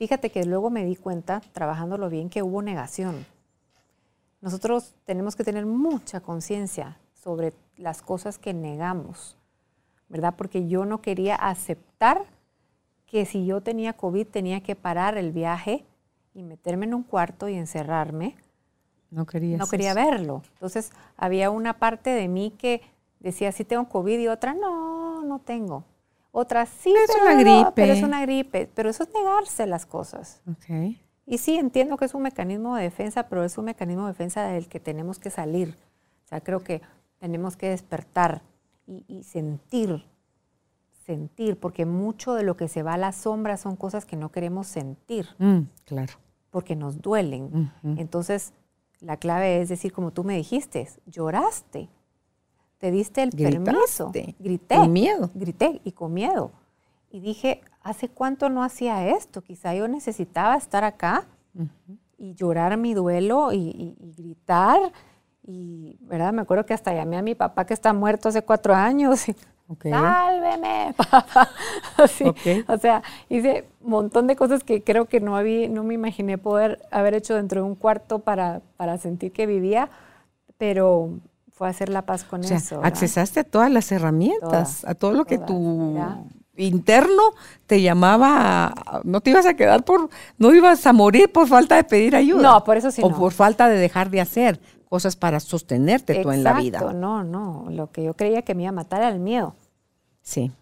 Fíjate 0.00 0.30
que 0.30 0.46
luego 0.46 0.70
me 0.70 0.82
di 0.86 0.96
cuenta, 0.96 1.42
trabajándolo 1.52 2.08
bien, 2.08 2.30
que 2.30 2.42
hubo 2.42 2.62
negación. 2.62 3.26
Nosotros 4.40 4.94
tenemos 5.04 5.36
que 5.36 5.44
tener 5.44 5.66
mucha 5.66 6.20
conciencia 6.20 6.98
sobre 7.12 7.52
las 7.76 8.02
cosas 8.02 8.38
que 8.38 8.54
negamos, 8.54 9.36
¿verdad? 10.08 10.34
Porque 10.36 10.66
yo 10.66 10.84
no 10.84 11.02
quería 11.02 11.34
aceptar 11.36 12.24
que 13.06 13.26
si 13.26 13.44
yo 13.44 13.60
tenía 13.60 13.92
COVID 13.92 14.26
tenía 14.26 14.62
que 14.62 14.76
parar 14.76 15.18
el 15.18 15.32
viaje 15.32 15.84
y 16.32 16.42
meterme 16.42 16.86
en 16.86 16.94
un 16.94 17.02
cuarto 17.02 17.48
y 17.48 17.54
encerrarme. 17.54 18.36
No 19.10 19.26
quería. 19.26 19.56
No 19.56 19.66
quería 19.66 19.92
verlo. 19.94 20.42
Entonces 20.54 20.92
había 21.16 21.50
una 21.50 21.78
parte 21.78 22.10
de 22.10 22.28
mí 22.28 22.54
que 22.56 22.82
decía 23.18 23.52
sí 23.52 23.64
tengo 23.64 23.88
COVID 23.88 24.18
y 24.18 24.28
otra 24.28 24.54
no, 24.54 25.22
no 25.24 25.40
tengo. 25.40 25.84
Otras 26.32 26.68
sí, 26.68 26.94
es 26.94 27.10
una 27.20 27.34
gripe. 27.34 27.72
pero 27.74 27.92
es 27.92 28.02
una 28.02 28.22
gripe. 28.22 28.70
Pero 28.72 28.88
eso 28.88 29.02
es 29.02 29.12
negarse 29.12 29.66
las 29.66 29.84
cosas. 29.84 30.40
Y 31.30 31.38
sí, 31.38 31.54
entiendo 31.56 31.96
que 31.96 32.06
es 32.06 32.14
un 32.14 32.22
mecanismo 32.22 32.74
de 32.74 32.82
defensa, 32.82 33.28
pero 33.28 33.44
es 33.44 33.56
un 33.56 33.66
mecanismo 33.66 34.02
de 34.02 34.08
defensa 34.08 34.48
del 34.48 34.68
que 34.68 34.80
tenemos 34.80 35.20
que 35.20 35.30
salir. 35.30 35.76
O 36.24 36.28
sea, 36.28 36.40
creo 36.40 36.64
que 36.64 36.82
tenemos 37.18 37.56
que 37.56 37.68
despertar 37.68 38.42
y, 38.84 39.22
sentir, 39.22 40.04
sentir, 41.06 41.56
porque 41.56 41.86
mucho 41.86 42.34
de 42.34 42.42
lo 42.42 42.56
que 42.56 42.66
se 42.66 42.82
va 42.82 42.94
a 42.94 42.98
la 42.98 43.12
sombra 43.12 43.56
son 43.58 43.76
cosas 43.76 44.04
que 44.04 44.16
no 44.16 44.32
queremos 44.32 44.66
sentir. 44.66 45.28
Mm, 45.38 45.60
claro. 45.84 46.14
Porque 46.50 46.74
nos 46.74 47.00
duelen. 47.00 47.70
Entonces, 47.84 48.52
la 48.98 49.16
clave 49.16 49.60
es 49.60 49.68
decir, 49.68 49.92
como 49.92 50.10
tú 50.10 50.24
me 50.24 50.34
dijiste, 50.34 50.88
lloraste 51.06 51.88
te 52.80 52.90
diste 52.90 53.22
el 53.22 53.30
permiso. 53.30 54.10
Grité. 54.38 54.76
Con 54.76 54.92
miedo. 54.92 55.30
Grité 55.34 55.82
y 55.84 55.92
con 55.92 56.14
miedo. 56.14 56.50
Y 57.10 57.20
dije, 57.20 57.60
¿hace 57.82 58.08
cuánto 58.08 58.48
no 58.48 58.62
hacía 58.62 59.08
esto? 59.08 59.42
Quizá 59.42 59.74
yo 59.74 59.88
necesitaba 59.88 60.56
estar 60.56 60.84
acá 60.84 61.26
y 62.16 62.34
llorar 62.34 62.76
mi 62.76 62.94
duelo 62.94 63.52
y, 63.52 63.96
gritar. 64.16 64.78
Y, 65.42 65.98
¿verdad? 66.02 66.32
Me 66.32 66.42
acuerdo 66.42 66.64
que 66.66 66.74
hasta 66.74 66.94
llamé 66.94 67.16
a 67.16 67.22
mi 67.22 67.34
papá 67.34 67.66
que 67.66 67.74
está 67.74 67.92
muerto 67.92 68.28
hace 68.28 68.42
cuatro 68.42 68.74
años. 68.74 69.26
¡Sálveme, 69.82 70.94
papá! 71.10 71.48
O 72.68 72.78
sea, 72.78 73.02
hice 73.28 73.68
un 73.80 73.90
montón 73.90 74.26
de 74.26 74.36
cosas 74.36 74.64
que 74.64 74.82
creo 74.82 75.06
que 75.06 75.20
no, 75.20 75.36
había, 75.36 75.68
no 75.68 75.84
me 75.84 75.94
imaginé 75.94 76.38
poder 76.38 76.80
haber 76.90 77.14
hecho 77.14 77.34
dentro 77.34 77.62
de 77.62 77.68
un 77.68 77.74
cuarto 77.76 78.20
para, 78.20 78.62
para 78.76 78.98
sentir 78.98 79.32
que 79.32 79.46
vivía, 79.46 79.88
pero 80.58 81.10
fue 81.52 81.68
hacer 81.68 81.88
la 81.88 82.02
paz 82.02 82.24
con 82.24 82.42
eso. 82.42 82.80
Accesaste 82.82 83.40
a 83.40 83.44
todas 83.44 83.70
las 83.70 83.92
herramientas, 83.92 84.84
a 84.84 84.94
todo 84.94 85.12
lo 85.12 85.24
que 85.24 85.38
tu 85.38 85.98
interno 86.64 87.22
te 87.66 87.82
llamaba, 87.82 88.74
no 89.04 89.20
te 89.20 89.30
ibas 89.30 89.46
a 89.46 89.54
quedar 89.54 89.84
por, 89.84 90.08
no 90.38 90.54
ibas 90.54 90.86
a 90.86 90.92
morir 90.92 91.30
por 91.30 91.48
falta 91.48 91.76
de 91.76 91.84
pedir 91.84 92.16
ayuda. 92.16 92.42
No, 92.42 92.64
por 92.64 92.76
eso 92.76 92.90
sí. 92.90 93.02
O 93.04 93.10
por 93.14 93.32
falta 93.32 93.68
de 93.68 93.78
dejar 93.78 94.10
de 94.10 94.20
hacer 94.20 94.60
cosas 94.88 95.16
para 95.16 95.40
sostenerte 95.40 96.22
tú 96.22 96.30
en 96.32 96.42
la 96.42 96.54
vida. 96.54 96.80
No, 96.92 97.22
no, 97.22 97.66
lo 97.70 97.90
que 97.90 98.04
yo 98.04 98.14
creía 98.14 98.42
que 98.42 98.54
me 98.54 98.62
iba 98.62 98.70
a 98.70 98.72
matar 98.72 99.00
era 99.00 99.10
el 99.10 99.20
miedo. 99.20 99.54
Sí, 100.22 100.52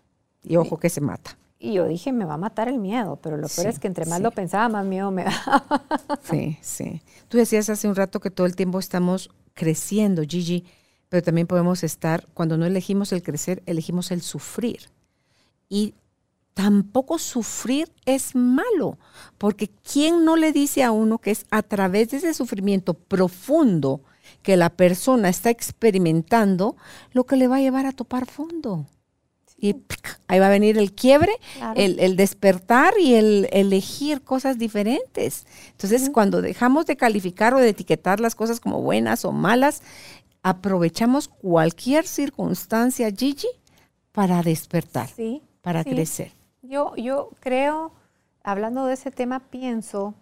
y 0.42 0.56
ojo 0.56 0.78
que 0.78 0.90
se 0.90 1.00
mata. 1.00 1.36
Y 1.58 1.72
yo 1.72 1.88
dije, 1.88 2.12
me 2.12 2.24
va 2.24 2.34
a 2.34 2.38
matar 2.38 2.68
el 2.68 2.78
miedo, 2.78 3.18
pero 3.20 3.36
lo 3.36 3.48
peor 3.48 3.66
es 3.66 3.80
que 3.80 3.88
entre 3.88 4.06
más 4.06 4.20
lo 4.20 4.30
pensaba, 4.30 4.68
más 4.68 4.86
miedo 4.86 5.10
me 5.10 5.24
da. 5.24 5.64
sí, 6.22 6.56
sí. 6.60 7.02
Tú 7.28 7.36
decías 7.36 7.68
hace 7.68 7.88
un 7.88 7.96
rato 7.96 8.20
que 8.20 8.30
todo 8.30 8.46
el 8.46 8.54
tiempo 8.54 8.78
estamos 8.78 9.30
creciendo, 9.54 10.22
Gigi 10.22 10.64
pero 11.08 11.22
también 11.22 11.46
podemos 11.46 11.84
estar, 11.84 12.26
cuando 12.34 12.56
no 12.56 12.66
elegimos 12.66 13.12
el 13.12 13.22
crecer, 13.22 13.62
elegimos 13.66 14.10
el 14.10 14.22
sufrir. 14.22 14.90
Y 15.68 15.94
tampoco 16.54 17.18
sufrir 17.18 17.88
es 18.04 18.34
malo, 18.34 18.98
porque 19.38 19.68
¿quién 19.68 20.24
no 20.24 20.36
le 20.36 20.52
dice 20.52 20.82
a 20.82 20.90
uno 20.90 21.18
que 21.18 21.30
es 21.30 21.46
a 21.50 21.62
través 21.62 22.10
de 22.10 22.16
ese 22.16 22.34
sufrimiento 22.34 22.94
profundo 22.94 24.00
que 24.42 24.56
la 24.56 24.70
persona 24.70 25.28
está 25.28 25.50
experimentando 25.50 26.76
lo 27.12 27.24
que 27.24 27.36
le 27.36 27.46
va 27.46 27.56
a 27.56 27.60
llevar 27.60 27.86
a 27.86 27.92
topar 27.92 28.26
fondo? 28.26 28.86
Y 29.60 29.74
ahí 30.28 30.38
va 30.38 30.46
a 30.46 30.50
venir 30.50 30.78
el 30.78 30.92
quiebre, 30.92 31.32
el, 31.74 32.16
despertar 32.16 32.94
y 32.98 33.14
el 33.14 33.48
elegir 33.50 34.22
cosas 34.22 34.58
diferentes. 34.58 35.46
Entonces, 35.72 36.10
cuando 36.12 36.42
dejamos 36.42 36.86
de 36.86 36.96
calificar 36.96 37.54
o 37.54 37.58
de 37.58 37.70
etiquetar 37.70 38.20
las 38.20 38.36
cosas 38.36 38.60
como 38.60 38.82
buenas 38.82 39.24
o 39.24 39.32
malas, 39.32 39.82
aprovechamos 40.42 41.28
cualquier 41.28 42.06
circunstancia, 42.06 43.10
Gigi, 43.10 43.48
para 44.12 44.42
despertar, 44.42 45.08
para 45.68 45.84
crecer. 45.84 46.32
Yo, 46.62 46.96
yo 46.96 47.28
creo, 47.40 47.92
hablando 48.42 48.86
de 48.86 48.94
ese 48.94 49.10
tema, 49.10 49.40
pienso, 49.50 50.14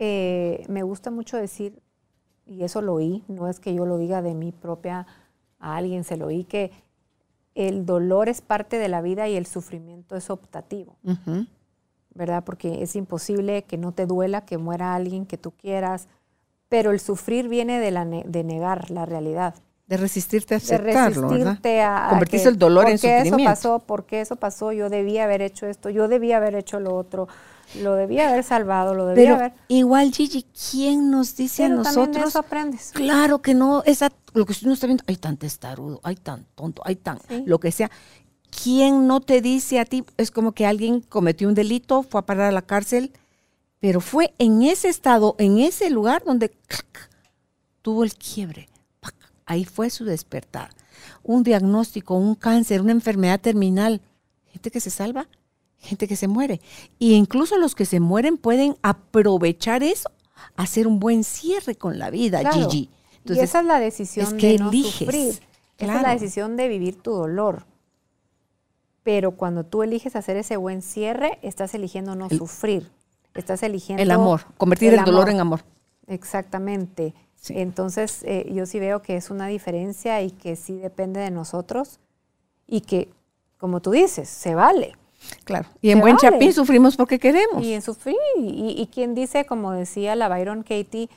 eh, 0.00 0.64
me 0.68 0.82
gusta 0.82 1.12
mucho 1.12 1.36
decir, 1.36 1.80
y 2.44 2.64
eso 2.64 2.82
lo 2.82 2.94
oí, 2.94 3.22
no 3.28 3.48
es 3.48 3.60
que 3.60 3.72
yo 3.72 3.86
lo 3.86 3.98
diga 3.98 4.20
de 4.20 4.34
mi 4.34 4.50
propia, 4.50 5.06
a 5.60 5.76
alguien 5.76 6.02
se 6.02 6.16
lo 6.16 6.26
oí, 6.26 6.42
que 6.42 6.72
el 7.54 7.86
dolor 7.86 8.28
es 8.28 8.40
parte 8.40 8.78
de 8.78 8.88
la 8.88 9.00
vida 9.00 9.28
y 9.28 9.36
el 9.36 9.46
sufrimiento 9.46 10.16
es 10.16 10.28
optativo. 10.28 10.96
¿Verdad? 12.12 12.42
Porque 12.42 12.82
es 12.82 12.96
imposible 12.96 13.62
que 13.62 13.78
no 13.78 13.92
te 13.92 14.06
duela 14.06 14.44
que 14.44 14.58
muera 14.58 14.96
alguien 14.96 15.24
que 15.24 15.38
tú 15.38 15.52
quieras, 15.52 16.08
pero 16.68 16.90
el 16.90 16.98
sufrir 16.98 17.48
viene 17.48 17.78
de, 17.78 17.92
la 17.92 18.04
de 18.04 18.42
negar 18.42 18.90
la 18.90 19.06
realidad. 19.06 19.54
De 19.92 19.98
resistirte 19.98 20.54
a 20.54 20.56
aceptarlo, 20.56 21.28
de 21.28 21.36
resistirte 21.36 21.82
a, 21.82 22.06
Convertirse 22.10 22.48
el 22.48 22.58
dolor 22.58 22.88
en 22.88 22.98
sufrimiento. 22.98 23.36
eso 23.36 23.44
pasó? 23.44 23.78
¿Por 23.80 24.06
qué 24.06 24.20
eso 24.20 24.36
pasó? 24.36 24.72
Yo 24.72 24.88
debía 24.88 25.24
haber 25.24 25.42
hecho 25.42 25.66
esto, 25.66 25.90
yo 25.90 26.08
debía 26.08 26.38
haber 26.38 26.54
hecho 26.54 26.80
lo 26.80 26.94
otro, 26.94 27.28
lo 27.82 27.94
debía 27.94 28.30
haber 28.30 28.44
salvado, 28.44 28.94
lo 28.94 29.06
debía 29.06 29.34
haber... 29.34 29.52
igual, 29.68 30.12
Gigi, 30.12 30.46
¿quién 30.70 31.10
nos 31.10 31.36
dice 31.36 31.64
a 31.64 31.68
nosotros? 31.68 32.16
De 32.16 32.28
eso 32.28 32.38
aprendes. 32.38 32.90
Claro 32.92 33.42
que 33.42 33.54
no, 33.54 33.82
esa, 33.84 34.10
lo 34.32 34.46
que 34.46 34.52
usted 34.52 34.66
no 34.66 34.72
está 34.72 34.86
viendo, 34.86 35.04
hay 35.06 35.16
tan 35.16 35.36
testarudo, 35.36 36.00
hay 36.02 36.16
tan 36.16 36.46
tonto, 36.54 36.82
hay 36.84 36.96
tan, 36.96 37.18
lo 37.44 37.60
que 37.60 37.72
sea. 37.72 37.90
¿Quién 38.62 39.06
no 39.06 39.20
te 39.20 39.40
dice 39.40 39.80
a 39.80 39.84
ti? 39.84 40.04
Es 40.16 40.30
como 40.30 40.52
que 40.52 40.66
alguien 40.66 41.00
cometió 41.00 41.48
un 41.48 41.54
delito, 41.54 42.02
fue 42.02 42.20
a 42.20 42.26
parar 42.26 42.48
a 42.48 42.52
la 42.52 42.62
cárcel 42.62 43.12
pero 43.82 44.00
fue 44.00 44.32
en 44.38 44.62
ese 44.62 44.88
estado, 44.88 45.34
en 45.40 45.58
ese 45.58 45.90
lugar 45.90 46.22
donde 46.24 46.52
tuvo 47.82 48.04
el 48.04 48.14
quiebre. 48.14 48.68
Ahí 49.46 49.64
fue 49.64 49.90
su 49.90 50.04
despertar. 50.04 50.70
Un 51.22 51.42
diagnóstico, 51.42 52.14
un 52.14 52.34
cáncer, 52.34 52.80
una 52.80 52.92
enfermedad 52.92 53.40
terminal. 53.40 54.00
Gente 54.46 54.70
que 54.70 54.80
se 54.80 54.90
salva, 54.90 55.28
gente 55.78 56.06
que 56.06 56.16
se 56.16 56.28
muere. 56.28 56.60
Y 56.98 57.14
incluso 57.14 57.56
los 57.58 57.74
que 57.74 57.86
se 57.86 58.00
mueren 58.00 58.36
pueden 58.36 58.76
aprovechar 58.82 59.82
eso, 59.82 60.10
hacer 60.56 60.86
un 60.86 61.00
buen 61.00 61.24
cierre 61.24 61.74
con 61.74 61.98
la 61.98 62.10
vida, 62.10 62.52
Gigi. 62.52 62.90
y 63.24 63.38
esa 63.38 63.60
es 63.60 63.66
la 63.66 63.80
decisión 63.80 64.38
de 64.38 64.58
no 64.58 64.72
sufrir. 64.72 65.40
Esa 65.78 65.96
es 65.96 66.02
la 66.02 66.12
decisión 66.12 66.56
de 66.56 66.68
vivir 66.68 66.96
tu 66.96 67.12
dolor. 67.12 67.66
Pero 69.02 69.32
cuando 69.32 69.64
tú 69.64 69.82
eliges 69.82 70.14
hacer 70.14 70.36
ese 70.36 70.56
buen 70.56 70.80
cierre, 70.82 71.38
estás 71.42 71.74
eligiendo 71.74 72.14
no 72.14 72.28
sufrir 72.28 72.90
estás 73.34 73.62
eligiendo... 73.62 74.02
El 74.02 74.10
amor, 74.10 74.42
convertir 74.56 74.94
el, 74.94 75.04
dolor 75.04 75.28
en 75.28 75.40
amor. 75.40 75.60
Exactamente. 76.06 77.14
Entonces, 77.48 78.22
eh, 78.24 78.50
yo 78.52 78.66
sí 78.66 78.78
veo 78.78 79.02
que 79.02 79.16
es 79.16 79.30
una 79.30 79.48
diferencia 79.48 80.22
y 80.22 80.30
que 80.30 80.56
sí 80.56 80.76
depende 80.76 81.20
de 81.20 81.30
nosotros 81.30 81.98
y 82.66 82.82
que, 82.82 83.08
como 83.58 83.80
tú 83.80 83.90
dices, 83.90 84.28
se 84.28 84.54
vale. 84.54 84.92
Claro. 85.44 85.68
Y 85.80 85.90
en 85.90 86.00
buen 86.00 86.16
chapín 86.16 86.52
sufrimos 86.52 86.96
porque 86.96 87.18
queremos. 87.18 87.64
Y 87.64 87.74
en 87.74 87.82
sufrir. 87.82 88.16
Y, 88.38 88.74
y 88.76 88.86
quien 88.86 89.14
dice, 89.14 89.44
como 89.44 89.72
decía 89.72 90.16
la 90.16 90.28
Byron 90.28 90.62
Katie, 90.62 91.08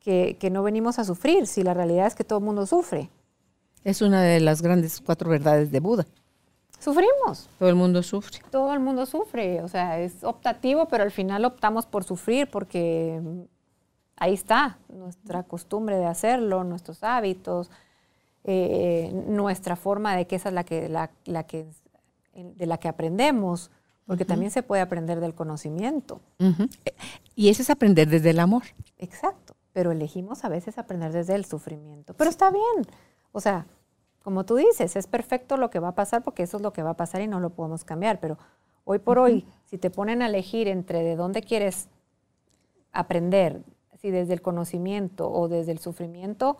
que, 0.00 0.36
que, 0.38 0.50
no 0.50 0.62
venimos 0.62 0.98
a 0.98 1.04
sufrir, 1.04 1.46
si 1.46 1.62
la 1.62 1.72
realidad 1.72 2.06
es 2.06 2.14
que 2.14 2.24
todo 2.24 2.38
el 2.38 2.44
mundo 2.44 2.66
sufre. 2.66 3.10
Es 3.84 4.02
una 4.02 4.22
de 4.22 4.40
las 4.40 4.60
grandes 4.60 5.00
cuatro 5.00 5.30
verdades 5.30 5.70
de 5.70 5.80
Buda. 5.80 6.06
Sufrimos. 6.78 7.48
Todo 7.58 7.70
el 7.70 7.74
mundo 7.74 8.02
sufre. 8.02 8.40
Todo 8.50 8.74
el 8.74 8.80
mundo 8.80 9.06
sufre. 9.06 9.62
O 9.62 9.68
sea, 9.68 10.00
es 10.00 10.22
optativo, 10.22 10.86
pero 10.88 11.02
al 11.02 11.10
final 11.10 11.44
optamos 11.46 11.86
por 11.86 12.04
sufrir 12.04 12.50
porque 12.50 13.22
ahí 14.16 14.34
está 14.34 14.78
nuestra 14.88 15.42
costumbre 15.42 15.96
de 15.96 16.06
hacerlo, 16.06 16.64
nuestros 16.64 17.02
hábitos, 17.02 17.70
eh, 18.44 19.10
nuestra 19.26 19.76
forma 19.76 20.16
de 20.16 20.26
que 20.26 20.36
esa 20.36 20.50
es 20.50 20.54
la 20.54 20.64
que, 20.64 20.88
la, 20.88 21.08
que 21.44 21.66
de 22.34 22.66
la 22.66 22.78
que 22.78 22.88
aprendemos, 22.88 23.70
porque 24.06 24.24
también 24.24 24.50
se 24.50 24.62
puede 24.62 24.82
aprender 24.82 25.20
del 25.20 25.34
conocimiento. 25.34 26.20
Y 27.34 27.48
eso 27.48 27.62
es 27.62 27.70
aprender 27.70 28.08
desde 28.08 28.30
el 28.30 28.40
amor. 28.40 28.64
Exacto, 28.98 29.54
pero 29.72 29.92
elegimos 29.92 30.44
a 30.44 30.48
veces 30.48 30.78
aprender 30.78 31.12
desde 31.12 31.34
el 31.34 31.44
sufrimiento. 31.44 32.14
Pero 32.14 32.30
está 32.30 32.50
bien, 32.50 32.86
o 33.32 33.40
sea, 33.40 33.66
como 34.22 34.44
tú 34.44 34.56
dices, 34.56 34.96
es 34.96 35.06
perfecto 35.06 35.56
lo 35.56 35.70
que 35.70 35.78
va 35.78 35.88
a 35.88 35.94
pasar 35.94 36.22
porque 36.22 36.42
eso 36.42 36.56
es 36.56 36.62
lo 36.62 36.72
que 36.72 36.82
va 36.82 36.90
a 36.90 36.96
pasar 36.96 37.20
y 37.20 37.28
no 37.28 37.40
lo 37.40 37.50
podemos 37.50 37.84
cambiar, 37.84 38.20
pero 38.20 38.38
hoy 38.84 38.98
por 38.98 39.18
hoy, 39.18 39.46
si 39.66 39.78
te 39.78 39.90
ponen 39.90 40.22
a 40.22 40.26
elegir 40.26 40.68
entre 40.68 41.02
de 41.02 41.16
dónde 41.16 41.42
quieres 41.42 41.88
aprender, 42.92 43.62
si 44.04 44.10
desde 44.10 44.34
el 44.34 44.42
conocimiento 44.42 45.32
o 45.32 45.48
desde 45.48 45.72
el 45.72 45.78
sufrimiento, 45.78 46.58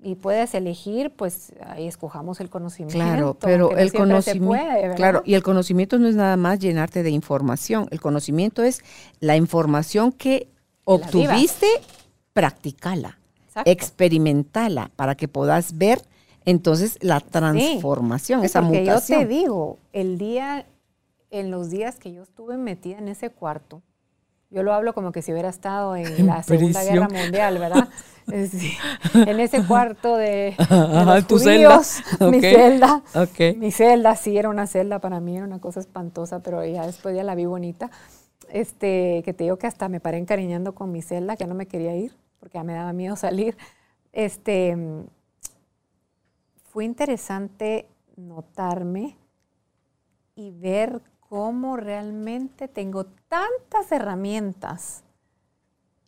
y 0.00 0.16
puedes 0.16 0.56
elegir, 0.56 1.14
pues 1.14 1.52
ahí 1.64 1.86
escojamos 1.86 2.40
el 2.40 2.50
conocimiento. 2.50 2.98
Claro, 2.98 3.36
pero 3.38 3.76
el 3.76 3.92
conocimiento, 3.92 4.96
claro, 4.96 5.22
y 5.24 5.34
el 5.34 5.44
conocimiento 5.44 6.00
no 6.00 6.08
es 6.08 6.16
nada 6.16 6.36
más 6.36 6.58
llenarte 6.58 7.04
de 7.04 7.10
información. 7.10 7.86
El 7.92 8.00
conocimiento 8.00 8.64
es 8.64 8.82
la 9.20 9.36
información 9.36 10.10
que 10.10 10.48
obtuviste, 10.82 11.68
practicala, 12.32 13.20
experimentala 13.64 14.90
para 14.96 15.14
que 15.14 15.28
puedas 15.28 15.78
ver 15.78 16.02
entonces 16.44 16.98
la 17.02 17.20
transformación, 17.20 18.42
esa 18.42 18.62
mutación. 18.62 19.20
Yo 19.20 19.28
te 19.28 19.32
digo, 19.32 19.78
el 19.92 20.18
día, 20.18 20.66
en 21.30 21.52
los 21.52 21.70
días 21.70 22.00
que 22.00 22.12
yo 22.12 22.24
estuve 22.24 22.56
metida 22.56 22.98
en 22.98 23.06
ese 23.06 23.30
cuarto, 23.30 23.80
yo 24.52 24.62
lo 24.62 24.74
hablo 24.74 24.92
como 24.92 25.12
que 25.12 25.22
si 25.22 25.32
hubiera 25.32 25.48
estado 25.48 25.96
en, 25.96 26.26
la 26.26 26.42
Segunda 26.42 26.84
Guerra 26.84 27.08
Mundial, 27.08 27.58
¿verdad? 27.58 27.88
en 28.28 29.40
ese 29.40 29.66
cuarto 29.66 30.16
de, 30.16 30.54
los 30.70 31.24
judíos, 31.24 32.02
mi 32.20 32.40
celda. 32.40 33.02
Mi 33.56 33.72
celda, 33.72 34.14
sí, 34.14 34.36
era 34.36 34.50
una 34.50 34.66
celda 34.66 34.98
para 34.98 35.20
mí, 35.20 35.36
era 35.36 35.46
una 35.46 35.60
cosa 35.60 35.80
espantosa, 35.80 36.40
pero 36.42 36.64
ya 36.64 36.86
después 36.86 37.16
ya 37.16 37.24
la 37.24 37.34
vi 37.34 37.46
bonita. 37.46 37.90
Este, 38.50 39.22
que 39.24 39.32
te 39.32 39.44
digo 39.44 39.56
que 39.56 39.66
hasta 39.66 39.88
me 39.88 40.00
paré 40.00 40.18
encariñando 40.18 40.74
con 40.74 40.92
mi 40.92 41.00
celda, 41.00 41.36
que 41.36 41.46
no 41.46 41.54
me 41.54 41.66
quería 41.66 41.96
ir, 41.96 42.14
porque 42.38 42.58
ya 42.58 42.64
me 42.64 42.74
daba 42.74 42.92
miedo 42.92 43.16
salir. 43.16 43.56
Este, 44.12 44.76
fue 46.70 46.84
interesante 46.84 47.88
notarme 48.16 49.16
y 50.34 50.50
ver 50.50 51.00
cómo 51.32 51.78
realmente 51.78 52.68
tengo 52.68 53.06
tantas 53.06 53.90
herramientas 53.90 55.02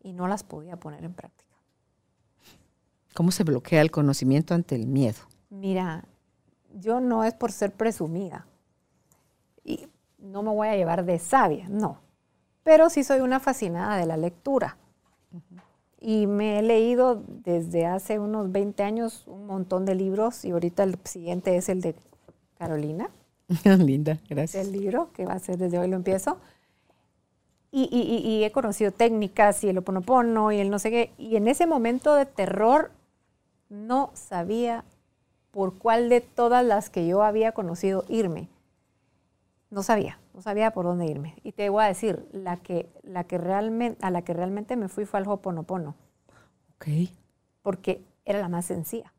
y 0.03 0.13
no 0.13 0.29
las 0.29 0.45
podía 0.45 0.77
poner 0.77 1.03
en 1.03 1.15
práctica. 1.15 1.57
¿Cómo 3.15 3.31
se 3.31 3.43
bloquea 3.43 3.81
el 3.81 3.91
conocimiento 3.91 4.53
ante 4.53 4.75
el 4.75 4.87
miedo? 4.87 5.21
Mira, 5.49 6.05
yo 6.75 7.01
no 7.01 7.25
es 7.25 7.33
por 7.33 7.53
ser 7.53 7.73
presumida 7.73 8.47
y 9.65 9.89
no 10.19 10.43
me 10.43 10.51
voy 10.51 10.69
a 10.69 10.77
llevar 10.77 11.07
de 11.07 11.19
sabia, 11.19 11.71
no, 11.71 12.01
pero 12.63 12.91
sí 12.91 13.03
soy 13.03 13.21
una 13.21 13.41
fascinada 13.41 13.97
de 13.97 14.05
la 14.05 14.19
lectura. 14.19 14.77
Y 15.99 16.27
me 16.27 16.59
he 16.59 16.63
leído 16.63 17.25
desde 17.27 17.87
hace 17.87 18.19
unos 18.19 18.53
20 18.53 18.83
años 18.83 19.27
un 19.27 19.47
montón 19.47 19.87
de 19.87 19.95
libros 19.95 20.45
y 20.45 20.51
ahorita 20.51 20.83
el 20.83 20.99
siguiente 21.05 21.57
es 21.57 21.71
el 21.71 21.81
de 21.81 21.95
Carolina. 22.59 23.09
Linda, 23.65 24.19
gracias. 24.29 24.67
El 24.67 24.73
libro, 24.73 25.11
que 25.13 25.25
va 25.25 25.35
a 25.35 25.39
ser 25.39 25.59
desde 25.59 25.79
hoy 25.79 25.89
lo 25.89 25.97
empiezo. 25.97 26.39
Y, 27.77 28.45
he 28.45 28.53
conocido 28.53 28.93
técnicas 28.93 29.65
y 29.65 29.69
el 29.69 29.79
oponopono 29.79 30.53
y 30.53 30.61
el 30.61 30.71
no 30.71 30.79
sé 30.79 30.91
qué. 30.93 31.13
Y 31.19 31.35
en 31.35 31.49
ese 31.49 31.67
momento 31.67 32.15
de 32.15 32.25
terror 32.25 32.93
no 33.69 34.13
sabía 34.15 34.85
por 35.51 35.77
cuál 35.77 36.09
de 36.09 36.21
todas 36.21 36.65
las 36.65 36.89
que 36.89 37.05
yo 37.05 37.25
había 37.25 37.51
conocido 37.51 38.05
irme. 38.09 38.49
No 39.71 39.83
sabía, 39.83 40.21
no 40.35 40.41
sabía 40.41 40.71
por 40.71 40.85
dónde 40.85 41.07
irme. 41.07 41.35
Y 41.43 41.51
te 41.51 41.69
voy 41.69 41.83
a 41.83 41.89
decir, 41.89 42.25
la 42.31 42.59
que, 42.59 42.89
la 43.03 43.25
que 43.25 43.39
realmente, 43.39 43.99
a 44.07 44.13
la 44.13 44.23
que 44.23 44.35
realmente 44.35 44.77
me 44.77 44.89
fui 44.89 45.05
fue 45.05 45.19
al 45.19 45.27
Hoponopono. 45.27 45.97
Ok. 46.77 47.11
Porque 47.63 48.05
era 48.25 48.39
la 48.39 48.49
más 48.49 48.67
sencilla. 48.67 49.13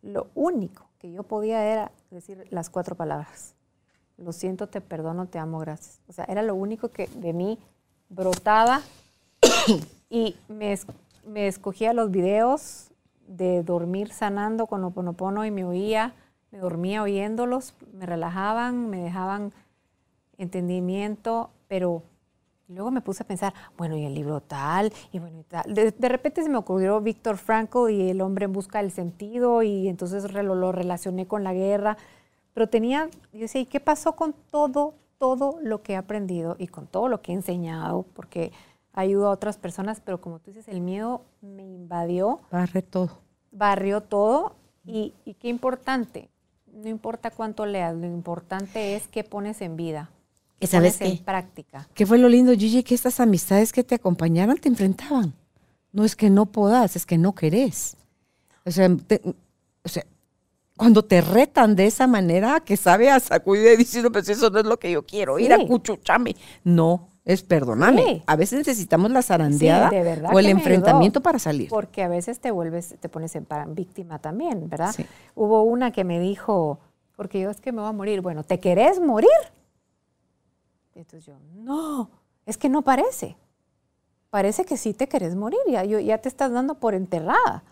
Lo 0.00 0.28
único 0.34 0.91
que 1.02 1.10
yo 1.10 1.24
podía 1.24 1.66
era 1.66 1.90
decir 2.10 2.46
las 2.50 2.70
cuatro 2.70 2.94
palabras. 2.94 3.56
Lo 4.18 4.30
siento, 4.30 4.68
te 4.68 4.80
perdono, 4.80 5.26
te 5.26 5.40
amo, 5.40 5.58
gracias. 5.58 6.00
O 6.06 6.12
sea, 6.12 6.24
era 6.26 6.42
lo 6.42 6.54
único 6.54 6.90
que 6.90 7.08
de 7.08 7.32
mí 7.32 7.58
brotaba 8.08 8.82
y 10.10 10.36
me, 10.46 10.78
me 11.26 11.48
escogía 11.48 11.92
los 11.92 12.12
videos 12.12 12.92
de 13.26 13.64
dormir 13.64 14.12
sanando 14.12 14.68
con 14.68 14.84
Oponopono 14.84 15.44
y 15.44 15.50
me 15.50 15.64
oía, 15.64 16.14
me 16.52 16.58
dormía 16.58 17.02
oyéndolos, 17.02 17.74
me 17.92 18.06
relajaban, 18.06 18.88
me 18.88 18.98
dejaban 18.98 19.52
entendimiento, 20.38 21.50
pero 21.66 22.04
luego 22.68 22.90
me 22.90 23.00
puse 23.00 23.22
a 23.22 23.26
pensar, 23.26 23.52
bueno, 23.76 23.96
y 23.96 24.04
el 24.04 24.14
libro 24.14 24.40
tal, 24.40 24.92
y 25.10 25.18
bueno, 25.18 25.38
y 25.40 25.44
tal. 25.44 25.74
De, 25.74 26.08
repente 26.08 26.42
se 26.42 26.48
me 26.48 26.58
ocurrió 26.58 27.00
Víctor 27.00 27.36
Frankl 27.38 27.90
y 27.90 28.10
el 28.10 28.20
hombre 28.20 28.46
en 28.46 28.52
busca 28.52 28.80
del 28.80 28.90
sentido, 28.90 29.62
y 29.62 29.88
entonces 29.88 30.32
lo, 30.32 30.54
lo 30.54 30.72
relacioné 30.72 31.26
con 31.26 31.44
la 31.44 31.52
guerra, 31.52 31.96
pero 32.54 32.68
tenía, 32.68 33.08
yo 33.32 33.40
decía, 33.40 33.60
¿y 33.60 33.66
qué 33.66 33.80
pasó 33.80 34.14
con 34.14 34.34
todo, 34.50 34.94
todo 35.18 35.58
lo 35.62 35.82
que 35.82 35.94
he 35.94 35.96
aprendido 35.96 36.56
y 36.58 36.66
con 36.68 36.86
todo 36.86 37.08
lo 37.08 37.22
que 37.22 37.32
he 37.32 37.34
enseñado? 37.34 38.04
Porque 38.14 38.52
ayudo 38.92 39.28
a 39.28 39.30
otras 39.30 39.56
personas, 39.56 40.00
pero 40.00 40.20
como 40.20 40.38
tú 40.38 40.50
dices, 40.50 40.68
el 40.68 40.80
miedo 40.80 41.22
me 41.40 41.62
invadió. 41.62 42.40
Barre 42.50 42.82
todo. 42.82 43.18
Barrió 43.50 44.02
todo 44.02 44.54
y, 44.84 45.14
y 45.24 45.34
qué 45.34 45.48
importante, 45.48 46.28
no 46.72 46.88
importa 46.88 47.30
cuánto 47.30 47.66
leas, 47.66 47.94
lo 47.94 48.06
importante 48.06 48.96
es 48.96 49.06
qué 49.08 49.24
pones 49.24 49.60
en 49.60 49.76
vida. 49.76 50.10
¿Y 50.62 50.66
sabes 50.68 50.98
qué? 50.98 51.06
en 51.06 51.18
práctica. 51.18 51.88
¿Qué 51.94 52.06
fue 52.06 52.18
lo 52.18 52.28
lindo, 52.28 52.52
Gigi? 52.52 52.82
Que 52.82 52.94
estas 52.94 53.20
amistades 53.20 53.72
que 53.72 53.84
te 53.84 53.94
acompañaron 53.94 54.56
te 54.56 54.68
enfrentaban. 54.68 55.34
No 55.92 56.04
es 56.04 56.16
que 56.16 56.30
no 56.30 56.46
puedas, 56.46 56.96
es 56.96 57.04
que 57.04 57.18
no 57.18 57.34
querés. 57.34 57.96
O 58.64 58.70
sea, 58.70 58.88
o 59.82 59.88
sea 59.88 60.04
cuando 60.76 61.04
te 61.04 61.20
retan 61.20 61.76
de 61.76 61.86
esa 61.86 62.06
manera, 62.06 62.60
que 62.60 62.76
sabe 62.76 63.10
a 63.10 63.20
sacudir 63.20 63.76
diciendo, 63.78 64.10
pues 64.10 64.28
eso 64.28 64.50
no 64.50 64.58
es 64.58 64.66
lo 64.66 64.78
que 64.78 64.90
yo 64.90 65.04
quiero, 65.04 65.38
ir 65.38 65.52
a 65.52 65.64
cuchuchame. 65.66 66.34
No, 66.64 67.08
es 67.24 67.42
perdóname. 67.42 68.24
A 68.26 68.34
veces 68.36 68.58
necesitamos 68.58 69.12
la 69.12 69.22
zarandeada 69.22 69.90
o 70.32 70.38
el 70.40 70.46
enfrentamiento 70.46 71.20
para 71.20 71.38
salir. 71.38 71.68
Porque 71.68 72.02
a 72.02 72.08
veces 72.08 72.40
te 72.40 72.50
vuelves, 72.50 72.96
te 72.98 73.08
pones 73.08 73.36
en 73.36 73.46
víctima 73.68 74.18
también, 74.18 74.68
¿verdad? 74.68 74.94
Hubo 75.36 75.62
una 75.62 75.92
que 75.92 76.04
me 76.04 76.18
dijo, 76.18 76.80
porque 77.16 77.40
yo 77.40 77.50
es 77.50 77.60
que 77.60 77.70
me 77.70 77.80
voy 77.80 77.88
a 77.88 77.92
morir. 77.92 78.20
Bueno, 78.20 78.42
¿te 78.42 78.58
querés 78.58 78.98
morir? 78.98 79.30
Entonces 80.94 81.26
yo, 81.26 81.34
no, 81.54 82.10
es 82.46 82.56
que 82.56 82.68
no 82.68 82.82
parece. 82.82 83.36
Parece 84.30 84.64
que 84.64 84.76
sí 84.76 84.94
te 84.94 85.08
querés 85.08 85.34
morir, 85.36 85.60
ya, 85.68 85.84
ya 85.84 86.18
te 86.18 86.28
estás 86.28 86.50
dando 86.52 86.76
por 86.76 86.94
enterrada. 86.94 87.64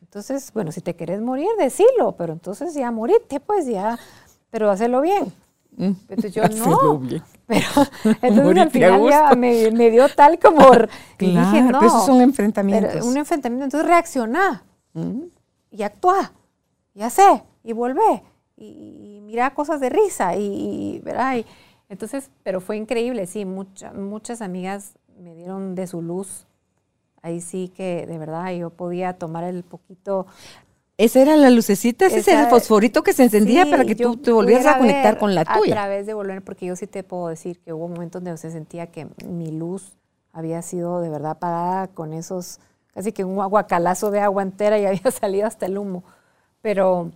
Entonces, 0.00 0.52
bueno, 0.52 0.72
si 0.72 0.80
te 0.80 0.94
querés 0.94 1.20
morir, 1.20 1.48
decilo, 1.58 2.12
pero 2.16 2.32
entonces 2.32 2.72
ya 2.74 2.90
morirte, 2.90 3.40
pues 3.40 3.66
ya, 3.66 3.98
pero 4.50 4.70
hacerlo 4.70 5.00
bien. 5.00 5.32
Mm. 5.76 5.92
Entonces 6.08 6.32
yo 6.32 6.42
no. 6.48 7.02
Pero 7.46 7.66
entonces 8.22 8.58
al 8.58 8.70
final 8.70 9.08
ya 9.10 9.34
me, 9.34 9.90
dio 9.90 10.08
tal 10.08 10.38
como 10.38 10.70
que 11.18 11.26
dije, 11.26 11.62
no. 11.62 11.80
Pero 11.80 11.86
esos 11.86 12.06
son 12.06 12.20
enfrentamientos. 12.22 13.04
Un 13.04 13.16
enfrentamiento. 13.16 13.64
Entonces 13.64 13.86
reacciona 13.86 14.64
mm. 14.94 15.22
y 15.70 15.82
actúa 15.82 16.32
y 16.94 17.02
hace 17.02 17.42
y 17.62 17.72
vuelve 17.72 18.22
y, 18.56 19.20
mira 19.24 19.52
cosas 19.52 19.80
de 19.80 19.90
risa 19.90 20.36
y, 20.36 21.00
¿verdad? 21.04 21.36
Y, 21.36 21.46
entonces, 21.88 22.30
pero 22.42 22.60
fue 22.60 22.76
increíble, 22.76 23.26
sí, 23.26 23.44
muchas 23.44 23.94
muchas 23.94 24.40
amigas 24.40 24.94
me 25.18 25.34
dieron 25.34 25.74
de 25.74 25.86
su 25.86 26.02
luz 26.02 26.46
ahí 27.24 27.40
sí 27.40 27.72
que 27.74 28.06
de 28.06 28.18
verdad 28.18 28.52
yo 28.52 28.70
podía 28.70 29.14
tomar 29.14 29.44
el 29.44 29.64
poquito 29.64 30.26
Esa 30.98 31.22
era 31.22 31.36
la 31.36 31.48
lucecita, 31.48 32.06
ese 32.06 32.18
es 32.18 32.28
el 32.28 32.46
fosforito 32.48 33.02
que 33.02 33.14
se 33.14 33.24
encendía 33.24 33.64
para 33.68 33.84
que 33.84 33.96
tú 33.96 34.18
te 34.18 34.30
volvieras 34.30 34.66
a 34.66 34.78
conectar 34.78 35.18
con 35.18 35.34
la 35.34 35.44
tuya. 35.44 35.72
A 35.72 35.76
través 35.76 36.06
de 36.06 36.12
volver, 36.12 36.42
porque 36.42 36.66
yo 36.66 36.76
sí 36.76 36.86
te 36.86 37.02
puedo 37.02 37.28
decir 37.28 37.58
que 37.60 37.72
hubo 37.72 37.88
momentos 37.88 38.22
donde 38.22 38.36
se 38.38 38.50
sentía 38.50 38.88
que 38.88 39.08
mi 39.26 39.50
luz 39.50 39.96
había 40.32 40.60
sido 40.60 41.00
de 41.00 41.08
verdad 41.08 41.32
apagada 41.32 41.88
con 41.88 42.12
esos, 42.12 42.60
casi 42.92 43.12
que 43.12 43.24
un 43.24 43.40
aguacalazo 43.40 44.10
de 44.10 44.20
agua 44.20 44.42
entera 44.42 44.78
y 44.78 44.84
había 44.86 45.10
salido 45.10 45.46
hasta 45.46 45.64
el 45.64 45.78
humo. 45.78 46.04
Pero, 46.60 47.10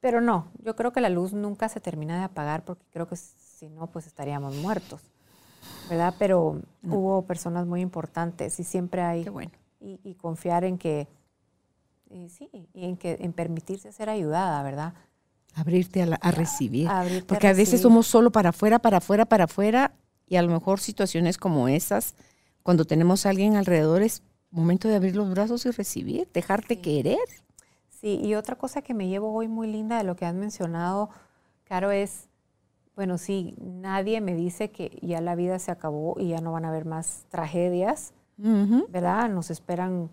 pero 0.00 0.20
no, 0.20 0.46
yo 0.62 0.76
creo 0.76 0.92
que 0.92 1.00
la 1.00 1.08
luz 1.08 1.32
nunca 1.32 1.68
se 1.68 1.80
termina 1.80 2.18
de 2.18 2.24
apagar 2.24 2.64
porque 2.64 2.84
creo 2.92 3.08
que 3.08 3.16
si 3.60 3.68
no, 3.68 3.86
pues 3.86 4.06
estaríamos 4.06 4.56
muertos. 4.56 5.02
¿Verdad? 5.88 6.14
Pero 6.18 6.60
hubo 6.82 7.22
personas 7.22 7.66
muy 7.66 7.80
importantes 7.80 8.58
y 8.58 8.64
siempre 8.64 9.02
hay. 9.02 9.24
bueno. 9.28 9.52
y 9.80 10.14
confiar 10.14 10.64
en 10.64 10.78
que 10.78 11.06
y 12.10 12.28
sí, 12.28 12.50
y 12.74 12.84
en, 12.84 12.96
que, 12.96 13.16
en 13.20 13.32
permitirse 13.32 13.92
ser 13.92 14.10
ayudada, 14.10 14.62
¿verdad? 14.62 14.94
Abrirte 15.54 16.02
a, 16.02 16.30
recibir. 16.32 16.88
Porque 17.26 17.48
a, 17.48 17.52
veces 17.52 17.80
somos 17.80 18.06
solo 18.06 18.30
para 18.32 18.50
afuera, 18.50 18.80
para 18.80 18.98
afuera, 18.98 19.24
para 19.24 19.44
afuera, 19.44 19.92
y 20.26 20.36
a 20.36 20.42
lo 20.42 20.48
mejor 20.48 20.80
situaciones 20.80 21.38
como 21.38 21.68
esas, 21.68 22.14
cuando 22.62 22.84
tenemos 22.84 23.26
a 23.26 23.30
alguien 23.30 23.56
alrededor, 23.56 24.02
es 24.02 24.22
momento 24.50 24.88
de 24.88 24.96
abrir 24.96 25.16
los 25.16 25.30
brazos 25.30 25.66
y 25.66 25.70
recibir, 25.70 26.28
dejarte 26.32 26.80
querer. 26.80 27.18
Sí, 28.00 28.20
y 28.22 28.34
otra 28.34 28.56
cosa 28.56 28.82
que 28.82 28.94
me 28.94 29.08
llevo 29.08 29.32
hoy 29.32 29.46
muy 29.46 29.70
linda 29.70 29.98
de 29.98 30.04
lo 30.04 30.16
que 30.16 30.26
has 30.26 30.34
mencionado, 30.34 31.10
Caro, 31.64 31.92
es, 31.92 32.28
bueno, 33.00 33.16
sí, 33.16 33.54
nadie 33.58 34.20
me 34.20 34.34
dice 34.34 34.70
que 34.70 34.98
ya 35.00 35.22
la 35.22 35.34
vida 35.34 35.58
se 35.58 35.70
acabó 35.70 36.16
y 36.20 36.28
ya 36.28 36.42
no 36.42 36.52
van 36.52 36.66
a 36.66 36.68
haber 36.68 36.84
más 36.84 37.24
tragedias, 37.30 38.12
¿verdad? 38.36 39.30
Nos 39.30 39.50
esperan 39.50 40.10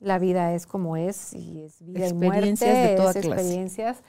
la 0.00 0.18
vida 0.18 0.54
es 0.54 0.66
como 0.66 0.96
es 0.96 1.34
y 1.34 1.60
es 1.60 1.84
vida 1.84 2.08
y 2.08 2.14
muerte, 2.14 2.64
de 2.64 2.96
todas 2.96 3.16
experiencias. 3.16 4.02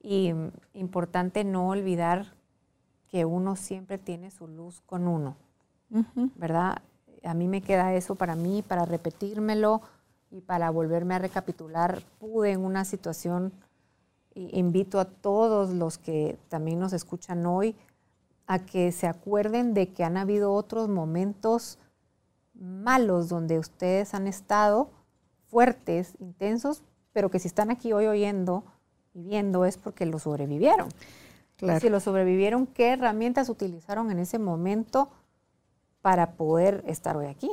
Y 0.00 0.32
mm, 0.32 0.52
importante 0.72 1.44
no 1.44 1.68
olvidar 1.68 2.32
que 3.08 3.26
uno 3.26 3.56
siempre 3.56 3.98
tiene 3.98 4.30
su 4.30 4.48
luz 4.48 4.80
con 4.80 5.06
uno, 5.06 5.36
¿verdad? 6.34 6.78
A 7.24 7.34
mí 7.34 7.46
me 7.46 7.60
queda 7.60 7.92
eso 7.92 8.14
para 8.14 8.36
mí, 8.36 8.64
para 8.66 8.86
repetírmelo 8.86 9.82
y 10.30 10.40
para 10.40 10.70
volverme 10.70 11.14
a 11.14 11.18
recapitular. 11.18 12.02
Pude 12.18 12.52
en 12.52 12.64
una 12.64 12.86
situación, 12.86 13.52
invito 14.36 15.00
a 15.00 15.06
todos 15.06 15.70
los 15.70 15.98
que 15.98 16.38
también 16.48 16.78
nos 16.78 16.92
escuchan 16.92 17.46
hoy, 17.46 17.74
a 18.46 18.60
que 18.60 18.92
se 18.92 19.06
acuerden 19.06 19.74
de 19.74 19.92
que 19.92 20.04
han 20.04 20.16
habido 20.16 20.52
otros 20.52 20.88
momentos 20.88 21.78
malos 22.54 23.28
donde 23.28 23.58
ustedes 23.58 24.14
han 24.14 24.26
estado 24.26 24.90
fuertes, 25.48 26.14
intensos, 26.20 26.82
pero 27.12 27.30
que 27.30 27.38
si 27.38 27.48
están 27.48 27.70
aquí 27.70 27.92
hoy 27.92 28.06
oyendo 28.06 28.64
y 29.14 29.22
viendo 29.22 29.64
es 29.64 29.78
porque 29.78 30.06
lo 30.06 30.18
sobrevivieron. 30.18 30.88
Si 31.80 31.88
lo 31.88 32.00
sobrevivieron, 32.00 32.66
¿qué 32.66 32.92
herramientas 32.92 33.48
utilizaron 33.48 34.10
en 34.10 34.18
ese 34.18 34.38
momento 34.38 35.10
para 36.02 36.32
poder 36.32 36.84
estar 36.86 37.16
hoy 37.16 37.26
aquí? 37.26 37.50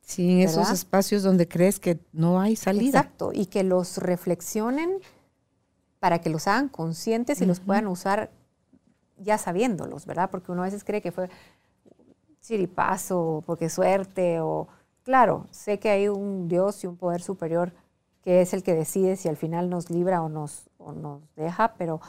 Sí, 0.00 0.40
en 0.40 0.48
esos 0.48 0.70
espacios 0.70 1.22
donde 1.22 1.46
crees 1.46 1.78
que 1.78 2.00
no 2.12 2.40
hay 2.40 2.56
salida. 2.56 3.00
Exacto, 3.00 3.30
y 3.34 3.46
que 3.46 3.62
los 3.62 3.98
reflexionen 3.98 5.00
para 5.98 6.20
que 6.20 6.30
los 6.30 6.46
hagan 6.46 6.68
conscientes 6.68 7.40
y 7.40 7.46
los 7.46 7.60
puedan 7.60 7.86
usar 7.86 8.30
ya 9.16 9.38
sabiéndolos, 9.38 10.06
¿verdad? 10.06 10.30
Porque 10.30 10.52
uno 10.52 10.62
a 10.62 10.66
veces 10.66 10.84
cree 10.84 11.02
que 11.02 11.12
fue 11.12 11.28
chiripazo, 12.40 13.42
porque 13.46 13.68
suerte, 13.68 14.40
o 14.40 14.68
Claro, 15.08 15.46
sé 15.50 15.78
que 15.78 15.88
hay 15.88 16.06
un 16.08 16.48
Dios 16.48 16.84
y 16.84 16.86
un 16.86 16.98
poder 16.98 17.22
superior 17.22 17.72
que 18.20 18.42
es 18.42 18.52
el 18.52 18.62
que 18.62 18.74
decide 18.74 19.16
si 19.16 19.26
al 19.26 19.38
final 19.38 19.70
nos 19.70 19.88
libra 19.88 20.22
o 20.22 20.28
nos, 20.28 20.68
nos 20.78 21.22
deja, 21.34 21.76
pero, 21.78 22.02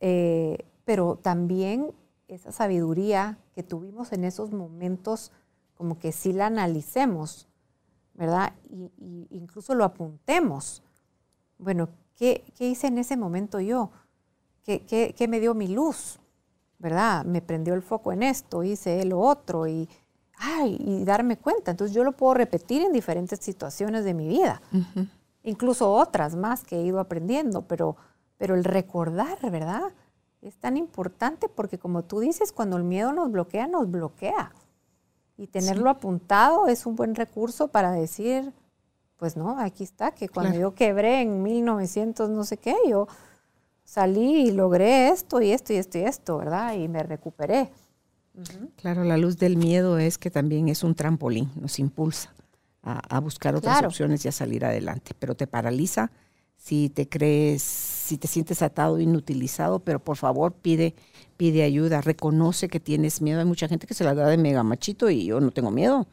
eh, 0.00 0.66
pero 0.84 1.16
también 1.16 1.94
esa 2.28 2.52
sabiduría 2.52 3.38
que 3.54 3.62
tuvimos 3.62 4.12
en 4.12 4.24
esos 4.24 4.52
momentos, 4.52 5.32
como 5.76 5.98
que 5.98 6.12
sí 6.12 6.34
la 6.34 6.48
analicemos, 6.48 7.48
¿verdad? 8.12 8.52
Y, 8.68 8.90
incluso 9.30 9.74
lo 9.74 9.84
apuntemos. 9.84 10.82
Bueno, 11.56 11.88
¿qué, 12.16 12.44
hice 12.58 12.88
en 12.88 12.98
ese 12.98 13.16
momento 13.16 13.60
yo? 13.60 13.90
¿Qué, 14.64 14.84
¿Qué, 15.16 15.28
me 15.28 15.38
dio 15.38 15.54
mi 15.54 15.68
luz? 15.68 16.18
¿Verdad? 16.78 17.24
Me 17.24 17.40
prendió 17.40 17.74
el 17.74 17.82
foco 17.82 18.12
en 18.12 18.22
esto, 18.22 18.62
hice 18.64 19.04
lo 19.04 19.20
otro 19.20 19.66
y 19.66 19.88
ay, 20.38 20.76
y 20.80 21.04
darme 21.04 21.38
cuenta. 21.38 21.70
Entonces 21.70 21.94
yo 21.94 22.04
lo 22.04 22.12
puedo 22.12 22.34
repetir 22.34 22.82
en 22.82 22.92
diferentes 22.92 23.40
situaciones 23.40 24.04
de 24.04 24.14
mi 24.14 24.28
vida, 24.28 24.60
incluso 25.42 25.90
otras 25.92 26.34
más 26.34 26.64
que 26.64 26.76
he 26.76 26.82
ido 26.82 27.00
aprendiendo, 27.00 27.62
pero, 27.62 27.96
pero 28.36 28.54
el 28.54 28.64
recordar, 28.64 29.38
¿verdad? 29.50 29.92
Es 30.42 30.56
tan 30.56 30.76
importante 30.76 31.48
porque 31.48 31.78
como 31.78 32.02
tú 32.04 32.20
dices, 32.20 32.52
cuando 32.52 32.76
el 32.76 32.84
miedo 32.84 33.12
nos 33.12 33.30
bloquea, 33.30 33.66
nos 33.66 33.90
bloquea. 33.90 34.52
Y 35.38 35.48
tenerlo 35.48 35.90
apuntado 35.90 36.66
es 36.66 36.86
un 36.86 36.96
buen 36.96 37.14
recurso 37.14 37.68
para 37.68 37.92
decir, 37.92 38.52
pues 39.16 39.36
no, 39.36 39.58
aquí 39.58 39.84
está, 39.84 40.12
que 40.12 40.28
cuando 40.28 40.58
yo 40.58 40.74
quebré 40.74 41.22
en 41.22 41.42
1900 41.42 42.28
no 42.30 42.44
sé 42.44 42.58
qué, 42.58 42.74
yo 42.88 43.08
salí 43.84 44.48
y 44.48 44.50
logré 44.50 45.08
esto 45.08 45.40
y 45.40 45.52
esto 45.52 45.72
y 45.72 45.76
esto 45.76 45.98
y 45.98 46.02
esto, 46.02 46.38
¿verdad? 46.38 46.74
Y 46.74 46.88
me 46.88 47.02
recuperé. 47.02 47.70
Claro, 48.76 49.04
la 49.04 49.16
luz 49.16 49.38
del 49.38 49.56
miedo 49.56 49.98
es 49.98 50.18
que 50.18 50.30
también 50.30 50.68
es 50.68 50.84
un 50.84 50.94
trampolín, 50.94 51.50
nos 51.56 51.78
impulsa 51.78 52.34
a, 52.82 53.18
buscar 53.20 53.56
otras 53.56 53.82
opciones 53.82 54.24
y 54.24 54.28
a 54.28 54.32
salir 54.32 54.64
adelante, 54.64 55.12
pero 55.18 55.34
te 55.34 55.46
paraliza 55.46 56.10
si 56.56 56.88
te 56.88 57.08
crees, 57.08 57.62
si 57.62 58.18
te 58.18 58.28
sientes 58.28 58.62
atado, 58.62 59.00
inutilizado, 59.00 59.80
pero 59.80 59.98
por 59.98 60.16
favor 60.16 60.52
pide, 60.52 60.94
pide 61.36 61.62
ayuda, 61.62 62.00
reconoce 62.00 62.68
que 62.68 62.80
tienes 62.80 63.20
miedo. 63.20 63.40
Hay 63.40 63.44
mucha 63.44 63.68
gente 63.68 63.86
que 63.86 63.94
se 63.94 64.04
la 64.04 64.14
da 64.14 64.26
de 64.28 64.36
mega 64.36 64.62
machito 64.62 65.10
y 65.10 65.26
yo 65.26 65.40
no 65.40 65.50
tengo 65.50 65.70
miedo. 65.70 66.06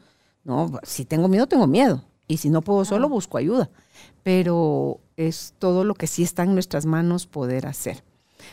No, 0.44 0.78
si 0.82 1.04
tengo 1.04 1.28
miedo, 1.28 1.46
tengo 1.46 1.66
miedo. 1.66 2.02
Y 2.26 2.38
si 2.38 2.50
no 2.50 2.62
puedo 2.62 2.84
solo, 2.84 3.08
busco 3.08 3.38
ayuda. 3.38 3.70
Pero 4.22 5.00
es 5.16 5.54
todo 5.58 5.84
lo 5.84 5.94
que 5.94 6.06
sí 6.06 6.22
está 6.22 6.42
en 6.44 6.54
nuestras 6.54 6.86
manos 6.86 7.26
poder 7.26 7.66
hacer. 7.66 8.02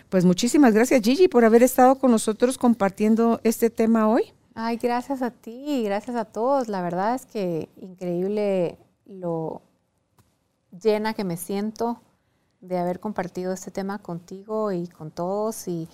Pues 0.09 0.25
muchísimas 0.25 0.73
gracias 0.73 1.01
Gigi 1.01 1.27
por 1.27 1.45
haber 1.45 1.63
estado 1.63 1.95
con 1.95 2.11
nosotros 2.11 2.57
compartiendo 2.57 3.39
este 3.43 3.69
tema 3.69 4.07
hoy. 4.07 4.33
Ay, 4.53 4.77
gracias 4.77 5.21
a 5.21 5.31
ti, 5.31 5.83
gracias 5.85 6.15
a 6.15 6.25
todos. 6.25 6.67
La 6.67 6.81
verdad 6.81 7.15
es 7.15 7.25
que 7.25 7.69
increíble 7.77 8.77
lo 9.05 9.61
llena 10.71 11.13
que 11.13 11.23
me 11.23 11.37
siento 11.37 12.01
de 12.59 12.77
haber 12.77 12.99
compartido 12.99 13.53
este 13.53 13.71
tema 13.71 13.99
contigo 13.99 14.71
y 14.71 14.87
con 14.87 15.11
todos 15.11 15.67
y, 15.67 15.87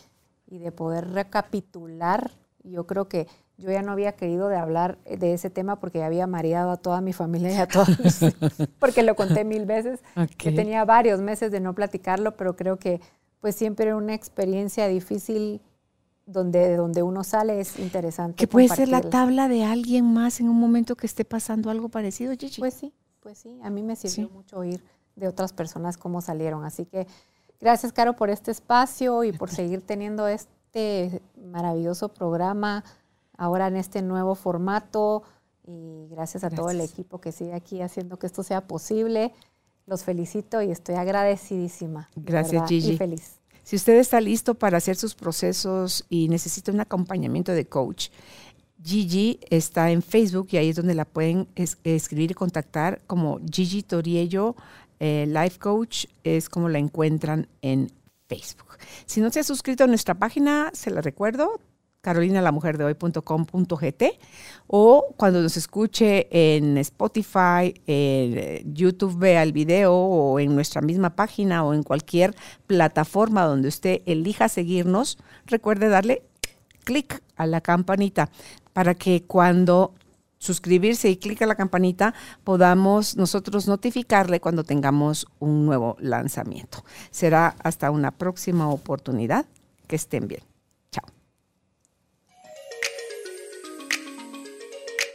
de 0.48 0.72
poder 0.72 1.12
recapitular. 1.12 2.32
Yo 2.64 2.88
creo 2.88 3.08
que 3.08 3.28
yo 3.58 3.72
ya 3.72 3.82
no 3.82 3.92
había 3.92 4.12
querido 4.12 4.50
de 4.50 4.56
hablar 4.56 5.00
de 5.04 5.34
ese 5.34 5.50
tema 5.50 5.80
porque 5.80 6.04
había 6.04 6.28
mareado 6.28 6.70
a 6.72 6.78
toda 6.78 7.02
mi 7.02 7.12
familia 7.12 7.52
y 7.52 7.58
a 7.58 7.68
todos 7.68 7.88
porque 8.80 9.02
lo 9.02 9.16
conté 9.16 9.44
mil 9.44 9.66
veces. 9.66 10.00
que 10.38 10.52
tenía 10.52 10.86
varios 10.86 11.22
meses 11.22 11.52
de 11.52 11.60
no 11.60 11.74
platicarlo, 11.74 12.36
pero 12.38 12.56
creo 12.56 12.78
que 12.78 13.02
pues 13.42 13.56
siempre 13.56 13.96
una 13.96 14.14
experiencia 14.14 14.88
difícil 14.88 15.62
donde, 16.28 16.76
donde 16.76 17.02
uno 17.02 17.24
sale 17.24 17.60
es 17.60 17.80
interesante. 17.80 18.36
Que 18.36 18.48
puede 18.48 18.68
ser 18.68 18.90
la 18.90 19.02
tabla 19.02 19.48
de 19.48 19.64
alguien 19.64 20.06
más 20.06 20.40
en 20.40 20.50
un 20.50 20.60
momento 20.60 20.96
que 20.96 21.08
esté 21.08 21.26
pasando 21.26 21.72
algo 21.72 21.90
parecido, 21.90 22.34
Gigi. 22.38 22.60
Pues 22.60 22.74
sí, 22.74 22.94
pues 23.22 23.40
sí, 23.40 23.60
a 23.64 23.70
mí 23.70 23.82
me 23.82 23.96
sirvió 23.96 24.30
mucho 24.30 24.58
oír 24.58 24.84
de 25.16 25.28
otras 25.28 25.54
personas 25.54 25.98
cómo 25.98 26.22
salieron. 26.22 26.64
Así 26.64 26.86
que 26.86 27.08
gracias, 27.60 27.92
Caro, 27.92 28.16
por 28.16 28.30
este 28.30 28.52
espacio 28.52 29.24
y 29.24 29.32
por 29.32 29.50
seguir 29.52 29.82
teniendo 29.82 30.28
este 30.28 31.22
maravilloso 31.36 32.10
programa 32.10 32.84
ahora 33.38 33.68
en 33.68 33.76
este 33.76 34.02
nuevo 34.02 34.36
formato. 34.36 35.24
Y 35.66 36.08
gracias 36.10 36.44
a 36.44 36.50
todo 36.50 36.70
el 36.70 36.82
equipo 36.82 37.20
que 37.20 37.32
sigue 37.32 37.54
aquí 37.54 37.82
haciendo 37.82 38.18
que 38.18 38.28
esto 38.28 38.44
sea 38.44 38.68
posible. 38.68 39.34
Los 39.86 40.04
felicito 40.04 40.62
y 40.62 40.72
estoy 40.72 40.96
agradecidísima. 40.96 42.10
Gracias, 42.16 42.68
Gigi. 42.68 42.92
Y 42.92 42.98
feliz. 42.98 43.36
Si 43.64 43.76
usted 43.76 43.98
está 43.98 44.22
listo 44.22 44.56
para 44.56 44.78
hacer 44.78 44.96
sus 44.96 45.14
procesos 45.14 46.06
y 46.10 46.30
necesita 46.30 46.72
un 46.72 46.80
acompañamiento 46.80 47.52
de 47.52 47.68
coach, 47.68 48.10
Gigi 48.82 49.40
está 49.50 49.92
en 49.92 50.02
Facebook 50.02 50.48
y 50.52 50.58
ahí 50.58 50.70
es 50.70 50.76
donde 50.78 50.94
la 50.94 51.06
pueden 51.06 51.48
escribir 51.56 52.32
y 52.32 52.34
contactar 52.34 53.02
como 53.08 53.40
Gigi 53.52 53.84
Toriello 53.84 54.56
eh, 55.00 55.26
Life 55.28 55.60
Coach, 55.60 56.06
es 56.24 56.50
como 56.50 56.70
la 56.70 56.80
encuentran 56.80 57.48
en 57.62 57.92
Facebook. 58.28 58.78
Si 59.06 59.22
no 59.22 59.32
se 59.32 59.40
ha 59.40 59.44
suscrito 59.44 59.84
a 59.84 59.88
nuestra 59.88 60.16
página, 60.16 60.72
se 60.74 60.92
la 60.92 61.02
recuerdo, 61.02 61.60
carolinalamujerdehoy.com.gt 62.02 64.04
o 64.68 65.14
cuando 65.18 65.42
nos 65.42 65.58
escuche 65.58 66.28
en 66.32 66.78
Spotify, 66.78 67.74
en 67.86 68.74
YouTube 68.74 69.18
vea 69.18 69.44
el 69.44 69.52
video 69.54 69.94
o 69.94 70.40
en 70.40 70.56
nuestra 70.56 70.82
misma 70.82 71.16
página 71.16 71.64
o 71.64 71.74
en 71.74 71.84
cualquier 71.84 72.36
plataforma 72.66 73.46
donde 73.46 73.68
usted 73.68 74.02
elija 74.06 74.50
seguirnos, 74.50 75.20
recuerde 75.46 75.90
darle 75.90 76.24
clic 76.84 77.22
a 77.36 77.46
la 77.46 77.62
campanita 77.62 78.32
para 78.74 78.96
que 78.96 79.24
cuando 79.24 79.94
suscribirse 80.40 81.10
y 81.10 81.18
clic 81.18 81.42
a 81.42 81.46
la 81.46 81.56
campanita, 81.56 82.14
podamos 82.44 83.18
nosotros 83.18 83.68
notificarle 83.68 84.40
cuando 84.40 84.64
tengamos 84.64 85.28
un 85.40 85.66
nuevo 85.66 85.98
lanzamiento. 86.00 86.84
Será 87.12 87.56
hasta 87.64 87.92
una 87.92 88.12
próxima 88.12 88.70
oportunidad. 88.70 89.46
Que 89.88 89.96
estén 89.96 90.28
bien. 90.28 90.47